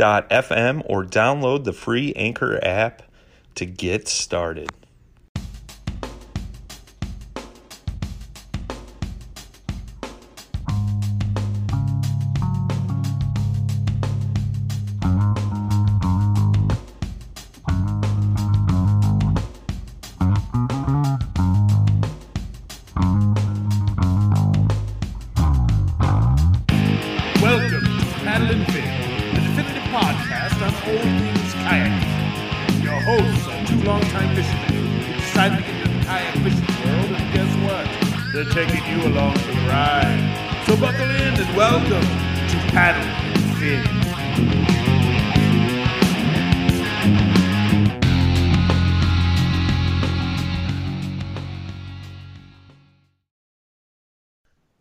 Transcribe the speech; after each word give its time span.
Anchor.fm 0.00 0.82
or 0.86 1.04
download 1.04 1.64
the 1.64 1.72
free 1.72 2.12
Anchor 2.14 2.62
app 2.64 3.02
to 3.54 3.66
get 3.66 4.08
started. 4.08 4.70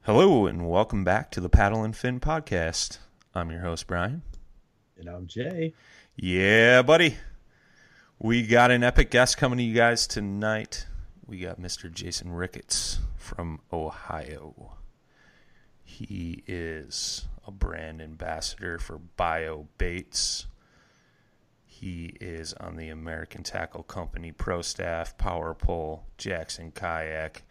Hello, 0.03 0.47
and 0.47 0.67
welcome 0.67 1.03
back 1.03 1.29
to 1.29 1.39
the 1.39 1.47
Paddle 1.47 1.83
and 1.83 1.95
Fin 1.95 2.19
Podcast. 2.19 2.97
I'm 3.35 3.51
your 3.51 3.61
host, 3.61 3.85
Brian. 3.85 4.23
And 4.97 5.07
I'm 5.07 5.27
Jay. 5.27 5.75
Yeah, 6.15 6.81
buddy. 6.81 7.17
We 8.17 8.41
got 8.47 8.71
an 8.71 8.83
epic 8.83 9.11
guest 9.11 9.37
coming 9.37 9.59
to 9.59 9.63
you 9.63 9.75
guys 9.75 10.07
tonight. 10.07 10.87
We 11.27 11.37
got 11.37 11.61
Mr. 11.61 11.93
Jason 11.93 12.31
Ricketts 12.31 12.97
from 13.15 13.59
Ohio. 13.71 14.73
He 15.83 16.43
is 16.47 17.27
a 17.45 17.51
brand 17.51 18.01
ambassador 18.01 18.79
for 18.79 18.97
Bio 18.97 19.67
Baits. 19.77 20.47
He 21.63 22.15
is 22.19 22.53
on 22.53 22.75
the 22.75 22.89
American 22.89 23.43
Tackle 23.43 23.83
Company 23.83 24.31
pro 24.31 24.63
staff, 24.63 25.15
Power 25.19 25.53
Pole, 25.53 26.05
Jackson 26.17 26.71
Kayak. 26.71 27.43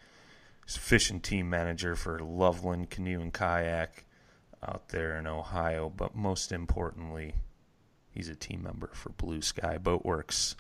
He's 0.71 0.77
fishing 0.77 1.19
team 1.19 1.51
manager 1.51 1.97
for 1.97 2.21
Loveland 2.21 2.91
Canoe 2.91 3.21
and 3.21 3.35
Kayak 3.35 4.05
out 4.65 4.91
there 4.91 5.19
in 5.19 5.27
Ohio. 5.27 5.91
But 5.91 6.15
most 6.15 6.53
importantly, 6.53 7.35
he's 8.13 8.29
a 8.29 8.37
team 8.37 8.63
member 8.63 8.89
for 8.93 9.09
Blue 9.09 9.43
Sky 9.43 9.79
Boatworks. 9.83 10.55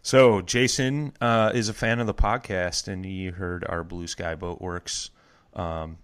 So 0.00 0.42
Jason 0.42 1.14
uh, 1.20 1.50
is 1.52 1.68
a 1.68 1.74
fan 1.74 1.98
of 1.98 2.06
the 2.06 2.14
podcast, 2.14 2.86
and 2.86 3.04
he 3.04 3.26
heard 3.26 3.64
our 3.68 3.82
Blue 3.82 4.06
Sky 4.06 4.36
Boatworks 4.36 5.10
um, 5.54 5.98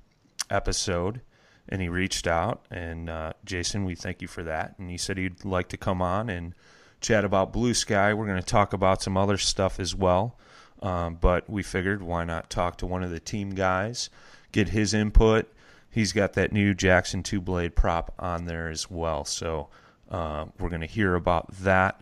episode, 0.50 1.20
and 1.68 1.80
he 1.80 1.88
reached 1.88 2.26
out. 2.26 2.66
And 2.72 3.08
uh, 3.08 3.34
Jason, 3.44 3.84
we 3.84 3.94
thank 3.94 4.20
you 4.20 4.26
for 4.26 4.42
that. 4.42 4.74
And 4.80 4.90
he 4.90 4.98
said 4.98 5.16
he'd 5.16 5.44
like 5.44 5.68
to 5.68 5.76
come 5.76 6.02
on 6.02 6.28
and 6.28 6.56
chat 7.00 7.24
about 7.24 7.52
Blue 7.52 7.74
Sky. 7.74 8.12
We're 8.14 8.26
going 8.26 8.42
to 8.42 8.44
talk 8.44 8.72
about 8.72 9.00
some 9.00 9.16
other 9.16 9.38
stuff 9.38 9.78
as 9.78 9.94
well. 9.94 10.36
Um, 10.80 11.18
but 11.20 11.48
we 11.50 11.62
figured 11.62 12.02
why 12.02 12.24
not 12.24 12.50
talk 12.50 12.78
to 12.78 12.86
one 12.86 13.02
of 13.02 13.10
the 13.10 13.20
team 13.20 13.50
guys, 13.50 14.10
get 14.52 14.68
his 14.68 14.94
input. 14.94 15.52
He's 15.90 16.12
got 16.12 16.34
that 16.34 16.52
new 16.52 16.74
Jackson 16.74 17.22
two 17.22 17.40
blade 17.40 17.74
prop 17.74 18.14
on 18.18 18.44
there 18.44 18.68
as 18.68 18.90
well. 18.90 19.24
So 19.24 19.68
uh, 20.10 20.46
we're 20.58 20.68
going 20.68 20.82
to 20.82 20.86
hear 20.86 21.14
about 21.14 21.50
that 21.58 22.00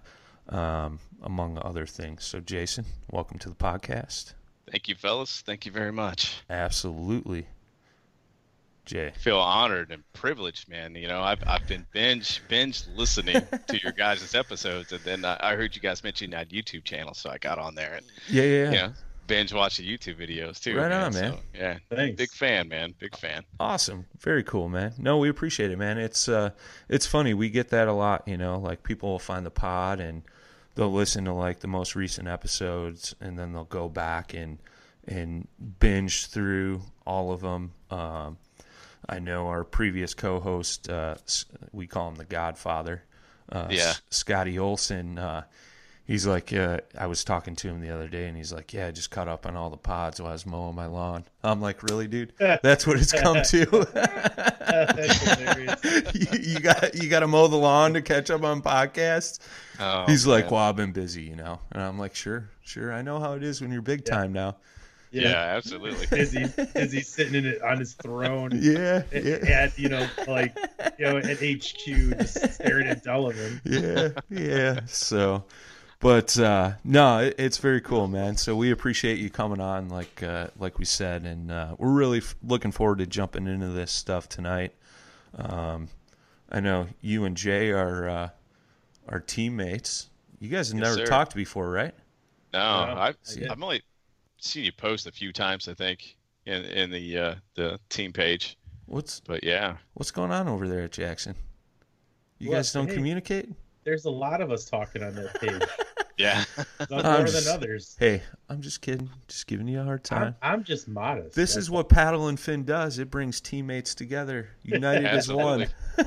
um, 0.49 0.99
among 1.23 1.59
other 1.59 1.87
things. 1.87 2.25
So, 2.25 2.41
Jason, 2.41 2.85
welcome 3.11 3.39
to 3.39 3.49
the 3.49 3.55
podcast. 3.55 4.35
Thank 4.71 4.89
you, 4.89 4.95
fellas. 4.95 5.43
Thank 5.43 5.65
you 5.65 5.73
very 5.73 5.93
much. 5.93 6.43
Absolutely. 6.51 7.47
Jay. 8.87 9.13
Feel 9.19 9.39
honored 9.39 9.91
and 9.91 10.03
privileged, 10.15 10.69
man. 10.69 10.95
You 10.95 11.09
know, 11.09 11.21
I've, 11.21 11.43
I've 11.47 11.67
been 11.69 11.85
binge 11.93 12.41
binge 12.49 12.85
listening 12.97 13.43
to 13.67 13.83
your 13.83 13.93
guys' 13.93 14.35
episodes, 14.35 14.93
and 14.93 15.03
then 15.03 15.25
I, 15.25 15.37
I 15.41 15.57
heard 15.57 15.75
you 15.77 15.83
guys 15.83 16.03
mention 16.03 16.31
that 16.31 16.49
YouTube 16.49 16.85
channel, 16.85 17.13
so 17.13 17.29
I 17.29 17.39
got 17.39 17.59
on 17.59 17.75
there 17.75 17.95
and 17.95 18.07
Yeah, 18.29 18.43
yeah, 18.45 18.49
yeah. 18.49 18.71
you 18.71 18.77
know, 18.79 18.93
binge 19.27 19.53
watch 19.53 19.77
the 19.79 19.83
YouTube 19.99 20.17
videos 20.21 20.61
too. 20.63 20.77
Right 20.77 20.93
on, 20.93 21.13
man. 21.13 21.33
So, 21.33 21.39
yeah, 21.53 21.79
Thanks. 21.91 22.17
big 22.17 22.31
fan, 22.31 22.69
man. 22.69 22.95
Big 22.99 23.17
fan. 23.17 23.43
Awesome. 23.59 24.07
Very 24.21 24.45
cool, 24.45 24.69
man. 24.69 24.95
No, 24.99 25.19
we 25.19 25.29
appreciate 25.29 25.73
it, 25.73 25.79
man. 25.79 25.99
It's 25.99 26.29
uh 26.29 26.51
it's 26.89 27.07
funny. 27.07 27.35
We 27.35 27.51
get 27.51 27.71
that 27.71 27.89
a 27.89 27.93
lot, 27.93 28.23
you 28.29 28.37
know, 28.37 28.57
like 28.59 28.85
people 28.85 29.09
will 29.11 29.19
find 29.19 29.45
the 29.45 29.51
pod 29.51 29.99
and 29.99 30.23
they'll 30.77 30.93
listen 30.93 31.25
to 31.25 31.33
like 31.33 31.59
the 31.59 31.67
most 31.67 31.97
recent 31.97 32.29
episodes 32.29 33.17
and 33.21 33.37
then 33.37 33.53
they'll 33.53 33.65
go 33.65 33.89
back 33.89 34.33
and 34.33 34.59
and 35.09 35.49
binge 35.81 36.27
through 36.27 36.83
all 37.05 37.33
of 37.33 37.41
them. 37.41 37.73
Um 37.91 38.39
I 39.09 39.19
know 39.19 39.47
our 39.49 39.65
previous 39.65 40.15
co-host 40.15 40.89
uh 40.91 41.17
we 41.73 41.87
call 41.87 42.09
him 42.09 42.17
the 42.17 42.25
Godfather. 42.25 43.03
Uh 43.51 43.69
Yeah. 43.71 43.91
S- 43.91 44.03
Scotty 44.11 44.59
Olson 44.59 45.19
uh 45.19 45.45
He's 46.09 46.25
like, 46.25 46.53
uh, 46.53 46.79
I 46.97 47.09
was 47.09 47.25
talking 47.25 47.57
to 47.57 47.69
him 47.69 47.81
the 47.81 47.91
other 47.91 48.07
day, 48.07 48.29
and 48.29 48.37
he's 48.37 48.53
like, 48.53 48.73
"Yeah, 48.73 48.87
I 48.87 48.91
just 48.93 49.11
caught 49.11 49.27
up 49.27 49.45
on 49.45 49.57
all 49.57 49.71
the 49.71 49.77
pods 49.77 50.21
while 50.21 50.31
I 50.31 50.35
was 50.35 50.47
mowing 50.47 50.77
my 50.77 50.87
lawn." 50.87 51.25
I'm 51.43 51.61
like, 51.61 51.83
"Really, 51.83 52.07
dude? 52.07 52.33
That's 52.39 52.87
what 52.87 52.97
it's 53.01 53.11
come 53.13 53.43
to." 53.43 54.47
You, 56.15 56.39
you 56.41 56.61
got 56.61 56.95
you 56.95 57.09
got 57.09 57.21
to 57.21 57.27
mow 57.27 57.49
the 57.49 57.57
lawn 57.57 57.95
to 57.95 58.03
catch 58.03 58.31
up 58.31 58.43
on 58.45 58.63
podcasts. 58.63 59.39
Oh, 59.81 60.05
He's 60.07 60.27
like, 60.27 60.45
man. 60.45 60.53
"Well, 60.53 60.63
I've 60.63 60.77
been 60.77 60.93
busy, 60.93 61.23
you 61.23 61.35
know," 61.37 61.59
and 61.73 61.83
I'm 61.83 61.99
like, 61.99 62.15
"Sure, 62.15 62.49
sure, 62.63 62.93
I 62.93 63.03
know 63.03 63.19
how 63.19 63.33
it 63.33 63.43
is 63.43 63.61
when 63.61 63.73
you're 63.73 63.83
big 63.83 64.05
time 64.05 64.33
now." 64.33 64.57
Yeah, 65.23 65.55
absolutely. 65.57 66.07
Is 66.19 66.33
he 66.33 66.43
is 66.75 66.93
he 66.93 67.01
sitting 67.01 67.35
in 67.35 67.47
it 67.47 67.63
on 67.63 67.79
his 67.79 67.95
throne 67.95 68.53
Yeah, 68.63 69.03
at, 69.13 69.25
yeah, 69.25 69.39
at, 69.43 69.79
you 69.79 69.89
know, 69.89 70.07
like, 70.27 70.57
you 70.99 71.05
know, 71.07 71.17
at 71.19 71.39
HQ, 71.43 72.19
just 72.19 72.53
staring 72.55 72.87
at 72.89 73.05
Delavan. 73.05 73.61
yeah, 73.65 74.09
yeah. 74.31 74.81
So, 74.87 75.45
but 76.01 76.39
uh, 76.39 76.73
no, 76.85 77.19
it, 77.21 77.35
it's 77.39 77.59
very 77.59 77.81
cool, 77.81 78.07
man. 78.09 78.37
So 78.37 78.55
we 78.57 78.71
appreciate 78.71 79.19
you 79.19 79.31
coming 79.31 79.61
on, 79.61 79.89
like 79.89 80.23
uh, 80.23 80.49
like 80.59 80.79
we 80.79 80.85
said, 80.85 81.25
and 81.25 81.51
uh, 81.51 81.75
we're 81.79 81.93
really 81.93 82.19
f- 82.19 82.37
looking 82.43 82.73
forward 82.73 82.99
to 82.99 83.07
jumping 83.07 83.47
into 83.47 83.69
this 83.69 83.93
stuff 83.93 84.29
tonight. 84.29 84.73
Um, 85.35 85.89
I 86.51 86.61
know 86.61 86.89
you 87.01 87.25
and 87.25 87.37
Jay 87.37 87.71
are 87.71 88.09
uh, 88.09 88.29
are 89.09 89.21
teammates 89.21 90.09
You 90.41 90.49
guys 90.49 90.69
have 90.69 90.79
Yes, 90.79 90.85
never 90.89 90.97
sir. 90.97 91.07
talked 91.07 91.35
before, 91.35 91.71
right? 91.71 91.95
No, 92.53 92.61
No, 92.87 93.01
I've 93.01 93.17
I 93.29 93.53
I've 93.53 93.63
only 93.63 93.83
seen 94.47 94.65
you 94.65 94.73
post 94.73 95.07
a 95.07 95.13
few 95.13 95.33
times, 95.33 95.69
I 95.69 95.75
think, 95.75 96.17
in 96.47 96.65
in 96.65 96.91
the 96.91 97.19
uh, 97.19 97.35
the 97.55 97.79
team 97.89 98.13
page. 98.13 98.57
What's 98.87 99.21
But 99.21 99.43
yeah, 99.45 99.77
what's 99.95 100.11
going 100.11 100.31
on 100.31 100.49
over 100.49 100.69
there 100.69 100.83
at 100.83 100.93
Jackson? 100.93 101.35
You 102.39 102.51
Well, 102.51 102.59
guys 102.59 102.73
don't 102.73 102.89
hey. 102.89 102.95
communicate? 102.95 103.49
There's 103.85 104.05
a 104.05 104.11
lot 104.11 104.41
of 104.41 104.51
us 104.51 104.65
talking 104.65 105.03
on 105.03 105.15
that 105.15 105.41
page. 105.41 105.63
yeah. 106.19 106.45
Some 106.89 106.99
I'm 106.99 107.05
more 107.05 107.27
just- 107.27 107.45
than 107.47 107.55
others. 107.55 107.97
Hey, 107.99 108.23
I'm 108.49 108.61
just 108.61 108.81
kidding. 108.81 109.09
Just 109.29 109.47
giving 109.47 109.67
you 109.69 109.81
a 109.81 109.85
hard 109.85 110.05
time. 110.05 110.35
I'm, 110.43 110.55
I'm 110.55 110.65
just 110.65 110.87
modest. 110.89 111.35
This 111.35 111.55
That's 111.55 111.65
is 111.67 111.71
what 111.71 111.89
Paddle 111.89 112.29
and 112.29 112.39
Fin 112.39 112.65
does. 112.65 112.99
It 112.99 113.11
brings 113.11 113.41
teammates 113.41 113.95
together, 113.95 114.51
united 114.63 115.07
as 115.07 115.33
one. 115.33 115.67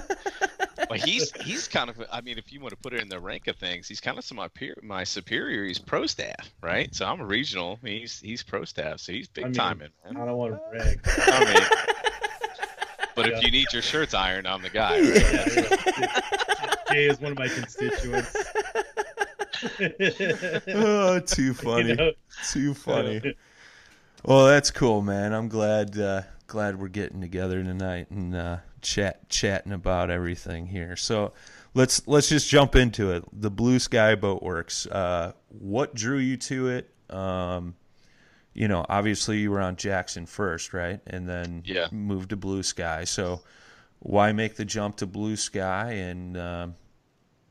Absolutely. 0.92 0.98
But 0.98 1.02
he's 1.08 1.32
he's 1.48 1.68
kind 1.68 1.90
of 1.90 2.02
I 2.12 2.22
mean, 2.22 2.38
if 2.38 2.52
you 2.52 2.60
want 2.60 2.72
to 2.72 2.78
put 2.78 2.94
it 2.94 3.02
in 3.02 3.10
the 3.10 3.20
rank 3.20 3.48
of 3.48 3.56
things, 3.58 3.88
he's 3.88 4.00
kind 4.02 4.18
of 4.18 4.24
some 4.26 4.38
my 4.38 4.48
peer, 4.48 4.76
my 4.82 5.04
superior. 5.04 5.64
He's 5.64 5.78
pro 5.80 6.06
staff, 6.08 6.52
right? 6.62 6.94
So 6.96 7.06
I'm 7.06 7.20
a 7.22 7.26
regional. 7.26 7.78
He's 7.84 8.20
he's 8.20 8.42
pro 8.44 8.66
staff, 8.66 9.00
so 9.00 9.12
he's 9.12 9.28
big 9.28 9.46
I 9.46 9.48
mean, 9.48 9.54
time 9.54 9.82
in. 9.82 9.90
I 10.18 10.26
don't 10.26 10.38
want 10.38 10.54
to 10.54 10.62
brag. 10.72 11.00
I 11.28 11.46
mean, 11.46 11.64
but 13.16 13.28
Yeah. 13.28 13.38
if 13.38 13.44
you 13.44 13.52
need 13.52 13.68
your 13.72 13.82
shirts 13.82 14.14
ironed, 14.14 14.48
I'm 14.48 14.62
the 14.62 14.70
guy. 14.70 15.00
Right? 15.00 15.16
Yeah, 15.16 15.86
yeah. 16.00 16.76
Jay 16.92 17.06
is 17.06 17.20
one 17.22 17.34
of 17.34 17.38
my 17.38 17.48
constituents. 17.48 18.36
oh, 20.68 21.20
too 21.20 21.54
funny. 21.56 21.90
You 21.90 21.96
know? 21.96 22.12
Too 22.52 22.74
funny. 22.74 23.36
Well, 24.24 24.48
that's 24.48 24.72
cool, 24.72 25.02
man. 25.02 25.34
I'm 25.34 25.48
glad 25.50 25.98
uh, 26.00 26.22
glad 26.48 26.80
we're 26.80 26.88
getting 26.88 27.22
together 27.22 27.64
tonight 27.64 28.10
and 28.10 28.36
uh, 28.36 28.58
chat 28.82 29.30
chatting 29.30 29.72
about 29.72 30.10
everything 30.10 30.68
here. 30.68 30.96
So 30.96 31.34
let's 31.74 32.08
let's 32.08 32.30
just 32.30 32.50
jump 32.50 32.76
into 32.76 33.12
it. 33.12 33.24
The 33.32 33.52
Blue 33.52 33.80
Sky 33.80 34.16
Boat 34.16 34.42
Works. 34.44 34.86
Uh, 34.88 35.34
what 35.50 35.94
drew 35.96 36.18
you 36.18 36.38
to 36.38 36.70
it? 36.70 36.90
Um, 37.10 37.76
you 38.54 38.68
know, 38.68 38.86
obviously 38.90 39.38
you 39.40 39.52
were 39.52 39.62
on 39.62 39.76
Jackson 39.76 40.26
first, 40.26 40.74
right? 40.74 41.00
And 41.08 41.28
then 41.30 41.64
Yeah. 41.66 41.88
moved 41.92 42.30
to 42.32 42.36
Blue 42.36 42.64
Sky. 42.64 43.04
So 43.06 43.42
why 44.00 44.32
make 44.32 44.56
the 44.56 44.66
jump 44.66 44.98
to 44.98 45.06
Blue 45.06 45.36
Sky? 45.36 45.92
And 45.94 46.36
um, 46.38 46.76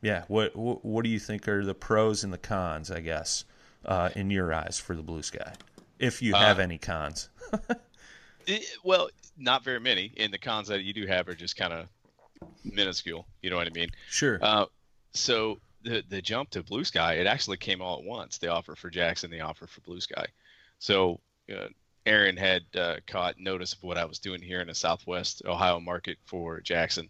yeah, 0.01 0.23
what, 0.27 0.55
what 0.55 0.83
what 0.85 1.03
do 1.03 1.09
you 1.09 1.19
think 1.19 1.47
are 1.47 1.63
the 1.65 1.73
pros 1.73 2.23
and 2.23 2.31
the 2.33 2.37
cons? 2.37 2.91
I 2.91 2.99
guess 2.99 3.45
uh, 3.85 4.09
in 4.15 4.29
your 4.29 4.53
eyes 4.53 4.77
for 4.79 4.95
the 4.95 5.01
Blue 5.03 5.23
Sky, 5.23 5.53
if 5.99 6.21
you 6.21 6.33
have 6.33 6.59
Uh, 6.59 6.63
any 6.63 6.77
cons. 6.77 7.29
It- 8.47 8.65
well, 8.83 9.09
not 9.39 9.63
very 9.63 9.79
many, 9.79 10.13
and 10.17 10.33
the 10.33 10.37
cons 10.37 10.67
that 10.67 10.83
you 10.83 10.93
do 10.93 11.07
have 11.07 11.27
are 11.27 11.35
just 11.35 11.55
kind 11.55 11.73
of 11.73 11.87
minuscule. 12.63 13.27
You 13.41 13.49
know 13.49 13.55
what 13.55 13.67
I 13.67 13.71
mean? 13.71 13.89
Sure. 14.09 14.39
Uh, 14.41 14.65
so 15.13 15.59
the 15.83 16.03
the 16.09 16.21
jump 16.21 16.51
to 16.51 16.63
Blue 16.63 16.83
Sky, 16.83 17.13
it 17.13 17.27
actually 17.27 17.57
came 17.57 17.81
all 17.81 17.99
at 17.99 18.03
once. 18.03 18.37
The 18.37 18.49
offer 18.49 18.75
for 18.75 18.89
Jackson, 18.89 19.31
the 19.31 19.41
offer 19.41 19.67
for 19.67 19.81
Blue 19.81 20.01
Sky. 20.01 20.25
So 20.79 21.19
uh, 21.51 21.67
Aaron 22.05 22.37
had 22.37 22.63
uh, 22.75 22.97
caught 23.07 23.39
notice 23.39 23.73
of 23.73 23.83
what 23.83 23.97
I 23.97 24.05
was 24.05 24.19
doing 24.19 24.41
here 24.41 24.61
in 24.61 24.67
the 24.67 24.75
Southwest 24.75 25.41
Ohio 25.45 25.79
market 25.79 26.17
for 26.25 26.61
Jackson, 26.61 27.09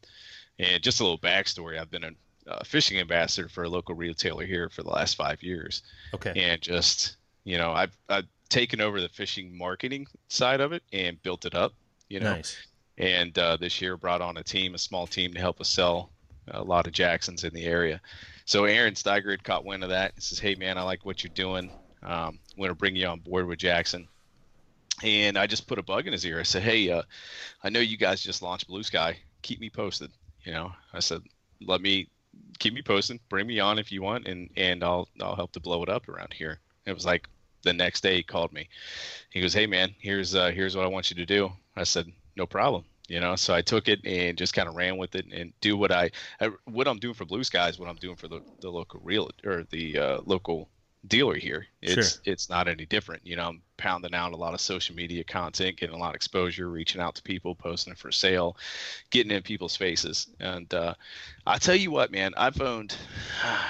and 0.57 0.81
just 0.81 0.99
a 0.99 1.03
little 1.03 1.19
backstory: 1.19 1.79
I've 1.79 1.91
been 1.91 2.03
a 2.03 2.11
uh, 2.47 2.63
fishing 2.63 2.97
ambassador 2.97 3.49
for 3.49 3.63
a 3.63 3.69
local 3.69 3.95
retailer 3.95 4.45
here 4.45 4.69
for 4.69 4.83
the 4.83 4.89
last 4.89 5.15
five 5.15 5.43
years, 5.43 5.83
okay. 6.13 6.33
and 6.35 6.61
just 6.61 7.17
you 7.43 7.57
know, 7.57 7.71
I've 7.71 7.97
I've 8.07 8.27
taken 8.49 8.81
over 8.81 8.99
the 9.01 9.09
fishing 9.09 9.57
marketing 9.57 10.07
side 10.27 10.61
of 10.61 10.71
it 10.71 10.83
and 10.91 11.21
built 11.21 11.45
it 11.45 11.55
up. 11.55 11.73
You 12.09 12.19
know, 12.19 12.33
nice. 12.33 12.57
and 12.97 13.37
uh, 13.37 13.57
this 13.57 13.81
year 13.81 13.95
brought 13.95 14.21
on 14.21 14.37
a 14.37 14.43
team, 14.43 14.75
a 14.75 14.79
small 14.79 15.07
team, 15.07 15.33
to 15.33 15.39
help 15.39 15.61
us 15.61 15.69
sell 15.69 16.11
a 16.51 16.63
lot 16.63 16.87
of 16.87 16.93
Jacksons 16.93 17.43
in 17.43 17.53
the 17.53 17.65
area. 17.65 18.01
So 18.45 18.65
Aaron 18.65 18.95
Steiger 18.95 19.31
had 19.31 19.43
caught 19.43 19.63
wind 19.63 19.83
of 19.83 19.89
that. 19.89 20.13
He 20.15 20.21
says, 20.21 20.39
"Hey 20.39 20.55
man, 20.55 20.77
I 20.77 20.81
like 20.81 21.05
what 21.05 21.23
you're 21.23 21.31
doing. 21.33 21.69
Um, 22.01 22.39
I'm 22.51 22.57
going 22.57 22.69
to 22.69 22.75
bring 22.75 22.95
you 22.95 23.07
on 23.07 23.19
board 23.19 23.45
with 23.45 23.59
Jackson." 23.59 24.07
And 25.03 25.37
I 25.37 25.47
just 25.47 25.67
put 25.67 25.79
a 25.79 25.83
bug 25.83 26.07
in 26.07 26.13
his 26.13 26.25
ear. 26.25 26.39
I 26.39 26.43
said, 26.43 26.63
"Hey, 26.63 26.89
uh, 26.89 27.03
I 27.63 27.69
know 27.69 27.79
you 27.79 27.95
guys 27.97 28.21
just 28.21 28.41
launched 28.41 28.67
Blue 28.67 28.83
Sky. 28.83 29.17
Keep 29.43 29.59
me 29.59 29.69
posted." 29.69 30.11
You 30.43 30.53
know, 30.53 30.71
I 30.93 30.99
said, 30.99 31.21
"Let 31.61 31.81
me 31.81 32.09
keep 32.57 32.73
me 32.73 32.81
posted. 32.81 33.19
Bring 33.29 33.47
me 33.47 33.59
on 33.59 33.77
if 33.77 33.91
you 33.91 34.01
want, 34.01 34.27
and 34.27 34.49
and 34.57 34.83
I'll 34.83 35.07
I'll 35.21 35.35
help 35.35 35.51
to 35.53 35.59
blow 35.59 35.83
it 35.83 35.89
up 35.89 36.09
around 36.09 36.33
here." 36.33 36.59
It 36.85 36.93
was 36.93 37.05
like 37.05 37.29
the 37.63 37.73
next 37.73 38.01
day 38.01 38.17
he 38.17 38.23
called 38.23 38.51
me. 38.53 38.69
He 39.29 39.41
goes, 39.41 39.53
"Hey 39.53 39.67
man, 39.67 39.93
here's 39.99 40.35
uh, 40.35 40.51
here's 40.51 40.75
what 40.75 40.85
I 40.85 40.89
want 40.89 41.09
you 41.09 41.15
to 41.17 41.25
do." 41.25 41.51
I 41.75 41.83
said, 41.83 42.11
"No 42.35 42.45
problem." 42.45 42.85
You 43.07 43.19
know, 43.19 43.35
so 43.35 43.55
I 43.55 43.61
took 43.61 43.87
it 43.87 44.05
and 44.05 44.37
just 44.37 44.53
kind 44.53 44.69
of 44.69 44.75
ran 44.75 44.97
with 44.97 45.15
it 45.15 45.25
and 45.33 45.51
do 45.61 45.75
what 45.75 45.91
I, 45.91 46.11
I 46.39 46.51
what 46.65 46.87
I'm 46.87 46.99
doing 46.99 47.15
for 47.15 47.25
Blue 47.25 47.43
Sky 47.43 47.67
is 47.67 47.79
what 47.79 47.89
I'm 47.89 47.95
doing 47.95 48.15
for 48.15 48.27
the, 48.27 48.41
the 48.61 48.69
local 48.69 49.01
real 49.03 49.31
or 49.43 49.65
the 49.71 49.97
uh, 49.97 50.21
local 50.25 50.69
dealer 51.07 51.35
here. 51.35 51.65
It's 51.81 51.93
Sure. 51.93 52.21
it's 52.25 52.49
not 52.49 52.67
any 52.67 52.85
different. 52.85 53.25
You 53.25 53.35
know, 53.35 53.47
I'm 53.47 53.61
pounding 53.77 54.13
out 54.13 54.33
a 54.33 54.37
lot 54.37 54.53
of 54.53 54.61
social 54.61 54.95
media 54.95 55.23
content, 55.23 55.77
getting 55.77 55.95
a 55.95 55.99
lot 55.99 56.09
of 56.09 56.15
exposure, 56.15 56.69
reaching 56.69 57.01
out 57.01 57.15
to 57.15 57.23
people, 57.23 57.55
posting 57.55 57.93
it 57.93 57.99
for 57.99 58.11
sale, 58.11 58.57
getting 59.09 59.31
in 59.31 59.41
people's 59.41 59.75
faces. 59.75 60.27
And 60.39 60.71
uh, 60.73 60.93
I 61.47 61.57
tell 61.57 61.75
you 61.75 61.91
what, 61.91 62.11
man, 62.11 62.33
I've 62.37 62.61
owned, 62.61 62.95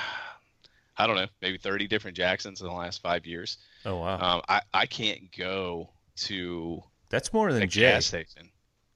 I 0.97 1.07
don't 1.07 1.15
know, 1.15 1.27
maybe 1.41 1.57
30 1.57 1.87
different 1.87 2.17
Jacksons 2.17 2.61
in 2.61 2.67
the 2.67 2.73
last 2.73 3.01
five 3.01 3.25
years. 3.25 3.57
Oh 3.85 3.97
wow. 3.97 4.19
Um, 4.35 4.41
I 4.49 4.61
I 4.73 4.85
can't 4.85 5.31
go 5.37 5.89
to 6.17 6.83
That's 7.09 7.31
more 7.33 7.51
than 7.53 7.63
a 7.63 7.67
Jay. 7.67 7.81
gas 7.81 8.05
station. 8.07 8.49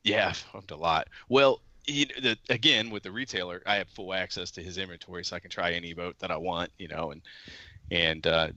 Yeah, 0.04 0.30
I've 0.30 0.46
owned 0.54 0.72
a 0.72 0.76
lot. 0.76 1.08
Well, 1.30 1.62
you 1.86 2.06
know, 2.08 2.14
the, 2.22 2.38
again 2.54 2.90
with 2.90 3.04
the 3.04 3.12
retailer, 3.12 3.62
I 3.66 3.76
have 3.76 3.88
full 3.90 4.14
access 4.14 4.52
to 4.52 4.62
his 4.64 4.78
inventory, 4.78 5.24
so 5.24 5.36
I 5.36 5.40
can 5.40 5.50
try 5.50 5.72
any 5.72 5.94
boat 5.94 6.16
that 6.20 6.32
I 6.32 6.38
want. 6.38 6.72
You 6.78 6.90
know, 6.90 7.12
and 7.12 7.22
and 7.92 8.26
uh, 8.28 8.50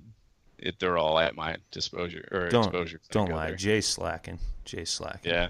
it, 0.59 0.79
they're 0.81 0.99
all 0.99 1.19
at 1.19 1.37
my 1.37 1.57
disposal 1.71 2.21
or 2.33 2.49
Don't 2.49 2.65
exposure. 2.65 3.01
don't 3.11 3.31
lie. 3.31 3.49
there. 3.49 3.57
Jay's 3.57 3.87
slacking. 3.87 4.39
Jay's 4.65 4.91
slacking. 4.91 5.33
Yeah. 5.33 5.49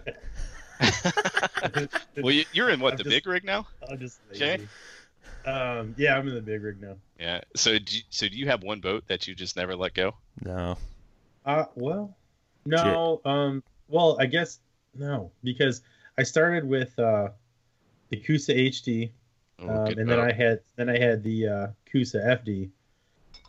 well, 2.22 2.30
you, 2.32 2.44
you're 2.52 2.70
in 2.70 2.80
what 2.80 2.92
I'm 2.92 2.96
the 2.98 3.04
just- 3.04 3.16
big 3.16 3.26
rig 3.26 3.44
now? 3.44 3.66
I'm 3.88 3.98
just 3.98 4.18
Jay? 4.34 4.58
Lazy. 5.46 5.58
Um, 5.58 5.94
yeah, 5.96 6.16
I'm 6.16 6.26
in 6.28 6.34
the 6.34 6.40
big 6.40 6.62
rig 6.62 6.80
now. 6.80 6.96
Yeah. 7.18 7.40
So 7.54 7.78
do 7.78 7.96
you, 7.96 8.02
so 8.10 8.28
do 8.28 8.36
you 8.36 8.46
have 8.48 8.62
one 8.62 8.80
boat 8.80 9.04
that 9.08 9.26
you 9.28 9.34
just 9.34 9.56
never 9.56 9.76
let 9.76 9.94
go? 9.94 10.14
No. 10.42 10.76
Uh, 11.44 11.64
well, 11.74 12.16
no. 12.64 13.20
Um, 13.24 13.62
well, 13.88 14.16
I 14.20 14.26
guess 14.26 14.58
no, 14.94 15.30
because 15.44 15.82
I 16.18 16.22
started 16.24 16.64
with 16.66 16.98
uh, 16.98 17.28
the 18.10 18.16
Coosa 18.16 18.54
HD, 18.54 19.10
Oh, 19.58 19.68
um, 19.68 19.84
good 19.86 19.98
and 19.98 20.10
then. 20.10 20.20
I 20.20 20.32
had 20.32 20.60
then 20.76 20.88
I 20.90 20.98
had 20.98 21.22
the 21.22 21.48
uh, 21.48 21.66
Coosa 21.90 22.18
FD, 22.18 22.68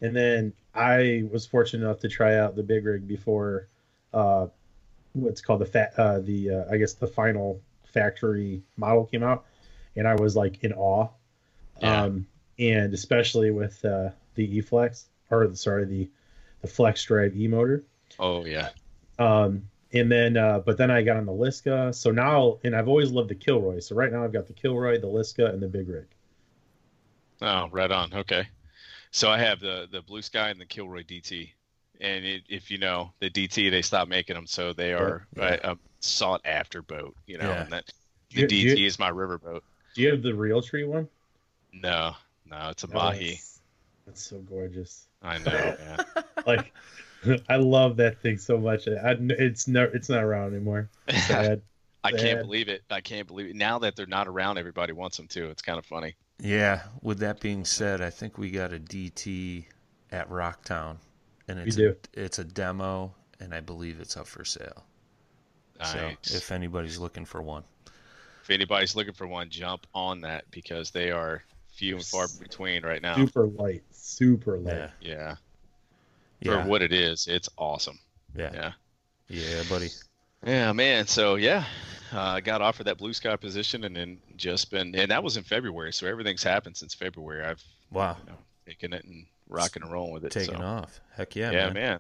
and 0.02 0.16
then 0.16 0.54
I 0.74 1.24
was 1.32 1.46
fortunate 1.46 1.86
enough 1.86 2.00
to 2.00 2.08
try 2.08 2.38
out 2.38 2.56
the 2.56 2.64
big 2.64 2.86
rig 2.86 3.08
before 3.08 3.68
uh, 4.14 4.48
what's 5.14 5.42
called 5.42 5.62
the 5.62 5.66
fat 5.66 5.94
uh, 5.98 6.20
the 6.20 6.52
uh, 6.52 6.64
I 6.72 6.78
guess 6.78 6.94
the 6.94 7.08
final 7.08 7.60
factory 7.94 8.62
model 8.78 9.06
came 9.06 9.24
out, 9.24 9.46
and 9.96 10.08
I 10.08 10.16
was 10.16 10.36
like 10.36 10.64
in 10.64 10.72
awe, 10.74 11.10
Yeah. 11.82 12.04
um, 12.04 12.28
and 12.60 12.94
especially 12.94 13.52
with 13.52 13.84
uh, 13.86 14.10
the 14.36 14.58
E 14.58 14.62
Flex 14.62 15.06
or 15.30 15.54
sorry 15.56 15.86
the 15.86 16.10
the 16.62 16.68
Flex 16.68 17.04
Drive 17.04 17.36
E 17.36 17.48
motor. 17.48 17.84
Oh 18.20 18.46
yeah. 18.46 18.70
Um, 19.20 19.64
and 19.94 20.12
then, 20.12 20.36
uh, 20.38 20.60
but 20.60 20.78
then 20.78 20.92
I 20.92 21.02
got 21.02 21.18
on 21.18 21.26
the 21.26 21.32
Liska. 21.32 21.94
So 21.96 22.12
now, 22.12 22.58
and 22.64 22.76
I've 22.76 22.88
always 22.88 23.10
loved 23.12 23.30
the 23.30 23.36
Kilroy. 23.36 23.80
So 23.80 23.96
right 23.96 24.12
now 24.12 24.24
I've 24.24 24.34
got 24.34 24.46
the 24.48 24.54
Kilroy, 24.54 25.00
the 25.00 25.08
Liska, 25.08 25.50
and 25.54 25.62
the 25.62 25.68
Big 25.68 25.88
Rig. 25.88 26.06
Oh, 27.42 27.68
right 27.72 27.92
on. 27.92 28.14
Okay. 28.14 28.48
So 29.12 29.30
I 29.30 29.38
have 29.40 29.60
the 29.60 29.88
the 29.92 30.02
Blue 30.02 30.22
Sky 30.22 30.50
and 30.50 30.60
the 30.60 30.66
Kilroy 30.66 31.04
DT, 31.04 31.50
and 32.02 32.26
it, 32.26 32.44
if 32.50 32.70
you 32.72 32.78
know 32.78 33.14
the 33.20 33.30
DT, 33.30 33.70
they 33.72 33.82
stopped 33.82 34.10
making 34.10 34.36
them, 34.36 34.48
so 34.48 34.74
they 34.74 34.94
are 34.94 35.28
Yeah. 35.36 35.58
a, 35.64 35.72
a 35.74 35.78
sought 36.00 36.42
after 36.46 36.82
boat. 36.82 37.16
You 37.26 37.38
know, 37.38 37.50
Yeah. 37.50 37.62
and 37.64 37.72
that 37.72 37.86
the 38.34 38.42
you- 38.42 38.48
DT 38.48 38.78
you- 38.80 38.86
is 38.88 39.00
my 39.00 39.10
river 39.10 39.38
boat. 39.38 39.64
Do 39.96 40.02
you 40.02 40.12
have 40.12 40.22
the 40.22 40.32
Realtree 40.32 40.88
one? 40.88 41.08
No, 41.82 42.16
no, 42.46 42.70
it's 42.70 42.84
a 42.84 42.88
Oh, 42.88 42.94
mahi. 42.94 43.20
that's- 43.26 43.60
That's 44.06 44.24
so 44.24 44.40
gorgeous. 44.40 45.08
I 45.22 45.38
know. 45.40 45.52
man. 45.52 46.06
Like, 46.46 46.72
I 47.50 47.58
love 47.58 47.98
that 47.98 48.22
thing 48.22 48.38
so 48.38 48.58
much. 48.58 48.88
I, 48.88 49.16
it's 49.20 49.68
no, 49.68 49.84
it's 49.94 50.08
not 50.08 50.24
around 50.24 50.54
anymore. 50.54 50.90
Sad. 51.10 51.62
I 52.04 52.12
can't 52.12 52.22
Sad. 52.22 52.42
believe 52.44 52.70
it. 52.70 52.84
I 52.90 53.02
can't 53.02 53.28
believe 53.28 53.48
it. 53.48 53.56
Now 53.58 53.80
that 53.80 53.96
they're 53.98 54.06
not 54.06 54.28
around, 54.30 54.58
everybody 54.58 54.94
wants 54.94 55.18
them 55.18 55.28
too. 55.28 55.50
It's 55.50 55.62
kind 55.62 55.78
of 55.78 55.86
funny. 55.86 56.16
Yeah. 56.40 56.84
With 57.02 57.20
that 57.20 57.42
being 57.42 57.66
said, 57.66 58.00
I 58.02 58.12
think 58.12 58.38
we 58.38 58.50
got 58.52 58.72
a 58.72 58.80
DT 58.80 59.66
at 60.12 60.30
Rocktown, 60.30 60.98
and 61.50 61.60
it's. 61.60 61.78
A, 61.78 61.96
it's 62.14 62.40
a 62.40 62.46
demo, 62.46 63.14
and 63.42 63.54
I 63.54 63.60
believe 63.60 64.00
it's 64.00 64.16
up 64.16 64.28
for 64.28 64.46
sale. 64.46 64.86
Nice. 65.80 65.92
So 65.92 66.38
if 66.38 66.52
anybody's 66.52 66.98
looking 66.98 67.26
for 67.26 67.42
one, 67.42 67.64
if 68.44 68.50
anybody's 68.52 68.96
looking 68.96 69.14
for 69.14 69.28
one, 69.28 69.50
jump 69.50 69.86
on 69.94 70.22
that 70.22 70.46
because 70.50 70.92
they 70.92 71.12
are 71.12 71.44
few 71.78 71.96
and 71.98 72.06
far 72.06 72.28
between 72.40 72.84
right 72.84 73.02
now. 73.02 73.16
Super 73.16 73.48
light. 73.48 73.84
Super 73.92 74.58
light. 74.58 74.76
yeah, 74.76 74.90
Yeah. 75.02 75.36
yeah, 76.42 76.64
For 76.64 76.68
what 76.70 76.82
it 76.82 76.92
is, 76.92 77.28
it's 77.28 77.50
awesome. 77.58 78.00
yeah, 78.36 78.52
Yeah. 78.54 78.72
yeah, 79.30 79.64
buddy. 79.70 79.90
Yeah, 80.46 80.72
man. 80.74 81.08
So 81.08 81.36
yeah, 81.36 81.66
uh, 82.14 82.20
I 82.22 82.42
got 82.42 82.62
offered 82.62 82.86
that 82.86 82.98
blue 82.98 83.14
sky 83.14 83.36
position, 83.36 83.84
and 83.84 83.96
then 83.96 84.18
just 84.36 84.70
been, 84.72 84.96
and 84.96 85.12
that 85.12 85.24
was 85.24 85.38
in 85.38 85.44
February. 85.44 85.92
So 85.94 86.08
everything's 86.08 86.44
happened 86.44 86.78
since 86.78 86.94
February. 86.94 87.44
I've 87.46 87.64
Wow. 87.92 88.18
you 88.24 88.32
know, 88.32 88.38
taken 88.66 88.94
it 88.94 89.04
and 89.06 89.26
rocking 89.48 89.82
and 89.84 89.92
rolling 89.92 90.14
with 90.14 90.26
it. 90.26 90.32
taking 90.32 90.58
so. 90.58 90.62
off. 90.64 91.00
Heck 91.16 91.36
yeah, 91.36 91.52
Yeah, 91.52 91.66
man. 91.66 91.74
man. 91.74 92.00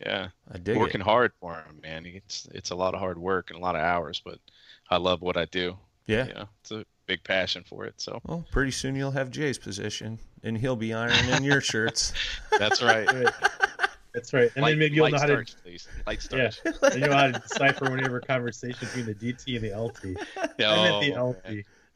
Yeah, 0.00 0.28
I 0.52 0.58
dig 0.58 0.76
working 0.76 1.00
it. 1.00 1.04
hard 1.04 1.32
for 1.40 1.54
him, 1.54 1.80
man. 1.82 2.04
It's 2.06 2.46
it's 2.52 2.70
a 2.70 2.74
lot 2.76 2.92
of 2.94 3.00
hard 3.00 3.16
work 3.18 3.50
and 3.50 3.58
a 3.58 3.62
lot 3.62 3.76
of 3.76 3.80
hours, 3.82 4.20
but 4.24 4.38
I 4.90 4.98
love 4.98 5.22
what 5.22 5.36
I 5.38 5.46
do. 5.46 5.78
Yeah. 6.06 6.26
yeah. 6.26 6.44
it's 6.60 6.70
a 6.70 6.84
big 7.06 7.24
passion 7.24 7.64
for 7.66 7.84
it. 7.84 7.94
So 7.98 8.20
Well, 8.24 8.44
pretty 8.50 8.70
soon 8.70 8.96
you'll 8.96 9.12
have 9.12 9.30
Jay's 9.30 9.58
position, 9.58 10.18
and 10.42 10.58
he'll 10.58 10.76
be 10.76 10.92
ironing 10.92 11.44
your 11.44 11.60
shirts. 11.60 12.12
that's 12.58 12.82
right. 12.82 13.10
Right. 13.12 13.34
That's 14.16 14.32
right. 14.32 14.50
And 14.54 14.62
light, 14.62 14.70
then 14.70 14.78
maybe 14.78 14.94
you'll 14.94 15.04
light 15.04 15.12
know 15.12 15.18
how 15.18 15.26
to 15.26 15.32
starch, 15.32 15.62
please. 15.62 15.88
Light 16.06 16.26
yeah, 16.32 16.50
starch. 16.50 16.80
then 16.80 17.00
you'll 17.00 17.10
know 17.10 17.16
how 17.16 17.26
to 17.26 17.38
decipher 17.38 17.90
whenever 17.90 18.20
conversation 18.20 18.78
between 18.80 19.04
the 19.06 19.14
DT 19.14 19.56
and 19.56 19.64
the 19.64 19.78
LT. 19.78 20.26
Yeah. 20.58 20.70
I 20.72 20.90
meant 20.90 21.14
the 21.14 21.20
oh, 21.20 21.28
LT. 21.28 21.44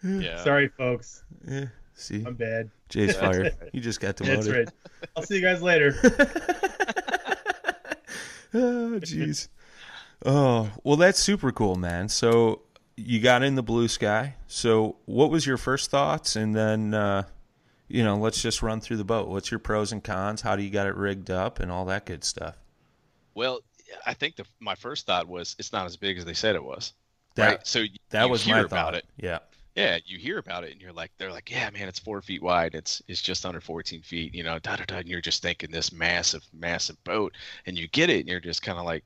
man. 0.03 0.21
Yeah. 0.21 0.45
Sorry, 0.45 0.69
folks. 0.69 1.25
Yeah. 1.49 1.67
See, 1.95 2.23
I'm 2.27 2.35
bad. 2.35 2.71
Jay's 2.89 3.17
fired. 3.17 3.55
right. 3.61 3.71
You 3.73 3.81
just 3.81 4.01
got 4.01 4.17
That's 4.17 4.47
demoted. 4.47 4.55
right. 4.55 4.69
I'll 5.17 5.23
see 5.23 5.37
you 5.37 5.43
guys 5.43 5.63
later. 5.63 5.95
oh, 8.55 8.99
jeez. 9.01 9.49
Oh, 10.25 10.71
well, 10.85 10.97
that's 10.97 11.19
super 11.19 11.53
cool, 11.53 11.77
man. 11.77 12.09
So 12.09 12.63
you 12.97 13.21
got 13.21 13.43
in 13.43 13.55
the 13.55 13.63
blue 13.63 13.89
sky. 13.89 14.37
So 14.47 14.97
what 15.07 15.31
was 15.31 15.47
your 15.47 15.57
first 15.57 15.91
thoughts? 15.91 16.37
And 16.37 16.55
then, 16.55 16.95
uh, 16.95 17.25
you 17.89 18.05
know, 18.05 18.17
let's 18.17 18.41
just 18.41 18.63
run 18.63 18.81
through 18.81 18.99
the 18.99 19.05
boat. 19.05 19.29
What's 19.29 19.51
your 19.51 19.61
pros 19.61 19.93
and 19.93 20.03
cons? 20.03 20.41
How 20.43 20.57
do 20.57 20.63
you 20.63 20.71
got 20.71 20.87
it 20.87 20.97
rigged 20.97 21.31
up 21.31 21.61
and 21.61 21.71
all 21.71 21.85
that 21.87 22.07
good 22.07 22.25
stuff? 22.25 22.57
Well, 23.35 23.61
I 24.07 24.15
think 24.15 24.37
the 24.37 24.45
my 24.61 24.75
first 24.75 25.07
thought 25.07 25.27
was 25.27 25.57
it's 25.59 25.73
not 25.73 25.87
as 25.87 25.97
big 25.97 26.19
as 26.19 26.25
they 26.25 26.35
said 26.35 26.55
it 26.55 26.63
was. 26.63 26.93
That, 27.35 27.47
right. 27.49 27.67
So 27.67 27.81
you, 27.81 27.99
that 28.11 28.25
you 28.25 28.31
was 28.31 28.43
hear 28.43 28.57
my 28.57 28.61
about 28.63 28.69
thought. 28.69 28.95
it. 28.95 29.07
Yeah. 29.17 29.39
Yeah, 29.77 29.99
you 30.05 30.19
hear 30.19 30.39
about 30.39 30.65
it 30.65 30.73
and 30.73 30.81
you're 30.81 30.93
like, 30.93 31.13
they're 31.17 31.31
like, 31.31 31.51
yeah, 31.51 31.71
man, 31.71 31.89
it's 31.89 31.99
four 31.99 32.21
feet 32.21 32.43
wide. 32.43 32.75
It's 32.75 33.01
it's 33.07 33.23
just 33.23 33.47
under 33.47 33.61
14 33.61 34.03
feet. 34.03 34.35
You 34.35 34.43
know, 34.43 34.59
da 34.59 34.77
da 34.77 34.85
da. 34.85 34.97
And 34.99 35.09
you're 35.09 35.21
just 35.21 35.43
thinking 35.43 35.71
this 35.71 35.93
massive, 35.93 36.43
massive 36.53 37.03
boat, 37.05 37.35
and 37.67 37.79
you 37.79 37.89
get 37.89 38.11
it, 38.11 38.21
and 38.21 38.29
you're 38.29 38.41
just 38.41 38.63
kind 38.63 38.79
of 38.79 38.85
like, 38.85 39.05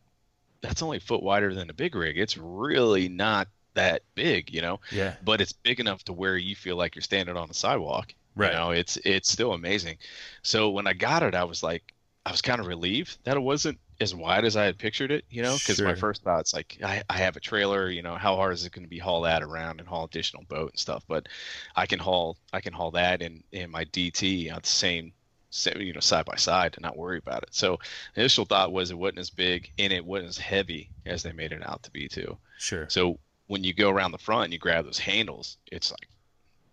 that's 0.62 0.82
only 0.82 0.96
a 0.96 1.00
foot 1.00 1.22
wider 1.22 1.54
than 1.54 1.68
a 1.68 1.74
big 1.74 1.94
rig. 1.94 2.18
It's 2.18 2.38
really 2.38 3.08
not 3.08 3.46
that 3.74 4.02
big, 4.14 4.52
you 4.52 4.62
know. 4.62 4.80
Yeah. 4.90 5.14
But 5.24 5.40
it's 5.40 5.52
big 5.52 5.80
enough 5.80 6.04
to 6.04 6.12
where 6.12 6.36
you 6.36 6.54
feel 6.56 6.76
like 6.76 6.94
you're 6.94 7.02
standing 7.02 7.36
on 7.36 7.48
the 7.48 7.54
sidewalk. 7.54 8.14
Right. 8.36 8.52
You 8.52 8.58
know, 8.58 8.70
it's 8.70 8.96
it's 9.04 9.30
still 9.30 9.52
amazing. 9.52 9.98
So 10.42 10.70
when 10.70 10.86
I 10.86 10.92
got 10.92 11.22
it, 11.22 11.34
I 11.34 11.44
was 11.44 11.62
like, 11.62 11.92
I 12.26 12.30
was 12.30 12.42
kind 12.42 12.60
of 12.60 12.66
relieved 12.66 13.18
that 13.24 13.36
it 13.36 13.40
wasn't 13.40 13.78
as 14.00 14.12
wide 14.14 14.44
as 14.44 14.56
I 14.56 14.64
had 14.64 14.76
pictured 14.78 15.12
it. 15.12 15.24
You 15.30 15.42
know, 15.42 15.54
because 15.54 15.80
my 15.80 15.94
first 15.94 16.22
thought's 16.24 16.52
like, 16.52 16.78
I, 16.82 17.02
I 17.08 17.18
have 17.18 17.36
a 17.36 17.40
trailer. 17.40 17.88
You 17.88 18.02
know, 18.02 18.16
how 18.16 18.34
hard 18.36 18.54
is 18.54 18.64
it 18.66 18.72
going 18.72 18.84
to 18.84 18.88
be 18.88 18.98
haul 18.98 19.22
that 19.22 19.42
around 19.42 19.78
and 19.78 19.88
haul 19.88 20.04
additional 20.04 20.42
boat 20.48 20.72
and 20.72 20.80
stuff? 20.80 21.04
But 21.06 21.28
I 21.76 21.86
can 21.86 21.98
haul 22.00 22.36
I 22.52 22.60
can 22.60 22.72
haul 22.72 22.90
that 22.92 23.22
in 23.22 23.44
in 23.52 23.70
my 23.70 23.84
DT 23.84 24.52
on 24.52 24.60
the 24.62 24.68
same. 24.68 25.12
sa- 25.50 25.78
You 25.78 25.92
know, 25.92 26.00
side 26.00 26.24
by 26.24 26.34
side, 26.36 26.74
and 26.74 26.82
not 26.82 26.96
worry 26.96 27.18
about 27.18 27.44
it. 27.44 27.50
So, 27.54 27.78
initial 28.16 28.44
thought 28.44 28.72
was 28.72 28.90
it 28.90 28.98
wasn't 28.98 29.20
as 29.20 29.30
big 29.30 29.70
and 29.78 29.92
it 29.92 30.04
wasn't 30.04 30.30
as 30.30 30.38
heavy 30.38 30.90
as 31.06 31.22
they 31.22 31.30
made 31.32 31.52
it 31.52 31.62
out 31.64 31.84
to 31.84 31.92
be, 31.92 32.08
too. 32.08 32.36
Sure. 32.58 32.88
So, 32.88 33.20
when 33.46 33.62
you 33.64 33.74
go 33.74 33.90
around 33.90 34.12
the 34.12 34.18
front 34.18 34.44
and 34.44 34.52
you 34.52 34.58
grab 34.58 34.84
those 34.84 34.98
handles, 34.98 35.58
it's 35.70 35.90
like 35.90 36.08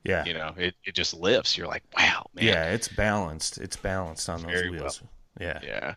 Yeah. 0.03 0.23
you 0.25 0.33
know 0.33 0.53
it, 0.57 0.73
it 0.83 0.95
just 0.95 1.13
lifts 1.13 1.57
you're 1.57 1.67
like 1.67 1.83
wow 1.97 2.25
man 2.33 2.45
Yeah. 2.45 2.71
It's 2.71 2.87
balanced. 2.87 3.57
It's 3.57 3.75
balanced 3.75 4.29
on 4.29 4.41
those 4.41 4.51
Very 4.51 4.69
wheels. 4.71 5.01
Yeah. 5.39 5.59
yeah 5.63 5.95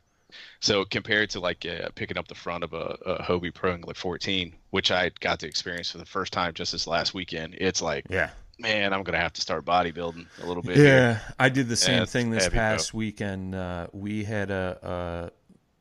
so 0.61 0.85
compared 0.85 1.31
to 1.31 1.41
like 1.41 1.65
uh, 1.65 1.89
picking 1.95 2.19
up 2.19 2.27
the 2.29 2.35
front 2.35 2.65
of 2.65 2.73
a, 2.73 2.97
a 3.07 3.23
hobie 3.23 3.55
pro 3.55 3.73
angler 3.73 3.95
14 3.95 4.53
which 4.71 4.91
i 4.91 5.11
got 5.21 5.39
to 5.41 5.47
experience 5.47 5.91
for 5.93 5.99
the 5.99 6.05
first 6.07 6.33
time 6.33 6.53
just 6.55 6.73
this 6.73 6.87
last 6.87 7.15
weekend 7.15 7.55
it's 7.59 7.81
like 7.81 8.05
Yeah. 8.11 8.31
man 8.59 8.93
i'm 8.93 9.03
gonna 9.05 9.19
have 9.19 9.33
to 9.35 9.41
start 9.41 9.65
bodybuilding 9.65 10.27
a 10.43 10.47
little 10.47 10.63
bit 10.63 10.77
Yeah, 10.77 10.83
here. 11.15 11.23
I 11.39 11.49
did 11.51 11.69
the 11.69 11.77
same 11.77 12.03
it's 12.03 12.13
thing 12.13 12.31
this 12.31 12.49
past 12.49 12.93
weekend. 12.95 13.55
Uh, 13.55 13.87
we 13.93 14.25
had 14.25 14.51
a, 14.51 15.31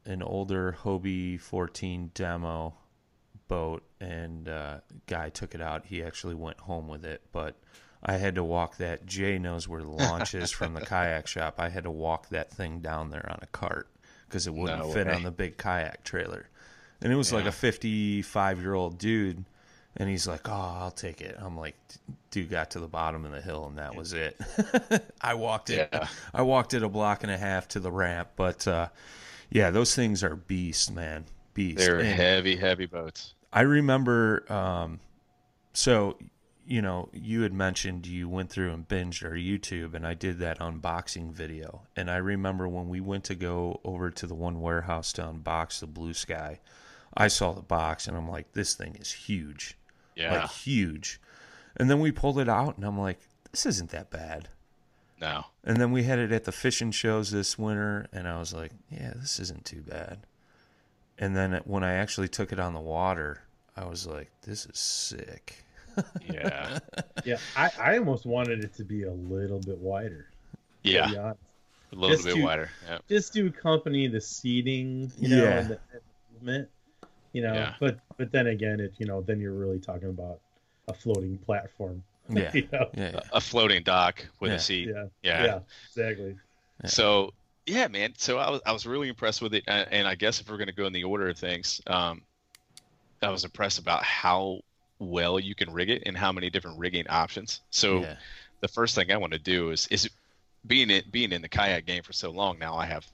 a 0.05 0.09
an 0.11 0.21
older 0.21 0.77
Hobie 0.83 1.39
14 1.39 2.11
demo 2.13 2.75
boat, 3.47 3.83
and 3.99 4.47
uh, 4.47 4.79
guy 5.07 5.29
took 5.29 5.55
it 5.55 5.61
out. 5.61 5.85
He 5.85 6.03
actually 6.03 6.35
went 6.35 6.59
home 6.59 6.87
with 6.87 7.05
it, 7.05 7.21
but 7.31 7.55
I 8.03 8.13
had 8.13 8.35
to 8.35 8.43
walk 8.43 8.77
that. 8.77 9.05
Jay 9.05 9.37
knows 9.39 9.67
where 9.67 9.81
the 9.81 9.89
launch 9.89 10.33
is 10.35 10.51
from 10.51 10.73
the 10.73 10.81
kayak 10.81 11.27
shop. 11.27 11.55
I 11.57 11.69
had 11.69 11.83
to 11.83 11.91
walk 11.91 12.29
that 12.29 12.51
thing 12.51 12.79
down 12.79 13.09
there 13.09 13.29
on 13.29 13.39
a 13.41 13.47
cart 13.47 13.87
because 14.27 14.47
it 14.47 14.53
wouldn't 14.53 14.79
No 14.79 14.91
fit 14.91 15.07
on 15.07 15.23
the 15.23 15.31
big 15.31 15.57
kayak 15.57 16.03
trailer, 16.03 16.49
and 17.01 17.11
it 17.13 17.15
was 17.15 17.31
like 17.31 17.45
a 17.45 17.51
55 17.51 18.61
year 18.61 18.73
old 18.73 18.97
dude. 18.97 19.45
And 19.95 20.09
he's 20.09 20.27
like, 20.27 20.49
"Oh, 20.49 20.77
I'll 20.79 20.89
take 20.89 21.21
it." 21.21 21.37
I'm 21.39 21.55
like, 21.55 21.75
"Dude 22.31 22.49
got 22.49 22.71
to 22.71 22.79
the 22.79 22.87
bottom 22.87 23.25
of 23.25 23.31
the 23.31 23.41
hill, 23.41 23.67
and 23.67 23.77
that 23.77 23.95
was 23.95 24.11
it." 24.13 24.35
I 25.21 25.35
walked 25.35 25.69
it. 25.69 25.87
Yeah. 25.93 26.07
I 26.33 26.41
walked 26.41 26.73
it 26.73 26.81
a 26.81 26.89
block 26.89 27.21
and 27.21 27.31
a 27.31 27.37
half 27.37 27.67
to 27.69 27.79
the 27.79 27.91
ramp, 27.91 28.29
but 28.35 28.67
uh, 28.67 28.87
yeah, 29.51 29.69
those 29.69 29.93
things 29.93 30.23
are 30.23 30.35
beasts, 30.35 30.89
man, 30.89 31.25
beasts. 31.53 31.85
they're 31.85 31.99
And 31.99 32.07
heavy 32.07 32.55
heavy 32.55 32.85
boats 32.85 33.33
I 33.51 33.61
remember, 33.61 34.51
um, 34.51 34.99
so 35.73 36.17
you 36.65 36.81
know, 36.81 37.09
you 37.11 37.41
had 37.41 37.53
mentioned 37.53 38.07
you 38.07 38.29
went 38.29 38.49
through 38.49 38.71
and 38.71 38.87
binged 38.87 39.23
our 39.23 39.35
YouTube, 39.35 39.93
and 39.93 40.07
I 40.07 40.13
did 40.13 40.39
that 40.39 40.59
unboxing 40.59 41.31
video. 41.31 41.81
And 41.95 42.09
I 42.09 42.15
remember 42.17 42.67
when 42.69 42.87
we 42.87 43.01
went 43.01 43.25
to 43.25 43.35
go 43.35 43.81
over 43.83 44.09
to 44.09 44.25
the 44.25 44.33
one 44.33 44.61
warehouse 44.61 45.11
to 45.13 45.23
unbox 45.23 45.81
the 45.81 45.87
Blue 45.87 46.13
Sky, 46.13 46.61
I 47.15 47.27
saw 47.27 47.51
the 47.51 47.61
box, 47.61 48.07
and 48.07 48.15
I'm 48.15 48.29
like, 48.29 48.53
this 48.53 48.75
thing 48.75 48.95
is 48.95 49.11
huge 49.11 49.77
yeah 50.15 50.41
like 50.41 50.51
huge. 50.51 51.19
And 51.75 51.89
then 51.89 51.99
we 51.99 52.11
pulled 52.11 52.39
it 52.39 52.49
out, 52.49 52.77
and 52.77 52.85
I'm 52.85 52.99
like, 52.99 53.19
this 53.51 53.65
isn't 53.65 53.89
that 53.91 54.09
bad. 54.09 54.49
no 55.19 55.45
And 55.63 55.77
then 55.77 55.91
we 55.91 56.03
had 56.03 56.19
it 56.19 56.31
at 56.31 56.43
the 56.43 56.51
fishing 56.51 56.91
shows 56.91 57.31
this 57.31 57.57
winter, 57.57 58.07
and 58.13 58.27
I 58.27 58.39
was 58.39 58.53
like, 58.53 58.71
yeah, 58.89 59.13
this 59.15 59.39
isn't 59.39 59.65
too 59.65 59.81
bad. 59.81 60.19
And 61.19 61.35
then 61.35 61.61
when 61.65 61.83
I 61.83 61.93
actually 61.93 62.27
took 62.27 62.51
it 62.51 62.59
on 62.59 62.73
the 62.73 62.79
water, 62.79 63.41
I 63.77 63.85
was 63.85 64.05
like, 64.07 64.29
this 64.41 64.65
is 64.65 64.77
sick. 64.79 65.63
yeah 66.27 66.79
Yeah, 67.25 67.37
I, 67.55 67.69
I 67.79 67.97
almost 67.99 68.25
wanted 68.25 68.63
it 68.63 68.73
to 68.75 68.83
be 68.83 69.03
a 69.03 69.11
little 69.11 69.59
bit 69.59 69.77
wider. 69.77 70.25
yeah 70.81 71.11
a 71.11 71.95
little 71.95 72.09
Just 72.15 72.25
bit 72.25 72.35
to- 72.35 72.41
wider 72.43 72.69
yeah 72.89 72.97
Just 73.07 73.33
to 73.33 73.45
accompany 73.47 74.07
the 74.07 74.19
seating, 74.19 75.11
you 75.19 75.29
know, 75.29 75.43
Yeah. 75.43 75.59
and 75.59 75.69
the 75.69 75.79
and 75.91 76.01
the 76.01 76.33
movement, 76.39 76.69
you 77.33 77.41
know. 77.43 77.53
Yeah. 77.53 77.73
But 77.79 77.99
but 78.17 78.31
then 78.31 78.47
again, 78.47 78.79
it 78.79 78.93
you 78.97 79.05
know 79.05 79.21
then 79.21 79.39
you're 79.39 79.53
really 79.53 79.79
talking 79.79 80.09
about 80.09 80.39
a 80.87 80.93
floating 80.93 81.37
platform. 81.37 82.03
Yeah. 82.29 82.51
you 82.53 82.67
know? 82.71 82.89
Yeah. 82.95 83.19
a 83.33 83.39
floating 83.41 83.83
dock 83.83 84.25
with 84.39 84.49
Yeah. 84.51 84.55
a 84.55 84.59
seat 84.59 84.87
Yeah. 84.89 85.05
yeah. 85.21 85.43
Yeah. 85.45 85.59
Exactly. 85.89 86.35
Yeah. 86.83 86.89
So 86.89 87.33
yeah, 87.65 87.87
man. 87.87 88.13
So 88.17 88.37
I 88.37 88.49
was 88.49 88.61
I 88.65 88.71
was 88.71 88.85
really 88.85 89.09
impressed 89.09 89.41
with 89.41 89.53
it, 89.53 89.63
and, 89.67 89.87
and 89.91 90.07
I 90.07 90.15
guess 90.15 90.41
if 90.41 90.49
we're 90.49 90.57
gonna 90.57 90.71
go 90.71 90.85
in 90.85 90.93
the 90.93 91.03
order 91.03 91.29
of 91.29 91.37
things, 91.37 91.81
um, 91.87 92.21
I 93.21 93.29
was 93.29 93.43
impressed 93.43 93.79
about 93.79 94.03
how 94.03 94.59
well 94.99 95.39
you 95.39 95.55
can 95.55 95.71
rig 95.71 95.89
it 95.89 96.03
and 96.05 96.15
how 96.15 96.31
many 96.31 96.49
different 96.49 96.79
rigging 96.79 97.07
options. 97.09 97.61
So 97.69 98.01
yeah. 98.01 98.15
the 98.61 98.67
first 98.67 98.95
thing 98.95 99.11
I 99.11 99.17
want 99.17 99.33
to 99.33 99.39
do 99.39 99.71
is 99.71 99.87
is 99.87 100.09
being 100.65 100.89
it 100.89 101.11
being 101.11 101.31
in 101.31 101.41
the 101.41 101.49
kayak 101.49 101.85
game 101.85 102.03
for 102.03 102.13
so 102.13 102.31
long 102.31 102.59
now, 102.59 102.75
I 102.75 102.85
have 102.85 103.05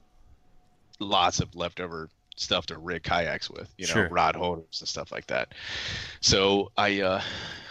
lots 0.98 1.40
of 1.40 1.54
leftover 1.54 2.08
stuff 2.36 2.66
to 2.66 2.78
rig 2.78 3.02
kayaks 3.02 3.50
with, 3.50 3.72
you 3.76 3.86
know, 3.86 3.92
Sure. 3.92 4.08
rod 4.08 4.36
holders 4.36 4.80
and 4.80 4.88
stuff 4.88 5.12
like 5.12 5.26
that. 5.26 5.52
So 6.20 6.72
I 6.76 7.00
uh 7.00 7.22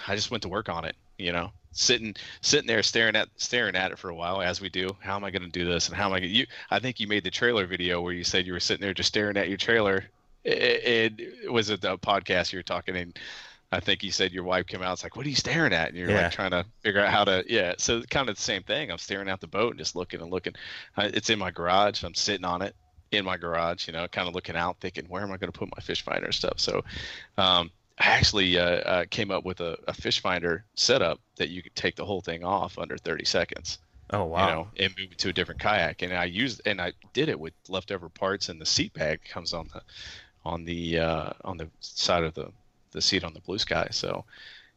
I 0.07 0.15
just 0.15 0.31
went 0.31 0.43
to 0.43 0.49
work 0.49 0.69
on 0.69 0.85
it, 0.85 0.95
you 1.17 1.31
know, 1.31 1.51
sitting 1.71 2.15
sitting 2.41 2.67
there 2.67 2.81
staring 2.83 3.15
at 3.15 3.29
staring 3.37 3.75
at 3.75 3.91
it 3.91 3.99
for 3.99 4.09
a 4.09 4.15
while 4.15 4.41
as 4.41 4.59
we 4.59 4.69
do. 4.69 4.89
How 4.99 5.15
am 5.15 5.23
I 5.23 5.31
going 5.31 5.43
to 5.43 5.49
do 5.49 5.65
this 5.65 5.87
and 5.87 5.95
how 5.95 6.07
am 6.07 6.13
I 6.13 6.19
going 6.19 6.31
to 6.31 6.37
you 6.37 6.45
I 6.71 6.79
think 6.79 6.99
you 6.99 7.07
made 7.07 7.23
the 7.23 7.31
trailer 7.31 7.65
video 7.67 8.01
where 8.01 8.13
you 8.13 8.23
said 8.23 8.45
you 8.47 8.53
were 8.53 8.59
sitting 8.59 8.81
there 8.81 8.93
just 8.93 9.09
staring 9.09 9.37
at 9.37 9.49
your 9.49 9.57
trailer. 9.57 10.05
It, 10.43 11.19
it 11.21 11.51
was 11.51 11.69
it 11.69 11.83
a 11.83 11.97
podcast 11.97 12.51
you 12.53 12.59
were 12.59 12.63
talking 12.63 12.95
and 12.95 13.17
I 13.71 13.79
think 13.79 14.01
you 14.03 14.11
said 14.11 14.31
your 14.31 14.43
wife 14.45 14.65
came 14.65 14.81
out. 14.81 14.93
It's 14.93 15.03
like, 15.03 15.15
what 15.15 15.27
are 15.27 15.29
you 15.29 15.35
staring 15.35 15.73
at? 15.73 15.89
And 15.89 15.97
you're 15.97 16.09
Yeah. 16.09 16.23
like 16.23 16.31
trying 16.31 16.51
to 16.51 16.65
figure 16.81 17.01
out 17.01 17.11
how 17.11 17.23
to, 17.25 17.43
yeah. 17.47 17.75
So 17.77 18.01
kind 18.01 18.27
of 18.27 18.35
the 18.35 18.41
same 18.41 18.63
thing. 18.63 18.91
I'm 18.91 18.97
staring 18.97 19.29
at 19.29 19.41
the 19.41 19.47
boat 19.47 19.71
and 19.71 19.77
just 19.77 19.95
looking 19.95 20.21
and 20.21 20.31
looking. 20.31 20.53
It's 20.97 21.29
in 21.29 21.37
my 21.37 21.51
garage. 21.51 22.03
I'm 22.03 22.15
sitting 22.15 22.45
on 22.45 22.63
it 22.63 22.75
in 23.11 23.25
my 23.25 23.37
garage, 23.37 23.85
you 23.87 23.93
know, 23.93 24.07
kind 24.07 24.27
of 24.27 24.33
looking 24.33 24.55
out, 24.55 24.77
thinking, 24.79 25.05
where 25.05 25.21
am 25.21 25.31
I 25.31 25.37
going 25.37 25.51
to 25.51 25.57
put 25.57 25.69
my 25.75 25.81
fish 25.83 26.01
finder 26.03 26.25
and 26.25 26.33
stuff? 26.33 26.59
So, 26.59 26.83
um, 27.37 27.69
I 27.99 28.05
actually 28.07 28.57
uh, 28.57 28.63
uh, 28.63 29.05
came 29.09 29.31
up 29.31 29.43
with 29.45 29.59
a, 29.59 29.77
a 29.87 29.93
fish 29.93 30.21
finder 30.21 30.65
setup 30.75 31.19
that 31.37 31.49
you 31.49 31.61
could 31.61 31.75
take 31.75 31.95
the 31.95 32.05
whole 32.05 32.21
thing 32.21 32.43
off 32.43 32.77
under 32.77 32.97
30 32.97 33.25
seconds 33.25 33.79
Oh 34.11 34.25
wow. 34.25 34.37
you 34.37 34.45
know, 34.45 34.69
and 34.77 34.93
move 34.97 35.11
it 35.11 35.19
to 35.19 35.29
a 35.29 35.33
different 35.33 35.61
kayak. 35.61 36.01
And 36.03 36.13
I 36.13 36.25
used 36.25 36.61
and 36.65 36.81
I 36.81 36.93
did 37.13 37.29
it 37.29 37.39
with 37.39 37.53
leftover 37.69 38.09
parts 38.09 38.49
and 38.49 38.61
the 38.61 38.65
seat 38.65 38.93
bag 38.93 39.23
comes 39.25 39.53
on 39.53 39.67
the 39.73 39.81
on 40.45 40.65
the 40.65 40.99
uh, 40.99 41.31
on 41.43 41.57
the 41.57 41.69
side 41.81 42.23
of 42.23 42.33
the 42.35 42.51
the 42.91 43.01
seat 43.01 43.23
on 43.23 43.33
the 43.33 43.41
blue 43.41 43.59
sky. 43.59 43.89
So 43.91 44.25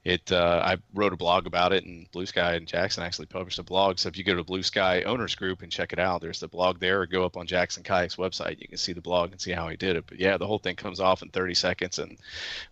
it 0.04 0.32
uh, 0.32 0.60
I 0.64 0.78
wrote 0.94 1.12
a 1.12 1.16
blog 1.16 1.46
about 1.46 1.72
it, 1.72 1.84
and 1.84 2.10
Blue 2.10 2.26
Sky 2.26 2.54
and 2.54 2.66
Jackson 2.66 3.04
actually 3.04 3.26
published 3.26 3.60
a 3.60 3.62
blog. 3.62 3.98
So 4.00 4.08
if 4.08 4.18
you 4.18 4.24
go 4.24 4.34
to 4.34 4.42
Blue 4.42 4.62
Sky 4.64 5.02
Owners 5.02 5.36
Group 5.36 5.62
and 5.62 5.70
check 5.70 5.92
it 5.92 6.00
out, 6.00 6.20
there's 6.20 6.40
the 6.40 6.48
blog 6.48 6.80
there, 6.80 7.02
or 7.02 7.06
go 7.06 7.24
up 7.24 7.36
on 7.36 7.46
Jackson 7.46 7.84
Kayak's 7.84 8.16
website. 8.16 8.60
You 8.60 8.66
can 8.66 8.78
see 8.78 8.92
the 8.92 9.00
blog 9.00 9.30
and 9.30 9.40
see 9.40 9.52
how 9.52 9.68
he 9.68 9.76
did 9.76 9.94
it. 9.96 10.04
But 10.08 10.18
yeah, 10.18 10.38
the 10.38 10.46
whole 10.46 10.58
thing 10.58 10.74
comes 10.74 10.98
off 10.98 11.22
in 11.22 11.28
30 11.28 11.54
seconds, 11.54 11.98
and 12.00 12.18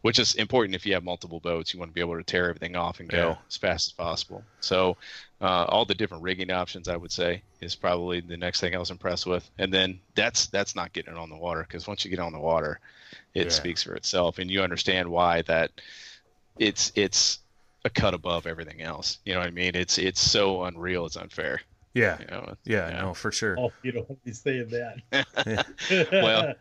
which 0.02 0.18
is 0.18 0.34
important 0.34 0.74
if 0.74 0.84
you 0.86 0.94
have 0.94 1.04
multiple 1.04 1.40
boats. 1.40 1.72
You 1.72 1.78
want 1.78 1.90
to 1.90 1.94
be 1.94 2.00
able 2.00 2.16
to 2.16 2.24
tear 2.24 2.48
everything 2.48 2.76
off 2.76 3.00
and 3.00 3.08
go 3.08 3.16
Yeah. 3.18 3.34
as 3.48 3.56
fast 3.56 3.88
as 3.88 3.92
possible. 3.92 4.44
So 4.60 4.98
uh, 5.40 5.64
all 5.68 5.84
the 5.84 5.94
different 5.94 6.22
rigging 6.24 6.50
options, 6.50 6.88
I 6.88 6.96
would 6.96 7.12
say, 7.12 7.44
is 7.60 7.76
probably 7.76 8.20
the 8.20 8.36
next 8.36 8.60
thing 8.60 8.74
I 8.74 8.78
was 8.78 8.90
impressed 8.90 9.26
with. 9.26 9.48
And 9.58 9.72
then 9.72 10.00
that's 10.14 10.46
that's 10.48 10.74
not 10.74 10.92
getting 10.92 11.14
it 11.14 11.18
on 11.18 11.30
the 11.30 11.36
water 11.36 11.62
because 11.62 11.86
once 11.86 12.04
you 12.04 12.10
get 12.10 12.18
on 12.20 12.32
the 12.32 12.40
water, 12.40 12.80
it 13.34 13.46
Yeah. 13.46 13.52
speaks 13.52 13.82
for 13.82 13.94
itself, 13.94 14.38
and 14.38 14.50
you 14.50 14.62
understand 14.62 15.08
why 15.08 15.42
that 15.42 15.70
it's 16.60 16.92
it's 16.94 17.38
a 17.84 17.90
cut 17.90 18.14
above 18.14 18.46
everything 18.46 18.82
else. 18.82 19.18
You 19.24 19.32
know 19.34 19.40
what 19.40 19.48
I 19.48 19.50
mean? 19.52 19.74
It's 19.74 19.98
it's 19.98 20.20
so 20.20 20.62
unreal. 20.64 21.06
It's 21.06 21.16
unfair. 21.16 21.60
Yeah. 21.94 22.18
You 22.20 22.26
know? 22.26 22.54
Yeah, 22.64 22.88
Yeah. 22.90 23.02
no, 23.02 23.14
for 23.14 23.32
sure. 23.32 23.56
Oh, 23.58 23.72
you 23.82 23.90
don't 23.92 24.08
want 24.08 24.20
to 24.20 24.24
be 24.26 24.32
saying 24.32 24.68
that. 24.68 25.66
Well, 26.12 26.54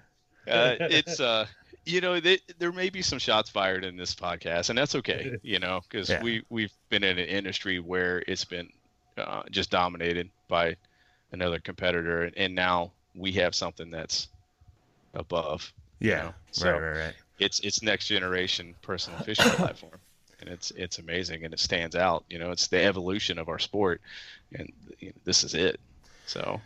uh, 0.48 0.76
it's 0.80 1.20
uh 1.20 1.46
you 1.86 2.02
know 2.02 2.20
th- 2.20 2.42
there 2.58 2.72
may 2.72 2.90
be 2.90 3.02
some 3.02 3.20
shots 3.20 3.50
fired 3.50 3.84
in 3.84 3.98
this 3.98 4.16
podcast 4.16 4.70
and 4.70 4.78
that's 4.78 4.96
okay 4.96 5.38
you 5.44 5.60
know 5.60 5.82
because 5.88 6.10
Yeah. 6.10 6.24
we 6.24 6.44
we've 6.50 6.72
been 6.90 7.04
in 7.04 7.20
an 7.20 7.26
industry 7.28 7.80
where 7.80 8.24
it's 8.28 8.46
been 8.46 8.70
uh, 9.18 9.44
just 9.52 9.70
dominated 9.70 10.30
by 10.48 10.76
another 11.32 11.60
competitor 11.60 12.24
and, 12.24 12.38
and 12.38 12.56
now 12.56 12.92
we 13.16 13.32
have 13.34 13.54
something 13.54 13.90
that's 13.92 14.28
above 15.14 15.72
you 16.00 16.12
Yeah. 16.12 16.22
know? 16.24 16.34
so 16.52 16.72
right, 16.72 16.80
right, 16.82 16.98
right. 16.98 17.14
It's 17.40 17.60
it's 17.62 17.82
next 17.82 18.08
generation 18.08 18.76
personal 18.82 19.20
fishing 19.20 19.52
platform. 19.52 20.00
And 20.40 20.50
it's 20.50 20.72
it's 20.72 21.00
amazing 21.00 21.44
and 21.44 21.54
it 21.54 21.60
stands 21.60 21.96
out 21.96 22.24
you 22.30 22.40
know 22.40 22.52
it's 22.52 22.68
the 22.68 22.82
evolution 22.84 23.38
of 23.38 23.50
our 23.50 23.60
sport 23.60 24.02
and 24.54 24.72
you 25.00 25.10
know, 25.10 25.14
this 25.26 25.44
is 25.44 25.54
it. 25.54 25.80
So. 26.26 26.62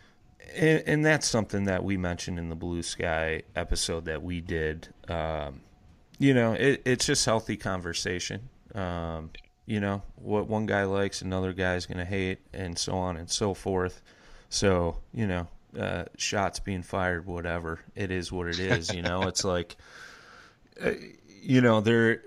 And, 0.54 0.82
and 0.86 1.04
that's 1.04 1.26
something 1.26 1.64
that 1.64 1.82
we 1.82 1.96
mentioned 1.96 2.38
in 2.38 2.50
the 2.50 2.54
blue 2.54 2.82
sky 2.82 3.42
episode 3.56 4.04
that 4.04 4.22
we 4.22 4.40
did. 4.40 4.88
Um, 5.08 5.62
you 6.18 6.34
know 6.34 6.52
it, 6.52 6.82
it's 6.84 7.06
just 7.06 7.24
healthy 7.24 7.56
conversation. 7.56 8.48
Um, 8.74 9.30
you 9.66 9.80
know 9.80 10.02
what 10.16 10.46
one 10.46 10.66
guy 10.66 10.84
likes 10.84 11.22
another 11.22 11.52
guy's 11.52 11.86
going 11.86 11.98
to 11.98 12.04
hate 12.04 12.38
and 12.52 12.78
so 12.78 12.94
on 12.94 13.16
and 13.16 13.30
so 13.30 13.54
forth. 13.54 14.02
So 14.48 14.98
you 15.12 15.26
know 15.26 15.48
uh, 15.78 16.04
shots 16.16 16.60
being 16.60 16.82
fired 16.82 17.26
whatever. 17.26 17.80
It 17.94 18.10
is 18.10 18.30
what 18.30 18.48
it 18.48 18.58
is 18.58 18.92
you 18.94 19.02
know? 19.02 19.22
It's 19.22 19.44
like 19.44 19.76
uh, 20.82 20.92
you 21.42 21.60
know 21.60 21.80
there 21.80 22.22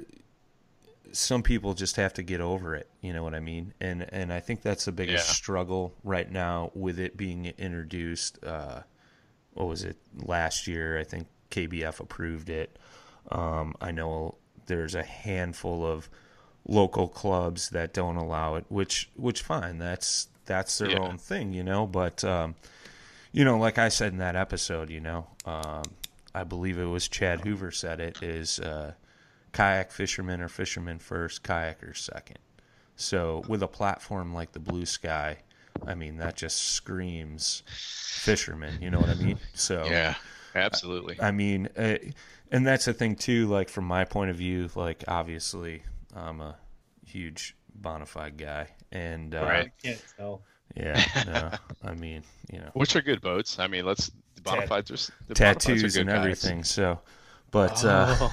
some 1.12 1.42
people 1.42 1.74
just 1.74 1.96
have 1.96 2.14
to 2.14 2.22
get 2.22 2.42
over 2.42 2.76
it 2.76 2.90
you 3.02 3.12
know 3.14 3.24
what 3.24 3.34
i 3.34 3.40
mean 3.40 3.74
and 3.80 4.06
and 4.14 4.32
i 4.32 4.40
think 4.40 4.62
that's 4.62 4.86
the 4.86 4.92
biggest 4.92 5.28
Yeah. 5.28 5.34
struggle 5.34 5.94
right 6.04 6.32
now 6.32 6.70
with 6.76 7.00
it 7.00 7.16
being 7.18 7.46
introduced 7.58 8.44
uh 8.44 8.82
what 9.54 9.68
was 9.68 9.84
it 9.84 9.98
last 10.16 10.68
year 10.68 11.00
i 11.00 11.04
think 11.04 11.28
kbf 11.50 12.00
approved 12.00 12.50
it 12.50 12.78
um 13.32 13.74
i 13.82 13.90
know 13.92 14.36
there's 14.68 14.96
a 14.96 15.04
handful 15.04 15.86
of 15.86 16.10
local 16.68 17.08
clubs 17.08 17.70
that 17.70 17.94
don't 17.94 18.18
allow 18.18 18.56
it 18.56 18.66
which 18.68 19.10
which 19.16 19.42
fine 19.42 19.78
that's 19.78 20.28
that's 20.46 20.78
their 20.78 20.92
Yeah. 20.92 21.00
own 21.00 21.18
thing 21.18 21.54
you 21.54 21.64
know 21.64 21.88
but 21.88 22.24
um 22.26 22.54
you 23.32 23.46
know 23.46 23.58
like 23.58 23.78
i 23.78 23.88
said 23.90 24.12
in 24.12 24.18
that 24.20 24.36
episode 24.36 24.90
you 24.90 25.00
know 25.00 25.26
um 25.46 25.84
i 26.38 26.44
believe 26.44 26.78
it 26.78 26.86
was 26.86 27.08
chad 27.08 27.42
hoover 27.42 27.72
said 27.72 28.00
it 28.00 28.22
is 28.22 28.60
uh 28.60 28.94
kayak 29.58 29.92
fishermen 29.92 30.40
are 30.42 30.50
fishermen 30.50 31.00
first, 31.00 31.44
kayakers 31.44 31.98
second. 31.98 32.38
So 32.96 33.44
with 33.48 33.64
a 33.64 33.68
platform 33.68 34.34
like 34.34 34.52
the 34.52 34.60
Blue 34.60 34.86
Sky, 34.86 35.38
I 35.86 35.96
mean 35.96 36.18
that 36.18 36.36
just 36.36 36.60
screams 36.74 37.64
fishermen. 37.66 38.82
You 38.82 38.92
know 38.92 39.00
what 39.00 39.10
I 39.10 39.16
mean? 39.16 39.40
So 39.54 39.86
yeah 39.86 40.16
absolutely 40.56 41.20
I 41.20 41.32
mean, 41.32 41.70
uh, 41.78 41.98
and 42.52 42.66
that's 42.66 42.86
the 42.86 42.94
thing 42.94 43.16
too. 43.16 43.48
Like 43.48 43.70
from 43.70 43.86
my 43.86 44.06
point 44.06 44.30
of 44.30 44.36
view, 44.36 44.70
like 44.76 45.04
obviously 45.08 45.82
I'm 46.16 46.42
a 46.42 46.56
huge 47.06 47.56
bonafide 47.80 48.38
guy, 48.38 48.70
and 48.92 49.34
uh, 49.34 49.42
Right. 49.44 49.68
I 49.68 49.72
can't 49.88 50.04
tell. 50.18 50.42
Yeah, 50.76 51.04
no, 51.26 51.52
I 51.90 51.94
mean, 51.94 52.24
you 52.52 52.60
know, 52.60 52.70
Which 52.74 52.96
are 52.96 53.02
good 53.02 53.22
boats. 53.22 53.60
I 53.60 53.68
mean, 53.68 53.86
let's 53.86 54.12
the 54.36 54.42
Tat- 54.42 54.70
Bonafides 54.70 54.92
are 54.92 54.94
s- 54.96 55.12
the 55.28 55.34
Bonafides 55.34 55.50
are 55.50 55.54
tattoos 55.56 55.96
and 55.98 56.10
kayaks. 56.10 56.20
everything. 56.20 56.64
So, 56.64 57.00
but 57.52 57.84
uh, 57.86 58.30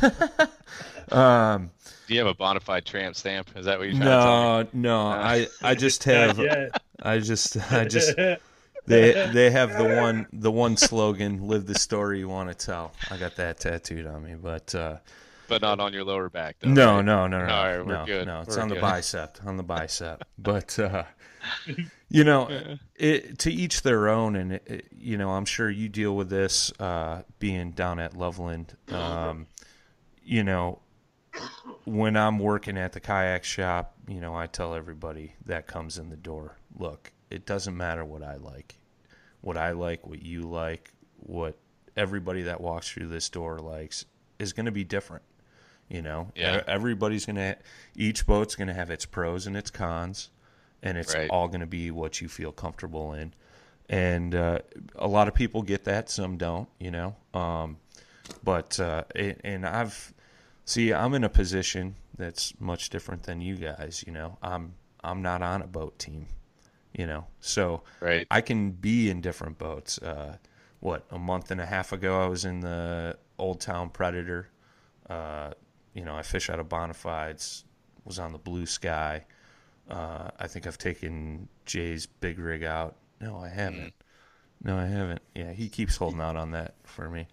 um, 1.12 1.70
Do 2.06 2.14
you 2.14 2.20
have 2.24 2.28
a 2.28 2.34
Bonafide 2.34 2.84
tramp 2.84 3.16
stamp? 3.16 3.50
Is 3.56 3.66
that 3.66 3.78
what 3.78 3.88
you're 3.88 3.96
trying 3.96 4.18
to 4.18 4.24
tell 4.24 4.64
me? 4.64 4.80
no, 4.80 4.90
no, 4.90 5.06
I 5.06 5.48
I 5.62 5.74
just 5.74 6.04
have 6.04 6.38
I 7.02 7.18
just 7.18 7.56
I 7.72 7.84
just 7.84 8.14
they 8.86 9.30
they 9.32 9.50
have 9.50 9.76
the 9.78 9.84
one 9.84 10.26
the 10.32 10.50
one 10.50 10.76
slogan 10.76 11.48
live 11.48 11.66
the 11.66 11.78
story 11.78 12.18
you 12.18 12.28
want 12.28 12.50
to 12.50 12.66
tell 12.66 12.92
i 13.10 13.16
got 13.16 13.34
that 13.36 13.58
tattooed 13.58 14.06
on 14.06 14.22
me 14.22 14.34
but 14.34 14.74
uh 14.74 14.98
But 15.48 15.62
not 15.62 15.80
on 15.80 15.94
your 15.94 16.04
lower 16.04 16.28
back. 16.28 16.56
Though, 16.60 16.68
no, 16.68 16.96
right? 16.96 17.04
no 17.04 17.26
no 17.26 17.46
no 17.46 17.54
All 17.54 17.64
right, 17.64 17.78
we're 17.86 17.92
no 17.94 18.04
good. 18.04 18.26
no 18.26 18.40
it's 18.40 18.54
We're 18.56 18.62
on 18.62 18.68
the 18.68 18.74
bicep 18.76 19.38
on 19.46 19.56
the 19.56 19.62
bicep 19.62 20.24
but 20.36 20.78
uh 20.78 21.04
you 22.08 22.22
know 22.24 22.76
it, 22.94 23.38
to 23.40 23.50
each 23.52 23.82
their 23.82 24.08
own 24.08 24.36
and 24.36 24.52
it, 24.52 24.62
it- 24.66 24.88
you 24.96 25.16
know 25.18 25.30
i'm 25.30 25.44
sure 25.44 25.68
you 25.70 25.88
deal 25.88 26.14
with 26.16 26.28
this 26.30 26.72
uh 26.80 27.22
being 27.38 27.70
down 27.72 27.98
at 27.98 28.16
loveland. 28.16 28.76
Um 28.90 29.46
you 30.22 30.42
know 30.44 30.80
when 31.84 32.16
i'm 32.16 32.38
working 32.38 32.78
at 32.78 32.92
the 32.92 33.00
kayak 33.00 33.44
shop 33.44 33.94
you 34.08 34.20
know 34.20 34.34
i 34.34 34.46
tell 34.46 34.74
everybody 34.74 35.34
that 35.46 35.66
comes 35.66 35.98
in 35.98 36.08
the 36.10 36.16
door 36.16 36.56
look 36.78 37.12
it 37.30 37.44
doesn't 37.46 37.76
matter 37.76 38.04
what 38.04 38.22
i 38.22 38.36
like. 38.36 38.76
What 39.40 39.56
i 39.56 39.72
like 39.72 40.06
what 40.06 40.22
you 40.22 40.42
like 40.42 40.92
what 41.18 41.58
everybody 41.96 42.42
that 42.42 42.60
walks 42.60 42.90
through 42.90 43.08
this 43.08 43.28
door 43.28 43.58
likes 43.58 44.04
is 44.38 44.52
going 44.52 44.66
to 44.66 44.72
be 44.72 44.84
different. 44.84 45.22
You 45.88 46.02
know 46.02 46.32
Yeah. 46.34 46.62
Everybody's 46.66 47.26
going 47.26 47.36
to 47.36 47.56
each 47.94 48.26
boat's 48.26 48.54
going 48.56 48.68
to 48.68 48.74
have 48.74 48.90
its 48.90 49.04
pros 49.04 49.46
and 49.46 49.56
its 49.56 49.70
cons 49.70 50.30
and 50.84 50.96
it's 50.96 51.14
Right. 51.14 51.28
all 51.30 51.48
going 51.48 51.60
to 51.62 51.66
be 51.66 51.90
what 51.90 52.20
you 52.20 52.28
feel 52.28 52.52
comfortable 52.52 53.12
in. 53.14 53.34
And 53.88 54.34
uh, 54.34 54.60
a 54.96 55.08
lot 55.08 55.26
of 55.28 55.34
people 55.34 55.62
get 55.62 55.84
that 55.84 56.08
some 56.08 56.36
don't 56.36 56.68
you 56.78 56.92
know? 56.92 57.16
Um, 57.34 57.78
but 58.44 58.78
uh, 58.80 59.04
it, 59.14 59.40
and 59.44 59.66
i've 59.66 60.14
see 60.64 60.92
i'm 60.92 61.14
in 61.14 61.24
a 61.24 61.28
position 61.28 61.94
that's 62.16 62.58
much 62.60 62.90
different 62.90 63.24
than 63.24 63.40
you 63.40 63.56
guys 63.56 64.04
you 64.06 64.12
know? 64.12 64.38
I'm 64.42 64.74
i'm 65.02 65.20
not 65.22 65.42
on 65.42 65.62
a 65.62 65.66
boat 65.66 65.98
team 65.98 66.26
you 66.96 67.06
know? 67.06 67.26
So 67.40 67.82
Right. 68.00 68.26
i 68.30 68.40
can 68.40 68.70
be 68.70 69.10
in 69.10 69.20
different 69.20 69.58
boats. 69.58 69.98
Uh, 69.98 70.36
what 70.80 71.04
a 71.10 71.18
month 71.18 71.50
and 71.50 71.60
a 71.60 71.66
half 71.66 71.92
ago 71.92 72.22
i 72.22 72.26
was 72.26 72.44
in 72.44 72.60
the 72.60 73.16
old 73.38 73.60
town 73.60 73.90
predator. 73.90 74.48
Uh, 75.08 75.52
you 75.94 76.04
know 76.04 76.14
i 76.16 76.22
fish 76.22 76.48
out 76.50 76.58
of 76.58 76.68
bonafides 76.68 77.64
was 78.04 78.18
on 78.18 78.32
the 78.32 78.38
blue 78.38 78.66
sky 78.66 79.24
uh, 79.90 80.30
i 80.38 80.46
think 80.46 80.66
i've 80.66 80.78
taken 80.78 81.48
jay's 81.66 82.06
big 82.06 82.38
rig 82.38 82.64
out 82.64 82.96
no 83.20 83.36
i 83.36 83.48
haven't 83.48 83.92
no 84.62 84.76
i 84.76 84.86
haven't 84.86 85.22
yeah 85.34 85.52
he 85.52 85.68
keeps 85.68 85.96
holding 85.96 86.20
out 86.20 86.36
on 86.36 86.52
that 86.52 86.74
for 86.84 87.08
me 87.08 87.26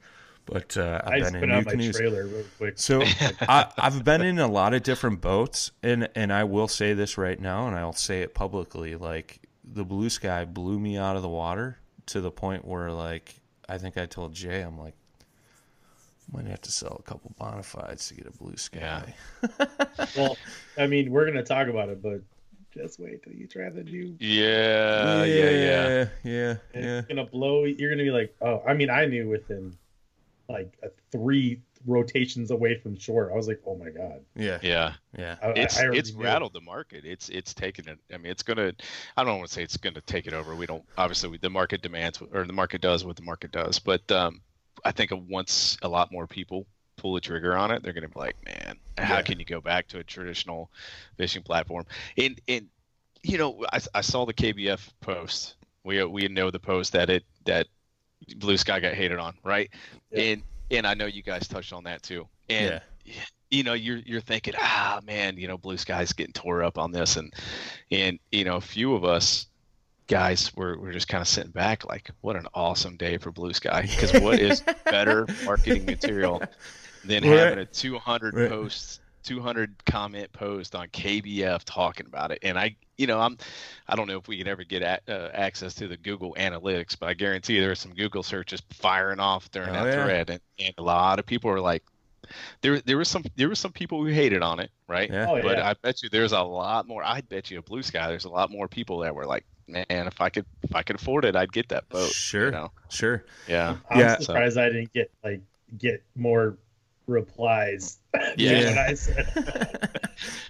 but 0.46 0.76
uh, 0.76 1.02
I 1.06 1.14
i've 1.14 1.20
just 1.20 1.34
been 1.34 1.44
in 1.44 1.50
new 1.50 1.56
my 1.56 1.72
canoes 1.72 1.98
trailer 1.98 2.26
real 2.26 2.44
quick. 2.58 2.74
so 2.76 3.02
I, 3.42 3.72
I've 3.78 4.04
been 4.04 4.22
in 4.22 4.40
a 4.40 4.48
lot 4.48 4.74
of 4.74 4.84
different 4.84 5.22
boats, 5.22 5.72
and 5.84 6.10
and 6.16 6.34
I 6.34 6.46
will 6.46 6.68
say 6.68 6.94
this 6.94 7.18
right 7.18 7.40
now, 7.40 7.68
and 7.68 7.76
I'll 7.76 7.94
say 7.94 8.22
it 8.22 8.34
publicly. 8.34 8.96
Like 8.96 9.40
the 9.64 9.86
blue 9.86 10.10
sky 10.10 10.46
blew 10.46 10.80
me 10.80 10.98
out 10.98 11.16
of 11.16 11.22
the 11.22 11.30
water 11.30 11.78
to 12.08 12.22
the 12.22 12.32
point 12.32 12.66
where, 12.66 12.92
like, 12.92 13.36
I 13.70 13.78
think 13.78 13.98
I 13.98 14.06
told 14.06 14.34
Jay, 14.34 14.62
I'm 14.62 14.78
like, 14.78 14.96
I 15.22 16.38
might 16.38 16.48
have 16.48 16.62
to 16.62 16.72
sell 16.72 16.98
a 17.00 17.04
couple 17.04 17.34
bonafides 17.40 18.08
to 18.10 18.16
get 18.16 18.28
a 18.28 18.32
blue 18.32 18.58
sky. 18.58 19.14
Well, 20.18 20.36
I 20.78 20.88
mean, 20.88 21.12
we're 21.12 21.26
gonna 21.26 21.44
talk 21.44 21.68
about 21.68 21.88
it, 21.88 22.02
but 22.02 22.22
just 22.74 23.00
wait 23.00 23.24
till 23.24 23.34
you 23.34 23.48
try 23.48 23.70
the 23.70 23.84
new. 23.84 24.16
Yeah, 24.20 25.24
yeah, 25.24 25.50
yeah. 25.50 26.08
yeah, 26.24 26.56
yeah, 26.74 27.00
It's 27.00 27.08
gonna 27.08 27.26
blow. 27.26 27.66
You're 27.66 27.90
gonna 27.90 28.04
be 28.04 28.12
like, 28.12 28.36
oh. 28.42 28.64
I 28.68 28.74
mean, 28.74 28.90
I 28.90 29.06
knew 29.06 29.30
within 29.30 29.76
like 30.50 30.74
a 30.84 30.90
three 31.12 31.62
rotations 31.86 32.52
away 32.52 32.78
from 32.78 32.96
shore. 32.98 33.32
I 33.32 33.36
was 33.36 33.48
like, 33.48 33.62
oh 33.66 33.76
my 33.76 33.90
god. 33.90 34.22
yeah, 34.36 34.60
Yeah. 34.62 34.94
yeah. 35.18 35.36
I, 35.42 35.48
It's 35.50 35.80
I 35.80 35.88
it's 35.92 36.14
knew. 36.14 36.24
rattled 36.24 36.54
the 36.54 36.62
market. 36.62 37.06
It's 37.06 37.30
it's 37.30 37.54
taken 37.54 37.88
it. 37.90 38.00
I 38.14 38.18
mean, 38.18 38.32
it's 38.32 38.44
gonna. 38.44 38.74
I 39.18 39.24
don't 39.24 39.38
want 39.38 39.48
to 39.50 39.54
say 39.54 39.64
it's 39.64 39.78
gonna 39.78 40.02
take 40.02 40.28
it 40.28 40.34
over. 40.34 40.56
We 40.56 40.66
don't 40.66 40.84
obviously 40.98 41.30
we, 41.30 41.38
the 41.38 41.50
market 41.50 41.82
demands 41.82 42.22
or 42.34 42.46
the 42.46 42.54
market 42.54 42.82
does 42.82 43.04
what 43.06 43.16
the 43.16 43.24
market 43.24 43.52
does. 43.52 43.80
But 43.80 44.10
um, 44.12 44.42
I 44.86 44.92
think 44.92 45.12
once 45.30 45.78
a 45.82 45.88
lot 45.88 46.12
more 46.12 46.28
people 46.28 46.68
pull 47.02 47.14
the 47.16 47.22
trigger 47.22 47.58
on 47.58 47.72
it, 47.72 47.82
they're 47.82 47.94
gonna 47.94 48.08
be 48.08 48.20
like, 48.20 48.36
man, 48.46 48.78
how 48.98 49.16
Yeah. 49.16 49.22
can 49.24 49.40
you 49.40 49.46
go 49.46 49.60
back 49.60 49.88
to 49.88 50.00
a 50.00 50.04
traditional 50.04 50.70
fishing 51.18 51.42
platform? 51.42 51.86
And 52.18 52.40
and 52.48 52.68
you 53.24 53.38
know, 53.38 53.66
I, 53.74 53.80
I 53.96 54.02
saw 54.02 54.26
the 54.26 54.34
KBF 54.34 54.88
post. 55.02 55.56
We 55.84 56.04
we 56.04 56.28
know 56.28 56.52
the 56.52 56.60
post 56.60 56.94
that 56.94 57.10
it 57.10 57.24
that 57.46 57.68
Blue 58.38 58.58
Sky 58.58 58.80
got 58.80 58.94
hated 58.94 59.18
on, 59.20 59.34
right? 59.44 59.70
Yeah. 60.12 60.22
And 60.22 60.44
and 60.70 60.86
I 60.88 60.94
know 60.94 61.08
you 61.08 61.24
guys 61.24 61.48
touched 61.48 61.74
on 61.74 61.84
that 61.86 62.04
too. 62.04 62.28
And 62.50 62.80
Yeah. 63.06 63.14
you 63.50 63.64
know 63.64 63.74
you're 63.74 63.98
you're 63.98 64.22
thinking 64.22 64.54
ah 64.60 65.02
man 65.06 65.38
you 65.38 65.48
know 65.48 65.58
blue 65.58 65.76
sky's 65.78 66.14
getting 66.14 66.34
tore 66.34 66.62
up 66.64 66.78
on 66.78 66.92
this 66.92 67.18
and 67.18 67.34
and 67.90 68.20
you 68.32 68.46
know 68.46 68.56
a 68.58 68.62
few 68.62 68.94
of 68.94 69.04
us 69.04 69.48
guys 70.08 70.56
were, 70.56 70.78
were 70.78 70.92
just 70.92 71.08
kind 71.08 71.22
of 71.22 71.28
sitting 71.28 71.52
back 71.52 71.84
like 71.86 72.12
what 72.22 72.36
an 72.36 72.46
awesome 72.54 72.96
day 72.98 73.18
for 73.18 73.32
blue 73.32 73.54
sky 73.54 73.82
because 73.82 74.14
what 74.22 74.40
is 74.40 74.62
better 74.86 75.26
marketing 75.46 75.86
material 75.86 76.42
than 77.06 77.24
Right. 77.24 77.38
having 77.40 77.60
a 77.60 77.66
200 77.66 78.34
Right. 78.36 78.50
posts 78.50 79.00
200 79.24 79.86
comment 79.86 80.32
post 80.34 80.74
on 80.76 80.88
KBF 80.88 81.64
talking 81.64 82.08
about 82.08 82.32
it 82.32 82.40
and 82.42 82.58
I 82.58 82.76
you 82.98 83.06
know 83.06 83.20
I'm 83.20 83.38
I 83.88 83.96
don't 83.96 84.08
know 84.08 84.18
if 84.18 84.28
we 84.28 84.36
could 84.40 84.48
ever 84.48 84.64
get 84.64 84.82
a, 84.82 85.00
uh, 85.08 85.30
access 85.32 85.76
to 85.76 85.88
the 85.88 85.96
Google 85.96 86.34
Analytics 86.40 86.98
but 87.00 87.08
I 87.10 87.14
guarantee 87.14 87.60
there 87.60 87.70
are 87.70 87.76
some 87.76 87.94
Google 87.94 88.24
searches 88.24 88.64
firing 88.72 89.20
off 89.20 89.52
during 89.52 89.70
Oh, 89.70 89.74
that 89.74 89.86
yeah. 89.86 90.04
thread 90.04 90.30
and, 90.32 90.42
and 90.58 90.74
a 90.80 90.82
lot 90.82 91.20
of 91.20 91.28
people 91.28 91.52
were 91.52 91.60
like 91.62 91.84
there 92.62 92.80
there 92.82 92.98
was 92.98 93.10
some 93.10 93.24
there 93.36 93.48
were 93.48 93.54
some 93.56 93.72
people 93.72 94.00
who 94.04 94.08
hated 94.10 94.42
on 94.42 94.60
it 94.60 94.72
right 94.88 95.10
Yeah. 95.12 95.28
Oh, 95.30 95.40
but 95.42 95.58
yeah. 95.60 95.70
I 95.70 95.74
bet 95.76 96.02
you 96.02 96.10
there's 96.10 96.32
a 96.32 96.42
lot 96.42 96.88
more. 96.88 97.04
I 97.04 97.22
bet 97.22 97.52
you 97.52 97.60
a 97.60 97.62
blue 97.62 97.84
sky. 97.84 98.08
There's 98.08 98.26
a 98.26 98.30
lot 98.30 98.50
more 98.50 98.68
people 98.68 99.00
that 99.00 99.14
were 99.14 99.26
like, 99.26 99.46
man, 99.68 99.86
if 99.90 100.20
I 100.22 100.30
could 100.30 100.46
if 100.64 100.74
I 100.76 100.82
could 100.82 100.96
afford 100.96 101.26
it, 101.26 101.36
I'd 101.36 101.52
get 101.52 101.70
that 101.70 101.90
boat. 101.90 102.12
Sure. 102.12 102.46
You 102.46 102.52
know? 102.52 102.72
Sure. 102.90 103.24
Yeah. 103.48 103.78
I'm 103.90 104.00
Yeah. 104.00 104.18
surprised 104.18 104.58
I 104.58 104.70
didn't 104.70 104.94
get 104.94 105.12
like 105.24 105.42
get 105.78 106.04
more 106.16 106.58
replies. 107.12 108.00
than 108.13 108.21
Yeah. 108.38 108.69
what 108.69 108.78
I 108.78 108.93
said. 108.95 109.89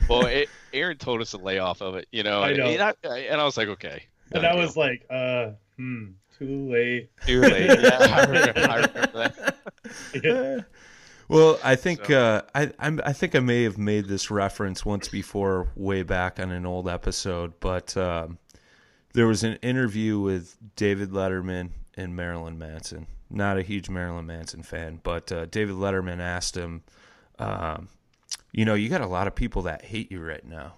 Well, 0.09 0.25
it, 0.25 0.49
Aaron 0.73 0.97
told 0.97 1.21
us 1.21 1.31
to 1.31 1.37
lay 1.37 1.59
off 1.59 1.81
of 1.81 1.95
it. 1.95 2.05
You 2.11 2.23
know. 2.23 2.41
I 2.41 2.51
know. 2.53 2.65
And 2.65 2.81
I, 2.81 2.93
and 3.19 3.39
I 3.39 3.45
was 3.45 3.55
like, 3.55 3.69
okay. 3.69 4.03
and 4.33 4.45
I 4.45 4.53
was 4.55 4.75
like, 4.75 5.05
uh, 5.09 5.51
hmm, 5.77 6.07
too 6.37 6.69
late. 6.69 7.09
too 7.25 7.39
late. 7.41 7.79
Yeah, 7.81 7.97
I 7.99 8.21
remember, 8.25 8.59
I 8.59 8.75
remember 8.75 9.31
that. 10.23 10.65
well, 11.29 11.59
I 11.63 11.75
think 11.75 12.05
So- 12.07 12.19
uh, 12.19 12.41
I 12.53 12.71
I'm, 12.79 12.99
I 13.05 13.13
think 13.13 13.35
I 13.35 13.39
may 13.39 13.63
have 13.63 13.77
made 13.77 14.05
this 14.07 14.29
reference 14.29 14.83
once 14.85 15.07
before, 15.07 15.69
way 15.75 16.03
back 16.03 16.39
on 16.39 16.51
an 16.51 16.65
old 16.65 16.89
episode, 16.89 17.53
but 17.61 17.95
um, 17.95 18.37
there 19.13 19.27
was 19.27 19.43
an 19.45 19.55
interview 19.61 20.19
with 20.19 20.57
David 20.75 21.11
Letterman 21.11 21.69
and 21.95 22.15
Marilyn 22.15 22.57
Manson. 22.57 23.07
Not 23.31 23.57
a 23.57 23.63
huge 23.63 23.89
Marilyn 23.89 24.25
Manson 24.25 24.61
fan, 24.63 24.99
but 25.01 25.31
uh, 25.31 25.45
David 25.45 25.75
Letterman 25.75 26.19
asked 26.19 26.55
him, 26.55 26.83
um, 27.39 27.87
you 28.51 28.65
know, 28.65 28.73
you 28.73 28.89
got 28.89 29.01
a 29.01 29.07
lot 29.07 29.27
of 29.27 29.35
people 29.35 29.61
that 29.63 29.85
hate 29.85 30.11
you 30.11 30.21
right 30.21 30.45
now, 30.45 30.73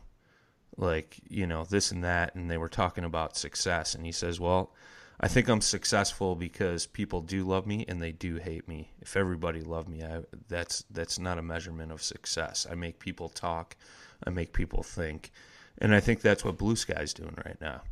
like 0.77 1.19
you 1.27 1.47
know 1.47 1.63
this 1.63 1.91
and 1.91 2.03
that, 2.03 2.35
and 2.35 2.49
they 2.49 2.57
were 2.57 2.69
talking 2.69 3.03
about 3.03 3.35
success, 3.37 3.95
and 3.95 4.05
he 4.05 4.11
says, 4.11 4.39
well. 4.39 4.73
I 5.19 5.27
think 5.27 5.47
I'm 5.47 5.61
successful 5.61 6.35
because 6.35 6.85
people 6.87 7.21
do 7.21 7.45
love 7.45 7.65
me 7.65 7.85
and 7.87 8.01
they 8.01 8.11
do 8.11 8.37
hate 8.37 8.67
me. 8.67 8.91
If 8.99 9.15
everybody 9.15 9.61
loved 9.61 9.87
me, 9.87 10.03
I, 10.03 10.23
that's 10.49 10.83
that's 10.89 11.17
not 11.17 11.37
a 11.37 11.41
measurement 11.41 11.93
of 11.93 12.01
success. 12.01 12.67
I 12.69 12.75
make 12.75 12.99
people 12.99 13.29
talk, 13.29 13.77
I 14.25 14.31
make 14.31 14.51
people 14.51 14.83
think, 14.83 15.31
and 15.77 15.95
I 15.95 16.01
think 16.01 16.21
that's 16.21 16.43
what 16.43 16.57
Blue 16.57 16.75
Sky's 16.75 17.13
doing 17.13 17.37
right 17.45 17.61
now. 17.61 17.83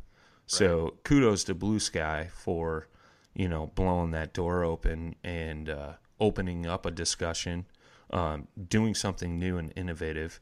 So 0.46 0.96
kudos 1.04 1.44
to 1.44 1.54
Blue 1.54 1.78
Sky 1.78 2.28
for 2.34 2.88
you 3.34 3.48
know 3.48 3.70
blowing 3.74 4.10
that 4.12 4.32
door 4.32 4.64
open 4.64 5.16
and 5.24 5.68
uh, 5.68 5.92
opening 6.20 6.66
up 6.66 6.86
a 6.86 6.90
discussion, 6.90 7.66
um, 8.10 8.48
doing 8.68 8.94
something 8.94 9.38
new 9.38 9.58
and 9.58 9.72
innovative. 9.76 10.40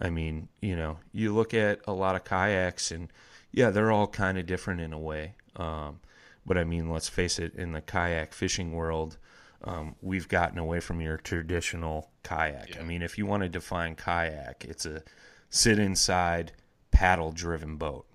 I 0.00 0.10
mean, 0.10 0.48
you 0.60 0.76
know, 0.76 0.98
you 1.12 1.34
look 1.34 1.54
at 1.54 1.80
a 1.86 1.92
lot 1.92 2.14
of 2.14 2.24
kayaks 2.24 2.90
and 2.90 3.12
yeah, 3.50 3.70
they're 3.70 3.90
all 3.90 4.06
kind 4.06 4.38
of 4.38 4.46
different 4.46 4.80
in 4.80 4.92
a 4.92 4.98
way. 4.98 5.34
Um, 5.56 6.00
but 6.46 6.56
I 6.56 6.64
mean, 6.64 6.90
let's 6.90 7.08
face 7.08 7.38
it, 7.38 7.54
in 7.54 7.72
the 7.72 7.80
kayak 7.80 8.32
fishing 8.32 8.72
world, 8.72 9.18
um, 9.64 9.96
we've 10.00 10.28
gotten 10.28 10.58
away 10.58 10.80
from 10.80 11.00
your 11.00 11.16
traditional 11.16 12.10
kayak. 12.22 12.78
I 12.78 12.82
mean, 12.82 13.02
if 13.02 13.18
you 13.18 13.26
want 13.26 13.42
to 13.42 13.48
define 13.48 13.96
kayak, 13.96 14.64
it's 14.66 14.86
a 14.86 15.02
sit 15.50 15.78
inside, 15.78 16.52
paddle 16.90 17.32
driven 17.32 17.76
boat, 17.76 18.06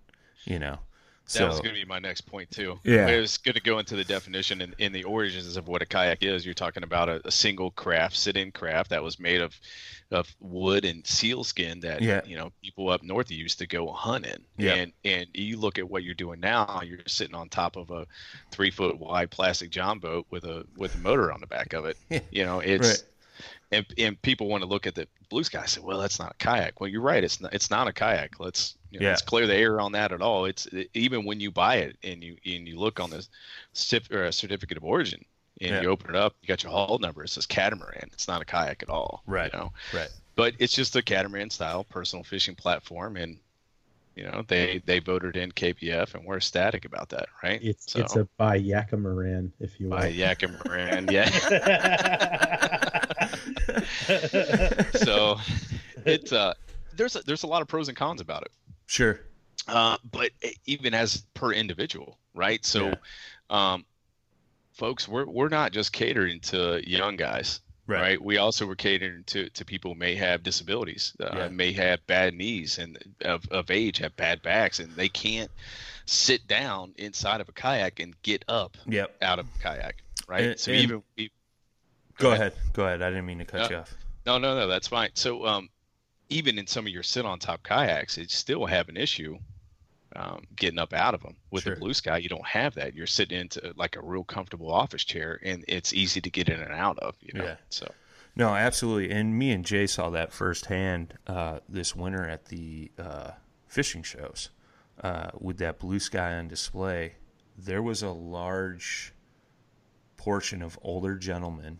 you 0.46 0.58
know. 0.58 0.80
That 1.34 1.48
was 1.48 1.60
going 1.62 1.74
to 1.74 1.82
be 1.82 1.86
my 1.86 2.00
next 2.00 2.22
point 2.22 2.52
too. 2.52 2.80
Yeah. 2.84 3.08
it 3.08 3.20
was 3.20 3.38
going 3.38 3.56
to 3.56 3.62
go 3.62 3.80
into 3.80 3.96
the 3.96 4.04
definition 4.04 4.62
and 4.62 4.76
in 4.78 4.92
the 4.92 5.04
origins 5.06 5.56
of 5.58 5.68
what 5.68 5.82
a 5.82 5.86
kayak 5.86 6.22
is. 6.24 6.46
You're 6.46 6.54
talking 6.54 6.84
about 6.84 7.08
a, 7.10 7.22
a 7.26 7.32
single 7.32 7.72
craft, 7.72 8.16
sit-in 8.18 8.52
craft 8.52 8.90
that 8.90 9.02
was 9.04 9.20
made 9.20 9.42
of 9.42 9.60
of 10.12 10.36
wood 10.42 10.86
and 10.86 11.08
sealskin 11.08 11.80
that 11.80 12.02
Yeah. 12.02 12.22
you 12.26 12.36
know 12.36 12.52
people 12.62 12.90
up 12.90 13.02
north 13.04 13.32
used 13.32 13.58
to 13.60 13.68
go 13.68 13.92
hunt 13.92 14.26
in. 14.26 14.44
Yeah. 14.58 14.74
And 14.76 14.94
and 15.06 15.28
you 15.34 15.58
look 15.58 15.80
at 15.80 15.90
what 15.90 16.04
you're 16.04 16.14
doing 16.14 16.40
now. 16.40 16.82
You're 16.86 17.00
sitting 17.08 17.36
on 17.36 17.50
top 17.50 17.78
of 17.78 17.90
a 17.90 18.06
three 18.52 18.70
foot 18.70 19.00
wide 19.00 19.32
plastic 19.32 19.70
john 19.72 20.00
boat 20.00 20.28
with 20.30 20.44
a 20.44 20.66
with 20.78 20.94
a 20.96 21.00
motor 21.00 21.32
on 21.32 21.40
the 21.40 21.48
back 21.48 21.74
of 21.74 21.86
it. 21.86 21.98
You 22.32 22.44
know, 22.46 22.60
it's 22.60 22.90
Right. 22.90 23.04
and 23.72 23.86
and 23.98 24.22
people 24.22 24.48
want 24.50 24.62
to 24.62 24.70
look 24.70 24.86
at 24.86 24.94
the 24.96 25.08
blue 25.34 25.44
sky. 25.44 25.60
and 25.62 25.70
Say, 25.70 25.82
well, 25.82 26.00
that's 26.00 26.20
not 26.20 26.32
a 26.32 26.38
kayak. 26.38 26.80
Well, 26.80 26.90
you're 26.90 27.02
right. 27.02 27.24
It's 27.24 27.42
not. 27.42 27.54
It's 27.54 27.70
not 27.70 27.88
a 27.88 27.94
kayak. 27.94 28.40
Let's 28.40 28.76
you 28.92 29.00
know, 29.00 29.06
Yeah. 29.06 29.10
let's 29.12 29.22
clear 29.24 29.48
the 29.48 29.56
air 29.56 29.82
on 29.82 29.92
that 29.94 30.12
at 30.12 30.22
all. 30.22 30.46
It's 30.46 30.68
even 30.94 31.26
when 31.26 31.40
you 31.40 31.50
buy 31.52 31.76
it 31.78 31.98
and 32.04 32.24
you 32.24 32.38
and 32.46 32.68
you 32.68 32.80
look 32.80 33.00
on 33.00 33.10
the 33.10 33.26
certif- 33.74 34.12
or 34.12 34.24
a 34.26 34.32
certificate 34.32 34.78
of 34.78 34.84
origin 34.84 35.26
and 35.62 35.72
Yeah. 35.72 35.82
you 35.82 35.90
open 35.90 36.10
it 36.12 36.16
up, 36.16 36.36
you 36.42 36.48
got 36.48 36.64
your 36.64 36.72
hull 36.72 37.00
number. 37.00 37.24
It 37.24 37.30
says 37.30 37.46
catamaran. 37.46 38.10
It's 38.14 38.28
not 38.28 38.42
a 38.42 38.46
kayak 38.46 38.84
at 38.84 38.90
all. 38.90 39.24
Right. 39.28 39.52
You 39.54 39.60
know, 39.60 39.74
Right. 39.94 40.10
but 40.36 40.54
it's 40.60 40.74
just 40.74 40.96
a 40.96 41.02
catamaran 41.02 41.50
style 41.50 41.84
personal 41.84 42.24
fishing 42.24 42.56
platform 42.56 43.18
and. 43.18 43.40
You 44.16 44.26
know 44.26 44.44
they 44.48 44.80
they 44.86 45.00
voted 45.00 45.36
in 45.38 45.52
KBF 45.52 46.14
and 46.14 46.24
we're 46.24 46.38
ecstatic 46.38 46.86
about 46.86 47.10
that, 47.10 47.30
right? 47.42 47.60
It's 47.64 47.92
so, 47.94 48.00
it's 48.00 48.16
a 48.16 48.26
by 48.38 48.60
Yakamaran, 48.62 49.50
if 49.60 49.80
you 49.80 49.90
will. 49.90 49.98
by 49.98 50.12
Yakamaran, 50.14 51.10
yeah. 51.10 51.28
so 54.94 55.38
it's 56.06 56.32
uh 56.32 56.54
there's 56.96 57.16
a, 57.16 57.22
there's 57.24 57.44
a 57.44 57.48
lot 57.48 57.62
of 57.62 57.68
pros 57.68 57.88
and 57.88 57.98
cons 57.98 58.22
about 58.22 58.44
it 58.44 58.52
Sure. 58.86 59.20
uh 59.68 59.98
but 60.12 60.32
even 60.66 60.94
as 60.94 61.24
per 61.34 61.52
individual 61.52 62.18
right 62.34 62.64
so 62.66 62.88
Yeah. 62.88 62.96
um 63.74 63.86
folks 64.74 65.08
we're 65.08 65.26
we're 65.26 65.50
not 65.50 65.72
just 65.72 65.92
catering 65.94 66.40
to 66.42 66.82
young 66.90 67.16
guys 67.16 67.60
Right. 67.86 68.00
right, 68.02 68.22
we 68.24 68.38
also 68.38 68.66
were 68.66 68.76
catering 68.78 69.26
to 69.26 69.50
to 69.50 69.66
people 69.66 69.94
who 69.94 70.00
may 70.00 70.16
have 70.16 70.42
disabilities 70.42 71.14
uh, 71.20 71.30
Yeah. 71.36 71.48
may 71.50 71.74
have 71.74 72.06
bad 72.08 72.34
knees 72.34 72.78
and 72.78 72.98
of, 73.26 73.44
of 73.52 73.70
age 73.70 73.98
have 73.98 74.16
bad 74.16 74.42
backs 74.42 74.80
and 74.80 74.90
they 74.96 75.10
can't 75.10 75.52
sit 76.06 76.48
down 76.48 76.94
inside 76.98 77.42
of 77.42 77.50
a 77.50 77.52
kayak 77.52 78.00
and 78.00 78.16
get 78.22 78.46
up 78.48 78.78
Yep. 78.88 79.18
out 79.22 79.40
of 79.40 79.48
a 79.54 79.60
kayak 79.62 79.98
right 80.30 80.44
And- 80.46 80.60
so 80.60 80.72
and- 80.72 80.82
even 80.82 81.04
Go 82.18 82.32
ahead. 82.32 82.54
Go 82.74 82.86
ahead. 82.86 83.02
I 83.02 83.10
didn't 83.10 83.26
mean 83.26 83.40
to 83.40 83.46
cut 83.46 83.70
you 83.70 83.78
off. 83.78 83.94
No, 84.26 84.38
no, 84.38 84.56
no, 84.56 84.68
that's 84.68 84.88
fine. 84.88 85.10
So, 85.16 85.46
um, 85.46 85.70
even 86.30 86.58
in 86.58 86.68
some 86.68 86.86
of 86.86 86.94
your 86.94 87.04
sit 87.04 87.26
on 87.26 87.40
top 87.40 87.64
kayaks, 87.64 88.18
it 88.18 88.32
still 88.32 88.66
have 88.66 88.88
an 88.90 88.98
issue 88.98 89.38
um, 90.16 90.44
getting 90.56 90.80
up 90.80 90.94
out 90.94 91.14
of 91.14 91.22
them. 91.22 91.36
With 91.52 91.64
Sure. 91.64 91.74
the 91.76 91.80
blue 91.80 91.94
sky, 91.94 92.18
you 92.20 92.30
don't 92.30 92.46
have 92.46 92.76
that. 92.76 92.94
You're 92.94 93.08
sitting 93.08 93.40
into 93.40 93.74
like 93.76 93.96
a 93.96 94.02
real 94.02 94.24
comfortable 94.24 94.72
office 94.72 95.04
chair, 95.04 95.40
and 95.44 95.66
it's 95.68 95.94
easy 95.94 96.22
to 96.22 96.30
get 96.30 96.50
in 96.50 96.60
and 96.62 96.72
out 96.72 97.00
of. 97.00 97.16
You 97.20 97.34
know, 97.40 97.44
Yeah. 97.46 97.56
so 97.70 97.92
No, 98.36 98.50
absolutely. 98.50 99.12
And 99.12 99.38
me 99.38 99.52
and 99.52 99.66
Jay 99.66 99.86
saw 99.88 100.10
that 100.12 100.32
firsthand 100.32 101.16
uh, 101.28 101.60
this 101.68 101.96
winter 101.96 102.28
at 102.28 102.46
the 102.46 102.92
uh, 102.98 103.32
fishing 103.68 104.04
shows 104.04 104.50
uh, 105.04 105.32
with 105.40 105.58
that 105.58 105.80
blue 105.80 106.00
sky 106.00 106.34
on 106.36 106.48
display. 106.48 107.16
There 107.58 107.82
was 107.84 108.02
a 108.02 108.10
large 108.12 109.14
portion 110.18 110.62
of 110.62 110.80
older 110.82 111.16
gentlemen 111.16 111.80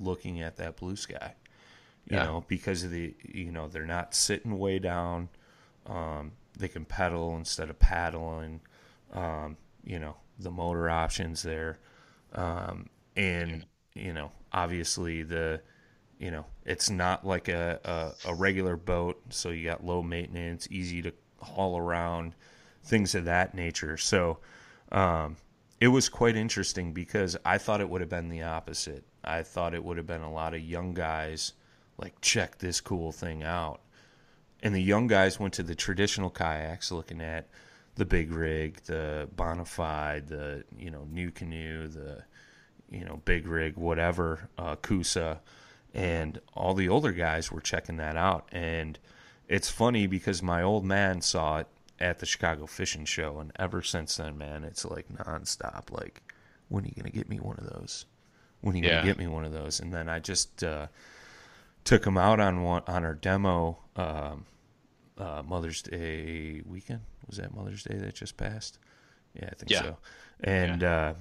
looking 0.00 0.42
at 0.42 0.56
that 0.58 0.76
blue 0.76 0.96
sky. 0.96 1.34
You 2.08 2.16
Yeah. 2.16 2.22
know, 2.22 2.44
because 2.48 2.82
of 2.84 2.90
the 2.90 3.14
you 3.22 3.52
know 3.52 3.68
they're 3.68 3.86
not 3.86 4.14
sitting 4.14 4.58
way 4.58 4.78
down. 4.78 5.28
Um, 5.86 6.32
they 6.58 6.68
can 6.68 6.84
pedal 6.84 7.36
instead 7.36 7.70
of 7.70 7.78
paddling. 7.78 8.60
Um, 9.12 9.56
you 9.84 9.98
know, 9.98 10.16
the 10.38 10.50
motor 10.50 10.90
options 10.90 11.42
there, 11.42 11.78
um, 12.34 12.88
and 13.16 13.64
you 13.94 14.12
know, 14.12 14.32
obviously 14.52 15.22
the 15.22 15.60
you 16.18 16.30
know 16.30 16.44
it's 16.64 16.90
not 16.90 17.26
like 17.26 17.48
a, 17.48 17.80
a, 18.26 18.30
a 18.30 18.34
regular 18.34 18.76
boat 18.76 19.20
so 19.30 19.50
you 19.50 19.64
got 19.64 19.84
low 19.84 20.02
maintenance 20.02 20.68
easy 20.70 21.02
to 21.02 21.12
haul 21.40 21.78
around 21.78 22.34
things 22.84 23.14
of 23.14 23.24
that 23.24 23.54
nature 23.54 23.96
so 23.96 24.38
um, 24.92 25.36
it 25.80 25.88
was 25.88 26.08
quite 26.08 26.36
interesting 26.36 26.92
because 26.92 27.36
i 27.44 27.56
thought 27.58 27.80
it 27.80 27.88
would 27.88 28.00
have 28.00 28.10
been 28.10 28.28
the 28.28 28.42
opposite. 28.42 29.04
I 29.24 29.42
thought 29.42 29.74
it 29.74 29.84
would 29.84 29.96
have 29.96 30.06
been 30.06 30.22
a 30.22 30.32
lot 30.32 30.54
of 30.54 30.60
young 30.60 30.94
guys 30.94 31.52
like 31.98 32.20
check 32.20 32.58
this 32.58 32.80
cool 32.80 33.12
thing 33.12 33.42
out. 33.42 33.80
And 34.62 34.74
the 34.74 34.82
young 34.82 35.06
guys 35.06 35.38
went 35.38 35.54
to 35.54 35.62
the 35.62 35.74
traditional 35.74 36.30
kayaks 36.30 36.90
looking 36.90 37.20
at 37.20 37.48
the 37.96 38.04
big 38.04 38.32
rig 38.32 38.80
the 38.84 39.28
bonafide 39.36 40.28
the 40.28 40.64
you 40.78 40.90
know 40.90 41.06
NuCanoe 41.12 41.92
the 41.92 42.22
you 42.90 43.04
know 43.04 43.20
big 43.24 43.46
rig 43.46 43.76
whatever 43.76 44.48
uh, 44.56 44.76
Coosa 44.76 45.40
and 45.92 46.40
all 46.54 46.74
the 46.74 46.88
older 46.88 47.12
guys 47.12 47.50
were 47.50 47.60
checking 47.60 47.96
that 47.96 48.16
out. 48.16 48.48
And 48.52 48.98
it's 49.48 49.68
funny 49.68 50.06
because 50.06 50.42
my 50.42 50.62
old 50.62 50.84
man 50.84 51.20
saw 51.20 51.58
it 51.58 51.66
at 52.00 52.18
the 52.18 52.26
chicago 52.26 52.66
fishing 52.66 53.04
show 53.04 53.38
and 53.38 53.52
ever 53.58 53.82
since 53.82 54.16
then 54.16 54.36
man 54.38 54.64
it's 54.64 54.84
like 54.84 55.08
nonstop 55.08 55.90
like 55.90 56.22
when 56.68 56.84
are 56.84 56.88
you 56.88 56.94
gonna 56.96 57.10
get 57.10 57.28
me 57.28 57.38
one 57.38 57.56
of 57.58 57.68
those 57.72 58.06
when 58.60 58.74
are 58.74 58.78
you 58.78 58.84
Yeah. 58.84 59.00
gonna 59.00 59.06
get 59.06 59.18
me 59.18 59.26
one 59.26 59.44
of 59.44 59.52
those 59.52 59.80
and 59.80 59.92
then 59.92 60.08
i 60.08 60.18
just 60.18 60.62
uh, 60.64 60.86
took 61.84 62.06
him 62.06 62.16
out 62.18 62.40
on 62.40 62.62
one 62.62 62.82
on 62.86 63.04
our 63.04 63.14
demo 63.14 63.78
um, 63.96 64.44
uh, 65.18 65.42
Mother's 65.46 65.82
Day 65.82 66.62
weekend. 66.64 67.00
Was 67.28 67.36
that 67.36 67.54
Mother's 67.54 67.82
Day 67.84 67.96
that 67.96 68.14
just 68.14 68.36
passed? 68.38 68.78
Yeah, 69.34 69.48
I 69.50 69.54
think 69.54 69.70
Yeah. 69.70 69.82
so. 69.82 69.96
And 70.42 70.82
uh, 70.82 71.14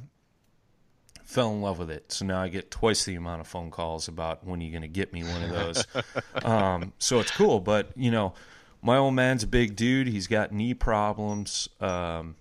fell 1.23 1.51
in 1.51 1.61
love 1.61 1.79
with 1.79 1.91
it. 1.91 2.11
So 2.11 2.25
now 2.25 2.41
I 2.41 2.47
get 2.47 2.71
twice 2.71 3.03
the 3.05 3.15
amount 3.15 3.41
of 3.41 3.47
phone 3.47 3.71
calls 3.71 4.07
about 4.07 4.45
when 4.45 4.61
are 4.61 4.63
you 4.63 4.71
going 4.71 4.81
to 4.83 4.87
get 4.87 5.11
me 5.13 5.23
one 5.23 5.43
of 5.43 5.49
those. 5.49 5.85
um, 6.43 6.93
so 6.97 7.19
it's 7.19 7.31
cool, 7.31 7.59
but 7.59 7.91
you 7.95 8.09
know, 8.11 8.33
my 8.81 8.97
old 8.97 9.13
man's 9.13 9.43
a 9.43 9.47
big 9.47 9.75
dude. 9.75 10.07
He's 10.07 10.27
got 10.27 10.51
knee 10.51 10.73
problems, 10.73 11.67
um, 11.81 12.35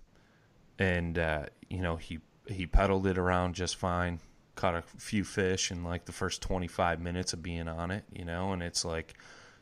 and 0.79 1.19
uh, 1.19 1.47
you 1.69 1.81
know 1.81 1.97
he 1.97 2.19
he 2.47 2.67
pedaled 2.67 3.07
it 3.07 3.19
around 3.19 3.55
just 3.55 3.77
fine. 3.77 4.21
Caught 4.55 4.75
a 4.75 4.83
few 4.83 5.23
fish 5.25 5.71
in 5.71 5.85
like 5.85 6.07
the 6.07 6.13
first 6.13 6.43
25 6.43 7.01
minutes 7.01 7.33
of 7.33 7.43
being 7.43 7.69
on 7.69 7.91
it, 7.93 8.05
you 8.13 8.25
know, 8.25 8.53
and 8.53 8.63
it's 8.63 8.85
like 8.85 9.15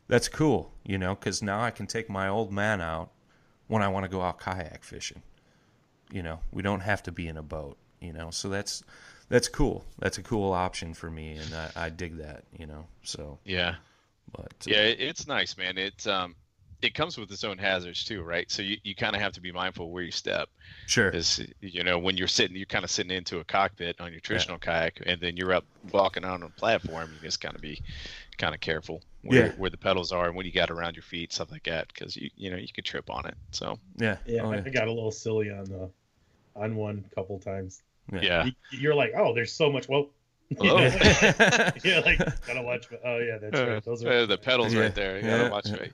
that's 0.09 0.29
cool, 0.29 0.73
you 0.85 0.97
know, 0.97 1.15
because 1.15 1.43
now 1.43 1.61
I 1.61 1.71
can 1.71 1.87
take 1.87 2.09
my 2.09 2.29
old 2.29 2.51
man 2.53 2.81
out 2.81 3.11
when 3.67 3.83
I 3.83 3.89
want 3.89 4.05
to 4.05 4.09
go 4.09 4.23
out 4.23 4.39
kayak 4.41 4.85
fishing. 4.85 5.23
You 6.11 6.23
know, 6.23 6.41
we 6.51 6.63
don't 6.63 6.81
have 6.81 7.03
to 7.03 7.13
be 7.13 7.29
in 7.29 7.37
a 7.37 7.43
boat, 7.43 7.77
you 8.01 8.13
know, 8.13 8.31
so 8.31 8.49
that's 8.49 8.83
that's 9.29 9.49
cool. 9.49 9.85
That's 9.99 10.19
a 10.19 10.23
cool 10.23 10.53
option 10.53 10.95
for 10.95 11.11
me, 11.11 11.33
and 11.37 11.53
I, 11.53 11.87
I 11.87 11.89
dig 11.91 12.19
that, 12.19 12.45
you 12.57 12.67
know. 12.67 12.87
So, 13.03 13.39
Yeah. 13.45 13.75
but 14.33 14.53
uh, 14.67 14.71
Yeah, 14.71 14.83
it's 14.85 15.27
nice, 15.27 15.59
man. 15.59 15.77
It's 15.77 16.07
um, 16.07 16.37
it 16.83 16.95
comes 16.95 17.19
with 17.19 17.31
its 17.31 17.45
own 17.45 17.59
hazards 17.59 18.05
too, 18.05 18.23
right? 18.23 18.51
So 18.51 18.63
you, 18.63 18.77
you 18.85 18.95
kind 18.95 19.17
of 19.17 19.23
have 19.23 19.33
to 19.35 19.41
be 19.41 19.53
mindful 19.53 19.91
where 19.91 20.03
you 20.03 20.11
step, 20.11 20.49
sure, 20.87 21.13
because 21.13 21.41
you 21.61 21.85
know 21.85 21.99
when 21.99 22.17
you're 22.17 22.29
sitting, 22.29 22.57
you're 22.57 22.67
kind 22.67 22.85
of 22.85 22.91
sitting 22.91 23.17
into 23.17 23.39
a 23.41 23.45
cockpit 23.45 24.01
on 24.01 24.13
your 24.13 24.21
traditional 24.21 24.59
kayak, 24.59 25.01
and 25.07 25.21
then 25.21 25.37
you're 25.37 25.53
up 25.55 25.67
walking 25.93 26.25
on 26.25 26.43
a 26.43 26.51
platform. 26.51 27.13
You 27.13 27.21
just 27.21 27.41
kind 27.41 27.55
of 27.57 27.63
be 27.63 27.83
kind 28.39 28.55
of 28.55 28.61
careful 28.61 29.03
where, 29.23 29.49
Yeah. 29.49 29.53
where 29.57 29.71
the 29.71 29.79
pedals 29.79 30.13
are 30.13 30.27
and 30.27 30.37
what 30.37 30.47
you 30.47 30.53
got 30.53 30.71
around 30.71 30.97
your 30.97 31.03
feet, 31.05 31.33
stuff 31.33 31.51
like 31.53 31.65
that, 31.65 31.89
because 31.89 32.17
you 32.17 32.31
you 32.37 32.51
know 32.51 32.57
you 32.57 32.69
could 32.75 32.85
trip 32.85 33.11
on 33.11 33.27
it. 33.27 33.37
So 33.53 33.79
yeah, 33.97 34.19
Yeah, 34.25 34.43
oh, 34.43 34.51
I 34.53 34.71
got 34.71 34.89
a 34.89 34.93
little 34.93 35.11
silly 35.13 35.51
on 35.51 35.65
the 35.65 35.91
on 36.57 36.77
one 36.77 37.05
couple 37.15 37.39
times. 37.41 37.83
yeah, 38.13 38.45
You, 38.45 38.53
you're 38.71 38.95
like, 38.95 39.13
oh, 39.17 39.35
there's 39.35 39.53
so 39.55 39.71
much. 39.71 39.89
Well, 39.89 40.11
Oh. 40.61 40.79
you're 41.83 42.03
like, 42.03 42.21
gotta 42.47 42.63
watch. 42.63 42.89
Oh 43.05 43.19
yeah, 43.19 43.39
that's 43.39 43.65
right. 43.65 43.83
Those 43.85 44.05
Uh, 44.05 44.11
are 44.11 44.27
the 44.27 44.39
pedals 44.39 44.75
Yeah, 44.75 44.81
right 44.81 44.95
there. 44.95 45.19
You 45.19 45.25
gotta 45.27 45.45
yeah, 45.45 45.51
watch 45.51 45.71
yeah. 45.71 45.77
right. 45.79 45.93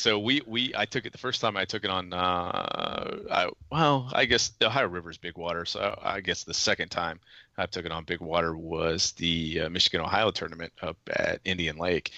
So 0.00 0.18
we 0.18 0.40
we 0.46 0.72
I 0.74 0.86
took 0.86 1.04
it 1.04 1.12
the 1.12 1.18
first 1.18 1.42
time 1.42 1.58
I 1.58 1.66
took 1.66 1.84
it 1.84 1.90
on 1.90 2.14
uh 2.14 3.18
I 3.30 3.50
well 3.70 4.08
I 4.14 4.24
guess 4.24 4.48
the 4.48 4.68
Ohio 4.68 4.88
River's 4.88 5.18
big 5.18 5.36
water 5.36 5.66
so 5.66 5.98
I 6.02 6.20
guess 6.22 6.42
the 6.42 6.54
second 6.54 6.88
time 6.88 7.20
I 7.58 7.66
took 7.66 7.84
it 7.84 7.92
on 7.92 8.04
big 8.04 8.22
water 8.22 8.56
was 8.56 9.12
the 9.12 9.60
uh, 9.60 9.68
Michigan 9.68 10.00
Ohio 10.00 10.30
tournament 10.30 10.72
up 10.80 10.96
at 11.10 11.40
Indian 11.44 11.76
Lake. 11.76 12.12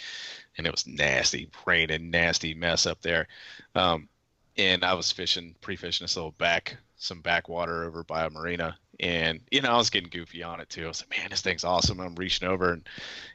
And 0.57 0.65
it 0.65 0.71
was 0.71 0.87
nasty 0.87 1.51
rain 1.67 1.91
and 1.91 2.13
nasty 2.13 2.55
mess 2.55 2.87
up 2.87 3.03
there. 3.03 3.27
Um 3.75 4.09
and 4.57 4.85
I 4.85 4.95
was 4.95 5.11
fishing 5.11 5.57
pre-fishing 5.61 6.05
this 6.05 6.15
little 6.15 6.31
back 6.39 6.77
some 7.03 7.21
backwater 7.21 7.85
over 7.85 8.05
by 8.05 8.25
a 8.25 8.31
marina 8.31 8.77
and 9.01 9.41
you 9.51 9.61
know 9.61 9.71
I 9.71 9.77
was 9.77 9.91
getting 9.91 10.11
goofy 10.11 10.43
on 10.43 10.61
it 10.61 10.71
too 10.71 10.85
I 10.85 10.89
was 10.89 11.03
like 11.03 11.19
man 11.19 11.31
this 11.31 11.41
thing's 11.41 11.65
awesome 11.65 12.01
I'm 12.01 12.15
reaching 12.15 12.49
over 12.49 12.73
and 12.73 12.89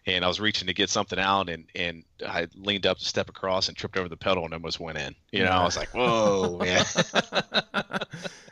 and 0.08 0.24
I 0.24 0.28
was 0.28 0.40
reaching 0.40 0.68
to 0.68 0.74
get 0.74 0.90
something 0.90 1.20
out, 1.20 1.50
and 1.50 1.66
and 1.76 2.04
I 2.26 2.48
leaned 2.56 2.86
up 2.86 2.98
to 3.00 3.06
step 3.06 3.30
across 3.30 3.68
and 3.68 3.78
tripped 3.78 3.98
over 3.98 4.08
the 4.08 4.18
pedal 4.18 4.46
and 4.46 4.54
almost 4.54 4.80
went 4.80 4.98
in. 4.98 5.16
You 5.32 5.44
know, 5.44 5.52
I 5.52 5.64
was 5.64 5.78
like, 5.78 5.90
"Whoa, 5.94 6.58
man!" 6.62 6.86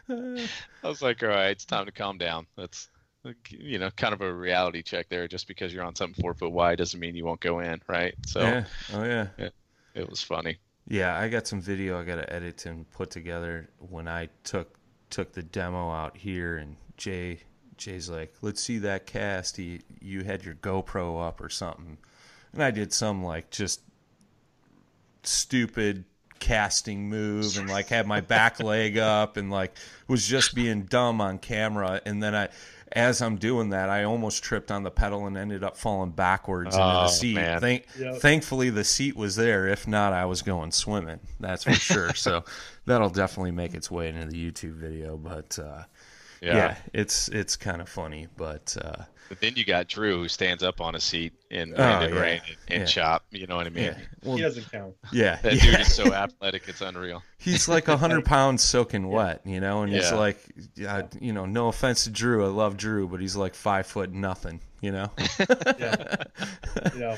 I 0.09 0.87
was 0.87 1.01
like, 1.01 1.23
"All 1.23 1.29
right, 1.29 1.51
it's 1.51 1.65
time 1.65 1.85
to 1.85 1.91
calm 1.91 2.17
down." 2.17 2.45
That's 2.57 2.89
you 3.49 3.79
know, 3.79 3.89
kind 3.91 4.13
of 4.13 4.21
a 4.21 4.31
reality 4.31 4.83
check 4.83 5.09
there. 5.09 5.27
Just 5.27 5.47
because 5.47 5.73
you're 5.73 5.83
on 5.83 5.95
something 5.95 6.21
four 6.21 6.33
foot 6.33 6.51
wide 6.51 6.77
doesn't 6.77 6.99
mean 6.99 7.15
you 7.15 7.25
won't 7.25 7.39
go 7.39 7.59
in, 7.59 7.81
right? 7.87 8.15
So 8.25 8.41
yeah, 8.41 8.65
oh 8.93 9.03
yeah. 9.03 9.27
it 9.93 10.09
was 10.09 10.21
funny. 10.21 10.57
Yeah, 10.87 11.17
I 11.17 11.29
got 11.29 11.47
some 11.47 11.61
video 11.61 11.99
I 11.99 12.03
got 12.03 12.17
to 12.17 12.31
edit 12.31 12.67
and 12.67 12.89
put 12.91 13.09
together 13.09 13.69
when 13.79 14.07
I 14.07 14.29
took 14.43 14.77
took 15.15 15.31
the 15.33 15.43
demo 15.43 15.89
out 15.91 16.17
here, 16.17 16.57
and 16.57 16.75
Jay 16.97 17.39
Jay's 17.77 18.09
like, 18.09 18.33
"Let's 18.41 18.61
see 18.61 18.77
that 18.79 19.05
cast. 19.05 19.57
You 19.57 19.79
you 20.01 20.23
had 20.23 20.43
your 20.43 20.55
GoPro 20.55 21.25
up 21.27 21.39
or 21.41 21.49
something," 21.49 21.97
and 22.53 22.61
I 22.63 22.71
did 22.71 22.91
some 22.93 23.23
like 23.23 23.49
just 23.49 23.81
stupid 25.23 26.05
casting 26.39 27.09
move 27.09 27.57
and 27.57 27.69
like 27.69 27.87
had 27.87 28.05
my 28.05 28.21
back 28.21 28.59
leg 28.61 28.97
up 28.97 29.37
and 29.37 29.49
like 29.49 29.73
was 30.07 30.27
just 30.27 30.53
being 30.53 30.83
dumb 30.83 31.19
on 31.21 31.39
camera 31.39 31.99
and 32.05 32.21
then 32.21 32.35
I 32.35 32.49
as 32.91 33.21
I'm 33.21 33.37
doing 33.37 33.69
that 33.69 33.89
I 33.89 34.03
almost 34.03 34.43
tripped 34.43 34.69
on 34.69 34.83
the 34.83 34.91
pedal 34.91 35.25
and 35.25 35.37
ended 35.37 35.63
up 35.63 35.75
falling 35.77 36.11
backwards 36.11 36.75
into 36.75 36.85
Oh, 36.85 37.01
the 37.03 37.07
seat. 37.07 37.35
man. 37.35 37.61
Thank, 37.61 37.85
Yep. 37.97 38.17
Thankfully 38.17 38.69
the 38.69 38.83
seat 38.83 39.15
was 39.15 39.35
there. 39.35 39.67
If 39.67 39.87
not, 39.87 40.13
I 40.13 40.25
was 40.25 40.41
going 40.43 40.71
swimming. 40.71 41.19
That's 41.39 41.63
for 41.63 41.73
sure. 41.73 42.13
so 42.13 42.43
that'll 42.85 43.09
definitely 43.09 43.51
make 43.51 43.73
its 43.73 43.89
way 43.91 44.09
into 44.09 44.25
the 44.27 44.51
YouTube 44.51 44.73
video. 44.75 45.17
But 45.17 45.57
uh, 45.59 45.83
Yeah. 46.41 46.55
yeah. 46.55 46.75
it's 46.93 47.27
it's 47.29 47.55
kind 47.55 47.81
of 47.81 47.89
funny. 47.89 48.27
But 48.37 48.75
uh, 48.81 49.03
But 49.29 49.39
then 49.41 49.53
you 49.55 49.65
got 49.65 49.87
Drew 49.87 50.19
who 50.21 50.27
stands 50.27 50.61
up 50.63 50.81
on 50.81 50.93
a 50.95 50.99
seat 50.99 51.33
in 51.49 51.73
Oh, 51.77 51.81
and 51.83 52.13
yeah. 52.13 52.19
rain 52.21 52.41
and, 52.47 52.57
and 52.67 52.79
Yeah. 52.81 52.85
chop. 52.85 53.25
You 53.31 53.47
know 53.47 53.55
what 53.55 53.65
I 53.67 53.69
mean? 53.71 53.85
yeah, 53.85 53.97
well, 54.23 54.35
he 54.37 54.41
doesn't 54.43 54.71
count. 54.71 54.93
yeah, 55.11 55.37
That 55.41 55.53
yeah. 55.55 55.61
dude 55.71 55.79
is 55.81 55.93
so 55.93 56.13
athletic, 56.13 56.67
it's 56.67 56.81
unreal. 56.81 57.23
he's 57.37 57.67
like 57.67 57.87
a 57.87 57.97
hundred 57.97 58.25
pounds 58.35 58.61
soaking 58.63 59.07
wet, 59.09 59.41
you 59.45 59.59
know, 59.59 59.81
and 59.83 59.91
he's 59.93 60.11
like, 60.11 60.37
yeah, 60.75 61.03
you 61.19 61.33
know, 61.33 61.45
no 61.45 61.67
offense 61.69 62.03
to 62.03 62.09
Drew, 62.11 62.45
I 62.45 62.49
love 62.49 62.77
Drew, 62.77 63.07
but 63.07 63.19
he's 63.21 63.35
like 63.35 63.55
five 63.55 63.87
foot 63.87 64.11
nothing, 64.11 64.61
you 64.81 64.91
know. 64.91 65.11
Yeah, 65.79 67.15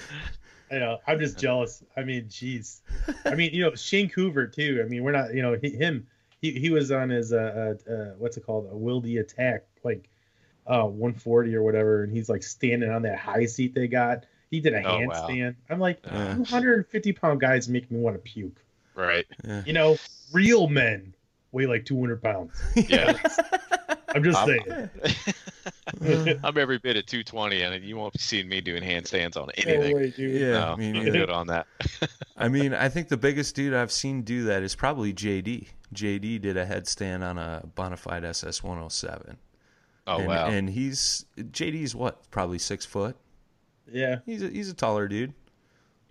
you 0.71 0.79
know, 0.79 0.85
I 0.85 0.89
know. 0.93 0.97
I'm 1.07 1.19
just 1.19 1.39
jealous. 1.39 1.83
I 1.95 2.03
mean, 2.03 2.25
jeez. 2.25 2.81
I 3.25 3.35
mean, 3.35 3.53
you 3.53 3.63
know, 3.63 3.75
Shane 3.75 4.09
Coover 4.09 4.51
too. 4.51 4.81
I 4.85 4.87
mean, 4.89 5.03
we're 5.03 5.11
not. 5.11 5.33
You 5.33 5.41
know, 5.41 5.57
he, 5.61 5.69
him. 5.69 6.07
He, 6.41 6.51
he 6.51 6.69
was 6.69 6.91
on 6.91 7.09
his 7.09 7.33
uh, 7.33 7.75
uh, 7.87 7.91
uh 7.91 8.13
what's 8.17 8.37
it 8.37 8.45
called 8.45 8.67
a 8.71 8.75
wildy 8.75 9.19
attack 9.19 9.63
like 9.83 10.07
uh 10.67 10.83
140 10.83 11.55
or 11.55 11.63
whatever, 11.63 12.03
and 12.03 12.13
he's 12.13 12.29
like 12.29 12.43
standing 12.43 12.89
on 12.91 13.01
that 13.03 13.17
high 13.17 13.45
seat 13.45 13.73
they 13.73 13.87
got. 13.87 14.25
He 14.51 14.59
did 14.59 14.73
a 14.73 14.83
Oh, 14.83 14.99
wow. 15.05 15.27
handstand. 15.27 15.55
I'm 15.69 15.79
like, 15.79 15.99
Yeah. 16.05 16.35
250 16.45 17.11
pound 17.13 17.41
guys 17.41 17.67
make 17.67 17.89
me 17.91 17.99
want 17.99 18.15
to 18.15 18.19
puke. 18.19 18.63
Right. 18.95 19.25
Yeah. 19.43 19.63
You 19.65 19.73
know, 19.73 19.97
real 20.31 20.67
men 20.67 21.13
weigh 21.51 21.65
like 21.65 21.85
200 21.85 22.21
pounds. 22.21 22.61
Yeah. 22.75 23.13
I'm 24.17 24.23
just 24.23 24.37
I'm- 24.37 24.89
saying. 25.99 26.39
I'm 26.43 26.57
every 26.57 26.77
bit 26.77 26.97
at 26.97 27.07
220, 27.07 27.61
and 27.61 27.83
you 27.83 27.97
won't 27.97 28.13
be 28.13 28.19
seeing 28.19 28.47
me 28.49 28.61
doing 28.61 28.83
handstands 28.83 29.35
on 29.37 29.47
No 29.47 29.51
anything. 29.71 29.95
way, 29.95 30.09
dude. 30.11 30.41
Yeah, 30.41 30.51
no, 30.51 30.75
me 30.77 30.87
I'm 30.89 30.93
neither. 30.93 31.11
good 31.11 31.29
on 31.29 31.47
that. 31.47 31.67
I 32.37 32.47
mean, 32.49 32.73
I 32.73 32.89
think 32.89 33.07
the 33.07 33.17
biggest 33.17 33.55
dude 33.55 33.73
I've 33.73 33.91
seen 33.91 34.21
do 34.23 34.43
that 34.45 34.63
is 34.63 34.75
probably 34.75 35.13
JD. 35.13 35.67
JD 35.93 36.41
did 36.41 36.57
a 36.57 36.65
headstand 36.65 37.23
on 37.27 37.37
a 37.37 37.63
Bonafide 37.75 38.23
SS 38.25 38.61
107. 38.63 39.37
Oh 40.07 40.17
and, 40.19 40.27
wow. 40.27 40.47
And 40.47 40.69
he's 40.69 41.25
JD's 41.37 41.95
what? 41.95 42.29
Probably 42.31 42.59
six 42.59 42.85
foot. 42.85 43.15
Yeah. 43.91 44.17
He's 44.25 44.43
a, 44.43 44.49
he's 44.49 44.69
a 44.69 44.73
taller 44.73 45.07
dude. 45.07 45.33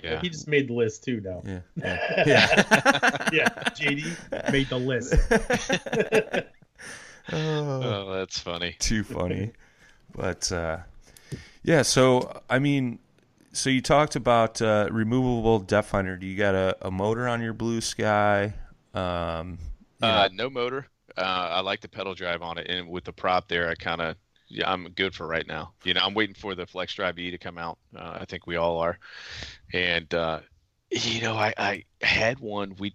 yeah. 0.03 0.21
He 0.21 0.29
just 0.31 0.49
made 0.49 0.69
the 0.69 0.75
list 0.75 1.05
too 1.05 1.21
now. 1.21 1.43
Yeah. 1.47 1.61
Yeah. 1.77 2.25
yeah. 2.27 3.29
yeah, 3.33 3.49
JD 3.71 4.51
made 4.53 4.69
the 4.69 4.79
list. 4.79 5.15
Oh, 7.33 8.07
Oh, 8.09 8.13
that's 8.15 8.39
funny. 8.39 8.77
too 8.79 9.05
funny. 9.05 9.53
But 10.15 10.51
uh, 10.51 10.79
yeah, 11.63 11.83
so 11.83 12.43
I 12.49 12.59
mean, 12.59 13.01
so 13.53 13.71
you 13.71 13.83
talked 13.83 14.17
about 14.17 14.63
uh, 14.63 14.89
removable 14.91 15.59
depth 15.59 15.89
finder. 15.91 16.17
Do 16.17 16.27
you 16.27 16.37
got 16.37 16.55
a, 16.55 16.77
a 16.87 16.91
motor 16.91 17.29
on 17.29 17.43
your 17.43 17.53
Blue 17.53 17.81
Sky? 17.81 18.55
Um, 18.95 19.59
you 19.99 20.09
Uh, 20.09 20.29
no 20.33 20.49
motor. 20.51 20.87
Uh, 21.17 21.21
I 21.53 21.61
like 21.61 21.81
the 21.81 21.89
pedal 21.89 22.15
drive 22.15 22.43
on 22.43 22.59
it, 22.59 22.67
and 22.69 22.89
with 22.89 23.05
the 23.05 23.13
prop 23.13 23.49
there, 23.49 23.69
I 23.71 23.75
kind 23.75 24.01
of 24.01 24.17
yeah, 24.49 24.71
I'm 24.71 24.89
good 24.91 25.15
for 25.15 25.27
right 25.27 25.47
now. 25.47 25.73
You 25.85 25.95
know, 25.95 26.01
I'm 26.03 26.15
waiting 26.15 26.35
for 26.35 26.55
the 26.55 26.67
Flex 26.67 26.95
Drive 26.95 27.19
E 27.19 27.31
to 27.31 27.39
come 27.39 27.59
out. 27.59 27.79
Uh, 27.97 28.19
I 28.21 28.25
think 28.27 28.47
we 28.47 28.57
all 28.57 28.79
are. 28.79 28.99
And 29.73 30.13
uh, 30.15 30.41
you 30.91 31.21
know, 31.23 31.35
I, 31.37 31.53
I 31.59 31.85
had 32.03 32.39
one. 32.41 32.77
We 32.79 32.95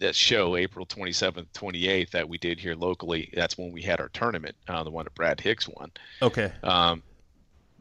that 0.00 0.14
show 0.14 0.56
April 0.56 0.84
27th, 0.86 1.46
28th 1.54 2.10
that 2.10 2.28
we 2.28 2.38
did 2.38 2.58
here 2.58 2.74
locally. 2.74 3.30
That's 3.34 3.56
when 3.56 3.70
we 3.72 3.82
had 3.82 4.00
our 4.00 4.08
tournament, 4.08 4.56
uh, 4.68 4.82
the 4.82 4.90
one 4.90 5.04
that 5.04 5.14
Brad 5.14 5.40
Hicks 5.40 5.68
won. 5.68 5.92
okay. 6.20 6.52
um, 6.62 7.02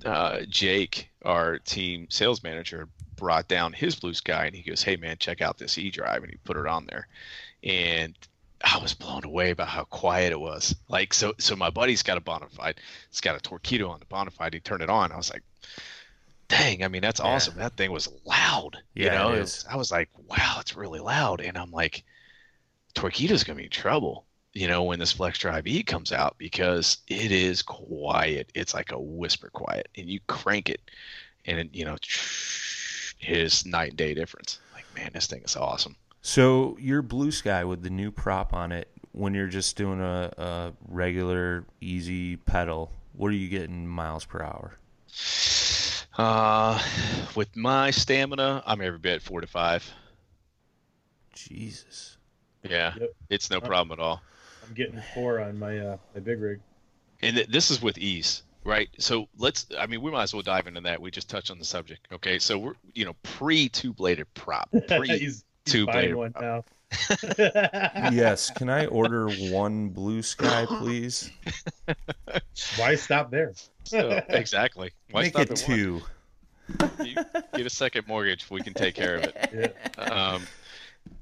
uh, 0.05 0.41
Jake, 0.47 1.09
our 1.23 1.59
team 1.59 2.07
sales 2.09 2.43
manager, 2.43 2.87
brought 3.15 3.47
down 3.49 3.73
his 3.73 3.95
blue 3.95 4.13
sky 4.13 4.45
and 4.45 4.55
he 4.55 4.61
goes, 4.61 4.81
Hey 4.81 4.95
man, 4.95 5.17
check 5.19 5.41
out 5.41 5.57
this 5.57 5.77
E 5.77 5.89
drive. 5.89 6.23
And 6.23 6.31
he 6.31 6.37
put 6.43 6.55
it 6.57 6.67
on 6.67 6.85
there. 6.85 7.07
And 7.63 8.15
I 8.63 8.77
was 8.77 8.93
blown 8.93 9.25
away 9.25 9.53
by 9.53 9.65
how 9.65 9.85
quiet 9.85 10.31
it 10.31 10.39
was. 10.39 10.75
Like, 10.87 11.13
so, 11.13 11.33
so 11.37 11.55
my 11.55 11.69
buddy's 11.69 12.03
got 12.03 12.17
a 12.17 12.21
Bonafide. 12.21 12.75
It's 13.09 13.21
got 13.21 13.37
a 13.37 13.49
Torqeedo 13.49 13.89
on 13.89 13.99
the 13.99 14.05
Bonafide. 14.05 14.53
He 14.53 14.59
turned 14.59 14.83
it 14.83 14.89
on. 14.89 15.11
I 15.11 15.17
was 15.17 15.31
like, 15.31 15.43
dang, 16.49 16.83
I 16.83 16.89
mean, 16.89 17.01
that's 17.01 17.21
Yeah. 17.23 17.27
awesome. 17.27 17.55
That 17.57 17.77
thing 17.77 17.91
was 17.91 18.09
loud. 18.25 18.77
Yeah, 18.93 19.05
you 19.05 19.11
know, 19.11 19.33
it 19.33 19.39
is. 19.43 19.65
I 19.69 19.77
was 19.77 19.91
like, 19.91 20.09
wow, 20.27 20.57
it's 20.59 20.75
really 20.75 20.99
loud. 20.99 21.41
And 21.41 21.57
I'm 21.57 21.71
like, 21.71 22.03
Torqeedo's 22.95 23.43
going 23.43 23.55
to 23.55 23.61
be 23.61 23.65
in 23.65 23.71
trouble 23.71 24.25
you 24.53 24.67
know, 24.67 24.83
when 24.83 24.99
this 24.99 25.11
Flex 25.11 25.37
Drive 25.39 25.67
E 25.67 25.83
comes 25.83 26.11
out 26.11 26.35
because 26.37 26.97
it 27.07 27.31
is 27.31 27.61
quiet. 27.61 28.51
It's 28.55 28.73
like 28.73 28.91
a 28.91 28.99
whisper 28.99 29.49
quiet, 29.49 29.87
and 29.95 30.09
you 30.09 30.19
crank 30.27 30.69
it, 30.69 30.81
and 31.45 31.59
it, 31.59 31.69
you 31.71 31.85
know, 31.85 31.97
is 33.21 33.65
night 33.65 33.89
and 33.89 33.97
day 33.97 34.13
difference. 34.13 34.59
Like, 34.73 34.85
man, 34.95 35.11
this 35.13 35.27
thing 35.27 35.43
is 35.43 35.55
awesome. 35.55 35.95
So 36.21 36.77
your 36.79 37.01
blue 37.01 37.31
sky 37.31 37.63
with 37.63 37.83
the 37.83 37.89
new 37.89 38.11
prop 38.11 38.53
on 38.53 38.71
it, 38.71 38.89
when 39.11 39.33
you're 39.33 39.47
just 39.47 39.77
doing 39.77 40.01
a, 40.01 40.31
a 40.37 40.73
regular 40.87 41.65
easy 41.79 42.35
pedal, 42.37 42.91
what 43.13 43.27
are 43.29 43.35
you 43.35 43.49
getting 43.49 43.87
miles 43.87 44.25
per 44.25 44.41
hour? 44.41 44.73
Uh, 46.19 46.77
with 47.33 47.55
my 47.55 47.91
stamina, 47.91 48.61
I'm 48.65 48.81
every 48.81 48.99
bit 48.99 49.21
four 49.21 49.39
to 49.39 49.47
five. 49.47 49.89
Jesus. 51.33 52.17
Yeah, 52.61 52.93
Yep. 52.99 53.09
it's 53.29 53.49
no 53.49 53.61
problem 53.61 53.97
at 53.97 54.03
all. 54.03 54.21
I'm 54.67 54.73
getting 54.73 55.01
four 55.13 55.39
on 55.39 55.57
my 55.57 55.79
uh 55.79 55.97
my 56.13 56.19
big 56.19 56.41
rig. 56.41 56.59
And 57.21 57.37
th- 57.37 57.47
this 57.47 57.71
is 57.71 57.81
with 57.81 57.97
ease, 57.97 58.43
right? 58.65 58.89
So 58.97 59.29
let's, 59.37 59.67
I 59.77 59.85
mean, 59.87 60.01
we 60.01 60.11
might 60.11 60.23
as 60.23 60.33
well 60.33 60.43
dive 60.43 60.67
into 60.67 60.81
that. 60.81 61.01
We 61.01 61.09
just 61.09 61.29
touched 61.29 61.51
on 61.51 61.57
the 61.57 61.63
subject. 61.63 62.05
Okay. 62.11 62.37
So 62.37 62.57
we're, 62.59 62.73
you 62.93 63.05
know, 63.05 63.15
pre 63.23 63.69
two 63.69 63.93
bladed 63.93 64.27
prop, 64.33 64.69
pre 64.89 65.07
he's, 65.07 65.19
he's 65.19 65.45
two 65.63 65.85
bladed 65.85 66.15
one 66.15 66.33
prop. 66.33 66.43
now. 66.43 66.63
Yes. 67.37 68.49
Can 68.51 68.69
I 68.69 68.85
order 68.87 69.29
one 69.29 69.89
blue 69.89 70.21
sky, 70.21 70.65
please? 70.65 71.31
Why 72.77 72.95
stop 72.95 73.31
there? 73.31 73.53
So, 73.83 74.21
exactly. 74.29 74.91
Why 75.11 75.23
Make 75.23 75.33
stop 75.33 75.41
it 75.43 75.51
at 75.51 75.57
two. 75.57 76.01
You 77.03 77.15
get 77.55 77.65
a 77.65 77.69
second 77.69 78.07
mortgage. 78.07 78.49
We 78.49 78.61
can 78.61 78.73
take 78.73 78.95
care 78.95 79.15
of 79.15 79.23
it. 79.23 79.75
Yeah. 79.97 80.03
Um, 80.03 80.43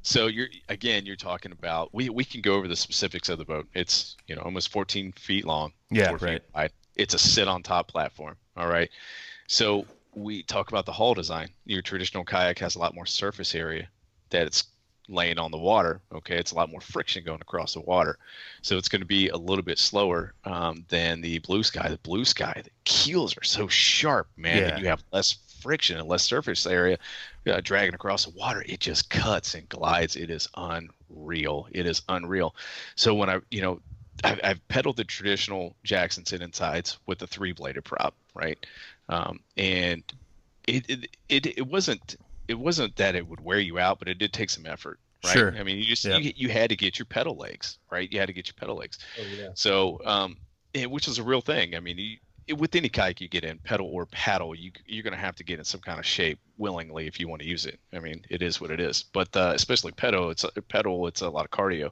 so 0.02 0.28
you're 0.28 0.48
again, 0.70 1.06
you're 1.06 1.16
talking 1.16 1.52
about 1.52 1.94
we 1.94 2.10
we 2.10 2.24
can 2.24 2.42
go 2.42 2.56
over 2.56 2.68
the 2.68 2.76
specifics 2.76 3.30
of 3.30 3.38
the 3.38 3.46
boat. 3.46 3.68
It's 3.74 4.18
you 4.28 4.36
know 4.36 4.42
almost 4.42 4.70
14 4.72 5.14
feet 5.14 5.46
long. 5.46 5.72
Yeah, 5.90 6.10
four 6.10 6.20
feet 6.20 6.26
right. 6.26 6.42
wide. 6.54 6.72
It's 6.96 7.14
a 7.14 7.20
sit 7.20 7.48
on 7.48 7.64
top 7.64 7.88
platform. 7.88 8.36
All 8.56 8.68
right. 8.68 8.90
So 9.48 9.86
we 10.16 10.44
talk 10.44 10.70
about 10.70 10.86
the 10.86 10.92
hull 10.92 11.14
design. 11.14 11.50
Your 11.66 11.82
traditional 11.82 12.26
kayak 12.26 12.60
has 12.60 12.76
a 12.76 12.80
lot 12.80 12.96
more 12.96 13.06
surface 13.06 13.54
area 13.56 13.88
that 14.30 14.48
it's 14.48 14.66
laying 15.10 15.38
on 15.40 15.52
the 15.52 15.58
water. 15.58 16.02
Okay, 16.12 16.38
it's 16.38 16.52
a 16.52 16.56
lot 16.56 16.70
more 16.72 16.82
friction 16.82 17.24
going 17.24 17.42
across 17.42 17.74
the 17.74 17.82
water, 17.82 18.18
so 18.62 18.78
it's 18.78 18.90
going 18.90 19.02
to 19.02 19.08
be 19.08 19.30
a 19.30 19.38
little 19.38 19.64
bit 19.64 19.80
slower 19.80 20.34
um, 20.46 20.86
than 20.90 21.22
the 21.22 21.40
blue 21.40 21.64
sky. 21.64 21.90
The 21.90 21.98
blue 22.00 22.26
sky, 22.26 22.62
the 22.64 22.72
keels 22.84 23.38
are 23.38 23.44
so 23.44 23.68
sharp, 23.68 24.28
man, 24.38 24.58
Yeah. 24.58 24.68
and 24.70 24.80
you 24.80 24.88
have 24.88 25.04
less 25.12 25.38
friction 25.62 25.98
and 26.00 26.08
less 26.08 26.24
surface 26.24 26.66
area 26.68 26.98
uh, 27.48 27.62
dragging 27.64 27.96
across 27.96 28.26
the 28.26 28.32
water. 28.32 28.64
It 28.68 28.80
just 28.80 29.10
cuts 29.10 29.56
and 29.56 29.68
glides. 29.70 30.16
It 30.16 30.30
is 30.30 30.48
unreal. 30.56 31.68
It 31.72 31.86
is 31.86 32.02
unreal. 32.10 32.56
So 32.96 33.16
when 33.16 33.30
I, 33.30 33.40
you 33.50 33.62
know, 33.62 33.80
I've, 34.24 34.40
I've 34.44 34.68
pedaled 34.68 34.98
the 34.98 35.04
traditional 35.04 35.76
Jackson 35.84 36.26
sit 36.26 36.42
insides 36.42 36.98
with 37.06 37.20
the 37.20 37.28
three 37.28 37.54
bladed 37.54 37.84
prop, 37.86 38.14
right? 38.36 38.58
Um, 39.10 39.40
and 39.56 40.04
it, 40.68 40.90
it 40.90 41.10
it 41.30 41.46
it 41.46 41.68
wasn't 41.68 42.18
it 42.48 42.58
wasn't 42.58 42.96
that 42.96 43.16
it 43.16 43.28
would 43.28 43.40
wear 43.42 43.60
you 43.60 43.80
out, 43.80 44.00
but 44.00 44.08
it 44.08 44.18
did 44.18 44.34
take 44.34 44.50
some 44.50 44.66
effort, 44.66 45.00
right? 45.24 45.34
Sure. 45.34 45.56
I 45.58 45.64
mean, 45.64 45.78
you 45.78 45.86
just 45.86 46.06
Yeah. 46.06 46.18
you, 46.18 46.34
you 46.36 46.50
had 46.50 46.70
to 46.70 46.76
get 46.76 46.98
your 46.98 47.06
pedal 47.06 47.36
legs, 47.36 47.78
right? 47.90 48.12
You 48.12 48.20
had 48.20 48.28
to 48.28 48.34
get 48.34 48.48
your 48.48 48.56
pedal 48.56 48.76
legs. 48.76 49.00
Oh 49.20 49.24
yeah. 49.24 49.50
So, 49.54 50.00
um, 50.06 50.38
and, 50.74 50.92
which 50.92 51.08
is 51.08 51.18
a 51.18 51.24
real 51.24 51.42
thing. 51.42 51.76
I 51.76 51.80
mean, 51.80 51.98
you, 51.98 52.18
it, 52.48 52.58
with 52.58 52.76
any 52.76 52.88
kayak 52.88 53.20
you 53.20 53.28
get 53.28 53.44
in, 53.44 53.58
pedal 53.60 53.88
or 53.88 54.06
paddle, 54.06 54.56
you 54.56 54.72
you're 54.86 55.04
going 55.04 55.14
to 55.14 55.20
have 55.20 55.36
to 55.36 55.44
get 55.44 55.60
in 55.60 55.66
some 55.66 55.82
kind 55.82 56.00
of 56.00 56.06
shape 56.06 56.40
willingly 56.58 57.06
if 57.08 57.20
you 57.20 57.28
want 57.28 57.42
to 57.42 57.48
use 57.48 57.66
it. 57.66 57.80
I 57.94 58.00
mean, 58.00 58.24
it 58.30 58.42
is 58.42 58.62
what 58.62 58.72
it 58.72 58.80
is. 58.80 59.04
But 59.04 59.36
uh, 59.36 59.52
especially 59.54 59.92
pedal, 59.92 60.30
it's 60.30 60.46
a, 60.46 60.62
pedal, 60.62 61.08
it's 61.08 61.22
a 61.22 61.30
lot 61.30 61.46
of 61.46 61.52
cardio. 61.52 61.92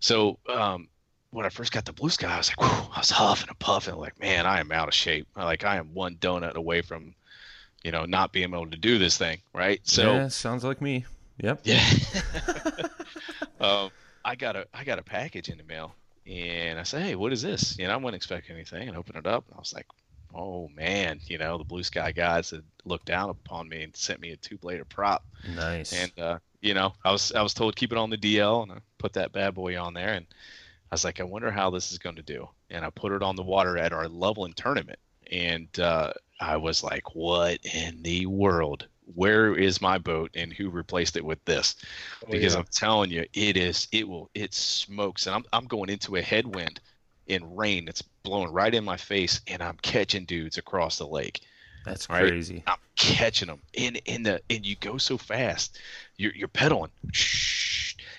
So, 0.00 0.38
um, 0.48 0.88
when 1.30 1.44
I 1.44 1.48
first 1.48 1.72
got 1.72 1.84
the 1.84 1.92
blue 1.92 2.10
sky, 2.10 2.32
I 2.32 2.38
was 2.38 2.48
like, 2.48 2.60
whew, 2.60 2.88
I 2.94 3.00
was 3.00 3.10
huffing 3.10 3.48
and 3.48 3.58
puffing, 3.58 3.96
like, 3.96 4.18
man, 4.20 4.46
I 4.46 4.60
am 4.60 4.70
out 4.70 4.86
of 4.86 4.94
shape. 4.94 5.26
Like, 5.36 5.64
I 5.64 5.76
am 5.76 5.92
one 5.92 6.14
donut 6.14 6.54
away 6.54 6.80
from, 6.80 7.12
you 7.84 7.92
know, 7.92 8.06
not 8.06 8.32
being 8.32 8.52
able 8.52 8.70
to 8.70 8.78
do 8.78 8.98
this 8.98 9.16
thing, 9.16 9.38
right? 9.52 9.80
So, 9.84 10.14
yeah, 10.14 10.28
sounds 10.28 10.64
like 10.64 10.80
me. 10.80 11.04
Yep. 11.38 11.60
yeah. 11.64 11.84
um, 13.60 13.90
I 14.24 14.34
got 14.34 14.56
a 14.56 14.66
I 14.72 14.84
got 14.84 14.98
a 14.98 15.02
package 15.02 15.50
in 15.50 15.58
the 15.58 15.64
mail, 15.64 15.94
and 16.26 16.78
I 16.78 16.82
said, 16.82 17.02
"Hey, 17.02 17.14
what 17.14 17.32
is 17.32 17.42
this?" 17.42 17.78
You 17.78 17.86
know, 17.86 17.92
I 17.92 17.96
wasn't 17.96 18.16
expecting 18.16 18.56
anything, 18.56 18.88
and 18.88 18.96
opened 18.96 19.18
it 19.18 19.26
up, 19.26 19.44
and 19.46 19.56
I 19.56 19.58
was 19.58 19.74
like, 19.74 19.86
"Oh 20.34 20.68
man!" 20.68 21.20
You 21.26 21.38
know, 21.38 21.58
the 21.58 21.64
blue 21.64 21.82
sky 21.82 22.10
guys 22.12 22.50
had 22.50 22.62
looked 22.84 23.06
down 23.06 23.28
upon 23.30 23.68
me 23.68 23.82
and 23.82 23.94
sent 23.94 24.20
me 24.20 24.30
a 24.30 24.36
two 24.36 24.56
bladed 24.56 24.88
prop, 24.88 25.24
Nice. 25.54 25.92
and 25.92 26.18
uh, 26.18 26.38
you 26.62 26.72
know, 26.72 26.94
I 27.04 27.12
was 27.12 27.32
I 27.32 27.42
was 27.42 27.52
told 27.52 27.76
keep 27.76 27.92
it 27.92 27.98
on 27.98 28.10
the 28.10 28.16
DL, 28.16 28.62
and 28.62 28.72
I 28.72 28.76
put 28.98 29.12
that 29.14 29.32
bad 29.32 29.54
boy 29.54 29.78
on 29.78 29.92
there, 29.92 30.14
and 30.14 30.26
I 30.90 30.94
was 30.94 31.04
like, 31.04 31.20
I 31.20 31.24
wonder 31.24 31.50
how 31.50 31.68
this 31.68 31.92
is 31.92 31.98
going 31.98 32.16
to 32.16 32.22
do, 32.22 32.48
and 32.70 32.84
I 32.84 32.90
put 32.90 33.12
it 33.12 33.22
on 33.22 33.36
the 33.36 33.42
water 33.42 33.76
at 33.76 33.92
our 33.92 34.08
leveling 34.08 34.54
tournament, 34.54 34.98
and 35.30 35.68
uh, 35.78 36.14
I 36.40 36.56
was 36.56 36.82
like, 36.82 37.14
what 37.14 37.58
in 37.64 38.02
the 38.02 38.26
world? 38.26 38.88
Where 39.14 39.54
is 39.54 39.82
my 39.82 39.98
boat, 39.98 40.30
and 40.34 40.52
who 40.52 40.70
replaced 40.70 41.16
it 41.16 41.24
with 41.24 41.44
this? 41.44 41.76
Oh, 42.24 42.30
because 42.30 42.54
yeah. 42.54 42.60
I'm 42.60 42.66
telling 42.72 43.10
you, 43.10 43.26
it 43.34 43.56
is 43.56 43.86
it 43.92 44.08
will 44.08 44.30
it 44.34 44.54
smokes, 44.54 45.26
and 45.26 45.36
I'm 45.36 45.44
I'm 45.52 45.66
going 45.66 45.90
into 45.90 46.16
a 46.16 46.22
headwind 46.22 46.80
in 47.26 47.54
rain 47.54 47.84
that's 47.84 48.02
blowing 48.22 48.50
right 48.50 48.74
in 48.74 48.84
my 48.84 48.96
face, 48.96 49.40
and 49.46 49.62
I'm 49.62 49.76
catching 49.82 50.24
dudes 50.24 50.58
across 50.58 50.98
the 50.98 51.06
lake. 51.06 51.40
That's 51.84 52.08
right. 52.08 52.28
crazy. 52.28 52.62
I'm 52.66 52.78
catching 52.96 53.48
them 53.48 53.60
in 53.74 53.96
in 54.06 54.22
the 54.22 54.40
and 54.48 54.64
you 54.64 54.76
go 54.76 54.96
so 54.96 55.18
fast, 55.18 55.78
you're 56.16 56.34
you're 56.34 56.48
pedaling, 56.48 56.90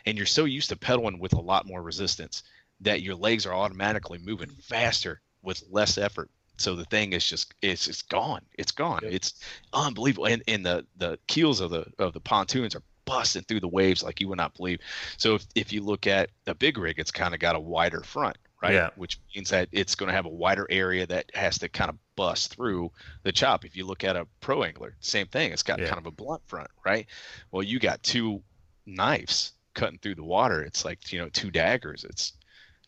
and 0.06 0.17
you're 0.17 0.28
so 0.28 0.45
used 0.45 0.69
to 0.69 0.75
pedaling 0.75 1.19
with 1.19 1.34
a 1.34 1.41
lot 1.41 1.65
more 1.65 1.82
resistance 1.82 2.43
that 2.82 3.01
your 3.01 3.15
legs 3.15 3.45
are 3.45 3.54
automatically 3.54 4.19
moving 4.19 4.51
faster 4.62 5.21
with 5.41 5.63
less 5.71 5.97
effort. 5.97 6.30
So 6.57 6.75
the 6.75 6.85
thing 6.85 7.13
is 7.13 7.27
just 7.27 7.53
it's 7.61 7.87
it's 7.87 8.01
gone. 8.01 8.41
It's 8.57 8.71
gone. 8.71 9.01
Yep. 9.03 9.11
It's 9.13 9.33
unbelievable. 9.73 10.27
And 10.27 10.41
and 10.47 10.65
the 10.65 10.85
the 10.97 11.19
keels 11.27 11.59
of 11.59 11.69
the 11.71 11.85
of 11.99 12.13
the 12.13 12.19
pontoons 12.21 12.75
are 12.75 12.83
busting 13.05 13.43
through 13.43 13.59
the 13.59 13.67
waves 13.67 14.01
like 14.03 14.19
you 14.19 14.27
would 14.29 14.37
not 14.37 14.55
believe. 14.55 14.79
So 15.17 15.35
if 15.35 15.45
if 15.55 15.71
you 15.73 15.81
look 15.83 16.07
at 16.07 16.29
the 16.45 16.55
big 16.55 16.77
rig, 16.77 16.97
it's 16.99 17.11
kind 17.11 17.33
of 17.33 17.39
got 17.39 17.55
a 17.55 17.59
wider 17.59 18.01
front, 18.01 18.37
right? 18.61 18.73
Yeah. 18.73 18.89
Which 18.95 19.19
means 19.35 19.49
that 19.49 19.67
it's 19.71 19.95
going 19.95 20.09
to 20.09 20.15
have 20.15 20.25
a 20.25 20.29
wider 20.29 20.65
area 20.69 21.05
that 21.07 21.25
has 21.35 21.59
to 21.59 21.69
kind 21.69 21.89
of 21.89 21.97
bust 22.15 22.55
through 22.55 22.91
the 23.23 23.31
chop. 23.31 23.65
If 23.65 23.75
you 23.75 23.85
look 23.85 24.03
at 24.03 24.15
a 24.15 24.25
pro 24.39 24.63
angler, 24.63 24.95
same 25.01 25.27
thing. 25.27 25.51
It's 25.51 25.61
got 25.63 25.79
Yeah. 25.79 25.87
kind 25.87 25.99
of 25.99 26.05
a 26.05 26.11
blunt 26.11 26.41
front, 26.47 26.69
right? 26.85 27.05
Well, 27.51 27.63
you 27.63 27.77
got 27.79 28.01
two 28.01 28.41
knives 28.85 29.53
cutting 29.73 29.99
through 29.99 30.15
the 30.15 30.23
water. 30.23 30.61
It's 30.63 30.85
like 30.85 31.11
you 31.11 31.19
know 31.19 31.29
two 31.29 31.51
daggers. 31.51 32.05
It's 32.05 32.33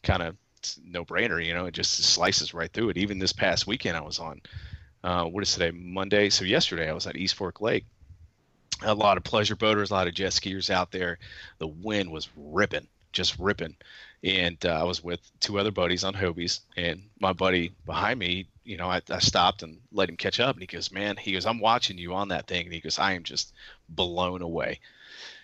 kind 0.03 0.23
of 0.23 0.35
no 0.83 1.05
brainer. 1.05 1.43
You 1.43 1.53
know, 1.53 1.65
it 1.65 1.73
just 1.73 2.03
slices 2.03 2.53
right 2.53 2.71
through 2.71 2.89
it. 2.89 2.97
Even 2.97 3.19
this 3.19 3.33
past 3.33 3.67
weekend, 3.67 3.97
I 3.97 4.01
was 4.01 4.19
on. 4.19 4.41
Uh, 5.03 5.25
what 5.25 5.43
is 5.43 5.53
today? 5.53 5.71
Monday. 5.71 6.29
So 6.29 6.45
yesterday, 6.45 6.89
I 6.89 6.93
was 6.93 7.07
at 7.07 7.15
East 7.15 7.35
Fork 7.35 7.61
Lake. 7.61 7.85
A 8.83 8.93
lot 8.93 9.17
of 9.17 9.23
pleasure 9.23 9.55
boaters, 9.55 9.89
a 9.89 9.93
lot 9.93 10.07
of 10.07 10.13
jet 10.13 10.31
skiers 10.31 10.69
out 10.69 10.91
there. 10.91 11.17
The 11.57 11.67
wind 11.67 12.11
was 12.11 12.29
ripping, 12.35 12.87
just 13.11 13.37
ripping. 13.39 13.75
And 14.23 14.63
uh, 14.65 14.81
I 14.81 14.83
was 14.83 15.03
with 15.03 15.19
two 15.39 15.59
other 15.59 15.71
buddies 15.71 16.03
on 16.03 16.13
Hobies, 16.13 16.61
and 16.75 17.03
my 17.19 17.33
buddy 17.33 17.71
behind 17.85 18.19
me, 18.19 18.47
you 18.63 18.77
know, 18.77 18.89
I, 18.89 19.01
I 19.09 19.19
stopped 19.19 19.63
and 19.63 19.79
let 19.91 20.09
him 20.09 20.17
catch 20.17 20.39
up, 20.39 20.55
and 20.55 20.61
he 20.61 20.67
goes, 20.67 20.91
"Man," 20.91 21.17
he 21.17 21.33
goes, 21.33 21.45
"I'm 21.45 21.59
watching 21.59 21.97
you 21.97 22.13
on 22.15 22.29
that 22.29 22.47
thing," 22.47 22.65
and 22.65 22.73
he 22.73 22.81
goes, 22.81 22.99
"I 22.99 23.13
am 23.13 23.23
just 23.23 23.53
blown 23.89 24.41
away." 24.41 24.79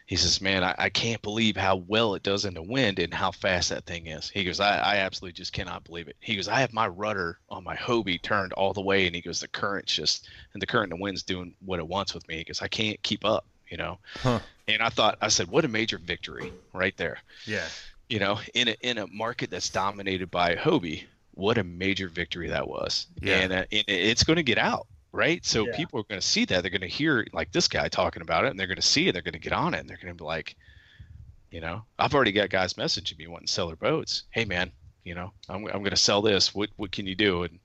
He 0.05 0.15
says, 0.15 0.41
"Man, 0.41 0.63
I, 0.63 0.75
I 0.77 0.89
can't 0.89 1.21
believe 1.21 1.55
how 1.55 1.77
well 1.77 2.15
it 2.15 2.23
does 2.23 2.45
in 2.45 2.53
the 2.53 2.61
wind 2.61 2.99
and 2.99 3.13
how 3.13 3.31
fast 3.31 3.69
that 3.69 3.85
thing 3.85 4.07
is." 4.07 4.29
He 4.29 4.43
goes, 4.43 4.59
I, 4.59 4.77
"I 4.77 4.95
absolutely 4.97 5.33
just 5.33 5.53
cannot 5.53 5.83
believe 5.83 6.07
it." 6.07 6.15
He 6.19 6.35
goes, 6.35 6.47
"I 6.47 6.59
have 6.59 6.73
my 6.73 6.87
rudder 6.87 7.39
on 7.49 7.63
my 7.63 7.75
Hobie 7.75 8.21
turned 8.21 8.53
all 8.53 8.73
the 8.73 8.81
way," 8.81 9.05
and 9.05 9.15
he 9.15 9.21
goes, 9.21 9.39
"The 9.39 9.47
current's 9.47 9.95
just 9.95 10.27
and 10.53 10.61
the 10.61 10.67
current 10.67 10.91
and 10.91 10.99
the 10.99 11.03
wind's 11.03 11.23
doing 11.23 11.53
what 11.65 11.79
it 11.79 11.87
wants 11.87 12.13
with 12.13 12.27
me." 12.27 12.37
He 12.37 12.43
goes, 12.43 12.61
"I 12.61 12.67
can't 12.67 13.01
keep 13.03 13.23
up," 13.25 13.45
you 13.69 13.77
know. 13.77 13.97
Huh. 14.21 14.39
And 14.67 14.81
I 14.81 14.89
thought, 14.89 15.17
I 15.21 15.27
said, 15.29 15.47
"What 15.47 15.65
a 15.65 15.69
major 15.69 15.97
victory 15.97 16.51
right 16.73 16.95
there." 16.97 17.19
Yeah. 17.45 17.67
you 18.09 18.19
know, 18.19 18.39
in 18.53 18.67
a 18.67 18.75
in 18.81 18.97
a 18.97 19.07
market 19.07 19.49
that's 19.49 19.69
dominated 19.69 20.29
by 20.29 20.55
Hobie, 20.55 21.05
what 21.33 21.57
a 21.57 21.63
major 21.63 22.07
victory 22.07 22.49
that 22.49 22.67
was. 22.67 23.07
Yeah. 23.21 23.37
And, 23.39 23.53
uh, 23.53 23.65
and 23.71 23.83
it's 23.87 24.23
going 24.23 24.37
to 24.37 24.43
get 24.43 24.57
out, 24.57 24.87
right? 25.13 25.45
So 25.45 25.65
Yeah. 25.65 25.76
people 25.76 25.99
are 25.99 26.04
going 26.04 26.19
to 26.19 26.28
see 26.28 26.43
that. 26.45 26.62
They're 26.62 26.71
going 26.71 26.82
to 26.82 26.88
hear 26.88 27.26
like 27.32 27.52
this 27.52 27.67
guy 27.69 27.88
talking 27.88 28.21
about 28.21 28.43
it, 28.45 28.52
and 28.52 28.60
they're 28.60 28.67
going 28.67 28.76
to 28.76 28.82
see 28.82 29.08
it. 29.08 29.13
They're 29.13 29.21
going 29.21 29.34
to 29.34 29.39
get 29.39 29.54
on 29.54 29.73
it, 29.73 29.80
and 29.80 29.89
they're 29.89 29.97
going 29.97 30.13
to 30.13 30.21
be 30.21 30.26
like, 30.26 30.56
you 31.52 31.62
know, 31.62 31.84
I've 31.99 32.13
already 32.15 32.32
got 32.32 32.49
guys 32.49 32.73
messaging 32.73 33.17
me 33.17 33.28
wanting 33.28 33.45
to 33.47 33.54
sell 33.54 33.67
their 33.67 33.76
boats. 33.76 34.23
Hey, 34.32 34.43
man, 34.43 34.71
you 35.04 35.15
know, 35.15 35.32
I'm 35.47 35.65
I'm 35.67 35.80
going 35.80 35.91
to 35.91 35.95
sell 35.95 36.21
this. 36.21 36.54
What 36.54 36.69
what 36.76 36.91
can 36.91 37.06
you 37.06 37.15
do? 37.15 37.43
And 37.43 37.60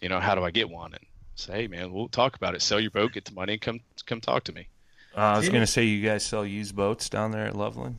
you 0.00 0.08
know, 0.08 0.20
how 0.20 0.34
do 0.34 0.44
I 0.44 0.50
get 0.50 0.70
one? 0.70 0.94
And 0.94 1.04
say, 1.34 1.52
hey, 1.62 1.66
man, 1.66 1.92
we'll 1.92 2.08
talk 2.08 2.36
about 2.36 2.54
it. 2.54 2.62
Sell 2.62 2.80
your 2.80 2.92
boat, 2.92 3.12
get 3.12 3.24
the 3.24 3.32
money, 3.32 3.54
and 3.54 3.62
come 3.62 3.80
come 4.06 4.20
talk 4.20 4.44
to 4.44 4.52
me. 4.52 4.68
Uh, 5.16 5.20
I 5.20 5.36
was 5.38 5.48
gonna 5.48 5.66
say 5.66 5.84
you 5.84 6.06
guys 6.06 6.24
sell 6.24 6.46
used 6.46 6.74
boats 6.74 7.08
down 7.08 7.30
there 7.32 7.46
at 7.46 7.56
Loveland. 7.56 7.96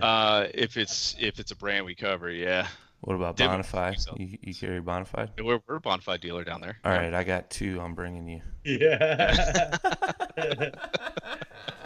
Uh, 0.00 0.46
if 0.54 0.76
it's 0.76 1.16
if 1.18 1.38
it's 1.38 1.50
a 1.50 1.56
brand 1.56 1.84
we 1.84 1.94
cover, 1.94 2.30
yeah, 2.30 2.68
What 3.00 3.14
about 3.14 3.36
Did 3.36 3.48
we- 3.50 3.56
Bonafide? 3.56 4.00
so. 4.00 4.14
You, 4.18 4.38
you 4.42 4.54
carry 4.54 4.80
Bonafide? 4.80 5.30
we're 5.42 5.60
we're 5.68 5.76
a 5.76 5.80
Bonafide 5.80 6.20
dealer 6.20 6.44
down 6.44 6.60
there. 6.60 6.78
All 6.84 6.92
Yeah. 6.92 7.00
right, 7.02 7.14
I 7.14 7.24
got 7.24 7.50
two. 7.50 7.80
I'm 7.80 7.94
bringing 7.94 8.28
you. 8.28 8.40
Yeah. 8.64 9.76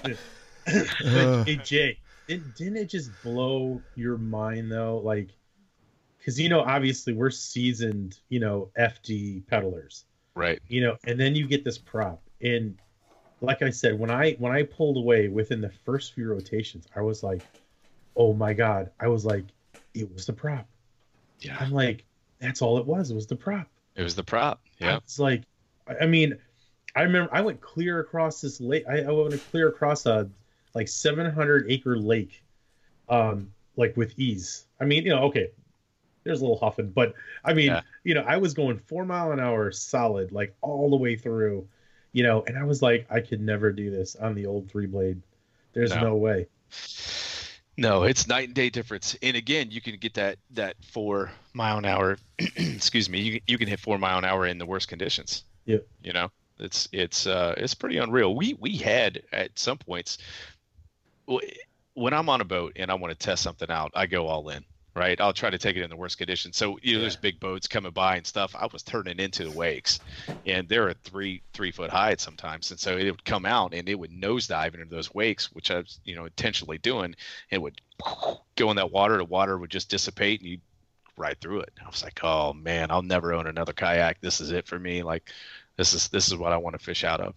Hey 0.65 1.57
Jay, 1.65 1.99
didn't 2.29 2.55
didn't 2.57 2.77
it 2.77 2.89
just 2.89 3.11
blow 3.25 3.83
your 3.97 4.17
mind 4.17 4.71
though? 4.71 4.99
Like, 4.99 5.31
because 6.19 6.39
you 6.39 6.49
know, 6.49 6.61
obviously 6.61 7.13
we're 7.13 7.31
seasoned, 7.31 8.21
you 8.29 8.39
know, 8.39 8.71
FD 8.79 9.45
peddlers, 9.49 10.05
Right. 10.37 10.61
you 10.69 10.83
know, 10.83 10.97
and 11.05 11.19
then 11.19 11.35
you 11.35 11.49
get 11.49 11.65
this 11.65 11.79
prop, 11.79 12.23
and 12.41 12.79
like 13.41 13.63
I 13.63 13.71
said, 13.71 13.99
when 13.99 14.09
I 14.11 14.33
when 14.39 14.53
I 14.53 14.63
pulled 14.63 14.99
away 14.99 15.27
within 15.29 15.61
the 15.61 15.71
first 15.85 16.15
few 16.15 16.29
rotations, 16.29 16.87
I 16.95 17.01
was 17.01 17.25
like, 17.25 17.43
"Oh 18.15 18.33
my 18.33 18.53
god!" 18.53 18.93
I 19.01 19.09
was 19.09 19.25
like, 19.25 19.47
"It 19.95 20.13
was 20.15 20.27
the 20.27 20.33
prop." 20.33 20.69
Yeah, 21.45 21.57
I'm 21.61 21.71
like, 21.73 22.05
"That's 22.39 22.63
all 22.63 22.79
it 22.79 22.87
was. 22.87 23.11
It 23.11 23.15
was 23.15 23.27
the 23.27 23.37
prop." 23.37 23.69
it 23.95 24.03
was 24.03 24.15
the 24.15 24.25
prop. 24.25 24.61
Yeah, 24.79 24.99
was 25.05 25.19
like, 25.19 25.43
I 25.87 26.05
I 26.05 26.07
mean, 26.07 26.39
I 26.97 27.03
remember 27.03 27.33
I 27.35 27.41
went 27.43 27.61
clear 27.61 28.01
across 28.01 28.41
this 28.41 28.61
lake. 28.61 28.85
I, 28.89 29.03
I 29.03 29.11
went 29.11 29.41
clear 29.51 29.69
across 29.69 30.07
a 30.07 30.29
like 30.75 30.89
700 30.89 31.71
acre 31.71 31.99
lake, 31.99 32.43
um, 33.09 33.53
like 33.77 33.97
with 33.97 34.19
ease. 34.19 34.67
I 34.81 34.85
mean, 34.87 35.05
you 35.05 35.11
know, 35.11 35.25
okay, 35.25 35.51
there's 36.25 36.41
a 36.41 36.45
little 36.45 36.59
huffing, 36.59 36.91
but 36.91 37.15
I 37.45 37.53
mean, 37.53 37.67
Yeah. 37.67 37.81
you 38.05 38.15
know, 38.15 38.23
I 38.23 38.37
was 38.39 38.55
going 38.55 38.79
four 38.79 39.05
mile 39.05 39.33
an 39.33 39.41
hour 39.41 39.71
solid, 39.73 40.33
like 40.33 40.55
all 40.63 40.89
the 40.89 40.97
way 40.97 41.17
through, 41.17 41.69
you 42.13 42.23
know, 42.23 42.43
and 42.47 42.57
I 42.57 42.65
was 42.65 42.81
like, 42.81 43.07
I 43.11 43.21
could 43.21 43.41
never 43.41 43.71
do 43.73 43.91
this 43.91 44.17
on 44.17 44.35
the 44.35 44.47
old 44.47 44.71
three 44.71 44.87
blade. 44.87 45.21
There's 45.75 45.91
No. 45.91 46.01
no 46.01 46.17
way. 46.17 46.47
No, 47.77 48.03
it's 48.03 48.29
night 48.29 48.49
and 48.49 48.55
day 48.55 48.71
difference. 48.71 49.17
And 49.23 49.37
again, 49.37 49.71
you 49.71 49.81
can 49.81 49.97
get 49.97 50.15
that 50.15 50.39
that 50.51 50.77
four 50.83 51.31
mile 51.55 51.79
an 51.79 51.85
hour. 51.85 52.19
excuse 52.39 53.09
me. 53.09 53.21
You 53.21 53.41
you 53.47 53.59
can 53.59 53.69
hit 53.69 53.81
four 53.81 53.99
mile 53.99 54.19
an 54.19 54.25
hour 54.25 54.47
in 54.47 54.59
the 54.59 54.67
worst 54.67 54.89
conditions. 54.89 55.45
Yeah. 55.65 55.79
You 56.03 56.13
know, 56.13 56.31
it's 56.59 56.89
it's 56.93 57.27
uh 57.27 57.55
it's 57.57 57.75
pretty 57.75 57.99
unreal. 57.99 58.35
We 58.35 58.55
we 58.61 58.77
had 58.77 59.23
at 59.33 59.59
some 59.59 59.79
points 59.79 60.19
when 61.95 62.13
I'm 62.15 62.29
on 62.29 62.41
a 62.41 62.45
boat 62.45 62.73
and 62.77 62.91
I 62.91 62.95
want 62.95 63.13
to 63.13 63.19
test 63.19 63.43
something 63.43 63.71
out, 63.71 63.93
I 63.95 64.07
go 64.07 64.27
all 64.27 64.49
in. 64.49 64.65
Right, 64.95 65.19
I'll 65.23 65.33
try 65.33 65.49
to 65.49 65.57
take 65.57 65.77
it 65.77 65.83
in 65.83 65.89
the 65.89 65.97
worst 65.97 66.19
conditions. 66.19 66.59
So 66.59 66.79
you 66.83 66.97
know, 66.97 67.01
there's 67.01 67.17
big 67.17 67.41
boats 67.41 67.67
coming 67.67 67.93
by 67.93 68.17
and 68.17 68.27
stuff. 68.27 68.55
I 68.55 68.67
was 68.71 68.83
turning 68.83 69.21
into 69.21 69.45
the 69.45 69.51
wakes, 69.51 70.01
and 70.45 70.69
they're 70.69 70.91
at 70.91 71.03
three 71.03 71.43
three 71.55 71.71
foot 71.71 71.89
high 71.89 72.17
sometimes, 72.17 72.71
and 72.71 72.79
so 72.79 72.99
it 72.99 73.11
would 73.11 73.25
come 73.25 73.47
out 73.47 73.73
and 73.73 73.89
it 73.89 73.99
would 73.99 74.11
nosedive 74.11 74.75
into 74.75 74.85
those 74.85 75.15
wakes, 75.15 75.51
which 75.53 75.71
I 75.71 75.79
was 75.79 75.99
you 76.05 76.15
know 76.15 76.27
intentionally 76.27 76.77
doing. 76.77 77.15
It 77.51 77.63
would 77.63 77.81
go 78.57 78.71
in 78.71 78.77
that 78.77 78.93
water. 78.93 79.17
The 79.17 79.25
water 79.25 79.57
would 79.57 79.71
just 79.71 79.89
dissipate, 79.89 80.41
and 80.41 80.51
you 80.51 80.59
ride 81.17 81.41
through 81.41 81.61
it. 81.61 81.73
I 81.83 81.89
was 81.89 82.03
like, 82.03 82.21
oh 82.23 82.53
man, 82.53 82.91
I'll 82.91 83.01
never 83.01 83.33
own 83.33 83.47
another 83.47 83.73
kayak. 83.73 84.21
This 84.21 84.43
is 84.43 84.51
it 84.51 84.67
for 84.67 84.79
me. 84.79 85.03
Like, 85.03 85.31
this 85.77 85.95
is 85.95 86.09
this 86.09 86.29
is 86.29 86.37
what 86.37 86.53
I 86.53 86.59
want 86.59 86.79
to 86.79 86.85
fish 86.85 87.03
out 87.03 87.21
of, 87.23 87.35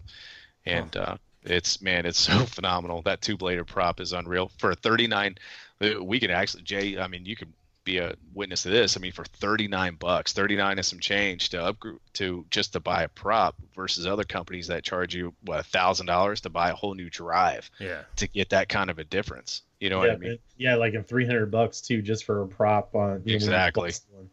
and 0.66 0.94
uh, 0.94 1.16
it's 1.42 1.80
man, 1.80 2.06
it's 2.06 2.20
so 2.28 2.44
phenomenal. 2.44 3.02
That 3.02 3.22
two 3.22 3.36
bladed 3.36 3.66
prop 3.66 4.00
is 4.00 4.12
unreal 4.12 4.50
for 4.58 4.72
a 4.72 4.76
39. 4.76 5.36
Uh, 5.80 6.02
We 6.02 6.20
can 6.20 6.30
actually, 6.30 6.62
Jay. 6.62 6.98
I 6.98 7.06
mean, 7.08 7.24
you 7.26 7.36
could 7.36 7.52
be 7.84 7.98
a 7.98 8.16
witness 8.34 8.64
to 8.64 8.68
this. 8.70 8.96
I 8.96 9.00
mean, 9.00 9.12
for 9.12 9.24
39 9.24 9.94
bucks, 9.94 10.32
39 10.32 10.76
and 10.78 10.84
some 10.84 10.98
change 10.98 11.50
to 11.50 11.62
upgrade 11.62 11.98
to 12.14 12.44
just 12.50 12.72
to 12.72 12.80
buy 12.80 13.04
a 13.04 13.08
prop 13.08 13.54
versus 13.76 14.06
other 14.06 14.24
companies 14.24 14.66
that 14.66 14.82
charge 14.82 15.14
you 15.14 15.32
what 15.42 15.60
a 15.60 15.62
thousand 15.62 16.06
dollars 16.06 16.40
to 16.40 16.50
buy 16.50 16.70
a 16.70 16.74
whole 16.74 16.94
new 16.94 17.08
drive 17.08 17.70
Yeah. 17.78 18.02
to 18.16 18.26
get 18.26 18.50
that 18.50 18.68
kind 18.68 18.90
of 18.90 18.98
a 18.98 19.04
difference. 19.04 19.62
You 19.78 19.90
know 19.90 20.02
yeah, 20.02 20.08
what 20.08 20.16
I 20.16 20.18
mean? 20.18 20.30
but- 20.32 20.40
yeah, 20.56 20.74
like 20.74 20.94
in 20.94 21.04
300 21.04 21.46
bucks 21.50 21.80
too, 21.80 22.02
just 22.02 22.24
for 22.24 22.42
a 22.42 22.46
prop 22.48 22.94
on. 22.96 23.22
You 23.24 23.32
know, 23.32 23.36
Exactly. 23.36 23.88
bust 23.88 24.04
one. 24.10 24.30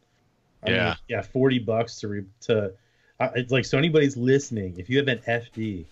I 0.64 0.66
mean, 0.68 0.76
Yeah. 0.76 0.96
yeah, 1.08 1.22
40 1.22 1.60
bucks 1.60 2.00
to 2.00 2.08
re, 2.08 2.24
to. 2.42 2.74
Uh, 3.20 3.30
it's 3.36 3.52
like 3.52 3.66
so. 3.66 3.78
Anybody's 3.78 4.18
listening, 4.18 4.76
if 4.80 4.90
you 4.90 4.98
have 4.98 5.08
an 5.10 5.20
FD, 5.28 5.86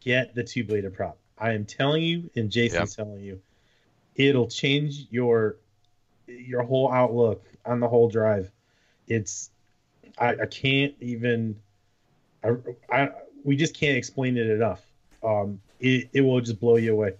get 0.00 0.34
the 0.34 0.44
two 0.44 0.62
bladed 0.62 0.94
prop. 0.94 1.16
I 1.38 1.54
am 1.54 1.64
telling 1.64 2.02
you, 2.04 2.30
and 2.36 2.50
Jason's 2.52 2.94
telling 2.94 3.20
you, 3.22 3.40
it'll 4.16 4.48
change 4.48 5.06
your 5.10 5.56
your 6.26 6.62
whole 6.62 6.90
outlook 6.92 7.44
on 7.66 7.80
the 7.80 7.88
whole 7.88 8.08
drive. 8.08 8.50
It's 9.08 9.50
I, 10.18 10.30
I 10.30 10.46
can't 10.46 10.94
even. 11.00 11.56
I, 12.42 12.54
I 12.90 13.10
we 13.42 13.56
just 13.56 13.74
can't 13.74 13.96
explain 13.96 14.36
it 14.36 14.48
enough. 14.48 14.82
Um, 15.22 15.60
it, 15.80 16.08
it 16.12 16.20
will 16.20 16.40
just 16.40 16.60
blow 16.60 16.76
you 16.76 16.92
away. 16.92 17.14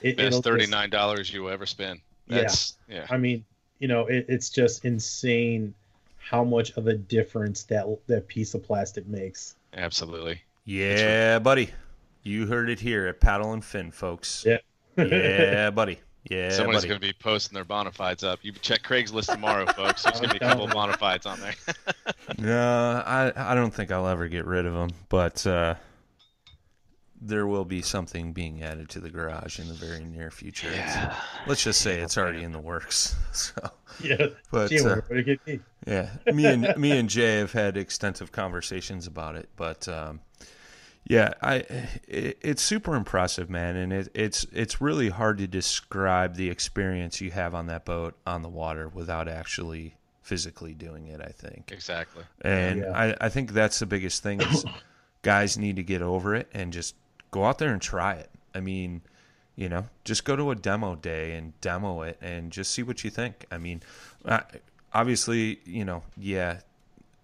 It, 0.00 0.16
Best 0.16 0.42
thirty 0.42 0.66
nine 0.66 0.90
dollars 0.90 1.32
you 1.32 1.44
will 1.44 1.50
ever 1.50 1.66
spend. 1.66 2.00
Yeah. 2.26 2.42
That's 2.42 2.76
yeah. 2.88 3.06
I 3.10 3.16
mean, 3.16 3.44
you 3.78 3.88
know, 3.88 4.06
it, 4.06 4.26
it's 4.28 4.50
just 4.50 4.84
insane 4.84 5.74
how 6.18 6.44
much 6.44 6.72
of 6.76 6.86
a 6.86 6.94
difference 6.94 7.64
that 7.64 7.86
that 8.06 8.26
piece 8.28 8.54
of 8.54 8.62
plastic 8.62 9.06
makes. 9.06 9.56
Absolutely. 9.74 10.40
Yeah, 10.64 11.38
buddy. 11.38 11.70
You 12.22 12.46
heard 12.46 12.70
it 12.70 12.78
here 12.78 13.06
at 13.08 13.20
Paddle 13.20 13.52
and 13.52 13.64
Fin, 13.64 13.90
folks. 13.90 14.44
Yeah. 14.46 14.58
yeah, 14.96 15.70
buddy. 15.70 15.98
Yeah, 16.30 16.50
Somebody's 16.50 16.82
buddy. 16.82 16.88
going 16.88 17.00
to 17.00 17.06
be 17.06 17.12
posting 17.12 17.54
their 17.54 17.64
bona 17.64 17.90
fides 17.90 18.22
up. 18.22 18.38
You 18.42 18.52
check 18.52 18.82
Craigslist 18.82 19.32
tomorrow, 19.32 19.66
folks. 19.76 20.04
There's 20.04 20.20
going 20.20 20.30
to 20.32 20.38
be 20.38 20.44
a 20.44 20.48
couple 20.48 20.64
of 20.64 20.70
bona 20.70 20.96
fides 20.96 21.26
on 21.26 21.40
there. 21.40 21.54
No, 22.38 23.02
I 23.04 23.32
I 23.36 23.54
don't 23.54 23.74
think 23.74 23.90
I'll 23.90 24.06
ever 24.06 24.28
get 24.28 24.46
rid 24.46 24.64
of 24.64 24.72
them, 24.74 24.90
but 25.08 25.44
uh, 25.46 25.74
there 27.20 27.46
will 27.46 27.64
be 27.64 27.82
something 27.82 28.32
being 28.32 28.62
added 28.62 28.88
to 28.90 29.00
the 29.00 29.10
garage 29.10 29.58
in 29.58 29.68
the 29.68 29.74
very 29.74 30.04
near 30.04 30.30
future. 30.30 30.68
It's- 30.68 31.16
Let's 31.46 31.62
just 31.62 31.80
say 31.80 32.00
it's 32.00 32.16
already 32.16 32.42
in 32.42 32.52
the 32.52 32.60
works. 32.60 33.14
So, 33.32 33.54
Yeah, 34.02 34.26
but 34.50 34.68
Gee, 34.70 34.80
uh, 34.80 34.96
what 35.08 35.18
it 35.18 35.60
yeah, 35.86 36.10
me 36.32 36.46
and 36.46 36.76
me 36.76 36.96
and 36.98 37.08
Jay 37.08 37.38
have 37.38 37.52
had 37.52 37.76
extensive 37.76 38.30
conversations 38.30 39.06
about 39.06 39.36
it, 39.36 39.48
but 39.56 39.86
um, 39.88 40.20
yeah, 41.04 41.32
I 41.42 41.54
it, 42.06 42.38
it's 42.40 42.62
super 42.62 42.94
impressive, 42.94 43.50
man, 43.50 43.76
and 43.76 43.92
it, 43.92 44.08
it's 44.14 44.44
it's 44.52 44.80
really 44.80 45.08
hard 45.08 45.38
to 45.38 45.46
describe 45.46 46.36
the 46.36 46.48
experience 46.48 47.20
you 47.20 47.30
have 47.32 47.54
on 47.54 47.66
that 47.66 47.84
boat 47.84 48.16
on 48.26 48.42
the 48.42 48.48
water 48.48 48.88
without 48.88 49.28
actually 49.28 49.96
physically 50.22 50.74
doing 50.74 51.08
it. 51.08 51.20
I 51.20 51.32
think. 51.32 51.72
exactly. 51.72 52.24
And 52.42 52.80
Yeah. 52.80 52.92
I, 53.20 53.26
I 53.26 53.28
think 53.28 53.52
that's 53.52 53.78
the 53.80 53.86
biggest 53.86 54.22
thing 54.22 54.40
is 54.40 54.64
guys 55.22 55.58
need 55.58 55.76
to 55.76 55.82
get 55.82 56.02
over 56.02 56.34
it 56.34 56.48
and 56.54 56.72
just 56.72 56.94
go 57.30 57.44
out 57.44 57.58
there 57.58 57.72
and 57.72 57.82
try 57.82 58.14
it. 58.14 58.30
I 58.54 58.60
mean, 58.60 59.02
you 59.56 59.68
know, 59.68 59.86
just 60.04 60.24
go 60.24 60.36
to 60.36 60.50
a 60.50 60.54
demo 60.54 60.94
day 60.94 61.34
and 61.34 61.58
demo 61.60 62.02
it 62.02 62.18
and 62.22 62.52
just 62.52 62.70
see 62.70 62.82
what 62.82 63.02
you 63.02 63.10
think. 63.10 63.44
I 63.50 63.58
mean, 63.58 63.82
obviously, 64.92 65.60
you 65.64 65.84
know, 65.84 66.02
yeah, 66.16 66.60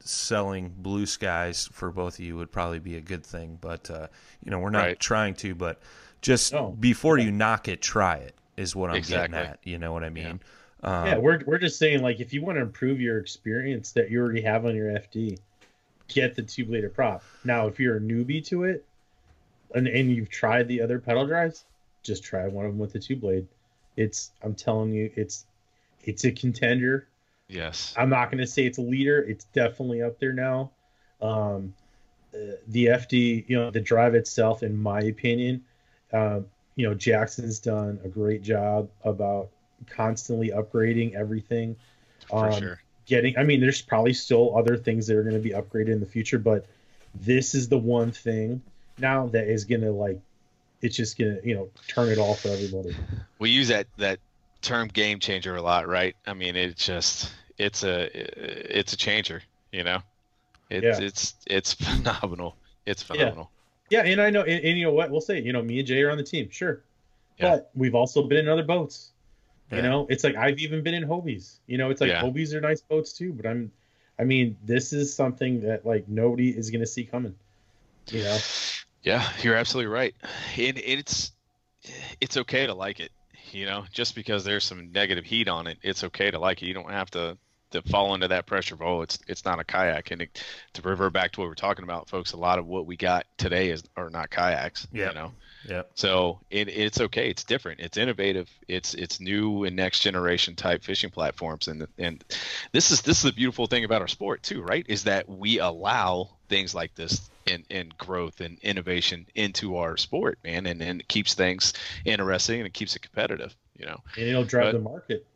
selling 0.00 0.74
blue 0.76 1.06
skies 1.06 1.68
for 1.72 1.90
both 1.90 2.14
of 2.18 2.24
you 2.24 2.36
would 2.36 2.52
probably 2.52 2.78
be 2.78 2.96
a 2.96 3.00
good 3.00 3.24
thing, 3.24 3.58
but 3.60 3.90
uh, 3.90 4.08
you 4.44 4.50
know, 4.50 4.58
we're 4.58 4.70
not 4.70 4.84
Right. 4.84 4.98
trying 5.00 5.34
to, 5.34 5.54
but 5.54 5.80
just 6.22 6.54
No. 6.54 6.78
before 6.80 7.18
you 7.18 7.30
knock 7.30 7.68
it, 7.68 7.82
try 7.82 8.16
it 8.16 8.34
is 8.56 8.74
what 8.76 8.90
I'm 8.90 8.96
Exactly. 8.98 9.04
getting 9.04 9.34
at. 9.34 9.58
You 9.64 9.78
know 9.78 9.92
what 9.92 10.04
I 10.04 10.10
mean? 10.10 10.40
Um, 10.82 11.08
yeah, 11.08 11.18
we're 11.18 11.40
we're 11.46 11.58
just 11.58 11.78
saying 11.78 12.02
like 12.02 12.20
if 12.20 12.32
you 12.32 12.42
want 12.42 12.56
to 12.56 12.62
improve 12.62 13.00
your 13.00 13.18
experience 13.18 13.92
that 13.92 14.10
you 14.10 14.20
already 14.20 14.42
have 14.42 14.64
on 14.66 14.74
your 14.74 14.90
FD, 14.90 15.38
get 16.08 16.34
the 16.34 16.42
two 16.42 16.64
bladed 16.66 16.94
prop. 16.94 17.28
Now, 17.44 17.66
if 17.68 17.78
you're 17.80 17.96
a 17.96 18.00
newbie 18.00 18.44
to 18.48 18.64
it, 18.64 18.86
and 19.74 19.88
and 19.88 20.10
you've 20.10 20.30
tried 20.30 20.68
the 20.68 20.80
other 20.82 20.98
pedal 20.98 21.26
drives, 21.26 21.66
just 22.04 22.24
try 22.24 22.46
one 22.48 22.66
of 22.66 22.72
them 22.72 22.78
with 22.78 22.92
the 22.92 23.00
two 23.00 23.16
blade. 23.16 23.48
It's 23.96 24.32
I'm 24.42 24.54
telling 24.54 24.92
you, 24.92 25.10
it's 25.16 25.46
it's 26.02 26.24
a 26.24 26.32
contender. 26.32 27.07
Yes. 27.48 27.94
I'm 27.96 28.10
not 28.10 28.30
going 28.30 28.38
to 28.38 28.46
say 28.46 28.66
it's 28.66 28.78
a 28.78 28.82
leader. 28.82 29.20
It's 29.22 29.44
definitely 29.46 30.02
up 30.02 30.18
there 30.18 30.32
now. 30.32 30.70
Um, 31.20 31.74
uh, 32.34 32.56
the 32.68 32.86
FD, 32.86 33.48
you 33.48 33.56
know, 33.58 33.70
the 33.70 33.80
drive 33.80 34.14
itself, 34.14 34.62
in 34.62 34.80
my 34.80 35.00
opinion, 35.00 35.64
um, 36.12 36.46
you 36.76 36.86
know, 36.86 36.94
Jackson's 36.94 37.58
done 37.58 37.98
a 38.04 38.08
great 38.08 38.42
job 38.42 38.88
about 39.02 39.48
constantly 39.88 40.50
upgrading 40.50 41.14
everything. 41.14 41.76
For 42.28 42.48
Um, 42.48 42.60
sure. 42.60 42.80
Getting, 43.06 43.38
I 43.38 43.42
mean, 43.42 43.60
there's 43.60 43.80
probably 43.80 44.12
still 44.12 44.56
other 44.56 44.76
things 44.76 45.06
that 45.06 45.16
are 45.16 45.22
going 45.22 45.34
to 45.34 45.40
be 45.40 45.50
upgraded 45.50 45.88
in 45.88 46.00
the 46.00 46.06
future, 46.06 46.38
but 46.38 46.66
this 47.14 47.54
is 47.54 47.68
the 47.68 47.78
one 47.78 48.12
thing 48.12 48.60
now 48.98 49.28
that 49.28 49.48
is 49.48 49.64
going 49.64 49.80
to 49.80 49.90
like, 49.90 50.20
it's 50.82 50.94
just 50.94 51.18
going 51.18 51.40
to, 51.40 51.48
you 51.48 51.54
know, 51.54 51.70
turn 51.88 52.08
it 52.10 52.18
all 52.18 52.34
for 52.34 52.48
everybody. 52.48 52.94
We 53.38 53.50
use 53.50 53.68
that 53.68 53.86
that 53.96 54.18
term 54.62 54.88
game 54.88 55.18
changer 55.20 55.56
a 55.56 55.62
lot, 55.62 55.88
right? 55.88 56.14
I 56.26 56.34
mean, 56.34 56.56
it's 56.56 56.84
just 56.84 57.32
it's 57.58 57.82
a 57.84 58.08
it's 58.76 58.92
a 58.92 58.96
changer, 58.96 59.42
you 59.72 59.84
know. 59.84 60.00
It's 60.70 60.98
Yeah. 61.00 61.06
it's 61.06 61.34
it's 61.46 61.72
phenomenal. 61.74 62.56
It's 62.86 63.02
phenomenal. 63.02 63.50
Yeah, 63.90 64.02
and 64.02 64.20
I 64.20 64.28
know, 64.30 64.42
and, 64.42 64.62
and 64.64 64.78
you 64.78 64.84
know 64.84 64.92
what? 64.92 65.10
We'll 65.10 65.22
say, 65.22 65.40
you 65.40 65.52
know, 65.52 65.62
me 65.62 65.78
and 65.78 65.88
Jay 65.88 66.02
are 66.02 66.10
on 66.10 66.18
the 66.18 66.22
team, 66.24 66.50
sure, 66.50 66.82
Yeah. 67.38 67.50
but 67.50 67.70
we've 67.74 67.94
also 67.94 68.22
been 68.22 68.38
in 68.38 68.48
other 68.48 68.62
boats. 68.62 69.10
Yeah. 69.70 69.76
You 69.76 69.82
know, 69.82 70.06
it's 70.10 70.24
like 70.24 70.36
I've 70.36 70.58
even 70.58 70.82
been 70.82 70.94
in 70.94 71.04
Hobies. 71.04 71.56
You 71.66 71.78
know, 71.78 71.90
it's 71.90 72.00
like 72.00 72.10
Yeah. 72.10 72.22
Hobies 72.22 72.52
are 72.54 72.60
nice 72.60 72.80
boats 72.80 73.12
too, 73.12 73.32
but 73.32 73.46
I'm, 73.46 73.70
I 74.18 74.24
mean, 74.24 74.56
this 74.64 74.92
is 74.92 75.14
something 75.14 75.60
that 75.62 75.86
like 75.86 76.08
nobody 76.08 76.50
is 76.50 76.70
gonna 76.70 76.86
see 76.86 77.04
coming. 77.04 77.34
You 78.10 78.24
know, 78.24 78.38
Yeah, 79.02 79.26
you're 79.42 79.54
absolutely 79.54 79.92
right. 79.92 80.14
And 80.58 80.78
it's 80.78 81.32
it's 82.20 82.36
okay 82.36 82.66
to 82.66 82.74
like 82.74 83.00
it, 83.00 83.10
you 83.54 83.66
know, 83.66 83.84
just 83.92 84.14
because 84.14 84.44
there's 84.44 84.64
some 84.64 84.92
negative 84.92 85.24
heat 85.24 85.48
on 85.48 85.66
it, 85.66 85.78
it's 85.82 86.04
okay 86.04 86.30
to 86.30 86.38
like 86.38 86.62
it. 86.62 86.66
You 86.66 86.74
don't 86.74 86.90
have 86.90 87.10
to 87.12 87.36
to 87.70 87.82
fall 87.82 88.14
into 88.14 88.28
that 88.28 88.46
pressure 88.46 88.74
of 88.74 88.82
oh, 88.82 89.02
it's 89.02 89.18
it's 89.28 89.44
not 89.44 89.60
a 89.60 89.64
kayak. 89.64 90.10
And 90.10 90.22
it, 90.22 90.42
to 90.74 90.82
revert 90.82 91.12
back 91.12 91.32
to 91.32 91.40
what 91.40 91.48
we're 91.48 91.54
talking 91.54 91.84
about, 91.84 92.08
folks, 92.08 92.32
a 92.32 92.36
lot 92.36 92.58
of 92.58 92.66
what 92.66 92.86
we 92.86 92.96
got 92.96 93.26
today 93.36 93.70
is 93.70 93.84
are 93.96 94.10
not 94.10 94.30
kayaks. 94.30 94.86
Yeah. 94.92 95.08
You 95.08 95.14
know, 95.14 95.32
Yep. 95.68 95.90
so 95.94 96.40
it, 96.50 96.68
it's 96.68 97.00
okay. 97.00 97.28
It's 97.28 97.44
different. 97.44 97.80
It's 97.80 97.96
innovative. 97.98 98.48
It's 98.68 98.94
it's 98.94 99.20
new 99.20 99.64
and 99.64 99.76
next 99.76 100.00
generation 100.00 100.54
type 100.54 100.82
fishing 100.82 101.10
platforms. 101.10 101.68
And 101.68 101.86
and 101.98 102.24
this 102.72 102.90
is 102.90 103.02
this 103.02 103.18
is 103.18 103.22
the 103.24 103.32
beautiful 103.32 103.66
thing 103.66 103.84
about 103.84 104.00
our 104.00 104.08
sport 104.08 104.42
too, 104.42 104.62
right? 104.62 104.86
Is 104.88 105.04
that 105.04 105.28
we 105.28 105.58
allow 105.58 106.30
things 106.48 106.74
like 106.74 106.94
this 106.94 107.28
and, 107.50 107.64
and 107.70 107.96
growth 107.98 108.40
and 108.40 108.58
innovation 108.60 109.26
into 109.34 109.76
our 109.76 109.96
sport, 109.96 110.38
man, 110.44 110.66
and, 110.66 110.80
and 110.82 111.00
it 111.00 111.08
keeps 111.08 111.34
things 111.34 111.72
interesting 112.04 112.60
and 112.60 112.66
it 112.66 112.74
keeps 112.74 112.94
it 112.96 113.02
competitive, 113.02 113.54
you 113.78 113.86
know. 113.86 114.00
and 114.16 114.26
it'll 114.26 114.44
drive 114.44 114.66
But- 114.66 114.72
the 114.72 114.78
market 114.84 115.26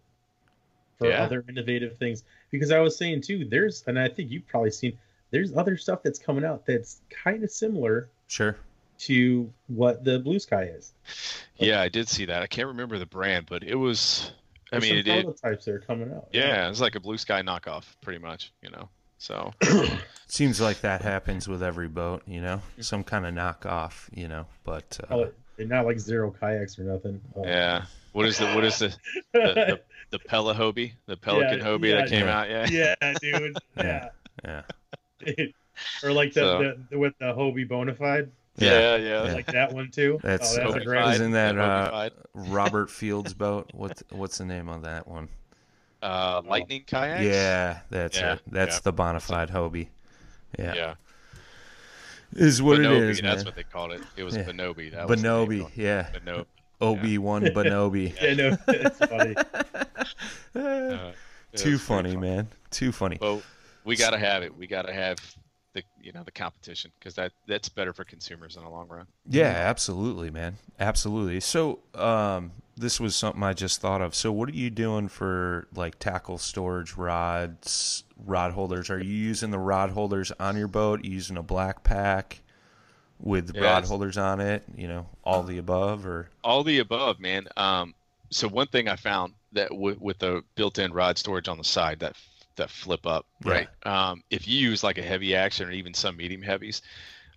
for 0.98 1.08
Yeah. 1.08 1.22
other 1.24 1.44
innovative 1.48 1.96
things. 1.96 2.24
Because 2.50 2.70
I 2.70 2.78
was 2.80 2.96
saying 2.96 3.22
too, 3.22 3.44
there's, 3.44 3.82
and 3.86 3.98
I 3.98 4.08
think 4.08 4.30
you've 4.30 4.46
probably 4.46 4.70
seen, 4.70 4.98
there's 5.30 5.56
other 5.56 5.76
stuff 5.76 6.02
that's 6.02 6.18
coming 6.18 6.44
out 6.44 6.66
that's 6.66 7.00
kind 7.10 7.42
of 7.42 7.50
similar 7.50 8.08
Sure. 8.28 8.56
to 9.00 9.50
what 9.68 10.04
the 10.04 10.18
Blue 10.18 10.38
Sky 10.38 10.64
is. 10.64 10.92
Yeah, 11.56 11.80
I 11.80 11.88
did 11.88 12.08
see 12.08 12.26
that. 12.26 12.42
I 12.42 12.46
can't 12.46 12.68
remember 12.68 12.98
the 12.98 13.06
brand, 13.06 13.46
but 13.48 13.62
it 13.62 13.74
was. 13.74 14.30
I 14.72 14.78
mean, 14.78 14.96
it, 14.96 15.06
some 15.06 15.14
it 15.18 15.22
prototypes 15.24 15.64
that 15.66 15.74
are 15.74 15.78
coming 15.80 16.12
out. 16.12 16.28
yeah, 16.32 16.68
it's 16.70 16.80
like 16.80 16.94
a 16.94 17.00
blue 17.00 17.18
sky 17.18 17.42
knockoff, 17.42 17.84
pretty 18.00 18.18
much, 18.18 18.52
you 18.62 18.70
know. 18.70 18.88
So 19.22 19.52
Seems 20.26 20.60
like 20.60 20.80
that 20.80 21.00
happens 21.02 21.46
with 21.46 21.62
every 21.62 21.86
boat, 21.86 22.22
you 22.26 22.40
know, 22.40 22.60
some 22.80 23.04
kind 23.04 23.24
of 23.24 23.32
knockoff, 23.32 24.08
you 24.12 24.26
know. 24.26 24.46
But 24.64 24.98
uh, 25.08 25.14
Oh, 25.14 25.30
they're 25.56 25.66
not 25.68 25.86
like 25.86 26.00
zero 26.00 26.32
kayaks 26.32 26.76
or 26.76 26.82
nothing. 26.82 27.20
Oh. 27.36 27.44
yeah, 27.46 27.84
what 28.12 28.26
is 28.26 28.38
the 28.38 28.46
what 28.52 28.64
is 28.64 28.80
the 28.80 28.88
the, 29.32 29.38
the, 29.40 29.80
the 30.10 30.18
Pella 30.18 30.54
Hobie, 30.56 30.94
the 31.06 31.16
Pelican 31.16 31.58
Yeah, 31.60 31.64
Hobie 31.64 31.90
yeah, 31.90 31.94
that 31.96 32.08
came 32.08 32.26
yeah. 32.26 32.40
out? 32.40 32.50
Yeah, 32.50 32.94
yeah, 33.00 33.14
dude. 33.20 33.56
Yeah. 33.76 34.08
yeah, 34.44 34.62
or 36.02 36.12
like 36.12 36.32
the, 36.32 36.40
So- 36.40 36.58
the, 36.58 36.78
the 36.90 36.98
with 36.98 37.16
the 37.20 37.26
Hobie 37.26 37.68
Bonafide, 37.68 38.28
yeah, 38.56 38.96
yeah. 38.96 39.24
Yeah. 39.26 39.32
like 39.34 39.46
that 39.46 39.72
one 39.72 39.92
too. 39.92 40.18
That's- 40.24 40.58
oh, 40.58 40.72
that's 40.72 40.82
a 40.82 40.84
great. 40.84 41.14
Isn't 41.14 41.30
that, 41.32 41.56
uh, 41.56 42.10
Robert 42.34 42.90
Fields 42.90 43.34
boat. 43.34 43.70
What 43.72 44.02
what's 44.10 44.38
the 44.38 44.46
name 44.46 44.68
on 44.68 44.82
that 44.82 45.06
one? 45.06 45.28
Uh, 46.02 46.42
lightning 46.46 46.84
kayaks? 46.86 47.22
Yeah, 47.24 47.80
that's 47.90 48.16
Yeah, 48.18 48.34
it. 48.34 48.40
That's 48.46 48.76
yeah. 48.76 48.80
the 48.84 48.92
bonafide 48.92 49.50
Hobie. 49.50 49.88
Yeah, 50.58 50.74
yeah. 50.74 50.94
is 52.34 52.60
what 52.62 52.78
Bonobi, 52.78 52.96
it 52.96 53.02
is, 53.04 53.20
that's 53.20 53.36
man. 53.38 53.44
what 53.46 53.54
they 53.56 53.62
called 53.62 53.92
it. 53.92 54.02
It 54.16 54.24
was 54.24 54.36
Yeah. 54.36 54.44
Bonobi. 54.44 54.92
That 54.92 55.08
was 55.08 55.22
Bonobi, 55.22 55.70
yeah. 55.76 56.10
Bonobi. 56.12 56.46
Obi 56.80 57.18
Wan 57.18 57.42
Bonobi. 57.46 58.14
Yeah, 58.20 58.34
no, 58.34 58.56
it's 58.68 58.98
funny. 59.06 59.34
Uh, 60.54 61.12
it 61.52 61.56
Too 61.56 61.72
was 61.72 61.80
very 61.82 62.02
funny, 62.02 62.16
man. 62.16 62.48
Too 62.70 62.92
funny. 62.92 63.18
Well, 63.20 63.42
we 63.84 63.96
got 63.96 64.10
to 64.10 64.18
have 64.18 64.42
it. 64.42 64.56
We 64.56 64.66
got 64.66 64.82
to 64.86 64.92
have 64.92 65.18
the 65.74 65.82
you 66.00 66.12
know 66.12 66.22
the 66.22 66.30
competition 66.32 66.90
because 66.98 67.14
that 67.14 67.32
that's 67.46 67.68
better 67.68 67.92
for 67.92 68.04
consumers 68.04 68.56
in 68.56 68.62
the 68.64 68.68
long 68.68 68.88
run. 68.88 69.06
Yeah, 69.28 69.44
absolutely, 69.46 70.30
man. 70.30 70.56
Absolutely. 70.78 71.40
So, 71.40 71.78
um, 71.94 72.52
this 72.76 72.98
was 73.00 73.14
something 73.14 73.42
I 73.42 73.52
just 73.52 73.80
thought 73.80 74.00
of. 74.00 74.14
So, 74.14 74.32
what 74.32 74.48
are 74.48 74.52
you 74.54 74.70
doing 74.70 75.08
for 75.08 75.68
like 75.74 75.98
tackle 75.98 76.38
storage 76.38 76.94
rods, 76.94 78.04
rod 78.16 78.52
holders? 78.52 78.90
Are 78.90 78.98
you 78.98 79.14
using 79.14 79.50
the 79.50 79.58
rod 79.58 79.90
holders 79.90 80.32
on 80.40 80.56
your 80.56 80.68
boat? 80.68 81.04
You 81.04 81.12
using 81.12 81.36
a 81.36 81.42
BlackPak 81.42 82.38
with 83.20 83.52
Yeah, 83.52 83.60
rod 83.60 83.84
holders 83.86 84.18
on 84.18 84.40
it? 84.40 84.64
You 84.76 84.88
know, 84.88 85.08
all 85.24 85.42
the 85.44 85.58
above, 85.58 86.06
or 86.06 86.30
All 86.44 86.64
the 86.64 86.78
above, 86.80 87.20
man. 87.20 87.46
Um, 87.56 87.94
so 88.30 88.48
one 88.48 88.66
thing 88.68 88.88
I 88.88 88.96
found 88.96 89.34
that 89.52 89.68
w- 89.70 89.98
with 90.00 90.18
the 90.18 90.42
built-in 90.56 90.92
rod 90.92 91.18
storage 91.18 91.48
on 91.48 91.58
the 91.58 91.64
side 91.64 92.00
that 92.00 92.16
that 92.56 92.70
flip 92.70 93.06
up, 93.06 93.26
Yeah. 93.44 93.62
right? 93.62 93.70
Um, 93.84 94.22
if 94.30 94.46
you 94.46 94.58
use 94.58 94.82
like 94.84 94.98
a 94.98 95.02
heavy 95.02 95.34
action 95.34 95.68
or 95.68 95.72
even 95.72 95.94
some 95.94 96.16
medium 96.18 96.42
heavies, 96.42 96.82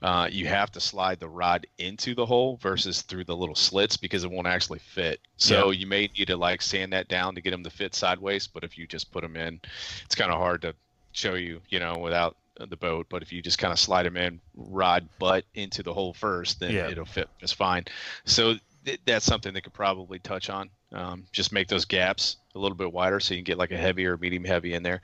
uh, 0.02 0.28
you 0.32 0.46
have 0.48 0.72
to 0.72 0.80
slide 0.80 1.20
the 1.20 1.28
rod 1.28 1.66
into 1.78 2.14
the 2.16 2.26
hole 2.26 2.58
versus 2.62 3.02
through 3.02 3.24
the 3.24 3.36
little 3.36 3.56
slits 3.56 3.98
because 3.98 4.24
it 4.24 4.32
won't 4.32 4.48
actually 4.48 4.80
fit. 4.80 5.20
So 5.38 5.72
you 5.72 5.88
may 5.88 6.10
need 6.18 6.28
to 6.28 6.38
like 6.38 6.62
sand 6.62 6.94
that 6.94 7.08
down 7.08 7.36
to 7.36 7.42
get 7.42 7.52
them 7.52 7.64
to 7.64 7.70
fit 7.70 7.96
sideways. 7.96 8.48
But 8.48 8.64
if 8.64 8.78
you 8.78 8.88
just 8.88 9.12
put 9.12 9.22
them 9.22 9.36
in, 9.36 9.60
it's 10.06 10.16
kind 10.16 10.32
of 10.32 10.38
hard 10.38 10.62
to 10.64 10.76
show 11.14 11.36
you, 11.36 11.62
you 11.70 11.80
know, 11.80 11.98
without 11.98 12.36
the 12.60 12.78
boat. 12.78 13.08
But 13.10 13.22
if 13.22 13.32
you 13.34 13.42
just 13.42 13.58
kind 13.58 13.72
of 13.72 13.80
slide 13.80 14.04
them 14.04 14.18
in, 14.18 14.40
rod 14.56 15.08
butt 15.20 15.46
into 15.56 15.82
the 15.82 15.94
hole 15.94 16.14
first, 16.14 16.60
then 16.60 16.72
Yeah. 16.74 16.90
it'll 16.90 17.06
fit 17.06 17.30
just 17.40 17.56
fine. 17.56 17.86
So 18.26 18.56
th- 18.86 19.00
that's 19.06 19.26
something 19.26 19.54
they 19.54 19.62
could 19.62 19.74
probably 19.74 20.20
touch 20.20 20.50
on. 20.50 20.70
Um, 20.92 21.26
just 21.34 21.52
make 21.52 21.68
those 21.68 21.84
gaps 21.84 22.38
a 22.54 22.60
little 22.60 22.78
bit 22.78 22.94
wider 22.94 23.20
so 23.20 23.34
you 23.34 23.40
can 23.40 23.44
get 23.44 23.58
like 23.58 23.72
a 23.72 23.78
heavier, 23.78 24.16
medium 24.18 24.46
heavy 24.46 24.74
in 24.76 24.84
there. 24.84 25.02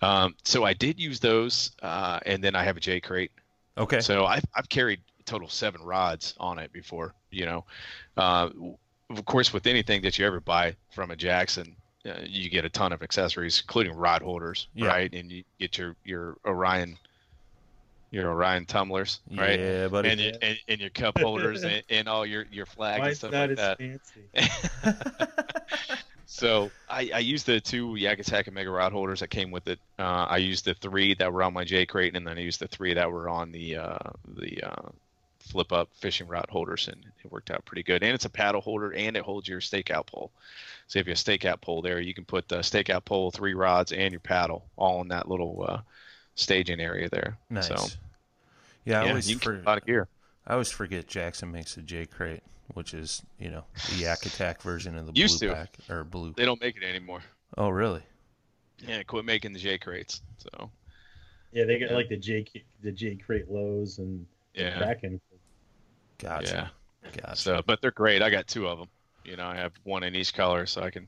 Um, 0.00 0.34
so 0.44 0.64
I 0.64 0.72
did 0.72 0.98
use 0.98 1.20
those, 1.20 1.72
uh, 1.82 2.20
and 2.24 2.42
then 2.42 2.54
I 2.54 2.62
have 2.64 2.76
a 2.76 2.80
J 2.80 3.00
crate. 3.00 3.32
Okay, 3.78 4.00
So 4.00 4.26
I've, 4.26 4.44
I've 4.54 4.68
carried 4.68 5.00
a 5.20 5.22
total 5.24 5.48
seven 5.48 5.82
rods 5.82 6.34
on 6.38 6.58
it 6.58 6.72
before, 6.72 7.14
you 7.30 7.46
know. 7.46 7.64
Uh, 8.16 8.50
of 9.10 9.24
course, 9.24 9.52
with 9.52 9.66
anything 9.66 10.02
that 10.02 10.18
you 10.18 10.26
ever 10.26 10.40
buy 10.40 10.76
from 10.90 11.10
a 11.10 11.16
Jackson, 11.16 11.74
uh, 12.06 12.20
you 12.24 12.50
get 12.50 12.64
a 12.64 12.68
ton 12.68 12.92
of 12.92 13.02
accessories, 13.02 13.62
including 13.66 13.94
rod 13.94 14.22
holders, 14.22 14.68
Yeah. 14.74 14.86
right? 14.88 15.12
And 15.12 15.30
you 15.30 15.44
get 15.58 15.78
your, 15.78 15.96
your 16.04 16.36
Orion, 16.46 16.98
your 18.10 18.30
Orion 18.30 18.66
tumblers, 18.66 19.20
right? 19.34 19.58
yeah, 19.58 19.88
buddy. 19.88 20.10
And, 20.10 20.20
your, 20.20 20.32
and, 20.42 20.58
and 20.68 20.80
your 20.80 20.90
cup 20.90 21.18
holders 21.18 21.64
and, 21.64 21.82
and 21.88 22.08
all 22.08 22.26
your, 22.26 22.44
your 22.50 22.66
flags 22.66 23.06
and 23.06 23.16
stuff 23.16 23.32
not 23.32 23.50
like 23.50 23.58
as 23.58 24.00
that. 24.34 25.98
So 26.30 26.70
I, 26.90 27.10
I 27.14 27.18
used 27.20 27.46
the 27.46 27.58
two 27.58 27.88
YakAttack 27.94 28.48
Omega 28.48 28.68
Rod 28.68 28.92
holders 28.92 29.20
that 29.20 29.28
came 29.28 29.50
with 29.50 29.66
it. 29.66 29.78
Uh, 29.98 30.26
I 30.28 30.36
used 30.36 30.66
the 30.66 30.74
three 30.74 31.14
that 31.14 31.32
were 31.32 31.42
on 31.42 31.54
my 31.54 31.64
J 31.64 31.86
crate, 31.86 32.14
and 32.14 32.26
then 32.26 32.36
I 32.36 32.42
used 32.42 32.60
the 32.60 32.68
three 32.68 32.92
that 32.92 33.10
were 33.10 33.30
on 33.30 33.50
the 33.50 33.76
uh, 33.76 34.10
the 34.36 34.62
uh, 34.62 34.88
flip 35.40 35.72
up 35.72 35.88
fishing 35.94 36.28
rod 36.28 36.44
holders, 36.50 36.86
and 36.88 37.02
it 37.24 37.32
worked 37.32 37.50
out 37.50 37.64
pretty 37.64 37.82
good. 37.82 38.02
And 38.02 38.12
it's 38.12 38.26
a 38.26 38.30
paddle 38.30 38.60
holder, 38.60 38.92
and 38.92 39.16
it 39.16 39.22
holds 39.22 39.48
your 39.48 39.60
stakeout 39.60 40.06
pole. 40.06 40.30
So 40.86 40.98
if 40.98 41.06
you 41.06 41.12
have 41.12 41.18
a 41.18 41.20
stakeout 41.20 41.62
pole 41.62 41.80
there, 41.80 41.98
you 41.98 42.12
can 42.12 42.26
put 42.26 42.46
the 42.46 42.58
stakeout 42.58 43.06
pole, 43.06 43.30
three 43.30 43.54
rods, 43.54 43.92
and 43.92 44.12
your 44.12 44.20
paddle 44.20 44.64
all 44.76 45.00
in 45.00 45.08
that 45.08 45.30
little 45.30 45.64
uh, 45.66 45.80
staging 46.34 46.78
area 46.80 47.08
there. 47.08 47.38
nice. 47.48 47.68
So 47.68 47.86
yeah, 48.84 49.00
I 49.00 49.04
yeah, 49.04 49.08
always 49.08 49.30
you 49.30 49.36
can 49.36 49.44
for- 49.54 49.60
a 49.60 49.66
lot 49.66 49.78
of 49.78 49.86
gear. 49.86 50.08
I 50.48 50.52
always 50.52 50.70
forget 50.72 51.06
Jackson 51.06 51.52
makes 51.52 51.76
a 51.76 51.82
J 51.82 52.06
crate, 52.06 52.42
which 52.74 52.94
is 52.94 53.22
you 53.38 53.50
know 53.50 53.64
the 53.90 53.96
Yak 53.96 54.24
Attack 54.26 54.62
version 54.62 54.96
of 54.96 55.06
the 55.06 55.12
Used 55.14 55.38
blue 55.40 55.48
to. 55.50 55.54
pack 55.54 55.76
or 55.90 56.02
blue. 56.04 56.32
They 56.36 56.44
don't 56.46 56.60
make 56.60 56.76
it 56.76 56.82
anymore. 56.82 57.20
Oh, 57.56 57.68
really? 57.68 58.02
Yeah, 58.78 59.02
quit 59.02 59.24
making 59.24 59.52
the 59.52 59.58
J 59.58 59.78
crates. 59.78 60.22
So 60.38 60.70
Yeah, 61.52 61.64
they 61.64 61.78
got 61.78 61.90
Yeah. 61.90 61.96
like 61.96 62.08
the 62.08 62.16
J 62.16 62.46
the 62.82 62.90
J 62.92 63.16
crate 63.16 63.50
lows 63.50 63.98
and 63.98 64.26
yeah, 64.54 64.78
Kraken. 64.78 65.20
Gotcha. 66.18 66.70
yeah. 67.04 67.10
Gotcha. 67.12 67.36
So, 67.36 67.62
but 67.64 67.80
they're 67.80 67.90
great. 67.92 68.22
I 68.22 68.30
got 68.30 68.46
two 68.48 68.66
of 68.66 68.78
them. 68.78 68.88
You 69.24 69.36
know, 69.36 69.46
I 69.46 69.54
have 69.56 69.72
one 69.84 70.02
in 70.02 70.14
each 70.16 70.34
color, 70.34 70.66
so 70.66 70.82
I 70.82 70.90
can 70.90 71.06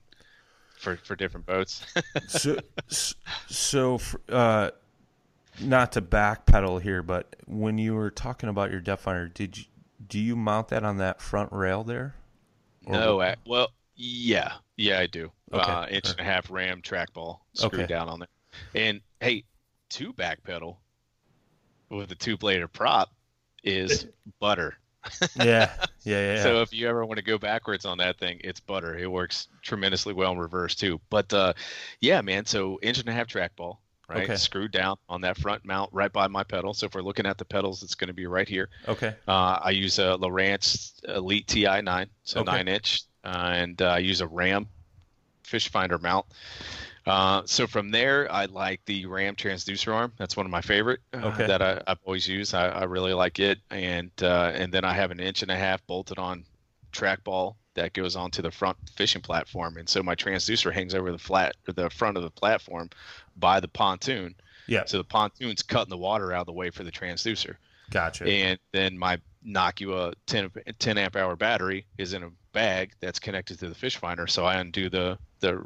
for 0.79 0.97
for 0.99 1.17
different 1.17 1.47
boats. 1.47 1.85
so, 2.29 2.57
so 3.49 3.99
for, 3.99 4.21
uh, 4.29 4.71
not 5.63 5.93
to 5.93 6.03
backpedal 6.03 6.81
here, 6.83 7.03
but 7.03 7.37
when 7.47 7.79
you 7.79 7.95
were 7.95 8.11
talking 8.11 8.49
about 8.49 8.71
your 8.71 8.81
depth 8.81 9.03
finder, 9.03 9.29
did 9.29 9.59
you 9.59 9.65
do 10.07 10.19
you 10.19 10.35
mount 10.35 10.69
that 10.69 10.83
on 10.85 10.97
that 10.99 11.21
front 11.21 11.53
rail 11.53 11.85
there? 11.85 12.15
Or- 12.87 12.93
no, 12.95 13.21
I, 13.21 13.37
well, 13.47 13.69
yeah, 13.95 14.53
yeah, 14.77 14.99
I 14.99 15.07
do. 15.07 15.31
Okay, 15.53 15.71
Uh, 15.71 15.87
inch 15.89 16.11
and 16.11 16.19
a 16.21 16.25
half 16.25 16.51
ram 16.51 16.81
trackball 16.83 17.41
screwed 17.55 17.75
Okay. 17.75 17.87
down 17.87 18.09
on 18.09 18.21
there, 18.21 18.29
and 18.75 19.01
hey, 19.21 19.45
two 19.91 20.13
backpedal 20.15 20.77
with 21.91 22.11
a 22.13 22.15
two 22.15 22.37
bladed 22.37 22.73
prop 22.73 23.11
is 23.63 24.07
butter. 24.41 24.75
yeah, 25.37 25.45
yeah, 25.45 25.71
yeah. 26.05 26.35
yeah. 26.37 26.43
So 26.43 26.61
if 26.63 26.73
you 26.73 26.89
ever 26.89 27.05
want 27.05 27.19
to 27.19 27.25
go 27.25 27.37
backwards 27.39 27.85
on 27.85 27.99
that 27.99 28.19
thing, 28.19 28.41
it's 28.45 28.61
butter. 28.61 28.97
It 28.97 29.11
works 29.11 29.49
tremendously 29.63 30.13
well 30.15 30.33
in 30.33 30.39
reverse 30.39 30.75
too. 30.75 31.01
But 31.11 31.33
uh, 31.33 31.53
yeah, 32.01 32.21
man. 32.23 32.47
So 32.47 32.79
inch 32.83 32.99
and 33.01 33.09
a 33.09 33.13
half 33.13 33.27
trackball, 33.27 33.79
right? 34.11 34.25
Okay. 34.25 34.37
Screwed 34.37 34.73
down 34.73 34.97
on 35.09 35.21
that 35.23 35.37
front 35.39 35.65
mount 35.65 35.91
right 35.93 36.13
by 36.13 36.27
my 36.29 36.45
pedal. 36.45 36.75
So 36.75 36.87
if 36.87 36.95
we're 36.95 37.03
looking 37.03 37.27
at 37.27 37.39
the 37.39 37.45
pedals, 37.45 37.83
it's 37.83 37.95
going 37.95 38.09
to 38.09 38.15
be 38.15 38.27
right 38.27 38.49
here. 38.49 38.69
okay, 38.89 39.15
Uh, 39.29 39.59
I 39.63 39.71
use 39.71 39.99
a 39.99 40.17
Lowrance 40.19 40.93
Elite 41.09 41.47
Ti 41.47 41.83
nine, 41.83 42.11
so 42.25 42.41
Okay. 42.41 42.51
nine 42.53 42.69
inch, 42.69 43.03
uh, 43.25 43.51
and 43.55 43.81
uh, 43.83 43.87
I 43.87 43.99
use 43.99 44.21
a 44.21 44.27
Ram 44.27 44.69
fish 45.45 45.71
finder 45.71 45.99
mount. 45.99 46.27
Uh, 47.07 47.43
so 47.47 47.67
from 47.67 47.91
there, 47.91 48.31
I 48.31 48.45
like 48.47 48.81
the 48.87 49.07
Ram 49.07 49.35
transducer 49.37 49.93
arm. 49.95 50.13
That's 50.19 50.37
one 50.37 50.47
of 50.47 50.53
my 50.53 50.61
favorite 50.61 51.01
uh, 51.13 51.19
Okay. 51.27 51.47
that 51.47 51.63
I, 51.63 51.81
I've 51.87 51.99
always 52.05 52.29
used. 52.29 52.55
I, 52.55 52.69
I 52.69 52.85
really 52.85 53.15
like 53.15 53.39
it, 53.41 53.59
and 53.71 54.11
uh, 54.23 54.53
and 54.55 54.73
then 54.73 54.85
I 54.85 54.93
have 54.93 55.11
an 55.11 55.21
inch 55.21 55.43
and 55.43 55.51
a 55.51 55.57
half 55.57 55.85
bolted 55.87 56.19
on 56.19 56.45
trackball 56.93 57.57
that 57.75 57.93
goes 57.93 58.17
onto 58.17 58.43
the 58.43 58.51
front 58.51 58.77
fishing 58.97 59.23
platform, 59.23 59.77
and 59.77 59.89
so 59.89 60.03
my 60.03 60.15
transducer 60.15 60.73
hangs 60.73 60.95
over 60.95 61.13
the 61.13 61.19
flat 61.19 61.55
or 61.69 61.73
the 61.73 61.89
front 61.91 62.17
of 62.17 62.23
the 62.23 62.31
platform 62.31 62.91
by 63.37 63.61
the 63.61 63.69
pontoon. 63.69 64.35
yeah, 64.67 64.85
So 64.87 64.99
the 64.99 65.05
pontoon's 65.05 65.63
cutting 65.63 65.91
the 65.91 65.97
water 65.97 66.33
out 66.33 66.41
of 66.41 66.47
the 66.47 66.53
way 66.53 66.71
for 66.71 66.85
the 66.85 66.93
transducer 66.93 67.57
gotcha. 67.91 68.25
and 68.29 68.59
then 68.73 68.97
my 68.99 69.19
Nocqua 69.47 70.13
10, 70.27 70.51
10 70.79 70.99
amp 70.99 71.17
hour 71.17 71.35
battery 71.37 71.87
is 71.99 72.13
in 72.13 72.23
a 72.25 72.31
bag 72.53 72.93
that's 73.01 73.19
connected 73.19 73.59
to 73.61 73.69
the 73.69 73.75
fish 73.75 73.97
finder. 73.97 74.27
So 74.27 74.45
I 74.45 74.57
undo 74.57 74.91
the 74.91 75.19
the 75.41 75.65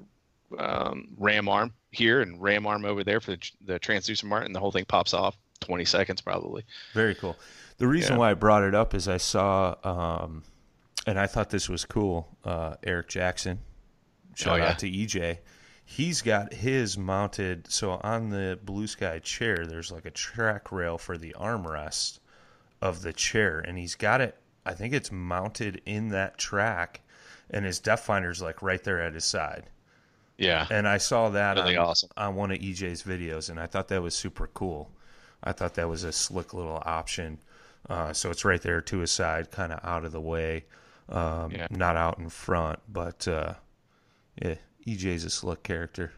um, 0.59 1.09
ram 1.19 1.49
arm 1.49 1.73
here 1.91 2.21
and 2.21 2.41
ram 2.41 2.67
arm 2.67 2.85
over 2.85 3.03
there 3.03 3.21
for 3.21 3.33
the, 3.33 3.51
the 3.65 3.81
transducer 3.81 4.25
mart, 4.25 4.47
and 4.47 4.55
the 4.55 4.61
whole 4.61 4.71
thing 4.71 4.85
pops 4.85 5.13
off. 5.15 5.37
20 5.61 5.85
seconds 5.87 6.21
probably. 6.21 6.63
Very 6.93 7.15
cool. 7.15 7.37
The 7.79 7.87
reason 7.89 8.13
Yeah. 8.15 8.19
why 8.19 8.31
I 8.31 8.35
brought 8.35 8.63
it 8.63 8.75
up 8.75 8.93
is 8.95 9.09
I 9.09 9.17
saw, 9.17 9.75
um, 9.83 10.43
and 11.07 11.19
I 11.19 11.27
thought 11.27 11.51
this 11.51 11.69
was 11.69 11.85
cool. 11.85 12.37
Uh, 12.45 12.75
Eric 12.85 13.09
Jackson, 13.09 13.61
shout 14.35 14.55
Oh, 14.61 14.63
yeah. 14.63 14.71
out 14.71 14.79
to 14.81 14.87
EJ. 14.91 15.39
He's 15.85 16.23
got 16.23 16.55
his 16.55 16.97
mounted. 16.97 17.71
So 17.71 18.01
on 18.03 18.31
the 18.31 18.59
Blue 18.63 18.87
Sky 18.87 19.19
chair, 19.19 19.67
there's 19.67 19.93
like 19.93 20.07
a 20.07 20.11
track 20.11 20.73
rail 20.73 20.97
for 20.99 21.19
the 21.19 21.35
armrest, 21.39 22.19
of 22.81 23.03
the 23.03 23.13
chair, 23.13 23.61
and 23.61 23.79
he's 23.79 23.95
got 23.95 24.21
it. 24.21 24.37
I 24.67 24.73
think 24.75 24.95
it's 24.95 25.13
mounted 25.13 25.81
in 25.87 26.09
that 26.11 26.39
track, 26.39 27.01
and 27.51 27.65
his 27.65 27.79
depth 27.81 28.05
finder's 28.05 28.41
like 28.43 28.63
right 28.63 28.83
there 28.83 29.01
at 29.03 29.15
his 29.15 29.25
side. 29.25 29.65
Yeah, 30.37 30.67
And 30.71 30.89
I 30.89 30.99
saw 30.99 31.29
that 31.31 31.57
really 31.57 31.77
on, 31.77 31.87
awesome. 31.87 32.11
on 32.17 32.35
one 32.35 32.51
of 32.51 32.59
EJ's 32.59 33.03
videos, 33.05 33.51
and 33.51 33.61
I 33.61 33.67
thought 33.67 33.89
that 33.89 34.03
was 34.03 34.15
super 34.17 34.49
cool. 34.49 34.91
I 35.45 35.53
thought 35.53 35.75
that 35.75 35.89
was 35.89 36.03
a 36.03 36.11
slick 36.13 36.53
little 36.55 36.83
option. 36.85 37.39
Uh, 37.89 38.13
so 38.13 38.31
it's 38.31 38.45
right 38.45 38.61
there 38.61 38.81
to 38.81 38.99
his 38.99 39.13
side, 39.13 39.51
kind 39.53 39.73
of 39.73 39.79
out 39.85 40.05
of 40.05 40.11
the 40.13 40.21
way, 40.21 40.65
um, 41.09 41.53
Yeah. 41.53 41.69
not 41.71 41.97
out 41.97 42.19
in 42.19 42.29
front. 42.31 42.81
But 42.89 43.29
uh, 43.29 43.55
yeah, 44.43 44.55
EJ's 44.85 45.25
a 45.25 45.31
slick 45.31 45.63
character. 45.63 46.13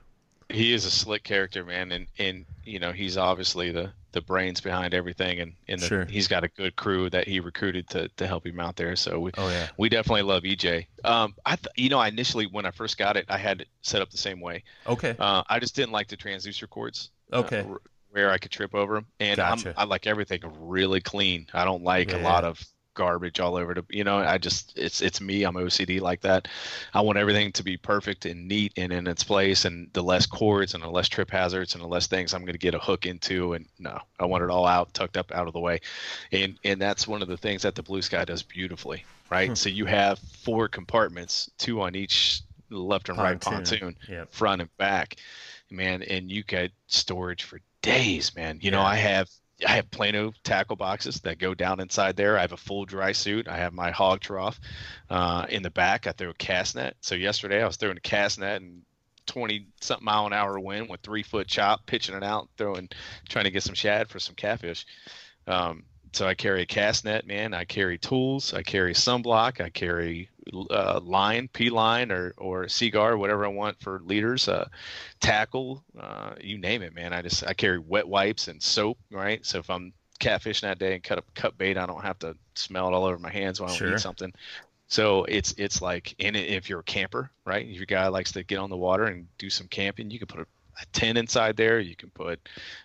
He 0.48 0.72
is 0.72 0.84
a 0.84 0.90
slick 0.90 1.24
character, 1.24 1.64
man, 1.64 1.90
and 1.90 2.06
and 2.18 2.46
you 2.62 2.78
know 2.78 2.92
he's 2.92 3.16
obviously 3.16 3.72
the 3.72 3.92
the 4.12 4.20
brains 4.22 4.60
behind 4.60 4.94
everything, 4.94 5.40
and 5.40 5.56
and 5.66 5.82
the, 5.82 5.92
Sure. 5.92 6.06
he's 6.06 6.28
got 6.28 6.44
a 6.44 6.48
good 6.48 6.76
crew 6.76 7.10
that 7.10 7.26
he 7.26 7.40
recruited 7.40 7.88
to 7.90 8.08
to 8.10 8.26
help 8.28 8.46
him 8.46 8.60
out 8.60 8.76
there. 8.76 8.94
So 8.96 9.18
we 9.20 9.32
Oh 9.36 9.48
yeah, 9.50 9.70
we 9.76 9.88
definitely 9.88 10.22
love 10.22 10.44
EJ. 10.44 10.88
Um, 11.04 11.34
I 11.44 11.56
th- 11.56 11.66
you 11.76 11.88
know 11.88 11.98
I 11.98 12.08
initially 12.08 12.46
when 12.46 12.64
I 12.64 12.70
first 12.70 12.96
got 12.96 13.16
it, 13.16 13.26
I 13.28 13.38
had 13.38 13.62
it 13.62 13.68
set 13.82 14.02
up 14.02 14.10
the 14.10 14.18
same 14.18 14.40
way. 14.40 14.62
okay, 14.86 15.18
Uh, 15.18 15.42
I 15.48 15.60
just 15.60 15.76
didn't 15.76 15.92
like 15.92 16.08
the 16.08 16.16
transducer 16.18 16.68
cords. 16.68 17.10
uh, 17.32 17.50
okay, 17.50 17.66
wh- 17.66 17.86
where 18.12 18.30
I 18.30 18.38
could 18.38 18.52
trip 18.52 18.74
over 18.74 18.94
them, 18.96 19.06
and 19.20 19.40
Gotcha. 19.40 19.68
I'm, 19.70 19.70
I 19.76 19.84
like 19.84 20.06
everything 20.06 20.40
really 20.68 21.00
clean. 21.02 21.48
I 21.54 21.64
don't 21.66 21.84
like 21.84 22.12
Yeah, 22.12 22.14
a 22.14 22.18
lot 22.18 22.44
of 22.44 22.60
garbage 22.96 23.38
all 23.38 23.54
over 23.56 23.74
the. 23.74 23.84
You 23.90 24.02
know, 24.02 24.18
I 24.18 24.38
just 24.38 24.76
it's 24.76 25.00
it's 25.00 25.20
me. 25.20 25.44
I'm 25.44 25.54
OCD 25.54 26.00
like 26.00 26.22
that. 26.22 26.48
I 26.92 27.00
want 27.02 27.18
everything 27.18 27.52
to 27.52 27.62
be 27.62 27.76
perfect 27.76 28.26
and 28.26 28.48
neat 28.48 28.72
and 28.76 28.92
in 28.92 29.06
its 29.06 29.22
place, 29.22 29.64
and 29.64 29.88
the 29.92 30.02
less 30.02 30.26
cords 30.26 30.74
and 30.74 30.82
the 30.82 30.88
less 30.88 31.08
trip 31.08 31.30
hazards 31.30 31.74
and 31.74 31.84
the 31.84 31.88
less 31.88 32.08
things 32.08 32.34
I'm 32.34 32.42
going 32.42 32.54
to 32.54 32.58
get 32.58 32.74
a 32.74 32.80
hook 32.80 33.06
into. 33.06 33.52
And 33.52 33.66
no, 33.78 34.00
I 34.18 34.24
want 34.26 34.42
it 34.42 34.50
all 34.50 34.66
out, 34.66 34.92
tucked 34.92 35.16
up, 35.16 35.30
out 35.32 35.46
of 35.46 35.52
the 35.52 35.60
way, 35.60 35.80
and 36.32 36.58
and 36.64 36.80
that's 36.80 37.06
one 37.06 37.22
of 37.22 37.28
the 37.28 37.36
things 37.36 37.62
that 37.62 37.76
the 37.76 37.82
Blue 37.82 38.02
Sky 38.02 38.24
does 38.24 38.42
beautifully, 38.42 39.04
right? 39.30 39.50
Hmm. 39.50 39.54
So 39.54 39.68
you 39.68 39.84
have 39.84 40.18
four 40.18 40.66
compartments, 40.66 41.48
two 41.58 41.80
on 41.80 41.94
each 41.94 42.42
left 42.70 43.08
and 43.08 43.18
right 43.18 43.40
pontoon 43.40 43.96
Yep. 44.08 44.32
front 44.32 44.60
and 44.60 44.76
back, 44.76 45.16
man, 45.70 46.02
and 46.02 46.30
you 46.30 46.42
get 46.42 46.72
storage 46.88 47.44
for 47.44 47.60
days, 47.82 48.34
man. 48.34 48.58
You 48.60 48.70
know, 48.70 48.82
I 48.82 48.96
have 48.96 49.28
I 49.64 49.76
have 49.76 49.90
Plano 49.90 50.32
tackle 50.44 50.76
boxes 50.76 51.20
that 51.20 51.38
go 51.38 51.54
down 51.54 51.80
inside 51.80 52.16
there. 52.16 52.36
I 52.36 52.42
have 52.42 52.52
a 52.52 52.58
full 52.58 52.84
dry 52.84 53.12
suit. 53.12 53.48
I 53.48 53.56
have 53.56 53.72
my 53.72 53.90
Hawg 53.90 54.20
Trough 54.20 54.60
uh, 55.08 55.46
in 55.48 55.62
the 55.62 55.70
back. 55.70 56.06
I 56.06 56.12
throw 56.12 56.30
a 56.30 56.34
cast 56.34 56.76
net. 56.76 56.96
So 57.00 57.14
yesterday 57.14 57.62
I 57.62 57.66
was 57.66 57.76
throwing 57.76 57.96
a 57.96 58.00
cast 58.00 58.38
net 58.38 58.60
and 58.60 58.82
20 59.26 59.66
something 59.80 60.04
mile 60.04 60.26
an 60.26 60.32
hour 60.32 60.58
wind 60.58 60.88
with 60.88 61.00
three 61.00 61.22
foot 61.22 61.48
chop, 61.48 61.86
pitching 61.86 62.14
it 62.14 62.22
out, 62.22 62.48
throwing, 62.58 62.88
trying 63.28 63.44
to 63.44 63.50
get 63.50 63.62
some 63.62 63.74
shad 63.74 64.08
for 64.08 64.18
some 64.18 64.34
catfish. 64.34 64.84
Um, 65.46 65.84
so 66.16 66.26
I 66.26 66.34
carry 66.34 66.62
a 66.62 66.66
cast 66.66 67.04
net, 67.04 67.26
man. 67.26 67.52
I 67.52 67.64
carry 67.64 67.98
tools. 67.98 68.54
I 68.54 68.62
carry 68.62 68.94
sunblock. 68.94 69.60
I 69.60 69.68
carry 69.68 70.30
uh, 70.70 70.98
line, 71.00 71.48
P 71.52 71.68
line, 71.68 72.10
or 72.10 72.32
or 72.38 72.68
Seaguar, 72.68 73.18
whatever 73.18 73.44
I 73.44 73.48
want 73.48 73.78
for 73.80 74.00
leaders. 74.00 74.48
Uh, 74.48 74.66
tackle, 75.20 75.84
uh, 76.00 76.30
you 76.40 76.56
name 76.56 76.80
it, 76.80 76.94
man. 76.94 77.12
I 77.12 77.20
just 77.20 77.46
I 77.46 77.52
carry 77.52 77.78
wet 77.78 78.08
wipes 78.08 78.48
and 78.48 78.62
soap, 78.62 78.96
right? 79.10 79.44
So 79.44 79.58
if 79.58 79.68
I'm 79.68 79.92
catfishing 80.18 80.62
that 80.62 80.78
day 80.78 80.94
and 80.94 81.02
cut 81.02 81.18
up 81.18 81.26
cut 81.34 81.58
bait, 81.58 81.76
I 81.76 81.84
don't 81.84 82.02
have 82.02 82.18
to 82.20 82.34
smell 82.54 82.88
it 82.88 82.94
all 82.94 83.04
over 83.04 83.18
my 83.18 83.30
hands 83.30 83.60
when 83.60 83.68
I 83.68 83.74
Sure. 83.74 83.92
eat 83.92 84.00
something. 84.00 84.32
So 84.88 85.24
it's 85.24 85.54
it's 85.58 85.82
like, 85.82 86.14
and 86.18 86.34
if 86.34 86.70
you're 86.70 86.80
a 86.80 86.84
camper, 86.84 87.30
right? 87.44 87.66
If 87.66 87.76
your 87.76 87.84
guy 87.86 88.08
likes 88.08 88.32
to 88.32 88.42
get 88.42 88.58
on 88.58 88.70
the 88.70 88.76
water 88.76 89.04
and 89.04 89.26
do 89.36 89.50
some 89.50 89.66
camping, 89.68 90.10
you 90.10 90.18
can 90.18 90.28
put 90.28 90.40
a, 90.40 90.46
a 90.80 90.86
tent 90.92 91.18
inside 91.18 91.56
there. 91.56 91.78
You 91.78 91.96
can 91.96 92.10
put 92.10 92.40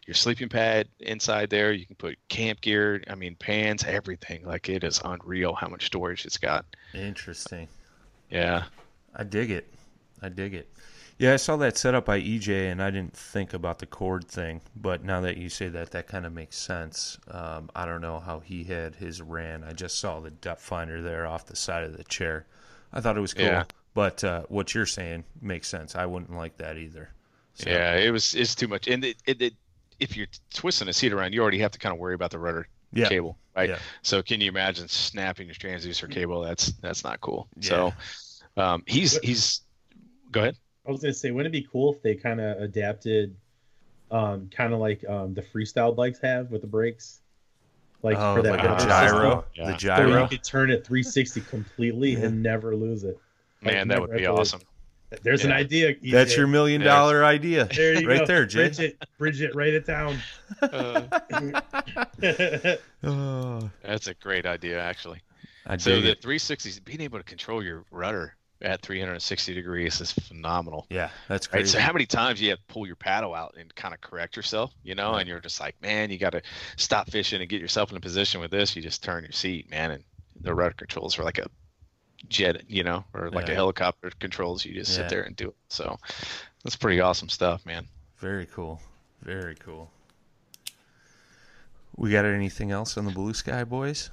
your 0.05 0.13
sleeping 0.13 0.49
pad 0.49 0.87
inside 0.99 1.49
there. 1.49 1.71
You 1.71 1.85
can 1.85 1.95
put 1.95 2.17
camp 2.29 2.61
gear. 2.61 3.03
I 3.09 3.15
mean, 3.15 3.35
pans, 3.35 3.83
everything. 3.83 4.45
Like 4.45 4.69
it 4.69 4.83
is 4.83 5.01
unreal 5.03 5.53
how 5.53 5.67
much 5.67 5.85
storage 5.85 6.25
it's 6.25 6.37
got. 6.37 6.65
Interesting. 6.93 7.67
Yeah. 8.29 8.63
I 9.15 9.23
dig 9.23 9.51
it. 9.51 9.67
I 10.21 10.29
dig 10.29 10.53
it. 10.53 10.69
Yeah, 11.17 11.33
I 11.33 11.35
saw 11.35 11.55
that 11.57 11.77
set 11.77 11.93
up 11.93 12.05
by 12.05 12.19
EJ, 12.19 12.71
and 12.71 12.81
I 12.81 12.89
didn't 12.89 13.15
think 13.15 13.53
about 13.53 13.77
the 13.77 13.85
cord 13.85 14.27
thing. 14.27 14.61
But 14.75 15.03
now 15.03 15.21
that 15.21 15.37
you 15.37 15.49
say 15.49 15.67
that, 15.67 15.91
that 15.91 16.07
kind 16.07 16.25
of 16.25 16.33
makes 16.33 16.57
sense. 16.57 17.19
Um, 17.29 17.69
I 17.75 17.85
don't 17.85 18.01
know 18.01 18.19
how 18.19 18.39
he 18.39 18.63
had 18.63 18.95
his 18.95 19.21
ran. 19.21 19.63
I 19.63 19.73
just 19.73 19.99
saw 19.99 20.19
the 20.19 20.31
depth 20.31 20.63
finder 20.63 20.99
there 21.03 21.27
off 21.27 21.45
the 21.45 21.55
side 21.55 21.83
of 21.83 21.95
the 21.95 22.03
chair. 22.05 22.47
I 22.91 23.01
thought 23.01 23.17
it 23.17 23.21
was 23.21 23.35
cool. 23.35 23.45
Yeah. 23.45 23.65
But 23.93 24.23
uh, 24.23 24.43
what 24.47 24.73
you're 24.73 24.87
saying 24.87 25.25
makes 25.39 25.67
sense. 25.67 25.95
I 25.95 26.07
wouldn't 26.07 26.35
like 26.35 26.57
that 26.57 26.77
either. 26.77 27.11
So, 27.63 27.69
Yeah, 27.69 27.95
it 27.95 28.11
was 28.11 28.33
it's 28.33 28.55
too 28.55 28.67
much. 28.67 28.87
And 28.87 29.03
it, 29.05 29.17
it, 29.25 29.41
it 29.41 29.53
if 29.99 30.17
you're 30.17 30.27
twisting 30.53 30.87
a 30.87 30.93
seat 30.93 31.13
around, 31.13 31.33
you 31.33 31.41
already 31.41 31.59
have 31.59 31.71
to 31.71 31.79
kind 31.79 31.93
of 31.93 31.99
worry 31.99 32.15
about 32.15 32.31
the 32.31 32.39
rudder 32.39 32.67
Yeah. 32.91 33.07
cable, 33.07 33.37
right? 33.55 33.69
Yeah. 33.69 33.79
So 34.01 34.21
can 34.23 34.41
you 34.41 34.49
imagine 34.49 34.87
snapping 34.87 35.47
your 35.47 35.55
transducer 35.55 36.09
cable? 36.09 36.41
That's 36.41 36.71
that's 36.81 37.03
not 37.03 37.21
cool. 37.21 37.47
So 37.59 37.93
um, 38.57 38.83
he's 38.87 39.17
he's 39.19 39.61
go 40.31 40.41
ahead. 40.41 40.55
I 40.87 40.91
was 40.91 41.01
gonna 41.01 41.13
say, 41.13 41.29
wouldn't 41.31 41.53
it 41.53 41.57
be 41.61 41.67
cool 41.71 41.93
if 41.93 42.01
they 42.01 42.15
kind 42.15 42.41
of 42.41 42.59
adapted, 42.61 43.35
um, 44.09 44.49
kind 44.49 44.73
of 44.73 44.79
like 44.79 45.07
um, 45.07 45.33
the 45.35 45.43
freestyle 45.43 45.95
bikes 45.95 46.19
have 46.21 46.49
with 46.49 46.61
the 46.61 46.67
brakes, 46.67 47.19
like 48.01 48.17
oh, 48.17 48.35
for 48.35 48.41
that 48.41 48.51
like 48.51 48.63
rudder 48.63 48.73
a 48.73 48.79
system, 48.79 48.89
gyro. 48.89 49.45
Yeah. 49.55 49.65
The 49.67 49.71
so 49.73 49.77
gyro. 49.77 50.21
you 50.23 50.27
could 50.29 50.43
turn 50.43 50.71
it 50.71 50.85
360 50.85 51.41
completely 51.41 52.13
Yeah. 52.13 52.25
and 52.25 52.41
never 52.41 52.75
lose 52.75 53.03
it. 53.03 53.19
Like, 53.63 53.75
Man, 53.75 53.87
that 53.89 54.01
would 54.01 54.11
be 54.17 54.25
awesome. 54.25 54.61
to 54.61 54.65
lose- 55.11 55.19
awesome. 55.19 55.23
There's 55.23 55.43
an 55.43 55.49
Yeah. 55.51 55.55
idea. 55.57 55.95
That's 56.11 56.35
your 56.37 56.47
million 56.47 56.81
dollar 56.81 57.19
dollar 57.21 57.25
idea. 57.25 57.65
There 57.75 57.99
you 57.99 58.07
right 58.09 58.19
go. 58.19 58.25
there, 58.25 58.45
Jay. 58.45 58.67
Bridget, 58.69 58.97
Bridget, 59.17 59.55
write 59.55 59.73
it 59.73 59.85
down. 59.85 60.17
Uh, 60.61 61.01
Oh, 63.03 63.69
that's 63.83 64.07
a 64.07 64.13
great 64.15 64.45
idea, 64.45 64.79
actually. 64.79 65.21
I 65.65 65.77
So 65.77 66.01
the 66.01 66.11
it. 66.11 66.21
360, 66.21 66.81
being 66.81 67.01
able 67.01 67.17
to 67.17 67.23
control 67.23 67.63
your 67.63 67.83
rudder 67.91 68.35
at 68.61 68.81
360 68.83 69.53
degrees 69.55 69.99
is 70.01 70.11
phenomenal. 70.11 70.85
Yeah, 70.91 71.09
that's 71.27 71.51
Right. 71.51 71.67
So 71.67 71.79
how 71.79 71.91
many 71.93 72.05
times 72.05 72.39
you 72.41 72.49
have 72.51 72.59
to 72.59 72.63
pull 72.67 72.85
your 72.85 72.95
paddle 72.95 73.33
out 73.33 73.55
and 73.59 73.73
kind 73.75 73.93
of 73.93 74.01
correct 74.01 74.35
yourself, 74.35 74.71
you 74.83 74.93
know, 74.93 75.13
Yeah. 75.13 75.19
and 75.19 75.27
you're 75.27 75.39
just 75.39 75.59
like, 75.59 75.81
man, 75.81 76.11
you 76.11 76.19
got 76.19 76.31
to 76.33 76.41
stop 76.77 77.09
fishing 77.09 77.41
and 77.41 77.49
get 77.49 77.59
yourself 77.59 77.89
in 77.91 77.97
a 77.97 77.99
position 77.99 78.39
with 78.39 78.51
this. 78.51 78.75
You 78.75 78.81
just 78.83 79.03
turn 79.03 79.23
your 79.23 79.31
seat, 79.31 79.69
man, 79.71 79.91
and 79.91 80.03
the 80.39 80.53
rudder 80.53 80.75
controls 80.77 81.17
are 81.17 81.23
like 81.23 81.39
a 81.39 81.47
jet, 82.29 82.69
you 82.69 82.83
know, 82.83 83.03
or 83.13 83.29
like 83.31 83.47
Yeah. 83.47 83.53
a 83.53 83.55
helicopter 83.55 84.11
controls. 84.19 84.65
You 84.65 84.73
just 84.73 84.91
Yeah. 84.91 84.97
sit 84.97 85.09
there 85.09 85.23
and 85.23 85.35
do 85.35 85.49
it. 85.49 85.55
So 85.69 85.97
that's 86.63 86.75
pretty 86.75 86.99
awesome 86.99 87.29
stuff, 87.29 87.65
man. 87.65 87.87
Very 88.19 88.45
cool. 88.45 88.81
Very 89.21 89.55
cool. 89.55 89.91
We 91.95 92.11
got 92.11 92.25
anything 92.25 92.71
else 92.71 92.97
on 92.97 93.05
the 93.05 93.11
blue 93.11 93.33
sky, 93.33 93.63
boys? 93.63 94.09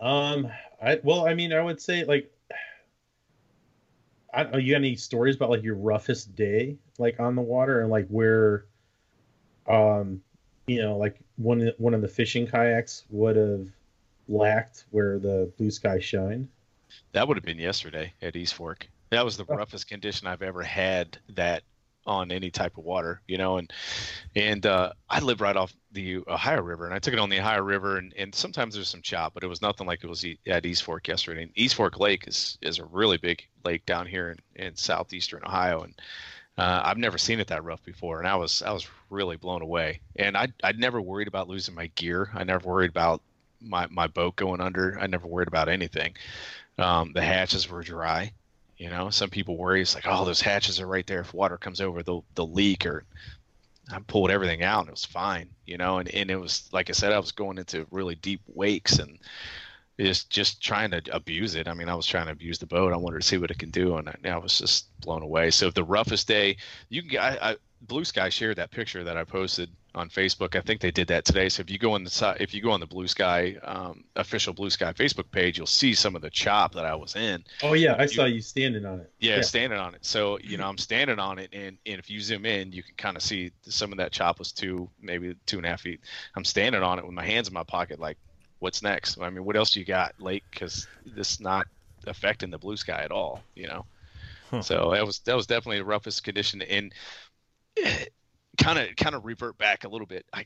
Um, 0.00 0.50
I 0.82 1.00
well, 1.02 1.26
I 1.26 1.34
mean, 1.34 1.52
I 1.52 1.62
would 1.62 1.80
say 1.80 2.04
like, 2.04 2.30
I 4.32 4.42
don't 4.42 4.52
know. 4.52 4.58
You 4.58 4.72
got 4.74 4.78
any 4.78 4.96
stories 4.96 5.36
about 5.36 5.50
like 5.50 5.62
your 5.62 5.74
roughest 5.76 6.34
day, 6.34 6.76
like 6.98 7.18
on 7.18 7.34
the 7.34 7.42
water, 7.42 7.80
and 7.80 7.90
like 7.90 8.06
where, 8.08 8.66
um, 9.66 10.22
you 10.66 10.82
know, 10.82 10.96
like 10.96 11.16
one 11.36 11.72
one 11.78 11.94
of 11.94 12.02
the 12.02 12.08
fishing 12.08 12.46
kayaks 12.46 13.04
would 13.10 13.36
have 13.36 13.68
lacked 14.28 14.84
where 14.90 15.18
the 15.18 15.50
blue 15.58 15.70
sky 15.70 15.98
shined. 15.98 16.48
That 17.12 17.26
would 17.28 17.36
have 17.36 17.44
been 17.44 17.58
yesterday 17.58 18.12
at 18.22 18.36
East 18.36 18.54
Fork. 18.54 18.88
That 19.10 19.24
was 19.24 19.36
the 19.36 19.44
Oh. 19.48 19.56
roughest 19.56 19.88
condition 19.88 20.26
I've 20.26 20.42
ever 20.42 20.62
had 20.62 21.18
that 21.30 21.62
on 22.06 22.32
any 22.32 22.50
type 22.50 22.78
of 22.78 22.84
water, 22.84 23.20
you 23.28 23.36
know, 23.36 23.58
and 23.58 23.70
and 24.34 24.64
uh, 24.64 24.92
I 25.10 25.20
live 25.20 25.40
right 25.42 25.56
off 25.56 25.74
the 25.92 26.18
Ohio 26.26 26.62
River, 26.62 26.86
and 26.86 26.94
I 26.94 26.98
took 26.98 27.12
it 27.12 27.18
on 27.20 27.28
the 27.28 27.38
Ohio 27.38 27.60
River, 27.62 27.98
and, 27.98 28.14
and 28.16 28.34
sometimes 28.34 28.74
there's 28.74 28.88
some 28.88 29.02
chop, 29.02 29.34
but 29.34 29.42
it 29.42 29.46
was 29.48 29.60
nothing 29.60 29.86
like 29.86 30.02
it 30.02 30.08
was 30.08 30.24
at 30.46 30.64
East 30.64 30.84
Fork 30.84 31.06
yesterday. 31.08 31.42
And 31.42 31.52
East 31.54 31.74
Fork 31.74 31.98
Lake 32.00 32.26
is 32.26 32.56
is 32.62 32.78
a 32.78 32.84
really 32.86 33.18
big 33.18 33.46
lake 33.64 33.84
down 33.84 34.06
here 34.06 34.30
in, 34.56 34.66
in 34.66 34.76
southeastern 34.76 35.42
Ohio, 35.44 35.82
and 35.82 35.94
uh, 36.56 36.80
I've 36.84 36.98
never 36.98 37.18
seen 37.18 37.40
it 37.40 37.46
that 37.48 37.64
rough 37.64 37.84
before, 37.84 38.18
and 38.20 38.28
I 38.28 38.36
was 38.36 38.62
I 38.62 38.72
was 38.72 38.88
really 39.10 39.36
blown 39.36 39.60
away. 39.62 40.00
And 40.16 40.36
I 40.36 40.48
I'd 40.64 40.78
never 40.78 41.00
worried 41.02 41.28
about 41.28 41.48
losing 41.48 41.74
my 41.74 41.88
gear. 41.88 42.30
I 42.34 42.44
never 42.44 42.66
worried 42.68 42.90
about 42.90 43.20
my 43.60 43.86
my 43.90 44.06
boat 44.06 44.36
going 44.36 44.60
under. 44.60 44.98
I 45.00 45.06
never 45.06 45.26
worried 45.26 45.48
about 45.48 45.68
anything. 45.68 46.14
Um, 46.78 47.12
the 47.12 47.22
hatches 47.22 47.68
were 47.68 47.82
dry. 47.82 48.32
You 48.76 48.90
know, 48.90 49.10
some 49.10 49.30
people 49.30 49.56
worry 49.56 49.82
it's 49.82 49.94
like, 49.94 50.06
oh, 50.06 50.24
those 50.24 50.40
hatches 50.40 50.80
are 50.80 50.86
right 50.86 51.06
there. 51.06 51.20
If 51.20 51.34
water 51.34 51.56
comes 51.56 51.80
over, 51.80 52.02
they'll 52.02 52.24
they'll 52.34 52.50
leak. 52.50 52.86
Or 52.86 53.04
I 53.90 53.98
pulled 54.06 54.30
everything 54.30 54.62
out 54.62 54.80
and 54.80 54.88
it 54.88 54.92
was 54.92 55.04
fine. 55.04 55.50
You 55.66 55.78
know, 55.78 55.98
and, 55.98 56.08
and 56.14 56.30
it 56.30 56.36
was 56.36 56.68
like 56.72 56.88
I 56.88 56.92
said, 56.92 57.12
I 57.12 57.18
was 57.18 57.32
going 57.32 57.58
into 57.58 57.86
really 57.90 58.14
deep 58.14 58.40
wakes 58.46 58.98
and 58.98 59.18
just 59.98 60.30
just 60.30 60.62
trying 60.62 60.90
to 60.92 61.02
abuse 61.12 61.56
it. 61.56 61.66
I 61.66 61.74
mean, 61.74 61.88
I 61.88 61.94
was 61.94 62.06
trying 62.06 62.26
to 62.26 62.32
abuse 62.32 62.58
the 62.58 62.66
boat. 62.66 62.92
I 62.92 62.96
wanted 62.96 63.20
to 63.20 63.26
see 63.26 63.38
what 63.38 63.50
it 63.50 63.58
can 63.58 63.70
do, 63.70 63.96
and 63.96 64.08
I, 64.08 64.28
I 64.28 64.38
was 64.38 64.58
just 64.58 64.86
blown 65.00 65.22
away. 65.22 65.50
So 65.50 65.70
the 65.70 65.84
roughest 65.84 66.28
day, 66.28 66.56
you 66.88 67.02
can. 67.02 67.18
I, 67.18 67.50
I 67.50 67.56
Blue 67.82 68.04
Sky 68.04 68.28
shared 68.28 68.56
that 68.56 68.70
picture 68.70 69.04
that 69.04 69.16
I 69.16 69.24
posted 69.24 69.70
on 69.94 70.08
Facebook. 70.08 70.54
I 70.54 70.60
think 70.60 70.80
they 70.80 70.90
did 70.90 71.08
that 71.08 71.24
today. 71.24 71.48
So 71.48 71.60
if 71.60 71.70
you 71.70 71.78
go 71.78 71.94
on 71.94 72.04
the 72.04 72.36
if 72.40 72.54
you 72.54 72.62
go 72.62 72.70
on 72.70 72.80
the 72.80 72.86
Blue 72.86 73.08
Sky 73.08 73.56
um, 73.62 74.04
official 74.16 74.52
Blue 74.52 74.70
Sky 74.70 74.92
Facebook 74.92 75.30
page, 75.30 75.58
you'll 75.58 75.66
see 75.66 75.94
some 75.94 76.14
of 76.14 76.22
the 76.22 76.30
chop 76.30 76.74
that 76.74 76.84
I 76.84 76.94
was 76.94 77.16
in. 77.16 77.44
Oh 77.62 77.72
yeah, 77.72 77.96
I 77.98 78.06
saw 78.06 78.24
you 78.24 78.40
standing 78.40 78.84
on 78.84 79.00
it. 79.00 79.12
Yeah, 79.18 79.40
standing 79.40 79.78
on 79.78 79.94
it. 79.94 80.04
So 80.04 80.38
you 80.38 80.56
know, 80.56 80.68
I'm 80.68 80.78
standing 80.78 81.18
on 81.18 81.38
it, 81.38 81.50
and 81.52 81.78
and 81.86 81.98
if 81.98 82.10
you 82.10 82.20
zoom 82.20 82.46
in, 82.46 82.72
you 82.72 82.82
can 82.82 82.94
kind 82.96 83.16
of 83.16 83.22
see 83.22 83.52
some 83.62 83.92
of 83.92 83.98
that 83.98 84.12
chop 84.12 84.38
was 84.38 84.52
two, 84.52 84.88
maybe 85.00 85.34
two 85.46 85.56
and 85.56 85.66
a 85.66 85.70
half 85.70 85.80
feet. 85.80 86.00
I'm 86.36 86.44
standing 86.44 86.82
on 86.82 86.98
it 86.98 87.04
with 87.04 87.14
my 87.14 87.24
hands 87.24 87.48
in 87.48 87.54
my 87.54 87.64
pocket, 87.64 87.98
like, 87.98 88.18
what's 88.58 88.82
next? 88.82 89.20
I 89.20 89.30
mean, 89.30 89.44
what 89.44 89.56
else 89.56 89.74
you 89.74 89.84
got, 89.84 90.14
Lake? 90.20 90.44
Because 90.50 90.86
this 91.04 91.32
is 91.32 91.40
not 91.40 91.66
affecting 92.06 92.50
the 92.50 92.58
Blue 92.58 92.76
Sky 92.76 93.02
at 93.02 93.10
all. 93.10 93.42
You 93.54 93.68
know. 93.68 93.84
Huh. 94.50 94.62
So 94.62 94.90
that 94.92 95.04
was 95.04 95.18
that 95.20 95.36
was 95.36 95.46
definitely 95.46 95.78
the 95.78 95.84
roughest 95.84 96.24
condition, 96.24 96.62
and 96.62 96.92
kind 98.58 98.78
of 98.78 98.94
kind 98.96 99.14
of 99.14 99.24
revert 99.24 99.56
back 99.58 99.84
a 99.84 99.88
little 99.88 100.06
bit. 100.06 100.26
I, 100.32 100.44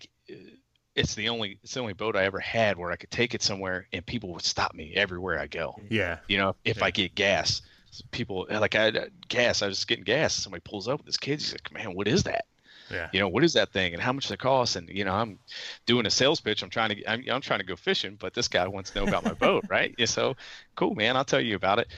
it's 0.94 1.14
the 1.14 1.28
only 1.28 1.58
it's 1.62 1.74
the 1.74 1.80
only 1.80 1.94
boat 1.94 2.16
I 2.16 2.24
ever 2.24 2.38
had 2.38 2.76
where 2.76 2.90
I 2.90 2.96
could 2.96 3.10
take 3.10 3.34
it 3.34 3.42
somewhere 3.42 3.86
and 3.92 4.04
people 4.04 4.32
would 4.34 4.44
stop 4.44 4.74
me 4.74 4.92
everywhere 4.94 5.38
I 5.38 5.46
go. 5.46 5.74
Yeah. 5.90 6.18
You 6.28 6.38
know, 6.38 6.56
if 6.64 6.78
Yeah. 6.78 6.84
I 6.84 6.90
get 6.90 7.14
gas, 7.14 7.62
people 8.10 8.46
like 8.50 8.74
I 8.74 8.92
gas. 9.28 9.62
I 9.62 9.66
was 9.68 9.84
getting 9.84 10.04
gas. 10.04 10.34
Somebody 10.34 10.60
pulls 10.64 10.88
up 10.88 10.98
with 10.98 11.06
his 11.06 11.16
kids. 11.16 11.44
He's 11.44 11.54
like, 11.54 11.72
"Man, 11.72 11.94
what 11.94 12.08
is 12.08 12.24
that? 12.24 12.44
Yeah. 12.90 13.08
You 13.12 13.20
know, 13.20 13.28
what 13.28 13.42
is 13.44 13.54
that 13.54 13.72
thing, 13.72 13.94
and 13.94 14.02
how 14.02 14.12
much 14.12 14.24
does 14.24 14.32
it 14.32 14.38
cost?" 14.38 14.76
And 14.76 14.88
you 14.88 15.04
know, 15.04 15.14
I'm 15.14 15.38
doing 15.86 16.04
a 16.06 16.10
sales 16.10 16.40
pitch. 16.40 16.62
I'm 16.62 16.70
trying 16.70 16.90
to 16.90 17.04
I'm, 17.10 17.24
I'm 17.30 17.40
trying 17.40 17.60
to 17.60 17.66
go 17.66 17.76
fishing, 17.76 18.16
but 18.20 18.34
this 18.34 18.48
guy 18.48 18.66
wants 18.68 18.90
to 18.90 19.00
know 19.00 19.06
about 19.06 19.24
my 19.24 19.32
boat, 19.34 19.64
right? 19.70 19.94
Yeah, 19.98 20.06
so 20.06 20.36
cool, 20.76 20.94
man. 20.94 21.16
I'll 21.16 21.24
tell 21.24 21.40
you 21.40 21.56
about 21.56 21.78
it. 21.78 21.88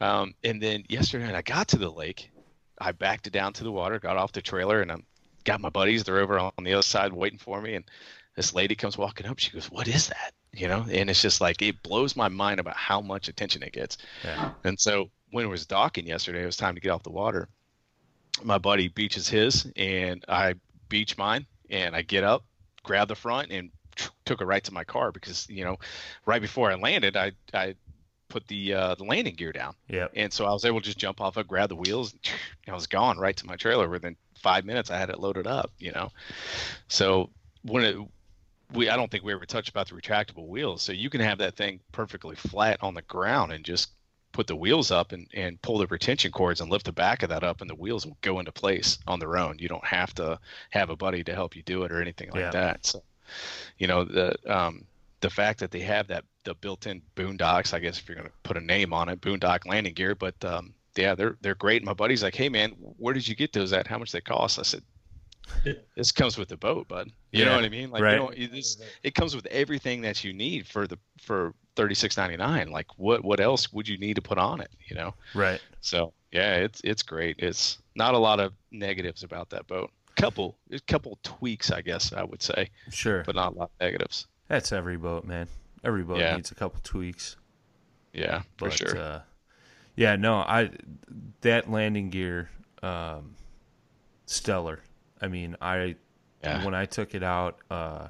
Um, 0.00 0.34
and 0.44 0.62
then 0.62 0.84
yesterday, 0.88 1.32
I 1.34 1.42
got 1.42 1.68
to 1.68 1.78
the 1.78 1.90
lake. 1.90 2.30
I 2.78 2.92
backed 2.92 3.26
it 3.28 3.32
down 3.32 3.52
to 3.54 3.64
the 3.64 3.70
water, 3.72 3.98
got 3.98 4.16
off 4.16 4.32
the 4.32 4.42
trailer, 4.42 4.80
and 4.80 4.90
I'm 4.92 5.04
got 5.44 5.60
my 5.60 5.68
buddies. 5.70 6.04
They're 6.04 6.20
over 6.20 6.38
on 6.38 6.52
the 6.62 6.72
other 6.72 6.82
side 6.82 7.12
waiting 7.12 7.38
for 7.38 7.60
me. 7.60 7.74
And 7.74 7.84
this 8.36 8.54
lady 8.54 8.74
comes 8.74 8.98
walking 8.98 9.26
up. 9.26 9.38
She 9.38 9.50
goes, 9.50 9.70
"What 9.70 9.88
is 9.88 10.08
that?" 10.08 10.32
You 10.52 10.68
know, 10.68 10.84
and 10.90 11.10
it's 11.10 11.22
just 11.22 11.40
like 11.40 11.62
it 11.62 11.82
blows 11.82 12.16
my 12.16 12.28
mind 12.28 12.60
about 12.60 12.76
how 12.76 13.00
much 13.00 13.28
attention 13.28 13.62
it 13.62 13.72
gets. 13.72 13.98
Yeah. 14.24 14.52
And 14.64 14.78
so 14.78 15.10
when 15.30 15.44
it 15.44 15.48
was 15.48 15.66
docking 15.66 16.06
yesterday, 16.06 16.42
it 16.42 16.46
was 16.46 16.56
time 16.56 16.74
to 16.74 16.80
get 16.80 16.90
off 16.90 17.02
the 17.02 17.10
water. 17.10 17.48
My 18.42 18.58
buddy 18.58 18.88
beaches 18.88 19.28
his, 19.28 19.66
and 19.76 20.24
I 20.28 20.54
beach 20.88 21.16
mine, 21.16 21.46
and 21.70 21.94
I 21.94 22.02
get 22.02 22.24
up, 22.24 22.44
grab 22.82 23.08
the 23.08 23.14
front, 23.14 23.50
and 23.52 23.70
took 24.24 24.40
it 24.40 24.44
right 24.44 24.64
to 24.64 24.72
my 24.74 24.82
car 24.84 25.12
because 25.12 25.48
you 25.48 25.64
know, 25.64 25.78
right 26.26 26.42
before 26.42 26.70
I 26.70 26.74
landed, 26.74 27.16
I 27.16 27.32
I 27.52 27.74
put 28.28 28.46
the 28.48 28.74
uh, 28.74 28.94
the 28.96 29.04
landing 29.04 29.34
gear 29.34 29.52
down, 29.52 29.74
Yep. 29.88 30.12
and 30.16 30.32
so 30.32 30.46
I 30.46 30.52
was 30.52 30.64
able 30.64 30.80
to 30.80 30.84
just 30.84 30.98
jump 30.98 31.20
off, 31.20 31.38
I 31.38 31.42
grab 31.44 31.68
the 31.68 31.76
wheels, 31.76 32.12
and 32.66 32.72
I 32.72 32.74
was 32.74 32.88
gone 32.88 33.18
right 33.18 33.36
to 33.36 33.46
my 33.46 33.54
trailer 33.56 33.88
within 33.88 34.16
five 34.44 34.64
minutes. 34.64 34.90
I 34.90 34.98
had 34.98 35.10
it 35.10 35.20
loaded 35.20 35.46
up, 35.48 35.72
you 35.78 35.92
know. 35.92 36.10
So 36.88 37.30
when 37.62 37.84
it 37.84 37.96
we 38.72 38.88
I 38.90 38.96
don't 38.96 39.10
think 39.10 39.24
we 39.24 39.32
ever 39.32 39.46
touched 39.46 39.70
about 39.70 39.88
the 39.88 39.94
retractable 39.96 40.48
wheels. 40.48 40.82
So 40.82 40.92
you 40.92 41.10
can 41.10 41.20
have 41.20 41.38
that 41.38 41.56
thing 41.56 41.80
perfectly 41.92 42.36
flat 42.36 42.78
on 42.82 42.94
the 42.94 43.02
ground 43.02 43.52
and 43.52 43.64
just 43.64 43.90
put 44.32 44.46
the 44.48 44.56
wheels 44.56 44.90
up 44.90 45.12
and, 45.12 45.28
and 45.34 45.62
pull 45.62 45.78
the 45.78 45.86
retention 45.86 46.32
cords 46.32 46.60
and 46.60 46.70
lift 46.70 46.86
the 46.86 46.92
back 46.92 47.22
of 47.22 47.30
that 47.30 47.44
up 47.44 47.60
and 47.60 47.70
the 47.70 47.74
wheels 47.74 48.06
will 48.06 48.18
go 48.20 48.40
into 48.40 48.52
place 48.52 48.98
on 49.06 49.20
their 49.20 49.36
own. 49.38 49.58
You 49.58 49.68
don't 49.68 49.84
have 49.86 50.14
to 50.16 50.38
have 50.70 50.90
a 50.90 50.96
buddy 50.96 51.24
to 51.24 51.34
help 51.34 51.56
you 51.56 51.62
do 51.62 51.84
it 51.84 51.92
or 51.92 52.02
anything 52.02 52.30
like 52.32 52.40
Yeah. 52.42 52.50
that. 52.50 52.86
So 52.86 53.02
you 53.78 53.86
know, 53.86 54.04
the 54.04 54.34
um 54.46 54.84
the 55.20 55.30
fact 55.30 55.60
that 55.60 55.70
they 55.70 55.80
have 55.80 56.08
that 56.08 56.24
the 56.44 56.54
built-in 56.54 57.02
boondocks, 57.16 57.72
I 57.72 57.78
guess 57.78 57.98
if 57.98 58.08
you're 58.08 58.16
gonna 58.16 58.30
put 58.42 58.56
a 58.58 58.60
name 58.60 58.92
on 58.92 59.08
it, 59.08 59.20
boondock 59.20 59.66
landing 59.66 59.94
gear, 59.94 60.14
but 60.14 60.44
um 60.44 60.74
yeah, 60.96 61.14
they're 61.14 61.36
they're 61.40 61.54
great. 61.54 61.84
My 61.84 61.94
buddy's 61.94 62.22
like, 62.22 62.34
"Hey 62.34 62.48
man, 62.48 62.70
where 62.98 63.14
did 63.14 63.26
you 63.26 63.34
get 63.34 63.52
those 63.52 63.72
at? 63.72 63.86
How 63.86 63.98
much 63.98 64.12
they 64.12 64.20
cost?" 64.20 64.58
I 64.58 64.62
said, 64.62 64.82
"This 65.96 66.12
comes 66.12 66.38
with 66.38 66.48
the 66.48 66.56
boat, 66.56 66.88
bud. 66.88 67.10
You 67.32 67.40
Yeah, 67.40 67.46
know 67.50 67.56
what 67.56 67.64
I 67.64 67.68
mean? 67.68 67.90
Like, 67.90 68.02
right. 68.02 68.12
you 68.14 68.18
know, 68.18 68.28
it- 68.30 68.52
this, 68.52 68.80
it 69.02 69.14
comes 69.14 69.34
with 69.34 69.46
everything 69.46 70.00
that 70.02 70.24
you 70.24 70.32
need 70.32 70.66
for 70.66 70.86
the 70.86 70.98
for 71.20 71.54
thirty 71.76 71.94
six 71.94 72.16
ninety 72.16 72.36
nine. 72.36 72.70
Like, 72.70 72.86
what 72.96 73.24
what 73.24 73.40
else 73.40 73.72
would 73.72 73.88
you 73.88 73.98
need 73.98 74.14
to 74.14 74.22
put 74.22 74.38
on 74.38 74.60
it? 74.60 74.70
You 74.86 74.96
know? 74.96 75.14
Right. 75.34 75.60
So 75.80 76.12
yeah, 76.32 76.56
it's 76.56 76.80
it's 76.84 77.02
great. 77.02 77.36
It's 77.38 77.78
not 77.94 78.14
a 78.14 78.18
lot 78.18 78.40
of 78.40 78.52
negatives 78.70 79.22
about 79.22 79.50
that 79.50 79.66
boat. 79.66 79.90
Couple 80.16 80.56
a 80.70 80.78
couple 80.80 81.18
tweaks, 81.24 81.70
I 81.72 81.82
guess 81.82 82.12
I 82.12 82.22
would 82.22 82.40
say, 82.42 82.70
Sure. 82.90 83.24
but 83.26 83.34
not 83.34 83.52
a 83.54 83.58
lot 83.58 83.64
of 83.64 83.80
negatives. 83.84 84.26
That's 84.48 84.70
every 84.70 84.96
boat, 84.96 85.24
man. 85.24 85.48
Every 85.82 86.04
boat 86.04 86.18
Yeah. 86.20 86.36
needs 86.36 86.52
a 86.52 86.54
couple 86.54 86.80
tweaks. 86.84 87.36
Yeah, 88.12 88.42
for 88.56 88.68
But, 88.68 88.72
sure. 88.78 88.96
Uh, 88.96 89.20
yeah, 89.96 90.16
no, 90.16 90.36
I 90.36 90.70
that 91.42 91.70
landing 91.70 92.10
gear, 92.10 92.50
um, 92.82 93.36
stellar. 94.26 94.80
I 95.20 95.28
mean, 95.28 95.56
I 95.60 95.96
yeah, 96.42 96.64
when 96.64 96.74
I 96.74 96.86
took 96.86 97.14
it 97.14 97.22
out, 97.22 97.58
uh, 97.70 98.08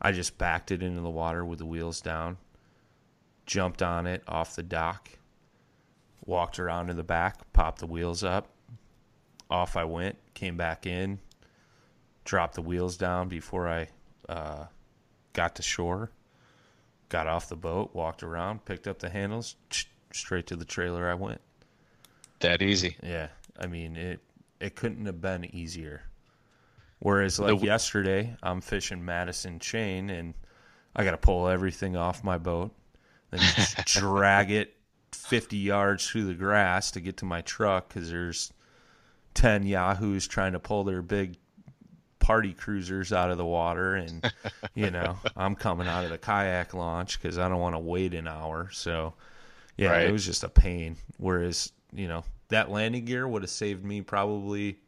I 0.00 0.12
just 0.12 0.38
backed 0.38 0.70
it 0.70 0.82
into 0.82 1.00
the 1.00 1.10
water 1.10 1.44
with 1.44 1.58
the 1.58 1.66
wheels 1.66 2.00
down, 2.00 2.38
jumped 3.46 3.82
on 3.82 4.06
it 4.06 4.22
off 4.26 4.56
the 4.56 4.62
dock, 4.62 5.10
walked 6.24 6.58
around 6.58 6.88
to 6.88 6.94
the 6.94 7.04
back, 7.04 7.52
popped 7.52 7.80
the 7.80 7.86
wheels 7.86 8.24
up, 8.24 8.48
off 9.50 9.76
I 9.76 9.84
went, 9.84 10.16
came 10.34 10.56
back 10.56 10.86
in, 10.86 11.18
dropped 12.24 12.54
the 12.54 12.62
wheels 12.62 12.96
down 12.96 13.28
before 13.28 13.68
I 13.68 13.88
uh, 14.28 14.66
got 15.32 15.56
to 15.56 15.62
shore, 15.62 16.10
got 17.08 17.26
off 17.26 17.48
the 17.48 17.56
boat, 17.56 17.90
walked 17.94 18.22
around, 18.22 18.64
picked 18.64 18.88
up 18.88 19.00
the 19.00 19.10
handles, 19.10 19.56
straight 20.12 20.46
to 20.48 20.56
the 20.56 20.64
trailer 20.64 21.08
I 21.08 21.14
went. 21.14 21.40
that 22.40 22.62
easy. 22.62 22.96
Yeah, 23.02 23.28
I 23.58 23.66
mean 23.66 23.96
it. 23.96 24.20
It 24.60 24.76
couldn't 24.76 25.06
have 25.06 25.20
been 25.20 25.44
easier. 25.54 26.02
Whereas 26.98 27.38
like 27.38 27.50
w- 27.50 27.66
yesterday, 27.66 28.36
I'm 28.42 28.60
fishing 28.60 29.02
Madison 29.04 29.58
chain 29.58 30.10
and 30.10 30.34
I 30.94 31.04
got 31.04 31.12
to 31.12 31.16
pull 31.16 31.48
everything 31.48 31.96
off 31.96 32.22
my 32.22 32.36
boat, 32.36 32.72
then 33.30 33.40
drag 33.86 34.50
it 34.50 34.74
50 35.12 35.56
yards 35.56 36.08
through 36.08 36.26
the 36.26 36.34
grass 36.34 36.90
to 36.92 37.00
get 37.00 37.16
to 37.18 37.24
my 37.24 37.40
truck 37.42 37.88
because 37.88 38.10
there's 38.10 38.52
10 39.34 39.64
yahoos 39.64 40.26
trying 40.26 40.52
to 40.52 40.60
pull 40.60 40.84
their 40.84 41.02
big 41.02 41.36
party 42.18 42.52
cruisers 42.52 43.12
out 43.12 43.30
of 43.30 43.38
the 43.38 43.44
water 43.44 43.94
and 43.94 44.32
you 44.74 44.90
know 44.90 45.16
i'm 45.36 45.54
coming 45.54 45.86
out 45.86 46.04
of 46.04 46.10
the 46.10 46.18
kayak 46.18 46.74
launch 46.74 47.20
because 47.20 47.38
i 47.38 47.48
don't 47.48 47.60
want 47.60 47.74
to 47.74 47.78
wait 47.78 48.12
an 48.12 48.28
hour 48.28 48.68
so 48.72 49.14
yeah 49.76 49.90
Right. 49.90 50.06
it 50.08 50.10
was 50.12 50.24
just 50.24 50.44
a 50.44 50.48
pain 50.48 50.96
whereas 51.18 51.72
you 51.92 52.08
know 52.08 52.24
that 52.48 52.70
landing 52.70 53.04
gear 53.04 53.26
would 53.28 53.42
have 53.42 53.50
saved 53.50 53.84
me 53.84 54.02
probably 54.02 54.78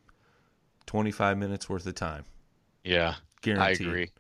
25 0.86 1.38
minutes 1.38 1.68
worth 1.68 1.86
of 1.86 1.94
time 1.94 2.24
Yeah, 2.84 3.14
guaranteed 3.42 3.62
I 3.66 3.70
agree. 3.70 4.10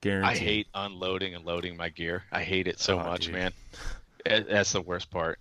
guaranteed 0.00 0.42
I 0.42 0.44
hate 0.44 0.68
unloading 0.74 1.34
and 1.34 1.44
loading 1.44 1.76
my 1.76 1.88
gear. 1.90 2.24
I 2.32 2.42
hate 2.44 2.68
it 2.68 2.80
so 2.80 2.98
Oh, 2.98 3.04
much, 3.04 3.26
dude. 3.26 3.34
man. 3.34 3.52
That's 4.24 4.72
the 4.72 4.82
worst 4.82 5.10
part. 5.10 5.38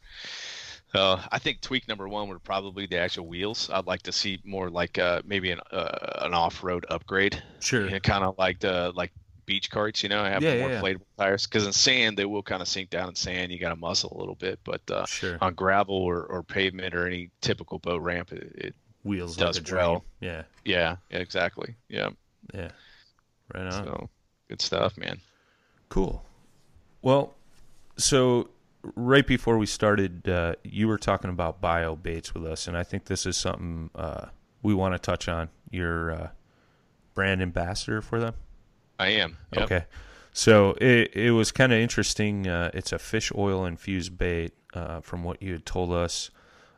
Uh, 0.94 1.22
I 1.32 1.40
think 1.40 1.62
tweak 1.62 1.88
number 1.88 2.08
one 2.08 2.30
would 2.30 2.44
probably 2.44 2.86
the 2.86 2.98
actual 2.98 3.28
wheels. 3.28 3.70
I'd 3.72 3.86
like 3.88 4.04
to 4.04 4.12
see 4.12 4.40
more 4.46 4.70
like 4.70 4.98
uh, 4.98 5.22
maybe 5.26 5.52
an 5.52 5.60
uh, 5.72 6.22
an 6.22 6.34
off 6.34 6.64
road 6.64 6.86
upgrade, 6.90 7.42
sure 7.60 7.86
you 7.86 7.92
know, 7.92 8.00
kind 8.00 8.24
of 8.24 8.36
like 8.38 8.60
the 8.60 8.92
like 8.96 9.12
beach 9.46 9.70
carts, 9.70 10.04
you 10.04 10.10
know, 10.10 10.22
I 10.22 10.30
have 10.30 10.42
Yeah, 10.44 10.60
more 10.60 10.70
yeah, 10.70 10.76
yeah. 10.76 10.82
inflatable 10.82 11.06
tires. 11.18 11.46
Because 11.46 11.66
in 11.66 11.74
sand, 11.74 12.18
they 12.18 12.26
will 12.26 12.44
kind 12.44 12.62
of 12.62 12.68
sink 12.68 12.90
down 12.90 13.10
in 13.10 13.16
sand. 13.16 13.52
You 13.52 13.60
got 13.60 13.70
to 13.70 13.76
muscle 13.76 14.12
a 14.16 14.20
little 14.20 14.36
bit, 14.36 14.60
but 14.64 14.82
uh, 14.90 15.06
sure 15.06 15.38
on 15.42 15.54
gravel 15.54 15.96
or, 15.96 16.24
or 16.24 16.44
pavement 16.44 16.94
or 16.96 17.08
any 17.08 17.32
typical 17.42 17.80
boat 17.80 18.02
ramp, 18.02 18.32
it, 18.32 18.52
it 18.56 18.76
wheels 19.04 19.38
does 19.38 19.60
like 19.60 19.72
a 19.72 19.76
well. 19.76 20.06
yeah 20.20 20.44
yeah, 20.64 20.96
exactly, 21.12 21.76
yeah. 21.90 22.10
yeah 22.54 22.72
right 23.54 23.66
on 23.66 23.72
So 23.72 24.10
good 24.50 24.62
stuff, 24.62 24.98
man. 24.98 25.20
Cool. 25.90 26.26
Well, 27.02 27.36
so 27.98 28.50
right 28.96 29.26
before 29.26 29.58
we 29.58 29.66
started, 29.68 30.28
uh, 30.28 30.56
you 30.64 30.88
were 30.88 30.98
talking 30.98 31.30
about 31.30 31.62
bio 31.62 31.96
baits 31.96 32.34
with 32.34 32.46
us, 32.46 32.68
and 32.68 32.76
I 32.76 32.84
think 32.84 33.06
this 33.06 33.26
is 33.26 33.38
something 33.38 33.90
uh, 33.96 34.28
we 34.64 34.74
want 34.74 34.96
to 34.96 35.00
touch 35.00 35.28
on. 35.28 35.50
You're 35.70 36.12
uh, 36.12 36.30
brand 37.14 37.42
ambassador 37.42 38.02
for 38.02 38.20
them. 38.20 38.34
I 39.00 39.08
am. 39.10 39.38
Yep. 39.54 39.64
Okay. 39.64 39.86
So 40.34 40.76
it 40.82 41.16
it 41.16 41.32
was 41.32 41.52
kind 41.52 41.72
of 41.72 41.80
interesting. 41.80 42.48
Uh, 42.48 42.72
it's 42.74 42.92
a 42.92 43.00
fish 43.00 43.32
oil 43.36 43.66
infused 43.66 44.18
bait, 44.18 44.54
uh, 44.74 45.02
from 45.02 45.24
what 45.24 45.42
you 45.42 45.54
had 45.54 45.66
told 45.66 45.92
us. 45.92 46.30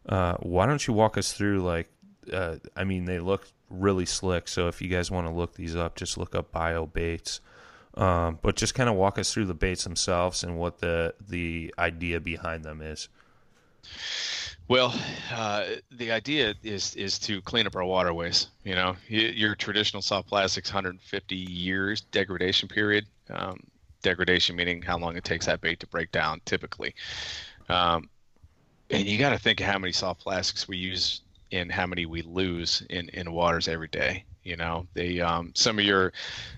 Uh, 0.07 0.36
why 0.39 0.65
don't 0.65 0.86
you 0.88 0.93
walk 0.93 1.18
us 1.18 1.34
through 1.34 1.61
like? 1.61 1.89
Uh, 2.32 2.57
I 2.76 2.84
mean, 2.84 3.05
they 3.05 3.20
look 3.20 3.47
really 3.70 4.05
slick. 4.05 4.47
So 4.47 4.68
if 4.68 4.82
you 4.82 4.89
guys 4.89 5.09
want 5.09 5.28
to 5.28 5.34
look 5.34 5.55
these 5.55 5.76
up, 5.76 5.95
just 5.95 6.18
look 6.18 6.36
up 6.36 6.51
bio 6.51 6.86
baits. 6.86 7.41
Um, 7.95 8.38
but 8.43 8.55
just 8.55 8.76
kind 8.76 8.89
of 8.89 8.95
walk 8.95 9.18
us 9.18 9.34
through 9.34 9.45
the 9.45 9.55
baits 9.55 9.84
themselves 9.84 10.43
and 10.43 10.57
what 10.57 10.80
the 10.80 11.15
the 11.28 11.74
idea 11.80 12.20
behind 12.20 12.63
them 12.63 12.82
is. 12.82 13.09
Well, 14.70 14.93
uh, 15.32 15.65
the 15.91 16.11
idea 16.11 16.53
is 16.61 16.93
is 16.95 17.18
to 17.20 17.41
clean 17.41 17.68
up 17.68 17.76
our 17.76 17.86
waterways. 17.86 18.47
You 18.63 18.76
know, 18.76 18.97
your 19.07 19.55
traditional 19.55 20.01
soft 20.01 20.28
plastics, 20.28 20.70
150 20.70 21.36
years 21.36 22.01
degradation 22.01 22.68
period. 22.68 23.05
Um, 23.30 23.59
degradation 24.03 24.55
meaning 24.55 24.82
how 24.82 24.97
long 24.97 25.15
it 25.18 25.24
takes 25.24 25.45
that 25.45 25.61
bait 25.61 25.80
to 25.80 25.88
break 25.88 26.11
down, 26.11 26.41
typically. 26.45 26.93
Um, 27.70 28.09
and 28.89 29.05
you 29.05 29.18
got 29.18 29.32
to 29.32 29.39
think 29.39 29.59
of 29.61 29.68
how 29.68 29.80
many 29.80 29.91
soft 29.93 30.22
plastics 30.22 30.68
we 30.68 30.78
use 30.78 31.22
and 31.51 31.72
how 31.72 31.86
many 31.88 32.05
we 32.05 32.22
lose 32.22 32.84
in 32.89 33.09
in 33.09 33.32
waters 33.32 33.68
every 33.70 33.88
day. 33.88 34.26
You 34.48 34.56
know, 34.56 34.88
they 34.93 35.20
um, 35.20 35.52
some 35.56 35.78
of 35.78 35.84
your 35.86 36.14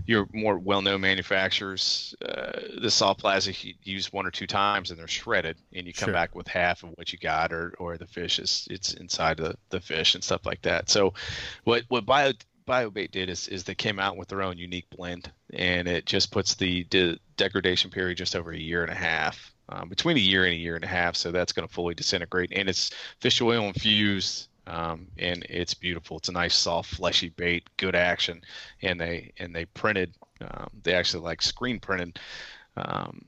your 0.05 0.27
more 0.33 0.59
well-known 0.59 1.01
manufacturers, 1.01 2.13
uh, 2.23 2.61
the 2.81 2.91
soft 2.91 3.19
plastic 3.19 3.63
you 3.63 3.73
use 3.83 4.13
one 4.13 4.27
or 4.27 4.31
two 4.31 4.47
times 4.47 4.91
and 4.91 4.99
they're 4.99 5.07
shredded, 5.07 5.57
and 5.73 5.87
you 5.87 5.93
come 5.93 6.09
Sure. 6.09 6.13
back 6.13 6.35
with 6.35 6.47
half 6.47 6.83
of 6.83 6.91
what 6.91 7.11
you 7.13 7.19
got, 7.19 7.51
or 7.51 7.73
or 7.79 7.97
the 7.97 8.07
fish 8.07 8.39
is 8.39 8.67
it's 8.69 8.93
inside 8.93 9.37
the 9.37 9.55
the 9.69 9.79
fish 9.79 10.13
and 10.15 10.23
stuff 10.23 10.45
like 10.45 10.61
that. 10.63 10.89
So, 10.89 11.13
what 11.63 11.83
what 11.89 12.05
bio 12.05 12.33
BioBait 12.67 13.11
did 13.11 13.29
is, 13.29 13.47
is 13.47 13.63
they 13.63 13.73
came 13.75 13.99
out 13.99 14.17
with 14.17 14.27
their 14.27 14.43
own 14.43 14.57
unique 14.59 14.87
blend, 14.95 15.31
and 15.53 15.87
it 15.87 16.05
just 16.05 16.31
puts 16.31 16.53
the 16.55 16.83
de- 16.85 17.19
degradation 17.37 17.89
period 17.89 18.17
just 18.19 18.35
over 18.35 18.51
a 18.51 18.57
year 18.59 18.83
and 18.83 18.91
a 18.91 18.95
half, 18.95 19.51
um, 19.69 19.89
between 19.89 20.17
a 20.17 20.19
year 20.19 20.45
and 20.45 20.53
a 20.53 20.57
year 20.57 20.75
and 20.75 20.83
a 20.85 20.87
half. 20.87 21.15
So 21.15 21.31
that's 21.31 21.53
going 21.53 21.67
to 21.67 21.73
fully 21.73 21.95
disintegrate, 21.95 22.51
and 22.55 22.69
it's 22.69 22.91
fish 23.21 23.41
oil 23.41 23.63
infused, 23.65 24.48
um, 24.69 25.07
and 25.17 25.45
it's 25.49 25.73
beautiful. 25.73 26.17
It's 26.17 26.29
a 26.29 26.33
nice, 26.33 26.55
soft, 26.55 26.95
fleshy 26.95 27.29
bait, 27.29 27.63
good 27.77 27.95
action, 27.95 28.41
and 28.81 28.99
they 28.99 29.31
and 29.37 29.53
they 29.55 29.65
printed, 29.65 30.13
um, 30.41 30.69
they 30.83 30.93
actually 30.93 31.23
like 31.23 31.41
screen 31.41 31.79
printed. 31.79 32.19
Um, 32.77 33.25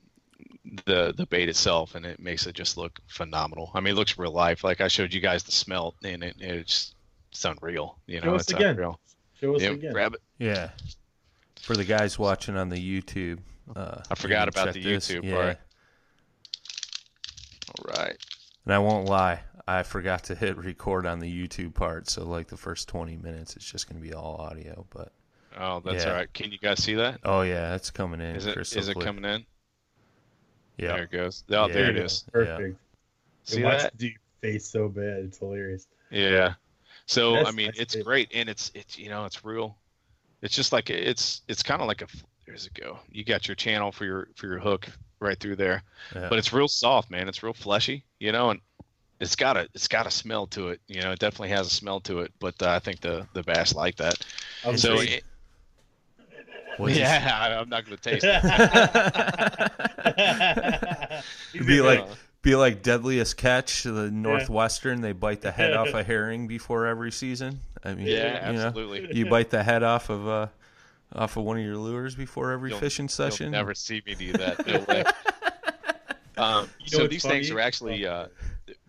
the 0.85 1.11
the 1.17 1.25
bait 1.25 1.49
itself 1.49 1.95
and 1.95 2.05
it 2.05 2.19
makes 2.19 2.45
it 2.45 2.53
just 2.53 2.77
look 2.77 2.99
phenomenal. 3.07 3.71
I 3.73 3.79
mean, 3.79 3.93
it 3.93 3.97
looks 3.97 4.17
real 4.17 4.31
life. 4.31 4.63
Like 4.63 4.79
I 4.79 4.87
showed 4.87 5.13
you 5.13 5.19
guys 5.19 5.43
the 5.43 5.51
smelt, 5.51 5.95
and 6.03 6.23
it, 6.23 6.35
it's 6.39 6.93
it's 7.31 7.43
unreal. 7.43 7.97
You 8.05 8.21
know, 8.21 8.27
Show 8.27 8.35
us 8.35 8.41
it's 8.43 8.53
again. 8.53 8.69
unreal. 8.71 8.99
Show 9.39 9.55
us 9.55 9.61
Yeah, 9.63 9.69
again. 9.71 9.91
grab 9.91 10.13
it. 10.13 10.21
Yeah. 10.37 10.69
For 11.61 11.75
the 11.75 11.83
guys 11.83 12.19
watching 12.19 12.57
on 12.57 12.69
the 12.69 12.77
YouTube, 12.77 13.39
uh, 13.75 14.01
I 14.09 14.15
forgot 14.15 14.47
about 14.47 14.73
the 14.73 14.81
this. 14.81 15.09
YouTube 15.09 15.23
yeah. 15.23 15.33
part. 15.35 15.57
All 17.79 17.93
right. 18.03 18.17
And 18.65 18.73
I 18.73 18.79
won't 18.79 19.07
lie, 19.07 19.39
I 19.67 19.83
forgot 19.83 20.23
to 20.25 20.35
hit 20.35 20.57
record 20.57 21.05
on 21.05 21.19
the 21.19 21.47
YouTube 21.47 21.73
part. 21.73 22.09
So 22.09 22.25
like 22.25 22.47
the 22.47 22.57
first 22.57 22.87
20 22.89 23.17
minutes, 23.17 23.55
it's 23.55 23.65
just 23.69 23.89
going 23.89 24.01
to 24.01 24.07
be 24.07 24.13
all 24.13 24.35
audio. 24.37 24.85
But 24.89 25.11
Oh, 25.57 25.81
that's 25.81 26.03
Yeah. 26.05 26.11
all 26.11 26.15
right. 26.15 26.33
Can 26.33 26.51
you 26.51 26.57
guys 26.57 26.81
see 26.83 26.93
that? 26.95 27.19
oh 27.23 27.41
yeah, 27.41 27.75
it's 27.75 27.91
coming 27.91 28.21
in. 28.21 28.35
Is 28.35 28.45
it 28.45 28.53
crystal 28.53 28.79
is 28.79 28.87
it 28.87 28.99
coming 28.99 29.25
in? 29.25 29.45
Yeah. 30.77 30.93
There 30.93 31.03
it 31.03 31.11
goes. 31.11 31.43
Oh, 31.51 31.67
there 31.67 31.89
it 31.89 31.95
Yeah. 31.97 32.07
Perfect. 32.31 32.79
See 33.43 33.61
that? 33.61 33.85
it 33.85 33.97
do 33.97 34.07
your 34.07 34.15
face 34.41 34.67
so 34.67 34.87
bad. 34.87 35.25
It's 35.25 35.39
hilarious. 35.39 35.87
Yeah. 36.09 36.53
So 37.05 37.35
I 37.45 37.51
mean, 37.51 37.71
it's 37.75 37.95
good. 37.95 38.05
great, 38.05 38.31
and 38.33 38.47
it's 38.47 38.71
it's 38.73 38.97
you 38.97 39.09
know 39.09 39.25
it's 39.25 39.43
real. 39.43 39.77
It's 40.41 40.55
just 40.55 40.71
like 40.71 40.89
it's 40.89 41.41
it's 41.47 41.61
kind 41.63 41.81
of 41.81 41.87
like 41.87 42.01
a 42.01 42.07
there's 42.47 42.65
a 42.65 42.69
go. 42.79 42.99
You 43.09 43.23
got 43.25 43.47
your 43.47 43.55
channel 43.55 43.91
for 43.91 44.05
your 44.05 44.29
for 44.35 44.47
your 44.47 44.59
hook 44.59 44.87
right 45.19 45.39
through 45.39 45.57
there, 45.57 45.83
Yeah. 46.15 46.29
but 46.29 46.39
it's 46.39 46.51
real 46.53 46.67
soft, 46.67 47.11
man. 47.11 47.27
It's 47.27 47.43
real 47.43 47.53
fleshy, 47.53 48.05
you 48.19 48.31
know, 48.31 48.49
and 48.51 48.59
it's 49.21 49.35
got 49.37 49.55
a 49.55 49.69
it's 49.73 49.87
got 49.87 50.07
a 50.07 50.11
smell 50.11 50.47
to 50.47 50.69
it. 50.69 50.81
You 50.87 51.01
know, 51.01 51.11
it 51.11 51.19
definitely 51.19 51.49
has 51.49 51.67
a 51.67 51.69
smell 51.69 51.99
to 52.01 52.19
it. 52.19 52.33
But 52.39 52.61
uh, 52.61 52.69
I 52.71 52.79
think 52.79 52.99
the 53.01 53.27
the 53.33 53.43
bass 53.43 53.73
like 53.73 53.95
that. 53.97 54.15
I'm 54.65 54.77
So 54.77 54.99
it, 54.99 55.23
What'd 56.77 56.97
yeah, 56.97 57.37
I- 57.39 57.53
I'm 57.59 57.69
not 57.69 57.85
gonna 57.85 57.97
taste 57.97 58.25
it. 58.27 58.43
It'd 61.53 61.67
be 61.67 61.81
like 61.81 62.07
be 62.41 62.55
like 62.55 62.81
deadliest 62.81 63.37
catch, 63.37 63.83
the 63.83 64.09
Northwestern. 64.09 65.01
They 65.01 65.11
bite 65.11 65.41
the 65.41 65.51
head 65.51 65.73
off 65.73 65.93
a 65.93 66.03
herring 66.03 66.47
before 66.47 66.87
every 66.87 67.11
season. 67.11 67.59
I 67.83 67.93
mean, 67.93 68.07
yeah, 68.07 68.49
you 68.51 68.57
know, 68.57 68.65
absolutely. 68.67 69.15
you 69.17 69.25
bite 69.27 69.49
the 69.51 69.61
head 69.63 69.83
off 69.83 70.09
of 70.09 70.27
uh 70.27 70.47
off 71.13 71.35
of 71.37 71.43
one 71.43 71.57
of 71.57 71.63
your 71.63 71.77
lures 71.77 72.15
before 72.15 72.51
every 72.51 72.71
You'll- 72.71 72.79
fishing 72.79 73.09
session. 73.09 73.45
You'll 73.47 73.51
never 73.51 73.75
see 73.75 74.01
me 74.05 74.15
do 74.15 74.31
that. 74.33 74.65
No 74.65 74.79
way. 74.87 75.03
Um, 76.37 76.69
You 76.79 76.85
know 76.85 76.85
so 76.85 76.97
what's 76.99 77.11
these 77.11 77.23
things 77.23 77.51
are 77.51 77.59
actually 77.59 78.07
uh, 78.07 78.27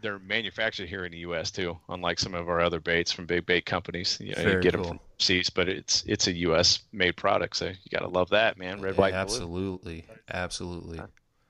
they're 0.03 0.19
manufactured 0.19 0.89
here 0.89 1.05
in 1.07 1.13
the 1.13 1.19
U.S. 1.19 1.51
too, 1.51 1.79
unlike 1.89 2.19
some 2.19 2.35
of 2.35 2.49
our 2.49 2.61
other 2.61 2.81
baits 2.81 3.11
from 3.13 3.25
big 3.27 3.47
bait 3.47 3.65
companies. 3.65 4.19
You, 4.21 4.35
know, 4.35 4.43
you 4.51 4.61
get 4.61 4.73
them 4.73 4.85
from 4.85 5.01
overseas, 5.15 5.49
but 5.49 5.69
it's 5.69 6.05
it's 6.07 6.27
a 6.27 6.33
U.S. 6.33 6.81
made 6.93 7.17
product, 7.17 7.57
so 7.57 7.67
you 7.67 7.75
gotta 7.91 8.09
love 8.09 8.31
that, 8.31 8.59
man. 8.59 8.81
Red, 8.81 8.95
Yeah, 8.95 9.01
white, 9.01 9.15
and 9.15 9.29
blue. 9.29 9.37
absolutely, 9.37 10.07
absolutely. 10.29 11.01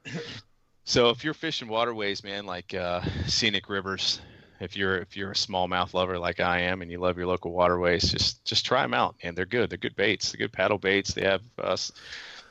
So 0.84 1.11
if 1.11 1.22
you're 1.22 1.32
fishing 1.34 1.68
waterways, 1.68 2.24
man, 2.24 2.44
like 2.44 2.74
uh, 2.74 3.03
scenic 3.26 3.68
rivers, 3.68 4.20
if 4.61 4.76
you're 4.76 4.96
if 4.98 5.16
you're 5.16 5.30
a 5.30 5.34
smallmouth 5.34 5.94
lover 5.94 6.18
like 6.18 6.40
I 6.40 6.62
am, 6.62 6.82
and 6.82 6.90
you 6.90 6.98
love 6.98 7.16
your 7.16 7.26
local 7.28 7.53
waterways, 7.53 8.11
just 8.11 8.44
just 8.44 8.66
try 8.66 8.82
them 8.82 8.92
out, 8.92 9.14
man. 9.22 9.34
They're 9.36 9.46
good. 9.46 9.70
They're 9.70 9.78
good 9.78 9.94
baits. 9.96 10.32
They're 10.32 10.38
good 10.38 10.53
paddle 10.53 10.78
baits. 10.78 11.14
They 11.14 11.22
have 11.22 11.42
us, 11.59 11.92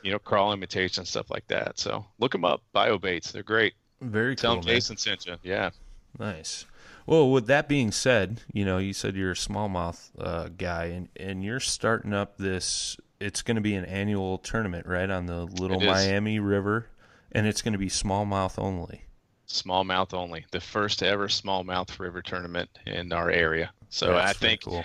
you 0.02 0.10
know, 0.12 0.18
crawl 0.18 0.52
imitation 0.54 1.04
stuff 1.04 1.30
like 1.30 1.46
that. 1.48 1.78
So 1.78 2.06
look 2.18 2.32
them 2.32 2.44
up. 2.44 2.62
Bio 2.72 2.96
baits. 2.98 3.32
They're 3.32 3.42
great. 3.42 3.74
Very 4.00 4.34
Tell 4.34 4.54
cool. 4.54 4.62
them 4.62 4.66
man. 4.66 4.76
Jason 4.76 4.96
sent 4.96 5.26
you. 5.26 5.36
Yeah. 5.42 5.70
Nice. 6.18 6.66
Well, 7.06 7.30
with 7.30 7.46
that 7.46 7.68
being 7.68 7.90
said, 7.90 8.42
you 8.52 8.64
know, 8.64 8.78
you 8.78 8.92
said 8.92 9.16
you're 9.16 9.32
a 9.32 9.34
smallmouth 9.34 10.10
uh, 10.18 10.48
guy, 10.56 10.86
and 10.86 11.08
and 11.16 11.42
you're 11.44 11.60
starting 11.60 12.12
up 12.12 12.36
this. 12.38 12.96
It's 13.20 13.42
going 13.42 13.56
to 13.56 13.60
be 13.60 13.74
an 13.74 13.84
annual 13.84 14.38
tournament, 14.38 14.86
right, 14.86 15.08
on 15.10 15.26
the 15.26 15.44
Little 15.44 15.80
It 15.80 15.84
is. 15.84 15.88
Miami 15.88 16.38
River, 16.38 16.88
and 17.32 17.46
it's 17.46 17.62
going 17.62 17.72
to 17.72 17.78
be 17.78 17.88
smallmouth 17.88 18.58
only. 18.58 19.02
Smallmouth 19.48 20.14
only. 20.14 20.46
The 20.50 20.60
first 20.60 21.02
ever 21.02 21.28
smallmouth 21.28 21.98
river 21.98 22.22
tournament 22.22 22.70
in 22.86 23.12
our 23.12 23.30
area. 23.30 23.70
So 23.90 24.14
That's 24.14 24.30
I 24.30 24.32
think 24.32 24.62
cool. 24.62 24.84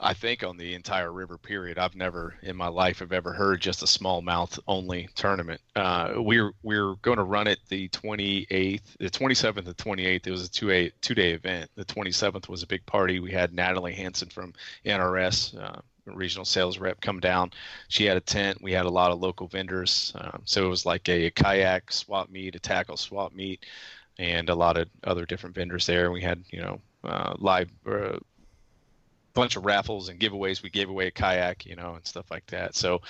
I 0.00 0.14
think 0.14 0.44
on 0.44 0.56
the 0.56 0.74
entire 0.74 1.12
river 1.12 1.38
period, 1.38 1.76
I've 1.76 1.96
never 1.96 2.36
in 2.42 2.56
my 2.56 2.68
life 2.68 3.00
have 3.00 3.12
ever 3.12 3.32
heard 3.32 3.60
just 3.60 3.82
a 3.82 3.86
smallmouth 3.86 4.58
only 4.68 5.08
tournament. 5.16 5.60
Uh, 5.74 6.14
we're 6.16 6.52
we're 6.62 6.94
going 6.96 7.16
to 7.16 7.24
run 7.24 7.48
it 7.48 7.58
the 7.68 7.88
28th, 7.88 8.96
the 8.98 9.10
27th 9.10 9.66
and 9.66 9.76
28th. 9.76 10.26
It 10.26 10.30
was 10.30 10.46
a 10.46 10.50
two 10.50 10.70
a 10.70 10.92
two 11.00 11.14
day 11.14 11.32
event. 11.32 11.70
The 11.74 11.84
27th 11.84 12.48
was 12.48 12.62
a 12.62 12.66
big 12.66 12.86
party. 12.86 13.18
We 13.18 13.32
had 13.32 13.52
Natalie 13.52 13.94
Hansen 13.94 14.28
from 14.28 14.52
NRS. 14.86 15.60
Uh, 15.60 15.80
regional 16.06 16.46
sales 16.46 16.78
rep 16.78 16.98
come 17.02 17.20
down 17.20 17.50
she 17.88 18.06
had 18.06 18.16
a 18.16 18.20
tent 18.20 18.62
we 18.62 18.72
had 18.72 18.86
a 18.86 18.90
lot 18.90 19.10
of 19.10 19.20
local 19.20 19.46
vendors 19.46 20.14
um, 20.18 20.40
so 20.46 20.64
it 20.64 20.68
was 20.68 20.86
like 20.86 21.06
a, 21.10 21.30
kayak 21.32 21.92
swap 21.92 22.30
meet 22.30 22.54
a 22.54 22.58
tackle 22.58 22.96
swap 22.96 23.34
meet 23.34 23.66
and 24.18 24.48
a 24.48 24.54
lot 24.54 24.78
of 24.78 24.88
other 25.04 25.26
different 25.26 25.54
vendors 25.54 25.84
there 25.84 26.10
we 26.10 26.22
had 26.22 26.42
you 26.50 26.62
know 26.62 26.80
uh, 27.04 27.34
live 27.38 27.68
uh, 27.86 28.16
bunch 29.34 29.56
of 29.56 29.64
raffles 29.64 30.08
and 30.08 30.18
giveaways. 30.18 30.62
We 30.62 30.70
gave 30.70 30.88
away 30.88 31.06
a 31.06 31.10
kayak, 31.10 31.66
you 31.66 31.76
know, 31.76 31.94
and 31.94 32.06
stuff 32.06 32.30
like 32.30 32.46
that. 32.46 32.74
So, 32.74 33.02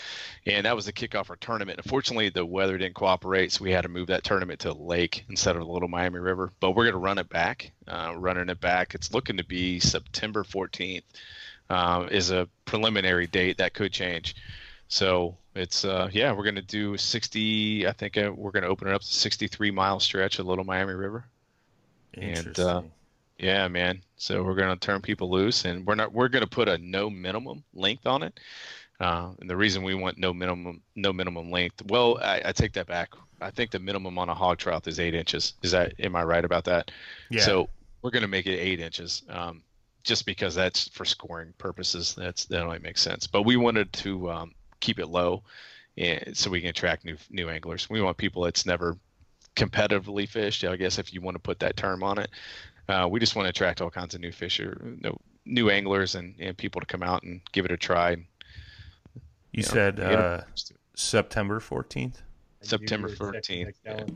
and 0.47 0.67
that 0.67 0.77
was 0.77 0.87
the 0.87 0.93
kickoff 0.93 1.27
for 1.27 1.37
tournament. 1.37 1.81
Unfortunately, 1.83 2.29
the 2.29 2.45
weather 2.45 2.77
didn't 2.79 2.95
cooperate, 2.95 3.53
so 3.53 3.65
we 3.65 3.73
had 3.73 3.83
to 3.83 3.89
move 3.89 4.09
that 4.09 4.25
tournament 4.25 4.61
to 4.61 4.73
a 4.73 4.73
lake 4.73 5.25
instead 5.29 5.57
of 5.57 5.63
the 5.63 5.73
Little 5.73 5.89
Miami 5.89 6.19
River. 6.19 6.53
But 6.61 6.73
we're 6.73 6.85
going 6.85 6.93
to 6.93 6.99
run 6.99 7.19
it 7.19 7.29
back. 7.29 7.73
Uh, 7.87 8.15
running 8.17 8.49
it 8.49 8.61
back. 8.61 8.95
It's 8.95 9.15
looking 9.15 9.39
to 9.39 9.45
be 9.45 9.81
September 9.81 10.45
14th. 10.45 11.05
Uh, 11.71 12.09
is 12.11 12.31
a 12.31 12.49
preliminary 12.65 13.27
date 13.27 13.59
that 13.59 13.75
could 13.75 13.93
change. 13.93 14.35
So 14.89 15.37
it's 15.55 15.85
uh, 15.85 16.09
yeah, 16.13 16.33
we're 16.33 16.45
going 16.45 16.55
to 16.55 16.63
do 16.63 16.97
60. 16.97 17.87
I 17.87 17.93
think 17.93 18.17
uh, 18.17 18.33
we're 18.35 18.53
going 18.53 18.63
to 18.63 18.69
open 18.69 18.89
it 18.89 18.95
up 18.95 19.03
to 19.03 19.07
63 19.07 19.71
mile 19.71 20.01
stretch 20.01 20.39
of 20.39 20.47
Little 20.47 20.65
Miami 20.65 20.95
River. 20.95 21.27
and, 22.15 22.59
uh. 22.59 22.83
Yeah, 23.39 23.69
man. 23.69 24.03
So 24.17 24.43
we're 24.43 24.55
gonna 24.55 24.77
turn 24.77 25.01
people 25.01 25.31
loose, 25.31 25.65
and 25.65 25.87
we're 25.87 25.95
not. 25.95 26.13
We're 26.13 26.29
gonna 26.29 26.47
put 26.47 26.69
a 26.69 26.79
no 26.79 27.09
minimum 27.09 27.63
length 27.73 28.07
on 28.07 28.23
it. 28.23 28.39
Uh, 29.01 29.31
and 29.41 29.49
the 29.49 29.57
reason 29.57 29.85
we 29.85 29.95
want 29.95 30.19
no 30.19 30.35
minimum 30.35 30.83
no 30.97 31.13
minimum 31.13 31.51
length, 31.51 31.83
well, 31.87 32.19
I, 32.21 32.43
I 32.47 32.53
take 32.53 32.73
that 32.73 32.89
back. 32.89 33.11
I 33.41 33.51
think 33.51 33.71
the 33.71 33.79
minimum 33.79 34.19
on 34.19 34.29
a 34.29 34.35
Hawg 34.35 34.59
Trough 34.59 34.89
is 34.89 34.99
eight 34.99 35.15
inches. 35.15 35.55
Is 35.63 35.71
that 35.71 35.95
am 36.01 36.17
I 36.17 36.25
right 36.25 36.45
about 36.45 36.65
that? 36.65 36.91
yeah. 37.31 37.43
So 37.43 37.69
we're 38.03 38.11
gonna 38.11 38.29
make 38.29 38.47
it 38.47 38.59
eight 38.59 38.81
inches, 38.81 39.23
um, 39.29 39.63
just 40.03 40.27
because 40.27 40.57
that's 40.57 40.89
for 40.89 41.05
scoring 41.05 41.55
purposes. 41.59 42.17
That's 42.17 42.45
that 42.47 42.63
only 42.63 42.81
makes 42.81 43.01
sense. 43.01 43.29
But 43.29 43.43
we 43.43 43.57
wanted 43.57 43.93
to 43.95 44.31
um, 44.33 44.55
keep 44.81 44.99
it 44.99 45.07
low, 45.07 45.45
and 45.97 46.37
so 46.37 46.51
we 46.51 46.61
can 46.61 46.71
attract 46.71 47.05
new 47.05 47.17
new 47.31 47.49
anglers. 47.49 47.89
We 47.89 48.03
want 48.03 48.17
people 48.17 48.43
that's 48.43 48.67
never 48.67 48.97
competitively 49.55 50.29
fished. 50.29 50.65
I 50.65 50.75
guess 50.75 50.99
if 50.99 51.13
you 51.13 51.21
want 51.21 51.37
to 51.37 51.41
put 51.41 51.61
that 51.61 51.77
term 51.77 52.03
on 52.03 52.19
it, 52.19 52.31
uh, 52.89 53.09
we 53.11 53.21
just 53.21 53.37
want 53.37 53.47
to 53.47 53.51
attract 53.51 53.81
all 53.81 53.91
kinds 53.91 54.15
of 54.15 54.21
new 54.21 54.33
fisher, 54.33 54.97
no, 55.01 55.17
new 55.45 55.71
anglers, 55.71 56.15
and, 56.15 56.35
and 56.39 56.57
people 56.57 56.81
to 56.81 56.87
come 56.87 57.03
out 57.03 57.23
and 57.23 57.41
give 57.53 57.65
it 57.65 57.71
a 57.73 57.77
try. 57.77 58.11
you 59.53 59.63
know, 59.63 59.63
said 59.63 60.01
uh, 60.01 60.41
used 60.51 60.69
to 60.69 60.75
it. 60.75 60.81
September 60.95 61.61
14th. 61.61 62.17
September 62.63 63.09
14th, 63.09 63.65
next 63.65 63.83
to 63.85 64.05
the 64.07 64.13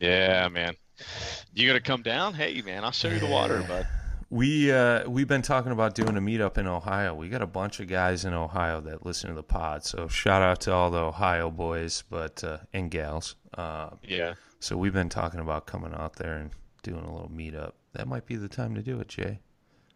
yeah. 0.00 0.42
yeah, 0.42 0.48
man. 0.48 0.74
You 1.54 1.66
gonna 1.66 1.80
come 1.80 2.02
down? 2.02 2.34
Hey, 2.34 2.62
man, 2.62 2.84
I'll 2.84 2.92
show 2.92 3.08
you 3.08 3.18
the 3.18 3.26
water, 3.26 3.64
bud. 3.66 3.86
We 4.30 4.70
uh, 4.72 5.08
we've 5.10 5.26
been 5.28 5.42
talking 5.42 5.72
about 5.72 5.94
doing 5.94 6.16
a 6.16 6.20
meetup 6.20 6.56
in 6.56 6.66
Ohio. 6.66 7.14
We 7.14 7.28
got 7.28 7.42
a 7.42 7.46
bunch 7.46 7.80
of 7.80 7.88
guys 7.88 8.24
in 8.24 8.32
Ohio 8.32 8.80
that 8.82 9.04
listen 9.04 9.28
to 9.28 9.34
the 9.34 9.42
pod. 9.42 9.84
So 9.84 10.08
shout 10.08 10.40
out 10.40 10.60
to 10.62 10.72
all 10.72 10.90
the 10.90 11.00
Ohio 11.00 11.50
boys, 11.50 12.04
but 12.08 12.42
uh, 12.44 12.58
and 12.72 12.90
gals. 12.90 13.34
Uh, 13.54 13.90
Yeah. 14.02 14.34
so 14.60 14.76
we've 14.76 14.92
been 14.94 15.08
talking 15.10 15.40
about 15.40 15.66
coming 15.66 15.92
out 15.92 16.16
there 16.16 16.36
and 16.36 16.50
doing 16.82 17.04
a 17.04 17.12
little 17.12 17.30
meetup. 17.30 17.72
That 17.94 18.08
might 18.08 18.26
be 18.26 18.36
the 18.36 18.48
time 18.48 18.74
to 18.74 18.82
do 18.82 19.00
it, 19.00 19.08
Jay. 19.08 19.38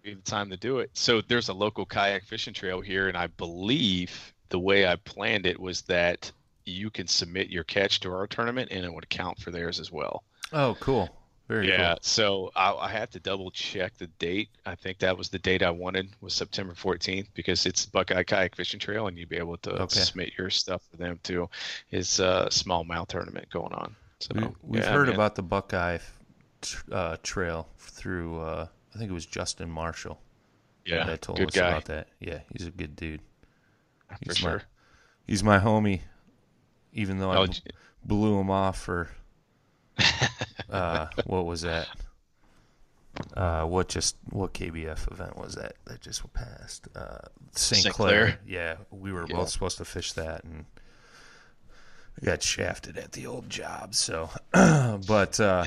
be 0.03 0.15
the 0.15 0.23
time 0.23 0.51
to 0.51 0.57
do 0.57 0.79
it. 0.79 0.91
So 0.95 1.21
there's 1.21 1.49
a 1.49 1.55
local 1.55 1.85
kayak 1.87 2.25
fishing 2.25 2.55
trail 2.55 2.81
here, 2.81 3.09
and 3.09 3.17
I 3.17 3.27
believe 3.29 4.35
the 4.51 4.59
way 4.59 4.87
I 4.87 4.97
planned 4.97 5.47
it 5.47 5.59
was 5.59 5.83
that 5.83 6.31
you 6.65 6.91
can 6.91 7.07
submit 7.07 7.49
your 7.51 7.65
catch 7.65 8.01
to 8.01 8.13
our 8.13 8.27
tournament, 8.27 8.71
and 8.71 8.85
it 8.85 8.93
would 8.93 9.09
count 9.09 9.39
for 9.39 9.51
theirs 9.51 9.81
as 9.81 9.91
well. 9.93 10.25
Oh, 10.53 10.77
cool. 10.81 11.11
Very 11.49 11.69
yeah, 11.69 11.91
cool. 11.95 11.99
so 12.03 12.51
I, 12.57 12.73
I 12.75 12.89
had 12.89 13.13
to 13.13 13.21
double 13.21 13.53
check 13.53 13.97
the 13.99 14.09
date. 14.19 14.49
I 14.65 14.75
think 14.75 14.99
that 14.99 15.17
was 15.17 15.29
the 15.29 15.39
date 15.39 15.63
I 15.63 15.71
wanted 15.71 16.09
was 16.21 16.35
September 16.35 16.75
14th 16.75 17.29
because 17.35 17.67
it's 17.67 17.87
Buckeye 17.87 18.25
Kayak 18.25 18.57
Fishing 18.57 18.81
Trail, 18.81 19.07
and 19.07 19.17
you'd 19.17 19.29
be 19.29 19.37
able 19.37 19.57
to 19.59 19.71
Okay. 19.83 20.01
submit 20.01 20.33
your 20.37 20.51
stuff 20.51 20.83
for 20.91 20.97
them 20.97 21.21
too. 21.23 21.49
It's 21.93 22.19
a 22.19 22.49
small 22.51 22.85
smallmouth 22.85 23.07
tournament 23.09 23.49
going 23.51 23.73
on. 23.73 23.95
So 24.19 24.31
We, 24.35 24.49
we've 24.63 24.83
yeah, 24.83 24.91
heard 24.93 25.07
man. 25.07 25.15
about 25.15 25.37
the 25.37 25.43
Buckeye 25.43 25.99
uh, 26.93 27.17
Trail 27.23 27.69
through. 27.79 28.41
Uh, 28.41 28.67
I 28.95 28.99
think 28.99 29.11
it 29.11 29.15
was 29.15 29.27
Justin 29.27 29.71
Marshall 29.71 30.19
yeah, 30.87 31.05
that 31.05 31.21
told 31.23 31.39
good 31.39 31.49
us 31.49 31.55
guy 31.55 31.69
about 31.69 31.85
that. 31.87 32.09
Yeah, 32.21 32.41
he's 32.53 32.67
a 32.67 32.71
good 32.71 32.97
dude. 32.97 33.21
for 34.09 34.17
He's 34.21 34.43
my, 34.43 34.51
sure. 34.51 34.63
he's 35.27 35.43
my 35.43 35.59
homie, 35.59 36.01
even 36.93 37.19
though 37.19 37.31
I 37.31 37.37
Oh, 37.39 37.47
b- 37.47 37.53
j- 37.53 37.63
blew 38.05 38.39
him 38.41 38.51
off 38.51 38.81
for. 38.81 39.09
uh, 40.71 41.07
what 41.27 41.47
was 41.47 41.63
that? 41.63 41.89
Uh, 43.35 43.65
what 43.65 43.89
just 43.89 44.17
what 44.31 44.53
KBF 44.53 45.11
event 45.11 45.39
was 45.39 45.55
that 45.55 45.75
that 45.87 46.01
just 46.03 46.31
passed? 46.35 46.87
Uh, 46.95 47.19
St. 47.53 47.93
Clair? 47.95 48.39
Yeah, 48.47 48.77
we 48.91 49.11
were 49.13 49.27
Yeah. 49.29 49.37
both 49.37 49.49
supposed 49.49 49.79
to 49.79 49.85
fish 49.87 50.13
that, 50.13 50.45
and 50.45 50.67
I 52.21 52.25
got 52.25 52.43
shafted 52.43 52.97
at 52.97 53.13
the 53.13 53.27
old 53.27 53.51
job. 53.51 53.95
So, 53.95 54.31
but 54.53 55.39
uh, 55.39 55.65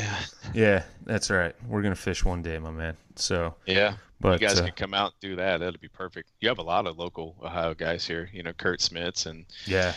yeah, 0.53 0.83
that's 1.05 1.29
all 1.29 1.37
right. 1.37 1.55
We're 1.67 1.81
gonna 1.81 1.95
fish 1.95 2.25
one 2.25 2.41
day, 2.41 2.57
my 2.57 2.71
man. 2.71 2.97
So, 3.15 3.55
Yeah, 3.65 3.95
but 4.19 4.41
you 4.41 4.47
guys 4.47 4.59
uh, 4.59 4.65
can 4.65 4.73
come 4.73 4.93
out 4.93 5.13
and 5.13 5.29
do 5.29 5.35
that. 5.35 5.59
That'd 5.59 5.81
be 5.81 5.87
perfect. 5.87 6.29
You 6.39 6.49
have 6.49 6.57
a 6.57 6.63
lot 6.63 6.87
of 6.87 6.97
local 6.97 7.35
Ohio 7.43 7.73
guys 7.73 8.05
here. 8.05 8.29
You 8.33 8.43
know, 8.43 8.53
Kurt 8.53 8.79
Smits 8.79 9.25
and 9.27 9.45
yeah, 9.65 9.93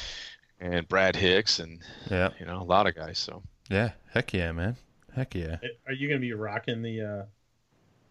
and 0.61 0.87
Brad 0.89 1.17
Hicks 1.17 1.59
and 1.59 1.81
yeah, 2.11 2.31
you 2.39 2.47
know 2.47 2.61
a 2.61 2.65
lot 2.65 2.87
of 2.87 2.95
guys. 2.95 3.19
So 3.19 3.43
yeah. 3.71 3.93
Heck 4.13 4.35
yeah, 4.35 4.53
man. 4.53 4.77
Heck 5.15 5.35
yeah. 5.35 5.57
Are 5.87 5.93
you 5.93 6.09
gonna 6.09 6.21
be 6.21 6.33
rocking 6.33 6.83
the 6.83 7.01
uh, 7.01 7.25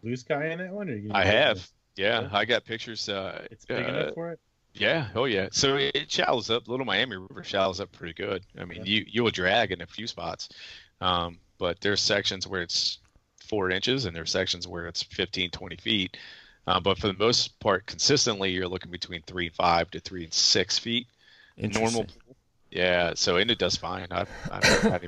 blue 0.04 0.16
sky 0.16 0.48
in 0.48 0.58
that 0.60 0.72
one? 0.72 0.90
Or 0.90 0.94
are 0.94 0.96
you 0.96 1.12
I 1.14 1.26
have. 1.26 1.68
Yeah, 1.96 2.22
Yeah. 2.22 2.30
I 2.32 2.46
got 2.46 2.66
pictures. 2.66 3.08
Uh, 3.08 3.46
It's 3.52 3.66
big 3.66 3.86
uh, 3.86 3.90
enough 3.90 4.14
for 4.16 4.32
it. 4.32 4.40
Yeah, 4.74 5.08
oh 5.16 5.26
yeah. 5.26 5.50
So 5.52 5.76
it, 5.76 6.10
shallows 6.12 6.50
up. 6.50 6.68
Little 6.68 6.86
Miami 6.86 7.18
River 7.18 7.44
shallows 7.44 7.80
up 7.80 7.92
pretty 7.92 8.14
good. 8.14 8.44
I 8.58 8.66
mean, 8.66 8.80
Yeah. 8.86 8.92
you 8.94 9.06
you 9.08 9.24
will 9.24 9.32
drag 9.32 9.72
in 9.72 9.82
a 9.82 9.86
few 9.86 10.08
spots, 10.08 10.50
um, 11.02 11.38
but 11.58 11.82
there's 11.82 12.00
sections 12.02 12.48
where 12.48 12.62
it's 12.62 13.00
four 13.46 13.70
inches 13.70 14.06
and 14.06 14.16
there's 14.16 14.32
sections 14.32 14.68
where 14.68 14.88
it's 14.88 15.04
15, 15.04 15.50
20 15.52 15.76
feet. 15.76 16.18
Uh, 16.68 16.80
but 16.80 16.98
for 16.98 17.08
the 17.08 17.14
most 17.14 17.60
part, 17.60 17.86
consistently, 17.86 18.52
you're 18.52 18.68
looking 18.68 18.92
between 18.92 19.22
three 19.24 19.48
and 19.48 19.56
five 19.56 19.92
to 19.92 20.00
three 20.00 20.24
and 20.24 20.34
six 20.34 20.80
feet. 20.80 21.08
Normal. 21.58 22.06
Yeah. 22.70 23.14
So 23.16 23.36
and 23.38 23.52
it 23.52 23.58
does 23.58 23.76
fine. 23.76 24.08
I 24.12 24.22
I, 24.50 24.60
I, 24.84 25.00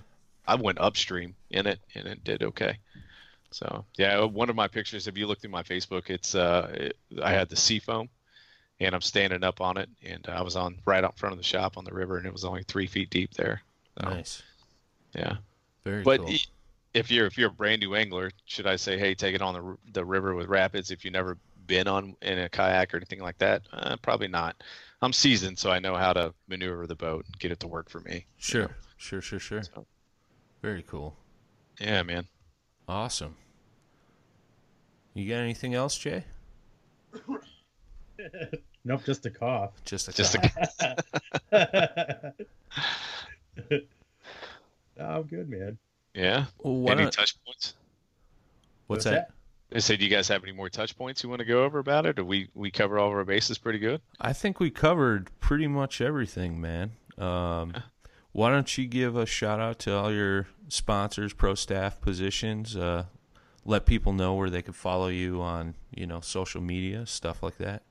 I 0.46 0.56
went 0.56 0.80
upstream 0.80 1.36
in 1.52 1.68
it 1.68 1.80
and 1.96 2.06
it 2.08 2.24
did 2.24 2.44
okay. 2.44 2.78
So 3.52 3.86
yeah, 3.98 4.24
one 4.26 4.50
of 4.50 4.56
my 4.56 4.68
pictures, 4.68 5.08
if 5.08 5.18
you 5.18 5.26
look 5.28 5.40
through 5.40 5.52
my 5.52 5.64
Facebook, 5.64 6.10
it's 6.10 6.36
uh, 6.36 6.70
it, 6.74 6.98
I 7.24 7.32
had 7.32 7.50
the 7.50 7.56
sea 7.56 7.80
foam, 7.80 8.10
and 8.84 8.94
I'm 8.96 9.02
standing 9.02 9.44
up 9.44 9.62
on 9.62 9.78
it, 9.78 9.90
and 10.04 10.26
I 10.28 10.42
was 10.42 10.56
on 10.56 10.80
right 10.86 11.04
out 11.04 11.18
front 11.18 11.34
of 11.34 11.38
the 11.38 11.44
shop 11.44 11.78
on 11.78 11.86
the 11.86 11.94
river, 11.94 12.18
and 12.18 12.26
it 12.28 12.34
was 12.34 12.46
only 12.46 12.64
three 12.64 12.88
feet 12.88 13.10
deep 13.10 13.34
there. 13.34 13.62
So, 14.02 14.10
Nice. 14.10 14.42
Yeah, 15.16 15.38
Very 15.84 16.04
but 16.04 16.20
cool. 16.22 16.30
i- 16.32 16.46
if 16.94 17.10
you're 17.12 17.26
if 17.26 17.38
you're 17.38 17.50
a 17.50 17.54
brand 17.54 17.82
new 17.82 17.96
angler, 17.96 18.32
should 18.46 18.68
I 18.68 18.76
say, 18.76 18.98
hey, 18.98 19.16
take 19.16 19.36
it 19.36 19.42
on 19.42 19.54
the 19.54 19.78
the 19.94 20.06
river 20.06 20.34
with 20.36 20.48
rapids 20.48 20.92
if 20.92 21.04
you've 21.06 21.14
never 21.14 21.38
been 21.68 21.88
on 21.88 22.16
in 22.22 22.38
a 22.40 22.50
kayak 22.50 22.94
or 22.94 22.98
anything 22.98 23.20
like 23.22 23.38
that? 23.40 23.62
Uh, 23.72 23.96
probably 24.02 24.28
not. 24.28 24.62
I'm 25.02 25.14
seasoned, 25.14 25.58
so 25.60 25.70
I 25.72 25.80
know 25.80 25.96
how 25.96 26.14
to 26.14 26.34
maneuver 26.48 26.88
the 26.88 26.96
boat 26.96 27.26
and 27.26 27.38
get 27.40 27.52
it 27.52 27.60
to 27.62 27.68
work 27.68 27.90
for 27.90 28.00
me. 28.02 28.26
Sure, 28.38 28.76
sure, 28.98 29.22
sure, 29.22 29.40
sure. 29.40 29.64
So- 29.64 29.86
Very 30.62 30.84
cool. 30.84 31.16
Yeah, 31.80 32.04
man. 32.04 32.28
Awesome. 32.88 33.36
You 35.14 35.28
got 35.30 35.38
anything 35.42 35.74
else, 35.76 35.98
Jay? 35.98 36.26
Nope, 38.86 39.04
just 39.06 39.26
a 39.26 39.30
cough. 39.30 39.72
Just 39.86 40.10
a 40.10 40.14
Just 40.14 40.36
couple. 40.42 40.64
a 41.52 42.34
no, 44.98 45.06
I'm 45.06 45.24
good, 45.24 45.50
man. 45.50 45.78
yeah. 46.14 46.46
Well, 46.60 46.76
why 46.76 46.92
Any 46.94 47.04
don't- 47.04 47.14
touch 47.14 47.36
points? 47.46 47.74
what's 48.88 49.06
What's 49.06 49.16
that? 49.16 49.32
They 49.70 49.80
say, 49.80 49.96
do 49.98 50.04
you 50.04 50.10
guys 50.12 50.28
have 50.28 50.44
any 50.44 50.52
more 50.52 50.70
touch 50.70 50.96
points 50.96 51.24
you 51.24 51.30
want 51.30 51.40
to 51.40 51.46
go 51.46 51.64
over 51.64 51.80
about 51.80 52.06
it? 52.06 52.20
Or 52.20 52.24
we 52.24 52.50
we 52.54 52.70
cover 52.70 53.00
all 53.00 53.08
of 53.08 53.14
our 53.16 53.24
bases 53.24 53.58
pretty 53.58 53.80
good? 53.80 54.02
I 54.22 54.32
think 54.34 54.60
we 54.60 54.70
covered 54.70 55.30
pretty 55.40 55.66
much 55.68 56.00
everything, 56.00 56.62
man. 56.62 56.92
Um, 57.18 57.74
why 58.34 58.52
don't 58.52 58.78
you 58.78 58.86
give 58.86 59.16
a 59.16 59.26
shout 59.26 59.60
out 59.60 59.80
to 59.80 59.96
all 59.96 60.12
your 60.12 60.48
sponsors, 60.68 61.34
pro 61.34 61.56
staff 61.56 62.00
positions? 62.02 62.76
Uh, 62.76 63.06
let 63.66 63.86
people 63.88 64.14
know 64.14 64.36
where 64.36 64.50
they 64.52 64.62
can 64.62 64.74
follow 64.74 65.08
you 65.08 65.42
on, 65.42 65.74
you 65.90 66.06
know, 66.06 66.20
social 66.20 66.62
media, 66.62 67.08
stuff 67.08 67.42
like 67.42 67.58
that. 67.58 67.82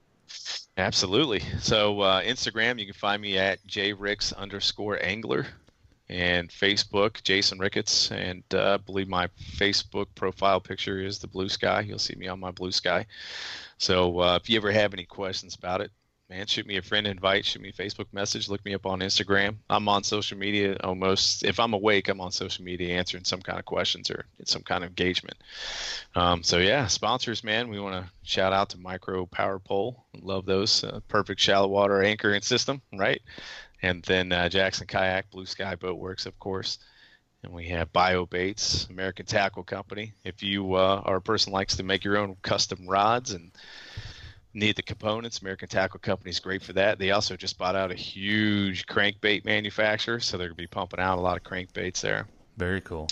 Absolutely. 0.77 1.41
So 1.61 2.01
uh, 2.01 2.23
Instagram, 2.23 2.79
you 2.79 2.87
can 2.87 2.95
find 2.95 3.21
me 3.21 3.39
at 3.39 3.65
jricks 3.67 4.35
underscore 4.35 5.03
angler, 5.03 5.47
and 6.13 6.51
Facebook, 6.51 7.23
Jason 7.23 7.59
Ricketts, 7.59 8.11
and 8.11 8.43
uh, 8.53 8.75
I 8.75 8.77
believe 8.77 9.09
my 9.09 9.29
Facebook 9.57 10.07
profile 10.15 10.61
picture 10.61 11.01
is 11.01 11.19
the 11.19 11.27
blue 11.27 11.49
sky. 11.49 11.81
You'll 11.81 11.99
see 11.99 12.15
me 12.17 12.29
on 12.29 12.39
my 12.39 12.51
blue 12.51 12.73
sky. 12.73 13.07
So 13.79 14.21
uh, 14.21 14.39
if 14.41 14.51
you 14.51 14.59
ever 14.59 14.71
have 14.71 14.93
any 14.93 15.05
questions 15.05 15.55
about 15.55 15.81
it, 15.81 15.91
man, 16.33 16.47
shoot 16.47 16.67
me 16.67 16.79
a 16.79 16.83
friend 16.83 17.07
invite, 17.07 17.45
shoot 17.45 17.61
me 17.61 17.69
a 17.69 17.73
Facebook 17.73 18.07
message, 18.11 18.49
look 18.49 18.65
me 18.65 18.73
up 18.73 18.87
on 18.87 19.01
Instagram. 19.01 19.57
I'm 19.69 19.87
on 19.87 20.03
social 20.03 20.39
media 20.39 20.79
almost. 20.83 21.45
If 21.45 21.61
I'm 21.61 21.75
awake, 21.75 22.09
I'm 22.09 22.23
on 22.23 22.33
social 22.33 22.65
media 22.65 22.97
answering 22.97 23.25
some 23.25 23.43
kind 23.43 23.59
of 23.59 23.67
questions 23.67 24.11
or 24.11 24.25
some 24.45 24.63
kind 24.63 24.83
of 24.83 24.89
engagement. 24.89 25.37
Um, 26.15 26.43
so 26.43 26.57
yeah, 26.57 26.87
sponsors, 26.87 27.45
man, 27.45 27.69
we 27.69 27.79
want 27.79 28.03
to 28.03 28.11
shout 28.23 28.55
out 28.55 28.71
to 28.71 28.79
Micro 28.79 29.27
Power 29.27 29.59
Pole. 29.59 30.07
Love 30.23 30.47
those. 30.47 30.83
Uh, 30.83 31.01
perfect 31.07 31.39
shallow 31.39 31.69
water 31.69 32.03
anchoring 32.03 32.41
system, 32.41 32.81
right? 32.95 33.21
And 33.83 34.03
then 34.05 34.33
uh, 34.33 34.49
Jackson 34.49 34.87
Kayak, 34.87 35.31
Blue 35.31 35.45
Sky 35.45 35.75
Boat 35.75 35.99
Works, 35.99 36.25
of 36.25 36.39
course. 36.39 36.79
And 37.43 37.53
we 37.53 37.69
have 37.69 37.93
Bio 37.93 38.25
Baits, 38.25 38.87
American 38.89 39.27
Tackle 39.27 39.65
Company. 39.65 40.15
If 40.25 40.43
you 40.43 40.77
uh, 40.77 41.03
are 41.05 41.17
a 41.17 41.21
person 41.21 41.53
likes 41.53 41.77
to 41.77 41.83
make 41.83 42.05
your 42.05 42.17
own 42.17 42.37
custom 42.41 42.87
rods 42.89 43.33
and 43.33 43.51
need 44.55 44.77
the 44.77 44.83
components, 44.83 45.41
American 45.41 45.69
Tackle 45.69 46.01
Company 46.01 46.31
is 46.31 46.41
great 46.41 46.63
for 46.63 46.73
that. 46.75 46.99
They 46.99 47.11
also 47.11 47.37
just 47.37 47.59
bought 47.59 47.77
out 47.77 47.91
a 47.91 47.95
huge 47.95 48.87
crankbait 48.87 49.45
manufacturer, 49.45 50.21
so 50.21 50.37
they're 50.37 50.49
going 50.49 50.57
to 50.57 50.63
be 50.63 50.67
pumping 50.67 51.01
out 51.01 51.19
a 51.19 51.21
lot 51.21 51.37
of 51.37 51.43
crankbaits 51.43 52.01
there. 52.01 52.27
Very 52.57 52.81
cool. 52.81 53.09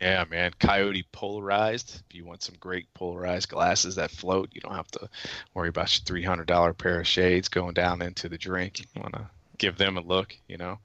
Yeah, 0.00 0.24
man. 0.30 0.52
Coyote 0.60 1.04
polarized. 1.12 2.02
If 2.08 2.14
you 2.14 2.24
want 2.24 2.42
some 2.42 2.54
great 2.60 2.92
polarized 2.94 3.48
glasses 3.48 3.96
that 3.96 4.10
float, 4.10 4.50
you 4.52 4.60
don't 4.60 4.74
have 4.74 4.90
to 4.92 5.08
worry 5.54 5.68
about 5.68 5.92
your 5.98 6.04
three 6.04 6.22
hundred 6.22 6.46
dollar 6.46 6.72
pair 6.72 7.00
of 7.00 7.06
shades 7.06 7.48
going 7.48 7.74
down 7.74 8.00
into 8.00 8.28
the 8.28 8.38
drink. 8.38 8.78
You 8.78 8.86
want 9.00 9.14
to 9.14 9.28
give 9.58 9.76
them 9.76 9.98
a 9.98 10.00
look, 10.00 10.36
you 10.46 10.56
know. 10.56 10.78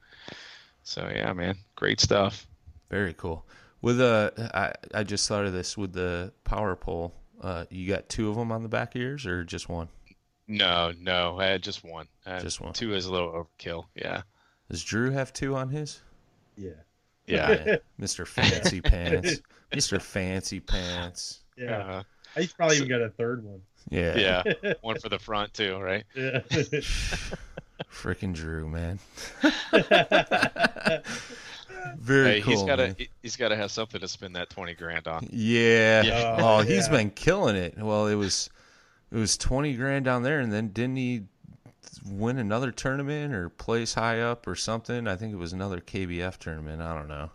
So 0.83 1.09
yeah, 1.13 1.31
man, 1.33 1.57
great 1.75 2.01
stuff. 2.01 2.47
Very 2.89 3.13
cool. 3.13 3.45
With 3.81 4.01
uh, 4.01 4.31
I 4.53 4.73
I 4.93 5.03
just 5.03 5.27
thought 5.27 5.45
of 5.45 5.53
this 5.53 5.77
with 5.77 5.93
the 5.93 6.31
power 6.43 6.75
pole. 6.75 7.13
Uh, 7.43 7.65
you 7.69 7.87
got 7.87 8.07
two 8.07 8.29
of 8.29 8.35
them 8.37 8.51
on 8.51 8.63
the 8.63 8.69
back 8.69 8.95
of 8.95 9.01
yours, 9.01 9.25
or 9.25 9.43
just 9.43 9.67
one? 9.67 9.89
No, 10.47 10.93
no, 10.99 11.39
I 11.39 11.45
had 11.45 11.61
just 11.61 11.83
one. 11.83 12.07
I 12.25 12.35
had 12.35 12.41
Just 12.41 12.61
one. 12.61 12.73
Two 12.73 12.93
is 12.93 13.05
a 13.05 13.11
little 13.11 13.31
overkill. 13.31 13.85
Yeah, 13.95 14.21
Does 14.69 14.83
Drew 14.83 15.11
have 15.11 15.33
two 15.33 15.55
on 15.55 15.69
his? 15.69 16.01
Yeah. 16.57 16.71
yeah. 17.27 17.77
Mr. 17.99 18.25
Fancy 18.25 18.81
Pants. 18.81 19.41
Mr. 19.71 20.01
Fancy 20.01 20.59
Pants. 20.59 21.41
Yeah. 21.57 21.77
Uh, 21.77 22.03
He's 22.39 22.53
probably 22.53 22.77
even 22.77 22.89
got 22.89 23.01
a 23.01 23.09
third 23.09 23.43
one. 23.43 23.61
Yeah. 23.89 24.43
yeah, 24.55 24.73
one 24.81 24.99
for 24.99 25.09
the 25.09 25.19
front 25.19 25.53
too, 25.53 25.77
right? 25.77 26.03
Yeah. 26.15 26.39
Freaking 27.91 28.33
Drew, 28.33 28.67
man. 28.67 28.99
Very 31.97 32.25
Hey, 32.35 32.41
cool. 32.41 32.53
he's 32.53 32.63
got 32.63 32.75
to 32.77 32.95
he's 33.21 33.35
got 33.35 33.49
to 33.49 33.55
have 33.55 33.71
something 33.71 33.99
to 34.01 34.07
spend 34.07 34.35
that 34.35 34.49
twenty 34.49 34.73
grand 34.73 35.07
on. 35.07 35.27
Yeah. 35.31 36.03
Yeah. 36.03 36.37
Oh, 36.39 36.61
he's 36.61 36.87
Yeah. 36.87 36.91
been 36.97 37.09
killing 37.11 37.55
it. 37.55 37.77
Well, 37.77 38.07
it 38.07 38.15
was 38.15 38.49
it 39.11 39.17
was 39.17 39.37
twenty 39.37 39.75
grand 39.75 40.05
down 40.05 40.23
there, 40.23 40.39
and 40.39 40.51
then 40.51 40.69
didn't 40.69 40.95
he 40.97 41.23
win 42.09 42.37
another 42.39 42.71
tournament 42.71 43.33
or 43.33 43.49
place 43.49 43.93
high 43.93 44.19
up 44.21 44.47
or 44.47 44.55
something? 44.55 45.07
I 45.07 45.15
think 45.15 45.33
it 45.33 45.37
was 45.37 45.53
another 45.53 45.79
KBF 45.79 46.37
tournament. 46.37 46.81
I 46.81 46.93
don't 46.97 47.07
know. 47.07 47.29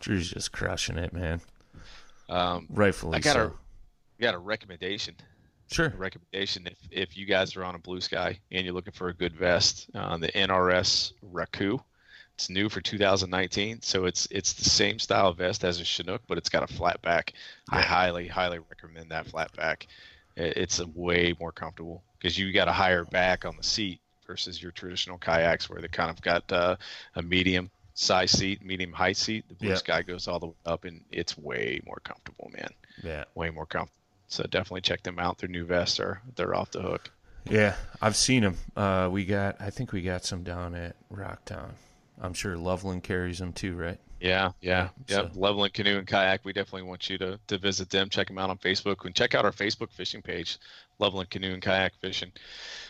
Drew's 0.00 0.30
just 0.30 0.52
crushing 0.52 0.96
it, 0.96 1.12
man. 1.12 1.40
Um, 2.28 2.66
Rightfully 2.70 3.16
I 3.16 3.20
got 3.20 3.34
so. 3.34 3.46
a 4.18 4.22
got 4.22 4.34
a 4.34 4.38
recommendation. 4.38 5.14
Sure. 5.72 5.86
a 5.86 5.96
recommendation 5.96 6.66
if, 6.66 6.78
if 6.90 7.16
you 7.16 7.26
guys 7.26 7.54
are 7.56 7.62
on 7.64 7.76
a 7.76 7.78
blue 7.78 8.00
sky 8.00 8.36
and 8.50 8.64
you're 8.64 8.74
looking 8.74 8.92
for 8.92 9.08
a 9.08 9.14
good 9.14 9.36
vest 9.36 9.86
uh, 9.94 10.16
the 10.16 10.26
nrs 10.26 11.12
raku 11.32 11.80
it's 12.40 12.48
new 12.50 12.68
for 12.70 12.80
2019 12.80 13.82
so 13.82 14.06
it's 14.06 14.26
it's 14.30 14.54
the 14.54 14.64
same 14.64 14.98
style 14.98 15.32
vest 15.32 15.62
as 15.62 15.78
a 15.78 15.84
chinook 15.84 16.22
but 16.26 16.38
it's 16.38 16.48
got 16.48 16.62
a 16.62 16.72
flat 16.74 17.00
back 17.02 17.34
i 17.70 17.82
highly 17.82 18.26
highly 18.26 18.58
recommend 18.70 19.10
that 19.10 19.26
flat 19.26 19.54
back 19.56 19.86
it's 20.36 20.78
a 20.78 20.86
way 20.94 21.34
more 21.38 21.52
comfortable 21.52 22.02
because 22.18 22.38
you 22.38 22.50
got 22.52 22.66
a 22.68 22.72
higher 22.72 23.04
back 23.04 23.44
on 23.44 23.56
the 23.56 23.62
seat 23.62 24.00
versus 24.26 24.62
your 24.62 24.72
traditional 24.72 25.18
kayaks 25.18 25.68
where 25.68 25.82
they 25.82 25.88
kind 25.88 26.08
of 26.08 26.20
got 26.22 26.50
uh, 26.52 26.76
a 27.16 27.22
medium 27.22 27.68
size 27.94 28.30
seat, 28.30 28.64
medium 28.64 28.92
height 28.92 29.16
seat. 29.16 29.44
The 29.48 29.54
Blue 29.54 29.70
Yeah. 29.70 29.74
Sky 29.74 30.02
goes 30.02 30.28
all 30.28 30.38
the 30.38 30.46
way 30.46 30.54
up, 30.64 30.84
and 30.84 31.02
it's 31.10 31.36
way 31.36 31.80
more 31.84 31.98
comfortable, 32.04 32.50
man. 32.54 32.70
Yeah. 33.02 33.24
Way 33.34 33.50
more 33.50 33.66
comfortable. 33.66 33.98
So 34.28 34.44
definitely 34.44 34.82
check 34.82 35.02
them 35.02 35.18
out. 35.18 35.38
Their 35.38 35.48
new 35.48 35.64
vests 35.66 35.98
are 35.98 36.22
they're 36.36 36.54
off 36.54 36.70
the 36.70 36.80
hook. 36.80 37.10
Yeah, 37.50 37.74
I've 38.00 38.16
seen 38.16 38.42
them. 38.44 38.56
Uh, 38.76 39.08
we 39.10 39.24
got, 39.24 39.60
I 39.60 39.70
think 39.70 39.92
we 39.92 40.00
got 40.02 40.24
some 40.24 40.44
down 40.44 40.74
at 40.74 40.94
Rocktown. 41.12 41.70
I'm 42.20 42.34
sure 42.34 42.56
Loveland 42.56 43.02
carries 43.02 43.38
them 43.38 43.52
too, 43.52 43.74
right? 43.76 43.98
Yeah, 44.20 44.52
yeah, 44.60 44.90
Yeah, 45.08 45.16
so- 45.16 45.30
Loveland 45.34 45.72
Canoe 45.72 45.96
and 45.98 46.06
Kayak. 46.06 46.44
We 46.44 46.52
definitely 46.52 46.86
want 46.88 47.08
you 47.08 47.16
to 47.18 47.38
to 47.46 47.58
visit 47.58 47.88
them. 47.90 48.10
Check 48.10 48.26
them 48.26 48.36
out 48.38 48.50
on 48.50 48.58
Facebook 48.58 49.04
and 49.06 49.14
check 49.14 49.34
out 49.34 49.44
our 49.44 49.52
Facebook 49.52 49.90
fishing 49.92 50.20
page, 50.20 50.58
Loveland 50.98 51.30
Canoe 51.30 51.54
and 51.54 51.62
Kayak 51.62 51.94
Fishing. 52.00 52.30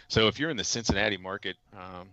So 0.09 0.27
if 0.27 0.41
you're 0.41 0.51
in 0.51 0.57
the 0.57 0.65
Cincinnati 0.65 1.17
market, 1.17 1.57
um, 1.73 2.09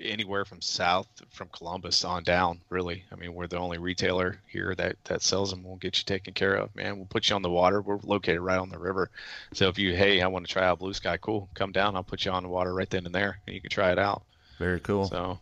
anywhere 0.00 0.44
from 0.44 0.60
south 0.60 1.06
from 1.30 1.48
Columbus 1.48 2.04
on 2.04 2.22
down, 2.22 2.60
really. 2.70 3.04
I 3.12 3.16
mean, 3.16 3.34
we're 3.34 3.46
the 3.48 3.58
only 3.58 3.78
retailer 3.78 4.38
here 4.48 4.74
that 4.76 4.96
that 5.04 5.22
sells 5.22 5.50
them. 5.50 5.64
We'll 5.64 5.76
get 5.76 5.98
you 5.98 6.04
taken 6.04 6.32
care 6.32 6.54
of, 6.54 6.74
man. 6.76 6.96
We'll 6.96 7.06
put 7.06 7.28
you 7.28 7.36
on 7.36 7.42
the 7.42 7.50
water. 7.50 7.80
We're 7.82 7.98
located 8.04 8.40
right 8.40 8.58
on 8.58 8.68
the 8.68 8.78
river. 8.78 9.10
So 9.54 9.68
if 9.68 9.78
you, 9.78 9.94
hey, 9.94 10.22
I 10.22 10.28
want 10.28 10.46
to 10.46 10.52
try 10.52 10.64
out 10.64 10.78
Blue 10.78 10.94
Sky, 10.94 11.16
cool, 11.16 11.48
come 11.54 11.72
down. 11.72 11.96
I'll 11.96 12.04
put 12.04 12.24
you 12.24 12.30
on 12.30 12.44
the 12.44 12.48
water 12.48 12.72
right 12.72 12.88
then 12.88 13.06
and 13.06 13.14
there, 13.14 13.40
and 13.46 13.54
you 13.54 13.60
can 13.60 13.70
try 13.70 13.90
it 13.90 13.98
out. 13.98 14.22
Very 14.58 14.78
cool. 14.80 15.06
So, 15.08 15.40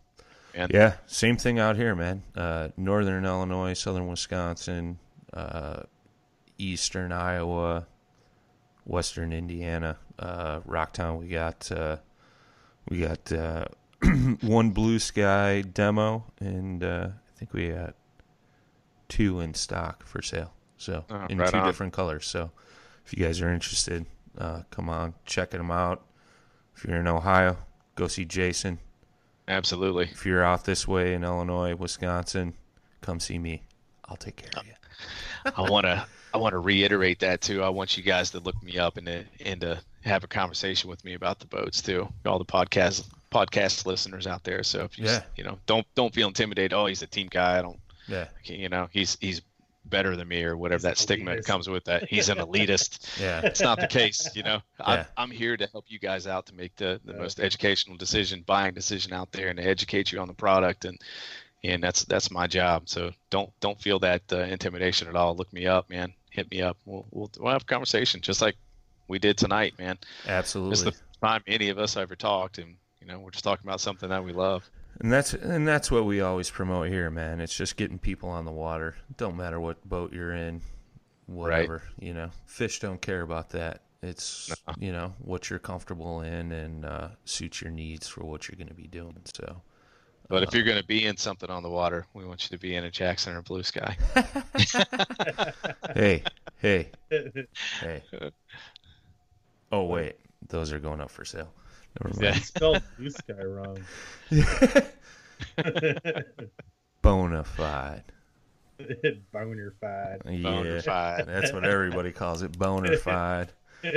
and 0.55 0.71
Yeah, 0.73 0.95
same 1.07 1.37
thing 1.37 1.59
out 1.59 1.75
here, 1.75 1.95
man. 1.95 2.23
Uh, 2.35 2.69
northern 2.77 3.25
Illinois, 3.25 3.73
southern 3.73 4.07
Wisconsin, 4.07 4.99
uh, 5.33 5.83
eastern 6.57 7.11
Iowa, 7.11 7.87
western 8.85 9.31
Indiana, 9.33 9.97
uh, 10.19 10.59
Rocktown. 10.61 11.19
We 11.19 11.27
got 11.27 11.71
uh, 11.71 11.97
we 12.89 12.99
got 13.01 13.31
uh, 13.31 13.65
one 14.41 14.71
blue 14.71 14.99
sky 14.99 15.61
demo, 15.61 16.25
and 16.39 16.83
uh, 16.83 17.07
I 17.11 17.37
think 17.39 17.53
we 17.53 17.69
got 17.69 17.95
two 19.09 19.39
in 19.39 19.53
stock 19.53 20.05
for 20.05 20.21
sale. 20.21 20.53
So 20.77 21.05
Oh, 21.09 21.25
in 21.29 21.37
right 21.37 21.49
two 21.51 21.57
on. 21.57 21.65
different 21.67 21.93
colors. 21.93 22.25
So 22.25 22.51
if 23.05 23.13
you 23.15 23.23
guys 23.23 23.41
are 23.41 23.51
interested, 23.53 24.05
uh, 24.37 24.63
come 24.71 24.89
on, 24.89 25.13
checking 25.25 25.59
them 25.59 25.71
out. 25.71 26.03
If 26.75 26.85
you're 26.85 26.97
in 26.99 27.07
Ohio, 27.07 27.57
go 27.95 28.07
see 28.07 28.25
Jason 28.25 28.79
absolutely. 29.51 30.05
if 30.05 30.25
you're 30.25 30.43
out 30.43 30.65
this 30.65 30.87
way 30.87 31.13
in 31.13 31.23
Illinois, 31.23 31.75
Wisconsin, 31.75 32.53
come 33.01 33.19
see 33.19 33.37
me. 33.39 33.61
I'll 34.05 34.17
take 34.17 34.35
care 34.37 34.49
of 34.59 34.65
you. 34.65 34.73
I 35.55 35.69
want 35.69 35.85
to 35.85 36.05
I 36.33 36.37
want 36.37 36.53
to 36.53 36.59
reiterate 36.59 37.19
that 37.19 37.41
too. 37.41 37.61
I 37.63 37.69
want 37.69 37.97
you 37.97 38.03
guys 38.03 38.29
to 38.31 38.39
look 38.39 38.61
me 38.63 38.77
up 38.77 38.97
and 38.97 39.05
to, 39.07 39.23
and 39.45 39.59
to 39.61 39.81
have 40.03 40.23
a 40.23 40.27
conversation 40.27 40.89
with 40.89 41.03
me 41.03 41.13
about 41.13 41.39
the 41.39 41.45
boats 41.47 41.81
too. 41.81 42.07
All 42.25 42.39
the 42.39 42.45
podcast 42.45 43.07
podcast 43.31 43.85
listeners 43.85 44.27
out 44.27 44.43
there. 44.43 44.63
So 44.63 44.83
if 44.83 44.97
you 44.97 45.05
Yeah. 45.05 45.23
you 45.35 45.43
know 45.43 45.57
don't 45.65 45.85
don't 45.95 46.13
feel 46.13 46.27
intimidated. 46.27 46.73
Oh, 46.73 46.85
he's 46.85 47.01
a 47.01 47.07
team 47.07 47.27
guy. 47.29 47.59
I 47.59 47.61
don't 47.61 47.79
Yeah, 48.07 48.27
you 48.43 48.69
know 48.69 48.87
he's 48.91 49.17
he's 49.21 49.41
better 49.91 50.15
than 50.15 50.27
me 50.27 50.43
or 50.43 50.57
whatever 50.57 50.79
He's 50.79 50.83
that 50.83 50.97
stigma 50.97 51.35
elitist. 51.35 51.45
comes 51.45 51.69
with 51.69 51.83
that. 51.85 52.09
He's 52.09 52.29
an 52.29 52.37
elitist. 52.47 53.19
yeah, 53.21 53.41
it's 53.43 53.61
not 53.61 53.79
the 53.79 53.85
case. 53.87 54.27
You 54.35 54.41
know, 54.41 54.61
Yeah. 54.79 55.05
I'm, 55.17 55.25
I'm 55.25 55.31
here 55.31 55.55
to 55.55 55.67
help 55.67 55.85
you 55.89 55.99
guys 55.99 56.25
out 56.25 56.47
to 56.47 56.55
make 56.55 56.75
the, 56.77 56.99
the 57.05 57.13
Yeah. 57.13 57.19
most 57.19 57.39
educational 57.39 57.97
decision, 57.97 58.43
buying 58.47 58.73
decision 58.73 59.13
out 59.13 59.31
there, 59.31 59.49
and 59.49 59.57
to 59.59 59.63
educate 59.63 60.11
you 60.11 60.19
on 60.19 60.27
the 60.27 60.33
product, 60.33 60.85
and 60.85 60.97
and 61.63 61.83
that's 61.83 62.05
that's 62.05 62.31
my 62.31 62.47
job. 62.47 62.89
So 62.89 63.11
don't 63.29 63.51
don't 63.59 63.79
feel 63.79 63.99
that 63.99 64.23
uh, 64.31 64.37
intimidation 64.39 65.07
at 65.07 65.15
all. 65.15 65.35
Look 65.35 65.53
me 65.53 65.67
up, 65.67 65.87
man. 65.91 66.11
Hit 66.31 66.49
me 66.49 66.61
up. 66.63 66.77
We'll 66.85 67.05
we'll, 67.11 67.29
we'll 67.37 67.51
have 67.53 67.61
a 67.61 67.65
conversation 67.65 68.21
just 68.21 68.41
like 68.41 68.55
we 69.07 69.19
did 69.19 69.37
tonight, 69.37 69.73
man. 69.77 69.97
Absolutely 70.27 70.71
it's 70.73 70.81
the 70.83 70.91
first 70.91 71.21
time 71.21 71.43
any 71.45 71.69
of 71.69 71.77
us 71.77 71.97
ever 71.97 72.15
talked, 72.15 72.57
and 72.57 72.75
you 72.99 73.05
know 73.07 73.19
we're 73.19 73.29
just 73.31 73.43
talking 73.43 73.67
about 73.67 73.81
something 73.81 74.09
that 74.09 74.23
we 74.23 74.31
love. 74.33 74.67
And 75.01 75.11
that's 75.11 75.33
and 75.33 75.67
that's 75.67 75.89
what 75.91 76.05
we 76.05 76.21
always 76.21 76.49
promote 76.51 76.89
here, 76.89 77.09
man. 77.09 77.41
It's 77.41 77.55
just 77.55 77.75
getting 77.75 77.97
people 77.99 78.29
on 78.29 78.45
the 78.45 78.51
water. 78.51 78.95
Don't 79.17 79.35
matter 79.35 79.59
what 79.59 79.83
boat 79.89 80.13
you're 80.13 80.33
in, 80.33 80.61
whatever. 81.25 81.83
You 81.99 82.13
know, 82.13 82.29
fish 82.45 82.79
don't 82.79 83.01
care 83.01 83.21
about 83.21 83.49
that. 83.51 83.81
It's 84.03 84.63
you 84.79 84.91
know 84.91 85.13
what 85.19 85.49
you're 85.49 85.59
comfortable 85.59 86.21
in 86.21 86.51
and 86.51 86.85
uh, 86.85 87.09
suits 87.25 87.61
your 87.61 87.71
needs 87.71 88.07
for 88.07 88.23
what 88.25 88.47
you're 88.47 88.57
going 88.57 88.67
to 88.69 88.75
be 88.75 88.87
doing. 88.87 89.17
So 89.35 89.61
But 90.29 90.43
Uh, 90.43 90.43
if 90.43 90.53
you're 90.53 90.63
going 90.63 90.77
to 90.79 90.85
be 90.85 91.05
in 91.05 91.17
something 91.17 91.49
on 91.49 91.63
the 91.63 91.69
water, 91.69 92.05
we 92.13 92.25
want 92.25 92.43
you 92.43 92.55
to 92.57 92.61
be 92.61 92.75
in 92.75 92.85
a 92.85 92.91
Jackson 92.91 93.35
or 93.35 93.41
Blue 93.41 93.63
Sky. 93.63 93.97
hey, 95.95 96.23
hey, 96.57 96.91
hey. 97.81 98.03
Oh 99.71 99.85
wait, 99.85 100.17
those 100.47 100.71
are 100.71 100.79
going 100.79 101.01
up 101.01 101.11
for 101.11 101.25
sale. 101.25 101.53
Never 101.99 102.15
mind. 102.15 102.21
Yeah. 102.35 102.41
Spelled 102.41 102.83
blue 102.97 103.09
sky 103.09 103.43
wrong. 103.43 103.77
Bona 107.01 107.43
fide. 107.43 108.03
Yeah, 108.83 109.11
Bonafide. 109.31 111.25
that's 111.27 111.53
what 111.53 111.65
everybody 111.65 112.11
calls 112.11 112.41
it. 112.41 112.57
Boner 112.57 112.97
fide. 112.97 113.49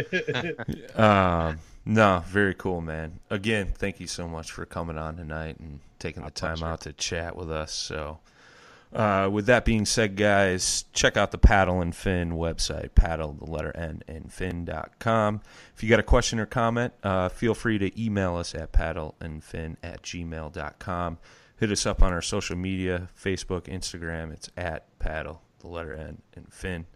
Um, 0.95 1.59
no, 1.84 2.22
very 2.26 2.55
cool, 2.55 2.80
man. 2.80 3.20
Again, 3.30 3.72
thank 3.76 4.01
you 4.01 4.07
so 4.07 4.26
much 4.26 4.51
for 4.51 4.64
coming 4.64 4.97
on 4.97 5.16
tonight 5.16 5.59
and 5.59 5.80
taking 5.99 6.22
the 6.22 6.30
time 6.30 6.59
pleasure. 6.59 6.72
out 6.72 6.80
to 6.82 6.92
chat 6.95 7.36
with 7.36 7.51
us. 7.51 7.72
So, 7.72 8.18
uh, 8.95 9.28
with 9.30 9.47
that 9.47 9.64
being 9.64 9.84
said, 9.84 10.16
guys, 10.16 10.84
check 10.92 11.16
out 11.16 11.30
the 11.30 11.38
Paddle 11.38 11.80
and 11.80 11.95
Fin 11.95 12.32
website, 12.32 12.95
paddle, 12.95 13.32
the 13.32 13.51
letter 13.51 13.76
N, 13.76 14.03
and 14.07 14.32
fin.com. 14.32 15.40
If 15.74 15.82
you 15.82 15.88
got 15.88 16.01
a 16.01 16.05
question 16.05 16.38
or 16.38 16.47
comment, 16.47 16.92
uh, 17.03 17.28
feel 17.28 17.55
free 17.55 17.78
to 17.78 18.03
email 18.03 18.36
us 18.36 18.55
at 18.55 18.72
paddleandfin 18.72 19.76
at 19.82 20.03
gmail.com. 20.03 21.18
Hit 21.57 21.70
us 21.70 21.86
up 21.86 22.03
on 22.03 22.12
our 22.12 22.22
social 22.22 22.57
media 22.57 23.09
Facebook, 23.20 23.62
Instagram. 23.62 24.32
It's 24.32 24.49
at 24.57 24.99
paddle, 24.99 25.42
the 25.61 25.68
letter 25.68 25.95
N, 25.95 26.22
and 26.34 26.53
fin 26.53 26.86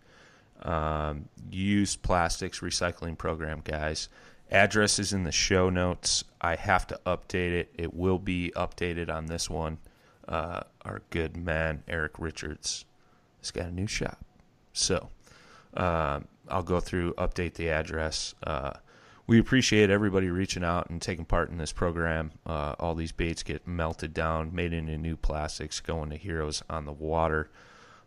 um, 0.62 1.28
used 1.51 2.03
plastics 2.03 2.61
recycling 2.61 3.16
program, 3.16 3.61
guys. 3.64 4.09
Address 4.51 4.99
is 4.99 5.12
in 5.12 5.24
the 5.24 5.32
show 5.32 5.68
notes. 5.68 6.24
I 6.40 6.57
have 6.57 6.86
to 6.88 7.01
update 7.07 7.53
it. 7.53 7.70
It 7.74 7.94
will 7.94 8.18
be 8.18 8.53
updated 8.57 9.11
on 9.11 9.26
this 9.26 9.51
one. 9.51 9.78
Uh, 10.26 10.61
our 10.89 11.03
good 11.11 11.36
man, 11.36 11.82
Eric 11.86 12.18
Richards, 12.18 12.84
has 13.41 13.51
got 13.51 13.66
a 13.66 13.72
new 13.72 13.86
shop. 13.86 14.24
So 14.72 15.11
um, 15.74 16.26
I'll 16.49 16.62
go 16.62 16.80
through, 16.80 17.14
update 17.14 17.55
the 17.55 17.70
address. 17.70 18.34
Uh, 18.43 18.72
we 19.26 19.39
appreciate 19.39 19.91
everybody 19.91 20.30
reaching 20.30 20.64
out 20.64 20.89
and 20.89 21.03
taking 21.03 21.26
part 21.26 21.51
in 21.51 21.59
this 21.59 21.72
program. 21.72 22.32
Uh, 22.47 22.74
all 22.78 22.95
these 22.95 23.12
baits 23.12 23.43
get 23.43 23.66
melted 23.66 24.14
down, 24.14 24.55
made 24.55 24.72
into 24.72 24.97
new 24.97 25.16
plastics, 25.16 25.80
going 25.80 26.11
to 26.11 26.16
Heroes 26.16 26.62
on 26.70 26.86
the 26.86 26.93
Water. 26.93 27.51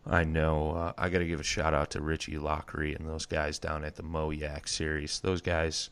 I 0.04 0.24
know 0.24 0.72
uh, 0.72 0.92
I 0.98 1.08
got 1.10 1.20
to 1.20 1.26
give 1.26 1.38
a 1.38 1.44
shout 1.44 1.74
out 1.74 1.90
to 1.90 2.00
Richie 2.00 2.38
Lockery 2.38 2.94
and 2.94 3.08
those 3.08 3.24
guys 3.24 3.60
down 3.60 3.84
at 3.84 3.94
the 3.94 4.02
Moyak 4.02 4.68
series. 4.68 5.20
Those 5.20 5.40
guys, 5.40 5.90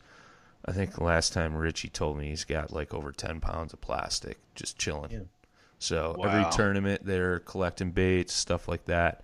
I 0.65 0.73
think 0.73 0.99
last 0.99 1.31
time 1.31 1.55
Richie 1.55 1.87
told 1.87 2.17
me 2.17 2.27
he's 2.27 2.43
got 2.43 2.73
like 2.73 2.93
over 2.93 3.13
10 3.13 3.39
pounds 3.39 3.71
of 3.71 3.79
plastic 3.79 4.37
just 4.53 4.77
chilling. 4.77 5.11
Yeah. 5.11 5.19
So 5.81 6.15
Wow. 6.17 6.25
every 6.29 6.51
tournament 6.51 7.05
they're 7.05 7.39
collecting 7.39 7.91
baits, 7.91 8.33
stuff 8.33 8.67
like 8.67 8.85
that, 8.85 9.21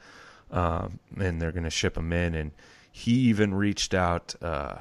um, 0.52 1.00
and 1.20 1.42
they're 1.42 1.52
going 1.52 1.64
to 1.64 1.70
ship 1.70 1.94
them 1.94 2.12
in. 2.12 2.34
And 2.36 2.52
he 2.92 3.12
even 3.14 3.54
reached 3.54 3.94
out. 3.94 4.36
Uh, 4.42 4.80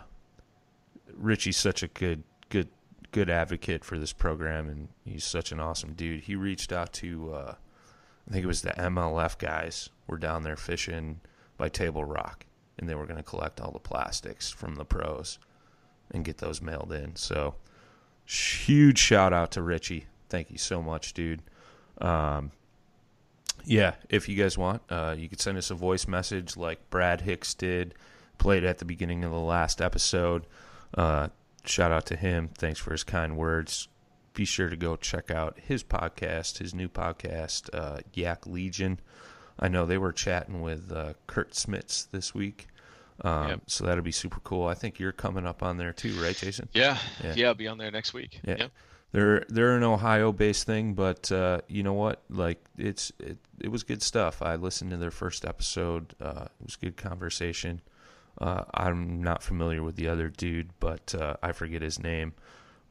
Richie's 1.14 1.56
such 1.56 1.82
a 1.82 1.88
good, 1.88 2.22
good, 2.48 2.68
good 3.12 3.28
advocate 3.30 3.84
for 3.84 3.98
this 3.98 4.12
program, 4.12 4.68
and 4.68 4.88
he's 5.04 5.24
such 5.24 5.52
an 5.52 5.60
awesome 5.60 5.92
dude. 5.94 6.22
He 6.24 6.34
reached 6.36 6.72
out 6.72 6.92
to. 6.94 7.32
Uh, 7.34 7.54
I 8.28 8.32
think 8.32 8.42
it 8.42 8.48
was 8.48 8.62
the 8.62 8.72
MLF 8.72 9.38
guys 9.38 9.88
were 10.08 10.18
down 10.18 10.42
there 10.42 10.56
fishing 10.56 11.20
by 11.56 11.68
Table 11.68 12.04
Rock, 12.04 12.44
and 12.78 12.88
they 12.88 12.94
were 12.94 13.06
going 13.06 13.18
to 13.18 13.22
collect 13.22 13.60
all 13.60 13.70
the 13.70 13.78
plastics 13.78 14.50
from 14.50 14.74
the 14.74 14.84
pros 14.84 15.38
and 16.10 16.24
get 16.24 16.38
those 16.38 16.60
mailed 16.60 16.92
in. 16.92 17.14
So, 17.16 17.54
huge 18.24 18.98
shout 18.98 19.32
out 19.32 19.52
to 19.52 19.62
Richie. 19.62 20.06
Thank 20.28 20.50
you 20.50 20.58
so 20.58 20.82
much, 20.82 21.12
dude. 21.14 21.42
Um, 22.00 22.50
yeah, 23.64 23.94
if 24.08 24.28
you 24.28 24.36
guys 24.36 24.56
want, 24.56 24.82
uh, 24.90 25.14
you 25.18 25.28
could 25.28 25.40
send 25.40 25.58
us 25.58 25.70
a 25.70 25.74
voice 25.74 26.06
message 26.06 26.56
like 26.56 26.88
Brad 26.90 27.22
Hicks 27.22 27.52
did, 27.54 27.94
played 28.38 28.64
at 28.64 28.78
the 28.78 28.84
beginning 28.84 29.24
of 29.24 29.32
the 29.32 29.40
last 29.40 29.80
episode. 29.82 30.46
Uh, 30.94 31.28
shout 31.64 31.90
out 31.90 32.06
to 32.06 32.16
him. 32.16 32.48
Thanks 32.56 32.78
for 32.78 32.92
his 32.92 33.02
kind 33.04 33.36
words 33.36 33.88
be 34.34 34.44
sure 34.44 34.68
to 34.68 34.76
go 34.76 34.96
check 34.96 35.30
out 35.30 35.58
his 35.58 35.82
podcast, 35.82 36.58
his 36.58 36.74
new 36.74 36.88
podcast, 36.90 37.70
uh, 37.72 38.00
Yak 38.12 38.46
Legion. 38.46 39.00
I 39.58 39.68
know 39.68 39.86
they 39.86 39.96
were 39.96 40.12
chatting 40.12 40.60
with 40.60 40.92
uh, 40.92 41.14
Kurt 41.26 41.52
Smits 41.52 42.10
this 42.10 42.34
week, 42.34 42.66
um, 43.22 43.48
Yep. 43.48 43.60
so 43.66 43.86
that'll 43.86 44.04
be 44.04 44.12
super 44.12 44.40
cool. 44.40 44.66
I 44.66 44.74
think 44.74 44.98
you're 44.98 45.12
coming 45.12 45.46
up 45.46 45.62
on 45.62 45.78
there 45.78 45.94
too, 45.94 46.12
right, 46.20 46.36
Jason? 46.36 46.68
Yeah, 46.74 46.98
Yeah. 47.24 47.32
yeah, 47.34 47.46
I'll 47.46 47.54
be 47.54 47.66
on 47.66 47.78
there 47.78 47.90
next 47.90 48.12
week. 48.12 48.38
Yeah. 48.44 48.56
Yep. 48.58 48.70
They're 49.16 49.44
they're 49.48 49.74
an 49.74 49.82
Ohio-based 49.82 50.66
thing, 50.66 50.92
but 50.92 51.32
uh, 51.32 51.62
you 51.68 51.82
know 51.82 51.94
what? 51.94 52.20
Like 52.28 52.62
it's 52.76 53.10
it, 53.18 53.38
it 53.58 53.68
was 53.68 53.82
good 53.82 54.02
stuff. 54.02 54.42
I 54.42 54.56
listened 54.56 54.90
to 54.90 54.98
their 54.98 55.10
first 55.10 55.46
episode. 55.46 56.14
Uh, 56.20 56.48
it 56.60 56.66
was 56.66 56.76
good 56.76 56.98
conversation. 56.98 57.80
Uh, 58.38 58.64
I'm 58.74 59.22
not 59.22 59.42
familiar 59.42 59.82
with 59.82 59.96
the 59.96 60.08
other 60.08 60.28
dude, 60.28 60.68
but 60.80 61.14
uh, 61.14 61.36
I 61.42 61.52
forget 61.52 61.80
his 61.80 61.98
name. 61.98 62.34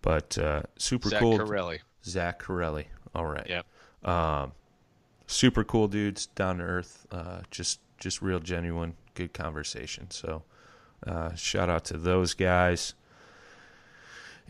But 0.02 0.36
uh, 0.40 0.64
super 0.80 1.10
Zach 1.10 1.20
cool. 1.20 1.38
Corelli. 1.38 1.82
Zach 2.04 2.40
Corelli. 2.40 2.88
All 3.14 3.28
right. 3.28 3.48
Yep. 3.48 3.66
Um, 4.12 4.54
super 5.28 5.64
cool 5.64 5.88
dudes, 5.88 6.26
down 6.26 6.58
to 6.58 6.64
earth, 6.64 7.06
uh, 7.12 7.42
just 7.52 7.82
just 8.00 8.24
real 8.24 8.40
genuine, 8.40 8.96
good 9.14 9.32
conversation. 9.32 10.10
So 10.10 10.42
uh, 11.06 11.36
shout 11.36 11.70
out 11.70 11.86
to 11.86 11.98
those 11.98 12.34
guys. 12.34 12.96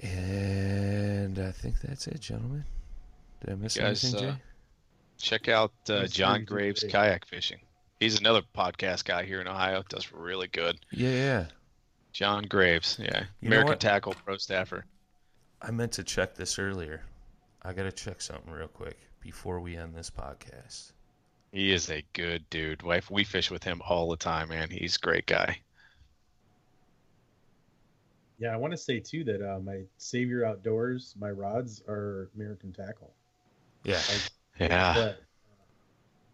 And 0.01 1.39
I 1.39 1.51
think 1.51 1.79
that's 1.81 2.07
it, 2.07 2.19
gentlemen. 2.19 2.65
Did 3.41 3.53
I 3.53 3.55
miss 3.55 3.77
Guys, 3.77 4.03
anything, 4.03 4.29
uh, 4.29 4.35
Check 5.17 5.47
out 5.47 5.71
uh, 5.89 6.07
John 6.07 6.41
sir. 6.41 6.45
Graves 6.45 6.83
kayak 6.83 7.25
fishing. 7.25 7.59
He's 7.99 8.19
another 8.19 8.41
podcast 8.55 9.05
guy 9.05 9.23
here 9.23 9.39
in 9.39 9.47
Ohio. 9.47 9.83
Does 9.87 10.11
really 10.11 10.47
good. 10.47 10.77
Yeah, 10.91 11.09
yeah. 11.09 11.45
John 12.11 12.43
Graves, 12.43 12.97
yeah, 13.01 13.25
You 13.41 13.47
American? 13.47 13.77
Tackle 13.77 14.13
Pro 14.13 14.37
staffer. 14.37 14.85
I 15.61 15.71
meant 15.71 15.93
to 15.93 16.03
check 16.03 16.35
this 16.35 16.59
earlier. 16.59 17.01
I 17.63 17.73
got 17.73 17.83
to 17.83 17.91
check 17.91 18.21
something 18.21 18.51
real 18.51 18.67
quick 18.67 18.97
before 19.21 19.59
we 19.59 19.75
end 19.75 19.95
this 19.95 20.09
podcast. 20.09 20.91
He 21.51 21.71
is 21.71 21.89
a 21.89 22.03
good 22.13 22.49
dude. 22.49 22.83
Wife, 22.83 23.09
we 23.09 23.23
fish 23.23 23.49
with 23.49 23.63
him 23.63 23.81
all 23.87 24.09
the 24.09 24.17
time, 24.17 24.49
man. 24.49 24.69
He's 24.69 24.97
a 24.97 24.99
great 24.99 25.25
guy. 25.25 25.59
Yeah, 28.37 28.49
I 28.53 28.57
want 28.57 28.71
to 28.71 28.77
say 28.77 28.99
too 28.99 29.23
that 29.25 29.41
uh, 29.41 29.59
my 29.59 29.81
Savior 29.97 30.45
Outdoors, 30.45 31.15
my 31.19 31.31
rods 31.31 31.81
are 31.87 32.29
American 32.35 32.73
Tackle. 32.73 33.13
Yeah. 33.83 34.01
Yeah, 34.59 34.93
But 34.93 35.01
uh, 35.01 35.13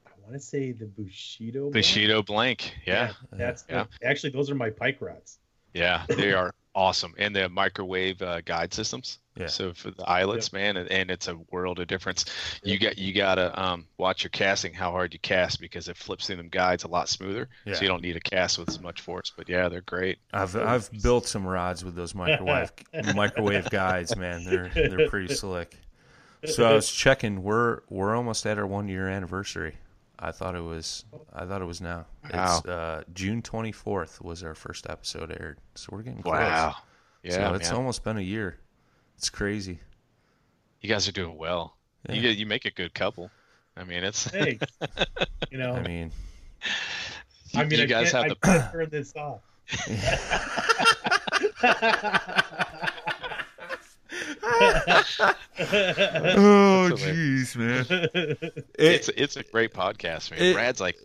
I 0.07 0.11
want 0.21 0.33
to 0.33 0.39
say 0.39 0.71
the 0.71 0.85
Bushido. 0.85 1.69
Bushido 1.69 2.21
Blank. 2.23 2.73
Yeah, 2.85 3.13
That's 3.31 3.65
Yeah. 3.69 3.85
actually 4.03 4.31
those 4.31 4.49
are 4.49 4.55
my 4.55 4.69
pike 4.69 4.97
rods. 5.01 5.39
yeah, 5.73 6.05
they 6.09 6.33
are 6.33 6.51
awesome, 6.75 7.13
and 7.17 7.35
the 7.35 7.49
microwave 7.49 8.21
uh, 8.21 8.41
guide 8.41 8.73
systems. 8.73 9.19
Yeah. 9.35 9.47
So 9.47 9.73
for 9.73 9.91
the 9.91 10.03
eyelets, 10.03 10.51
man, 10.51 10.75
and, 10.75 10.91
and 10.91 11.09
it's 11.09 11.29
a 11.29 11.37
world 11.51 11.79
of 11.79 11.87
difference. 11.87 12.25
You 12.63 12.77
got 12.77 12.97
you 12.97 13.13
gotta 13.13 13.59
um, 13.61 13.87
watch 13.97 14.23
your 14.23 14.29
casting, 14.29 14.73
how 14.73 14.91
hard 14.91 15.13
you 15.13 15.19
cast, 15.19 15.61
because 15.61 15.87
it 15.87 15.95
flips 15.95 16.27
through 16.27 16.35
them 16.35 16.49
guides 16.49 16.83
a 16.83 16.89
lot 16.89 17.07
smoother. 17.07 17.47
Yeah. 17.65 17.75
So 17.75 17.83
you 17.83 17.87
don't 17.87 18.01
need 18.01 18.13
to 18.13 18.19
cast 18.19 18.59
with 18.59 18.67
as 18.67 18.81
much 18.81 18.99
force. 18.99 19.31
But 19.35 19.47
yeah, 19.47 19.69
they're 19.69 19.81
great. 19.81 20.19
I've 20.33 20.55
I've 20.55 20.91
built 21.01 21.27
some 21.27 21.47
rods 21.47 21.85
with 21.85 21.95
those 21.95 22.13
microwave 22.13 22.73
microwave 23.15 23.69
guides, 23.69 24.17
man. 24.17 24.43
They're 24.43 24.69
they're 24.73 25.07
pretty 25.07 25.33
slick. 25.33 25.77
So 26.45 26.65
I 26.69 26.73
was 26.73 26.91
checking. 26.91 27.41
We're 27.41 27.81
we're 27.89 28.15
almost 28.15 28.45
at 28.45 28.57
our 28.57 28.67
one 28.67 28.89
year 28.89 29.07
anniversary. 29.07 29.75
I 30.19 30.31
thought 30.31 30.55
it 30.55 30.63
was 30.63 31.05
I 31.33 31.45
thought 31.45 31.61
it 31.61 31.65
was 31.65 31.79
now. 31.79 32.05
It's 32.25 32.65
uh, 32.65 33.03
June 33.13 33.41
twenty 33.41 33.71
fourth 33.71 34.21
was 34.21 34.43
our 34.43 34.55
first 34.55 34.89
episode 34.89 35.31
aired. 35.39 35.59
So 35.75 35.87
we're 35.91 36.03
getting 36.03 36.21
close. 36.21 36.33
Wow. 36.33 36.75
Yeah, 37.23 37.49
so 37.49 37.53
it's 37.53 37.69
man. 37.69 37.77
almost 37.77 38.03
been 38.03 38.17
a 38.17 38.21
year. 38.21 38.57
It's 39.21 39.29
crazy. 39.29 39.77
you 40.81 40.89
guys 40.89 41.07
are 41.07 41.11
doing 41.11 41.37
well. 41.37 41.75
Yeah. 42.09 42.15
You 42.15 42.29
you 42.29 42.47
make 42.47 42.65
a 42.65 42.71
good 42.71 42.91
couple. 42.95 43.29
I 43.77 43.83
mean, 43.83 44.03
it's 44.03 44.23
Hey, 44.31 44.57
you 45.51 45.57
know, 45.59 45.73
I 45.73 45.83
mean, 45.83 46.11
I 47.53 47.63
mean, 47.65 47.77
you 47.77 47.83
I 47.83 47.85
guys 47.85 48.11
can't, 48.11 48.23
have 48.23 48.25
I 48.25 48.29
the 48.29 48.35
can't 48.59 48.71
turn 48.71 48.89
this 48.89 49.13
off. 49.15 49.41
oh 55.59 56.89
jeez, 56.95 57.55
man. 57.55 57.85
it's 58.79 59.09
it's 59.09 59.37
a 59.37 59.43
great 59.43 59.73
podcast, 59.73 60.31
man. 60.31 60.41
it- 60.41 60.53
Brad's 60.53 60.81
like 60.81 60.97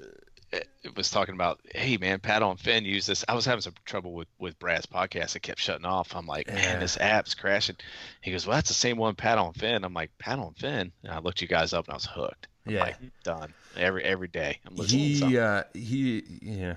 was 0.97 1.11
talking 1.11 1.35
about, 1.35 1.61
hey 1.75 1.97
man, 1.97 2.21
Paddle 2.21 2.51
and 2.51 2.61
Fin 2.61 2.85
use 2.85 3.07
this. 3.07 3.25
I 3.29 3.35
was 3.35 3.45
having 3.45 3.61
some 3.63 3.75
trouble 3.85 4.13
with 4.13 4.29
with 4.39 4.59
Brad's 4.59 4.87
podcast. 4.87 5.35
It 5.37 5.41
kept 5.41 5.61
shutting 5.61 5.85
off. 5.85 6.15
I'm 6.15 6.27
like, 6.27 6.47
Yeah. 6.47 6.55
man, 6.55 6.81
this 6.81 6.97
app's 6.99 7.35
crashing. 7.35 7.77
He 8.23 8.31
goes, 8.33 8.47
well, 8.47 8.57
that's 8.57 8.69
the 8.69 8.75
same 8.75 8.97
one, 8.97 9.15
Paddle 9.15 9.47
and 9.49 9.57
Fin. 9.57 9.85
I'm 9.85 9.95
like, 9.95 10.17
Paddle 10.19 10.49
and 10.49 10.57
Fin. 10.57 10.93
And 11.03 11.13
I 11.13 11.19
looked 11.19 11.43
you 11.43 11.49
guys 11.49 11.73
up 11.73 11.87
and 11.87 11.93
I 11.93 11.97
was 11.97 12.07
hooked. 12.07 12.49
I'm 12.67 12.73
Yeah. 12.75 12.81
like, 12.81 12.97
done. 13.25 13.53
Every 13.77 14.03
every 14.05 14.29
day 14.29 14.61
I'm 14.67 14.77
listening. 14.77 15.03
he 15.03 15.39
uh 15.39 15.65
he 15.75 16.23
yeah 16.43 16.75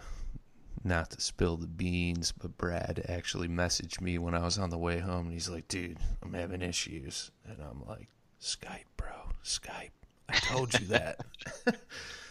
not 0.84 1.10
to 1.12 1.20
spill 1.22 1.58
the 1.58 1.68
beans 1.68 2.32
but 2.32 2.58
brad 2.58 3.04
actually 3.10 3.50
messaged 3.50 4.00
me 4.00 4.18
when 4.18 4.34
i 4.34 4.40
was 4.40 4.58
on 4.58 4.70
the 4.70 4.78
way 4.78 5.00
home 5.00 5.26
and 5.26 5.34
he's 5.34 5.50
like 5.50 5.68
dude 5.68 5.98
i'm 6.24 6.32
having 6.34 6.62
issues 6.62 7.32
and 7.46 7.58
i'm 7.62 7.84
like 7.86 8.08
skype 8.42 8.86
bro 8.96 9.10
skype 9.44 9.90
i 10.30 10.34
told 10.36 10.74
you 10.80 10.86
that 10.88 11.20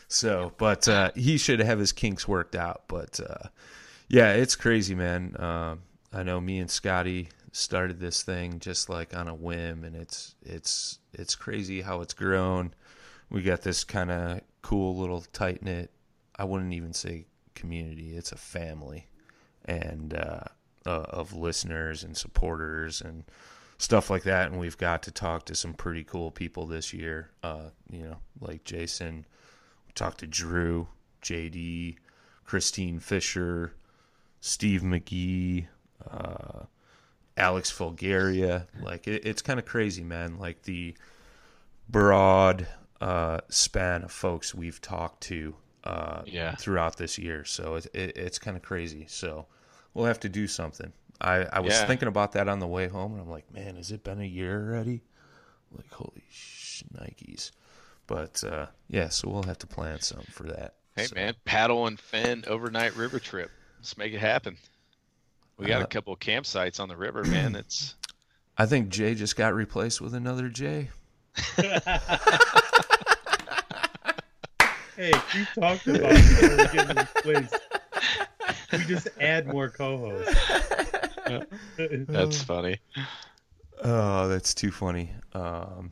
so 0.09 0.52
but 0.56 0.89
uh 0.89 1.10
he 1.14 1.39
should 1.39 1.60
have 1.60 1.78
his 1.78 1.93
kinks 1.93 2.26
worked 2.26 2.56
out 2.56 2.82
but 2.89 3.20
uh 3.20 3.48
yeah 4.09 4.32
it's 4.32 4.56
crazy 4.56 4.94
man. 4.94 5.36
Um 5.39 5.82
i 6.12 6.22
know 6.22 6.40
me 6.40 6.59
and 6.59 6.70
scotty 6.70 7.28
started 7.52 7.98
this 8.01 8.22
thing 8.22 8.59
just 8.59 8.89
like 8.89 9.14
on 9.16 9.28
a 9.28 9.35
whim 9.35 9.85
and 9.85 9.94
it's 9.97 10.35
it's 10.43 10.98
it's 11.12 11.35
crazy 11.35 11.80
how 11.82 12.01
it's 12.01 12.14
grown. 12.14 12.72
We 13.30 13.43
got 13.43 13.62
this 13.62 13.85
kind 13.85 14.10
of 14.10 14.40
cool 14.62 14.97
little 14.97 15.20
tight 15.32 15.62
knit 15.62 15.90
i 16.36 16.44
wouldn't 16.44 16.72
even 16.72 16.93
say 16.93 17.26
community 17.55 18.16
it's 18.16 18.32
a 18.32 18.36
family 18.36 19.06
and 19.64 20.14
uh, 20.14 20.40
uh, 20.86 21.05
of 21.10 21.35
listeners 21.35 22.05
and 22.05 22.16
supporters 22.16 23.01
and 23.01 23.24
stuff 23.78 24.09
like 24.10 24.22
that 24.22 24.51
and 24.51 24.59
we've 24.59 24.78
got 24.78 25.02
to 25.02 25.10
talk 25.10 25.44
to 25.44 25.55
some 25.55 25.74
pretty 25.74 26.05
cool 26.05 26.30
people 26.30 26.66
this 26.66 26.93
year. 26.93 27.30
Uh, 27.43 27.70
you 27.90 28.02
know 28.02 28.16
like 28.40 28.64
jason 28.64 29.26
talked 29.98 30.18
to 30.18 30.26
drew 30.26 30.88
jd 31.22 31.96
christine 32.44 32.98
fisher 33.00 33.72
steve 34.40 34.82
mcgee 34.82 35.66
uh, 36.10 36.62
alex 37.36 37.70
fulgaria 37.70 38.66
like 38.80 39.06
it, 39.08 39.24
it's 39.26 39.42
kind 39.42 39.58
of 39.58 39.66
crazy 39.66 40.02
man 40.04 40.38
like 40.38 40.62
the 40.62 40.94
broad 41.88 42.66
uh, 43.00 43.38
span 43.48 44.02
of 44.02 44.10
folks 44.12 44.54
we've 44.54 44.80
talked 44.80 45.22
to 45.22 45.54
uh, 45.84 46.22
Yeah. 46.26 46.54
throughout 46.56 46.96
this 46.96 47.16
year. 47.18 47.44
So 47.44 47.76
it, 47.76 47.86
it, 47.94 48.16
it's 48.16 48.38
kind 48.38 48.56
of 48.56 48.62
crazy. 48.62 49.06
So 49.08 49.46
we'll 49.94 50.06
have 50.06 50.20
to 50.20 50.28
do 50.28 50.46
something. 50.46 50.92
I, 51.20 51.44
I 51.52 51.60
was 51.60 51.72
Yeah. 51.74 51.86
thinking 51.86 52.08
about 52.08 52.32
that 52.32 52.48
on 52.48 52.58
the 52.58 52.66
way 52.66 52.88
home, 52.88 53.12
and 53.12 53.20
I'm 53.22 53.30
like, 53.30 53.50
man, 53.54 53.76
has 53.76 53.90
it 53.92 54.04
been 54.04 54.20
a 54.20 54.24
year 54.26 54.68
already? 54.70 55.02
Like, 55.70 55.90
holy 55.92 56.24
sh- 56.30 56.82
Nikes. 56.94 57.52
But 58.09 58.43
uh, 58.43 58.66
yeah, 58.89 59.09
so 59.10 59.28
we'll 59.28 59.44
have 59.44 59.59
to 59.59 59.66
plan 59.68 60.01
something 60.01 60.26
for 60.32 60.44
that. 60.44 60.74
Hey 60.97 61.05
So, 61.05 61.14
man, 61.14 61.35
Paddle 61.44 61.86
and 61.86 62.01
Fin 62.01 62.43
overnight 62.48 62.97
river 62.97 63.20
trip. 63.20 63.52
Let's 63.78 63.97
make 63.97 64.12
it 64.12 64.18
happen. 64.18 64.56
We 65.59 65.66
got 65.66 65.82
Uh, 65.82 65.85
a 65.85 65.89
couple 65.89 66.12
of 66.14 66.18
campsites 66.18 66.80
on 66.80 66.89
the 66.89 66.97
river, 66.97 67.22
man. 67.22 67.55
It's 67.55 67.94
I 68.56 68.66
think 68.66 68.89
Jay 68.89 69.14
just 69.14 69.36
got 69.36 69.55
replaced 69.55 70.01
with 70.01 70.14
another 70.14 70.48
Jay. 70.48 70.89
hey, 74.97 75.12
we 75.35 75.47
talked 75.55 75.86
about 75.86 76.10
it. 76.12 76.43
We're 76.43 76.72
getting 76.72 76.97
replaced. 76.97 77.56
We 78.72 78.78
just 78.85 79.09
add 79.20 79.47
more 79.47 79.68
co-hosts. 79.68 80.35
that's 82.09 82.43
funny. 82.43 82.78
Oh, 83.85 84.28
that's 84.28 84.55
too 84.55 84.70
funny. 84.72 85.10
Um, 85.35 85.90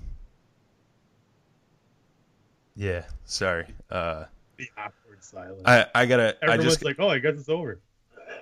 yeah, 2.76 3.04
sorry. 3.24 3.66
Uh, 3.90 4.24
the 4.56 4.68
awkward 4.76 5.22
silence. 5.22 5.62
I 5.64 5.86
I 5.94 6.06
gotta. 6.06 6.36
I 6.42 6.44
Everyone's 6.44 6.64
just 6.64 6.84
like, 6.84 6.96
"Oh, 6.98 7.08
I 7.08 7.18
guess 7.18 7.34
it's 7.38 7.48
over." 7.48 7.80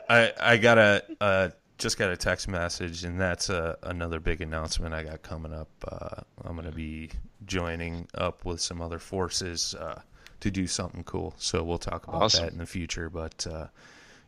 I 0.08 0.32
I 0.40 0.56
got 0.56 0.78
a 0.78 1.02
uh, 1.20 1.48
just 1.78 1.98
got 1.98 2.10
a 2.10 2.16
text 2.16 2.48
message, 2.48 3.04
and 3.04 3.20
that's 3.20 3.50
uh, 3.50 3.76
another 3.82 4.20
big 4.20 4.40
announcement 4.40 4.94
I 4.94 5.02
got 5.02 5.22
coming 5.22 5.52
up. 5.52 5.68
Uh, 5.86 6.22
I'm 6.44 6.56
gonna 6.56 6.72
be 6.72 7.10
joining 7.46 8.06
up 8.14 8.44
with 8.44 8.60
some 8.60 8.80
other 8.80 8.98
forces 8.98 9.74
uh, 9.74 10.00
to 10.40 10.50
do 10.50 10.66
something 10.66 11.04
cool. 11.04 11.34
So 11.36 11.62
we'll 11.62 11.78
talk 11.78 12.06
about 12.06 12.22
Awesome. 12.22 12.44
that 12.44 12.52
in 12.52 12.58
the 12.58 12.66
future. 12.66 13.10
But 13.10 13.46
uh, 13.50 13.66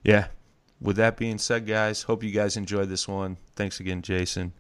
yeah, 0.03 0.27
with 0.81 0.97
that 0.97 1.17
being 1.17 1.39
said, 1.39 1.67
guys, 1.67 2.03
hope 2.03 2.23
you 2.23 2.31
guys 2.33 2.57
enjoyed 2.57 2.89
this 2.89 3.07
one. 3.09 3.37
Thanks 3.55 3.81
again, 3.81 4.03
Jason, 4.03 4.53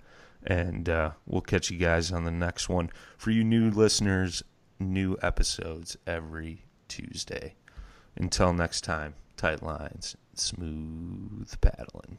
and 0.47 0.89
uh, 0.89 1.11
we'll 1.27 1.43
catch 1.43 1.71
you 1.71 1.79
guys 1.79 2.13
on 2.13 2.25
the 2.25 2.31
next 2.31 2.69
one. 2.69 2.91
For 3.19 3.31
you 3.31 3.45
new 3.45 3.71
listeners, 3.71 4.43
new 4.79 5.17
episodes 5.23 5.97
every 6.07 6.65
Tuesday. 6.89 7.55
Until 8.17 8.53
next 8.53 8.83
time, 8.83 9.15
tight 9.37 9.63
lines, 9.63 10.17
smooth 10.35 11.53
paddling. 11.61 12.19